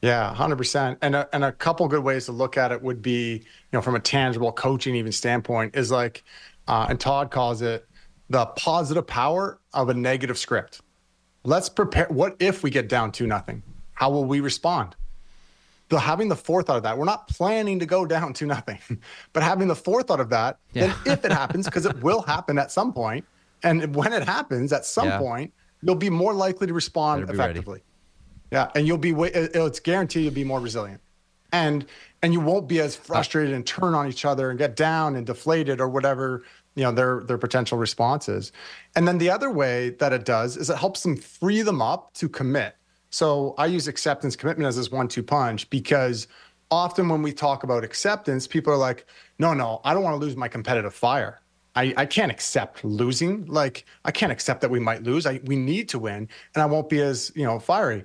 Yeah, 0.06 0.32
hundred 0.32 0.56
percent. 0.56 0.98
And 1.02 1.16
a, 1.16 1.28
and 1.32 1.44
a 1.44 1.50
couple 1.50 1.88
good 1.88 2.04
ways 2.04 2.26
to 2.26 2.32
look 2.32 2.56
at 2.56 2.70
it 2.70 2.80
would 2.80 3.02
be, 3.02 3.34
you 3.38 3.42
know, 3.72 3.82
from 3.82 3.96
a 3.96 4.00
tangible 4.00 4.52
coaching 4.52 4.94
even 4.94 5.10
standpoint, 5.10 5.74
is 5.74 5.90
like, 5.90 6.22
uh, 6.68 6.86
and 6.88 7.00
Todd 7.00 7.32
calls 7.32 7.60
it 7.60 7.86
the 8.30 8.46
positive 8.46 9.06
power 9.06 9.58
of 9.72 9.88
a 9.88 9.94
negative 9.94 10.38
script. 10.38 10.80
Let's 11.42 11.68
prepare. 11.68 12.06
What 12.08 12.36
if 12.38 12.62
we 12.62 12.70
get 12.70 12.88
down 12.88 13.10
to 13.12 13.26
nothing? 13.26 13.64
How 13.94 14.10
will 14.10 14.24
we 14.24 14.38
respond? 14.38 14.94
The 15.88 15.98
having 15.98 16.28
the 16.28 16.36
forethought 16.36 16.76
of 16.76 16.82
that, 16.84 16.96
we're 16.96 17.04
not 17.04 17.26
planning 17.28 17.80
to 17.80 17.86
go 17.86 18.06
down 18.06 18.32
to 18.34 18.46
nothing, 18.46 18.78
but 19.32 19.42
having 19.42 19.66
the 19.66 19.76
forethought 19.76 20.20
of 20.20 20.28
that, 20.30 20.58
yeah. 20.72 20.86
then 20.86 21.12
if 21.12 21.24
it 21.24 21.32
happens, 21.42 21.64
because 21.64 21.84
it 21.84 22.00
will 22.00 22.22
happen 22.22 22.58
at 22.58 22.70
some 22.70 22.92
point, 22.92 23.24
and 23.64 23.94
when 23.94 24.12
it 24.12 24.22
happens 24.22 24.72
at 24.72 24.84
some 24.84 25.08
yeah. 25.08 25.18
point, 25.18 25.52
you'll 25.82 25.96
be 25.96 26.10
more 26.10 26.32
likely 26.32 26.68
to 26.68 26.74
respond 26.74 27.28
effectively. 27.28 27.74
Ready. 27.74 27.84
Yeah, 28.50 28.70
and 28.74 28.86
you'll 28.86 28.98
be 28.98 29.12
it's 29.12 29.80
guaranteed 29.80 30.24
you'll 30.24 30.34
be 30.34 30.44
more 30.44 30.60
resilient. 30.60 31.00
And 31.52 31.86
and 32.22 32.32
you 32.32 32.40
won't 32.40 32.68
be 32.68 32.80
as 32.80 32.96
frustrated 32.96 33.54
and 33.54 33.66
turn 33.66 33.94
on 33.94 34.08
each 34.08 34.24
other 34.24 34.50
and 34.50 34.58
get 34.58 34.76
down 34.76 35.16
and 35.16 35.26
deflated 35.26 35.80
or 35.80 35.88
whatever, 35.88 36.42
you 36.74 36.82
know, 36.82 36.92
their 36.92 37.22
their 37.24 37.38
potential 37.38 37.78
responses. 37.78 38.52
And 38.94 39.06
then 39.06 39.18
the 39.18 39.30
other 39.30 39.50
way 39.50 39.90
that 39.90 40.12
it 40.12 40.24
does 40.24 40.56
is 40.56 40.70
it 40.70 40.76
helps 40.76 41.02
them 41.02 41.16
free 41.16 41.62
them 41.62 41.82
up 41.82 42.12
to 42.14 42.28
commit. 42.28 42.76
So 43.10 43.54
I 43.58 43.66
use 43.66 43.88
acceptance 43.88 44.36
commitment 44.36 44.66
as 44.66 44.76
this 44.76 44.90
one-two 44.90 45.22
punch 45.22 45.70
because 45.70 46.26
often 46.70 47.08
when 47.08 47.22
we 47.22 47.32
talk 47.32 47.62
about 47.62 47.84
acceptance, 47.84 48.46
people 48.46 48.72
are 48.72 48.76
like, 48.76 49.06
no, 49.38 49.54
no, 49.54 49.80
I 49.84 49.94
don't 49.94 50.02
want 50.02 50.20
to 50.20 50.24
lose 50.24 50.36
my 50.36 50.48
competitive 50.48 50.94
fire. 50.94 51.40
I, 51.76 51.94
I 51.96 52.06
can't 52.06 52.32
accept 52.32 52.84
losing. 52.84 53.44
Like 53.46 53.84
I 54.04 54.10
can't 54.10 54.32
accept 54.32 54.62
that 54.62 54.70
we 54.70 54.80
might 54.80 55.02
lose. 55.02 55.26
I, 55.26 55.40
we 55.44 55.56
need 55.56 55.88
to 55.90 55.98
win, 55.98 56.28
and 56.54 56.62
I 56.62 56.66
won't 56.66 56.88
be 56.88 57.00
as 57.00 57.30
you 57.34 57.44
know 57.44 57.58
fiery. 57.58 58.04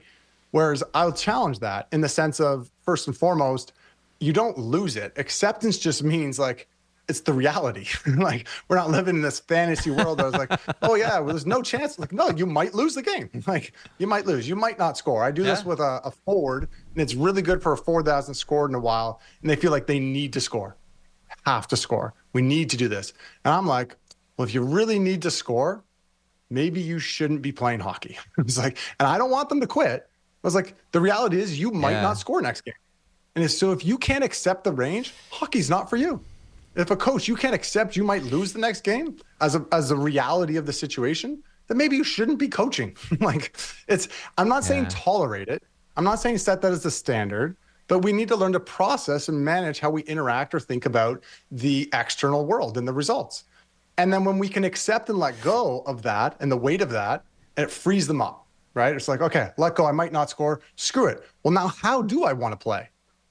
Whereas 0.51 0.83
I'll 0.93 1.13
challenge 1.13 1.59
that 1.59 1.87
in 1.91 2.01
the 2.01 2.09
sense 2.09 2.39
of 2.39 2.69
first 2.81 3.07
and 3.07 3.17
foremost, 3.17 3.73
you 4.19 4.33
don't 4.33 4.57
lose 4.57 4.95
it. 4.95 5.13
Acceptance 5.17 5.77
just 5.77 6.03
means 6.03 6.37
like 6.37 6.67
it's 7.07 7.21
the 7.21 7.33
reality. 7.33 7.87
like 8.17 8.47
we're 8.67 8.77
not 8.77 8.89
living 8.89 9.15
in 9.15 9.21
this 9.21 9.39
fantasy 9.39 9.91
world. 9.91 10.21
I 10.21 10.25
was 10.25 10.33
like, 10.33 10.51
oh 10.81 10.95
yeah, 10.95 11.19
well, 11.19 11.27
there's 11.27 11.45
no 11.45 11.61
chance. 11.61 11.99
Like 11.99 12.11
no, 12.11 12.29
you 12.29 12.45
might 12.45 12.73
lose 12.73 12.95
the 12.95 13.01
game. 13.01 13.29
Like 13.47 13.73
you 13.97 14.07
might 14.07 14.25
lose. 14.25 14.47
You 14.47 14.55
might 14.55 14.77
not 14.77 14.97
score. 14.97 15.23
I 15.23 15.31
do 15.31 15.43
yeah. 15.43 15.51
this 15.51 15.65
with 15.65 15.79
a, 15.79 15.99
a, 16.05 16.11
forward, 16.11 16.69
and 16.93 17.01
it's 17.01 17.15
really 17.15 17.41
good 17.41 17.61
for 17.61 17.73
a 17.73 17.77
forward 17.77 18.05
that 18.05 18.13
hasn't 18.13 18.37
scored 18.37 18.71
in 18.71 18.75
a 18.75 18.79
while, 18.79 19.19
and 19.41 19.49
they 19.49 19.55
feel 19.55 19.71
like 19.71 19.87
they 19.87 19.99
need 19.99 20.31
to 20.33 20.41
score, 20.41 20.77
have 21.45 21.67
to 21.69 21.75
score. 21.75 22.13
We 22.33 22.41
need 22.41 22.69
to 22.69 22.77
do 22.77 22.87
this, 22.87 23.13
and 23.43 23.53
I'm 23.53 23.65
like, 23.65 23.97
well, 24.37 24.47
if 24.47 24.53
you 24.53 24.61
really 24.61 24.99
need 24.99 25.23
to 25.23 25.31
score, 25.31 25.83
maybe 26.49 26.79
you 26.79 26.99
shouldn't 26.99 27.41
be 27.41 27.51
playing 27.51 27.79
hockey. 27.79 28.17
it's 28.37 28.57
like, 28.57 28.77
and 28.99 29.07
I 29.07 29.17
don't 29.17 29.31
want 29.31 29.49
them 29.49 29.59
to 29.59 29.67
quit. 29.67 30.07
I 30.43 30.47
was 30.47 30.55
like, 30.55 30.75
the 30.91 30.99
reality 30.99 31.39
is 31.39 31.59
you 31.59 31.71
might 31.71 31.91
yeah. 31.91 32.01
not 32.01 32.17
score 32.17 32.41
next 32.41 32.61
game. 32.61 32.73
And 33.35 33.49
so 33.49 33.71
if 33.71 33.85
you 33.85 33.97
can't 33.97 34.23
accept 34.23 34.63
the 34.63 34.71
range, 34.71 35.13
hockey's 35.29 35.69
not 35.69 35.89
for 35.89 35.97
you. 35.97 36.23
If 36.75 36.89
a 36.89 36.95
coach 36.95 37.27
you 37.27 37.35
can't 37.35 37.53
accept 37.53 37.95
you 37.95 38.03
might 38.03 38.23
lose 38.23 38.53
the 38.53 38.59
next 38.59 38.83
game 38.83 39.17
as 39.39 39.55
a 39.55 39.65
as 39.71 39.91
a 39.91 39.95
reality 39.95 40.57
of 40.57 40.65
the 40.65 40.73
situation, 40.73 41.43
then 41.67 41.77
maybe 41.77 41.95
you 41.95 42.03
shouldn't 42.03 42.39
be 42.39 42.47
coaching. 42.47 42.95
like 43.19 43.55
it's 43.87 44.07
I'm 44.37 44.47
not 44.47 44.63
saying 44.63 44.87
tolerate 44.87 45.47
it. 45.47 45.63
I'm 45.97 46.03
not 46.03 46.15
saying 46.15 46.37
set 46.37 46.61
that 46.61 46.71
as 46.71 46.83
the 46.83 46.91
standard, 46.91 47.57
but 47.87 47.99
we 47.99 48.13
need 48.13 48.29
to 48.29 48.35
learn 48.35 48.53
to 48.53 48.59
process 48.59 49.27
and 49.27 49.43
manage 49.43 49.79
how 49.79 49.89
we 49.89 50.01
interact 50.03 50.55
or 50.55 50.59
think 50.59 50.85
about 50.85 51.21
the 51.51 51.89
external 51.93 52.45
world 52.45 52.77
and 52.77 52.87
the 52.87 52.93
results. 52.93 53.43
And 53.97 54.11
then 54.11 54.23
when 54.23 54.39
we 54.39 54.47
can 54.47 54.63
accept 54.63 55.09
and 55.09 55.19
let 55.19 55.39
go 55.41 55.83
of 55.85 56.01
that 56.03 56.37
and 56.39 56.49
the 56.49 56.57
weight 56.57 56.81
of 56.81 56.89
that, 56.91 57.25
it 57.57 57.69
frees 57.69 58.07
them 58.07 58.21
up 58.21 58.47
right? 58.73 58.95
It's 58.95 59.07
like, 59.07 59.21
okay, 59.21 59.49
let 59.57 59.75
go. 59.75 59.85
I 59.85 59.91
might 59.91 60.11
not 60.11 60.29
score. 60.29 60.61
Screw 60.75 61.07
it. 61.07 61.23
Well, 61.43 61.53
now 61.53 61.67
how 61.67 62.01
do 62.01 62.23
I 62.23 62.33
want 62.33 62.53
to 62.53 62.57
play? 62.57 62.89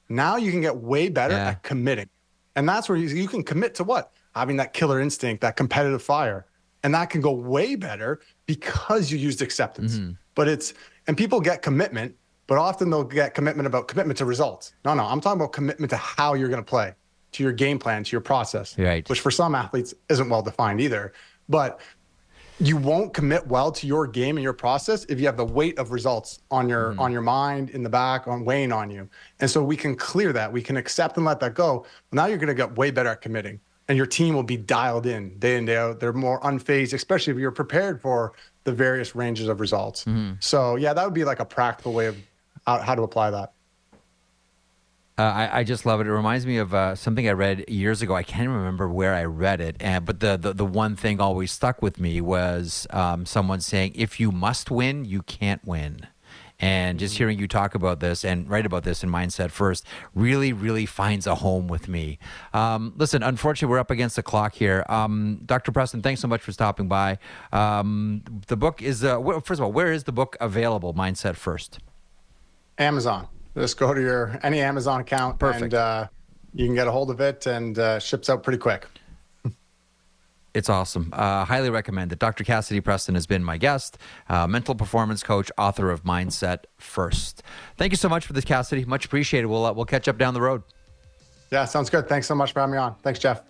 Now 0.09 0.37
you 0.37 0.51
can 0.51 0.61
get 0.61 0.77
way 0.77 1.09
better 1.09 1.35
yeah. 1.35 1.51
at 1.51 1.63
committing. 1.63 2.09
And 2.57 2.69
that's 2.69 2.89
where 2.89 2.99
you, 2.99 3.09
you 3.09 3.29
can 3.29 3.43
commit 3.43 3.75
to 3.77 3.85
what? 3.85 4.13
Having 4.35 4.57
that 4.57 4.73
killer 4.73 5.01
instinct, 5.01 5.41
that 5.43 5.57
competitive 5.57 6.03
fire. 6.03 6.47
And 6.83 6.95
that 6.95 7.11
can 7.11 7.21
go 7.21 7.33
way 7.33 7.77
better 7.77 8.21
because 8.47 9.13
you 9.13 9.19
used 9.19 9.43
acceptance. 9.43 9.99
Mm-hmm. 9.99 10.13
But 10.35 10.49
it's, 10.49 10.75
and 11.07 11.17
people 11.17 11.41
get 11.41 11.63
commitment, 11.63 12.15
but 12.47 12.59
often 12.59 12.91
they'll 12.91 13.05
get 13.05 13.35
commitment 13.35 13.67
about 13.67 13.87
commitment 13.87 14.19
to 14.19 14.25
results. 14.25 14.73
No, 14.85 14.95
no, 14.95 15.05
I'm 15.05 15.21
talking 15.21 15.41
about 15.41 15.53
commitment 15.53 15.91
to 15.91 15.97
how 15.97 16.35
you're 16.35 16.49
going 16.49 16.63
to 16.63 16.69
play, 16.69 16.95
to 17.33 17.43
your 17.43 17.53
game 17.53 17.79
plan, 17.79 18.03
to 18.03 18.11
your 18.11 18.21
process, 18.21 18.77
right. 18.79 19.09
which 19.09 19.21
for 19.21 19.31
some 19.31 19.55
athletes 19.55 19.95
isn't 20.09 20.29
well 20.29 20.43
defined 20.43 20.81
either. 20.81 21.13
But 21.49 21.81
you 22.61 22.77
won't 22.77 23.15
commit 23.15 23.47
well 23.47 23.73
to 23.73 23.87
your 23.87 24.07
game 24.07 24.37
and 24.37 24.45
your 24.45 24.53
process 24.53 25.05
if 25.07 25.19
you 25.19 25.27
have 25.27 25.37
the 25.39 25.45
weight 25.45 25.79
of 25.79 25.91
results 25.93 26.41
on 26.51 26.69
your 26.69 26.91
mm-hmm. 26.91 27.01
on 27.01 27.11
your 27.11 27.23
mind 27.23 27.71
in 27.71 27.83
the 27.83 27.89
back 27.89 28.29
on 28.29 28.45
weighing 28.45 28.71
on 28.71 28.91
you. 28.91 29.09
And 29.41 29.51
so 29.51 29.63
we 29.63 29.77
can 29.77 29.97
clear 29.97 30.33
that. 30.35 30.53
We 30.53 30.63
can 30.63 30.77
accept 30.77 31.17
and 31.17 31.25
let 31.25 31.41
that 31.41 31.55
go. 31.55 31.87
Now 32.13 32.27
you're 32.27 32.39
going 32.39 32.49
to 32.49 32.55
get 32.55 32.77
way 32.77 32.91
better 32.91 33.09
at 33.09 33.23
committing 33.23 33.61
and 33.89 33.97
your 33.97 34.07
team 34.07 34.35
will 34.35 34.43
be 34.43 34.59
dialed 34.59 35.07
in 35.07 35.39
day 35.39 35.57
in 35.57 35.65
day 35.65 35.79
out. 35.79 36.01
They're 36.01 36.13
more 36.13 36.41
unfazed 36.43 36.93
especially 36.93 37.33
if 37.33 37.39
you're 37.39 37.51
prepared 37.51 38.01
for 38.01 38.35
the 38.65 38.73
various 38.73 39.15
ranges 39.15 39.49
of 39.49 39.59
results. 39.61 40.05
Mm-hmm. 40.05 40.35
so 40.41 40.77
yeah 40.77 40.93
that 40.93 41.05
would 41.05 41.15
be 41.15 41.25
like 41.25 41.41
a 41.41 41.47
practical 41.47 41.95
way 41.95 42.07
of 42.07 42.17
how 42.67 42.95
to 42.95 43.03
apply 43.03 43.31
that 43.31 43.53
Uh, 45.21 45.33
I, 45.35 45.59
I, 45.59 45.65
just 45.65 45.85
love 45.85 46.01
it. 46.01 46.07
It 46.07 46.13
reminds 46.13 46.47
me 46.47 46.57
of 46.57 46.73
uh, 46.73 46.95
something 46.95 47.29
I 47.29 47.33
read 47.33 47.69
years 47.69 48.01
ago. 48.01 48.15
I 48.15 48.23
can't 48.23 48.49
remember 48.49 48.89
where 48.89 49.13
I 49.13 49.25
read 49.25 49.61
it, 49.61 49.77
and, 49.79 50.07
but 50.07 50.21
the, 50.21 50.39
the, 50.39 50.55
the 50.55 50.65
one 50.65 50.97
thing 50.97 51.21
always 51.21 51.53
stuck 51.53 51.83
with 51.83 52.01
me 52.01 52.23
was 52.23 52.87
um, 52.89 53.27
someone 53.27 53.61
saying, 53.61 53.93
"If 53.95 54.19
you 54.19 54.33
must 54.33 54.71
win, 54.71 55.05
you 55.05 55.21
can't 55.21 55.63
win." 55.63 56.07
And 56.59 56.99
just 56.99 57.19
hearing 57.19 57.39
you 57.39 57.47
talk 57.47 57.75
about 57.75 58.01
this 58.01 58.25
and 58.25 58.49
write 58.49 58.65
about 58.65 58.83
this 58.85 59.05
in 59.05 59.11
Mindset 59.11 59.51
First 59.51 59.85
really, 60.15 60.55
really 60.55 60.87
finds 60.87 61.27
a 61.27 61.35
home 61.35 61.69
with 61.69 61.87
me. 61.87 62.19
Um, 62.55 62.95
listen, 62.97 63.23
unfortunately, 63.23 63.71
we're 63.73 63.79
up 63.79 63.91
against 63.91 64.17
the 64.17 64.23
clock 64.23 64.55
here. 64.55 64.87
Um, 64.89 65.43
Dr. 65.45 65.71
Preston, 65.71 66.01
thanks 66.01 66.23
so 66.23 66.29
much 66.29 66.41
for 66.41 66.53
stopping 66.53 66.89
by. 66.89 67.19
Um, 67.53 68.23
the 68.47 68.57
book 68.57 68.81
is, 68.81 69.05
uh, 69.05 69.21
first 69.45 69.61
of 69.61 69.65
all, 69.65 69.73
where 69.73 69.93
is 69.93 70.05
the 70.05 70.13
book 70.13 70.39
available, 70.41 70.95
Mindset 70.95 71.37
First? 71.37 71.79
Amazon. 72.79 73.29
Just 73.57 73.79
go 73.79 73.93
to 73.93 74.01
your 74.01 74.39
any 74.43 74.61
Amazon 74.61 75.01
account 75.01 75.39
Perfect. 75.39 75.65
and 75.65 75.75
uh, 75.75 76.09
you 76.55 76.67
can 76.67 76.75
get 76.75 76.87
a 76.87 76.93
hold 76.93 77.11
of 77.11 77.21
it 77.21 77.47
and 77.47 77.79
uh, 77.79 77.99
ships 77.99 78.31
out 78.31 78.43
pretty 78.43 78.59
quick. 78.59 78.87
It's 80.53 80.69
awesome. 80.69 81.11
Uh, 81.13 81.45
highly 81.45 81.71
recommend 81.71 82.11
it. 82.11 82.19
Dr. 82.19 82.43
Cassidy 82.43 82.81
Preston 82.81 83.15
has 83.15 83.25
been 83.25 83.45
my 83.45 83.57
guest, 83.57 83.99
uh, 84.29 84.49
mental 84.49 84.75
performance 84.75 85.23
coach, 85.23 85.49
author 85.57 85.93
of 85.93 86.03
Mindset 86.03 86.65
First. 86.77 87.45
Thank 87.77 87.93
you 87.93 87.97
so 87.97 88.09
much 88.09 88.27
for 88.27 88.33
this, 88.33 88.45
Cassidy. 88.45 88.85
Much 88.85 89.05
appreciated. 89.05 89.47
We'll 89.47 89.65
uh, 89.65 89.73
we'll 89.73 89.85
catch 89.85 90.09
up 90.09 90.19
down 90.19 90.35
the 90.35 90.41
road. 90.41 90.65
Yeah, 91.53 91.67
sounds 91.67 91.89
good. 91.89 92.09
Thanks 92.09 92.27
so 92.27 92.35
much 92.35 92.53
for 92.53 92.59
having 92.59 92.73
me 92.73 92.79
on. 92.79 92.97
Thanks, 93.05 93.21
Jeff. 93.21 93.43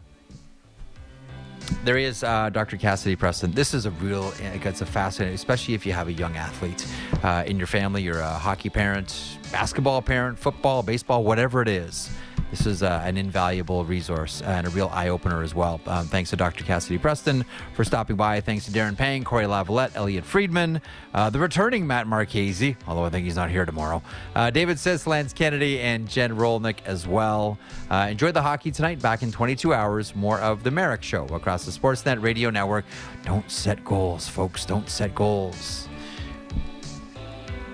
There 1.84 1.96
is 1.96 2.22
uh, 2.22 2.51
Dr. 2.51 2.76
Cassidy 2.76 3.16
Preston. 3.16 3.53
This 3.53 3.72
is 3.72 3.86
a 3.86 3.90
real, 3.92 4.32
it's 4.38 4.82
a 4.82 4.86
fascinating, 4.86 5.34
especially 5.34 5.72
if 5.72 5.86
you 5.86 5.94
have 5.94 6.09
a 6.09 6.12
young 6.12 6.36
athlete 6.36 6.86
uh, 7.22 7.44
in 7.46 7.57
your 7.57 7.66
family. 7.66 8.03
You're 8.03 8.20
a 8.20 8.28
hockey 8.34 8.68
parent, 8.68 9.38
basketball 9.53 10.03
parent, 10.03 10.38
football, 10.38 10.82
baseball, 10.82 11.24
whatever 11.24 11.62
it 11.62 11.68
is 11.68 12.11
this 12.51 12.66
is 12.66 12.82
uh, 12.82 13.01
an 13.05 13.16
invaluable 13.16 13.84
resource 13.84 14.42
and 14.42 14.66
a 14.66 14.70
real 14.70 14.90
eye 14.92 15.09
opener 15.09 15.42
as 15.42 15.55
well. 15.55 15.80
Um, 15.86 16.07
thanks 16.07 16.30
to 16.30 16.36
Dr. 16.36 16.64
Cassidy 16.64 16.98
Preston 16.98 17.44
for 17.74 17.84
stopping 17.84 18.16
by. 18.16 18.40
Thanks 18.40 18.64
to 18.64 18.72
Darren 18.72 18.96
Pang, 18.96 19.22
Cory 19.22 19.44
Lavalette, 19.44 19.94
Elliotte 19.94 20.24
Friedman, 20.24 20.82
uh, 21.14 21.30
the 21.30 21.38
returning 21.38 21.86
Matt 21.86 22.09
Marchese, 22.09 22.76
although 22.88 23.05
I 23.05 23.11
think 23.11 23.24
he's 23.24 23.36
not 23.36 23.51
here 23.51 23.64
tomorrow, 23.64 24.03
uh, 24.34 24.51
David 24.51 24.78
Siss, 24.78 25.07
Lance 25.07 25.32
Kennedy, 25.32 25.80
and 25.80 26.09
Jen 26.09 26.36
Rolnick 26.36 26.78
as 26.86 27.07
well. 27.07 27.57
Uh, 27.88 28.09
enjoy 28.11 28.32
the 28.32 28.42
hockey 28.42 28.72
tonight. 28.72 29.01
Back 29.01 29.22
in 29.22 29.30
22 29.30 29.72
hours, 29.72 30.16
more 30.16 30.40
of 30.40 30.64
the 30.64 30.72
Marek 30.72 31.03
Show 31.03 31.26
across 31.26 31.64
the 31.64 31.70
Sportsnet 31.70 32.20
Radio 32.20 32.51
Network. 32.51 32.84
Don't 33.24 33.48
set 33.48 33.84
goals, 33.84 34.28
folks. 34.28 34.64
Don't 34.64 34.88
set 34.88 35.14
goals. 35.14 35.88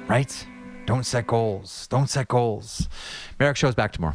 Right? 0.07 0.47
Don't 0.87 1.05
set 1.05 1.27
goals. 1.27 1.89
Don't 1.89 2.09
set 2.09 2.29
goals. 2.29 2.89
Marek 3.41 3.57
Show's 3.57 3.75
back 3.75 3.93
tomorrow. 3.93 4.15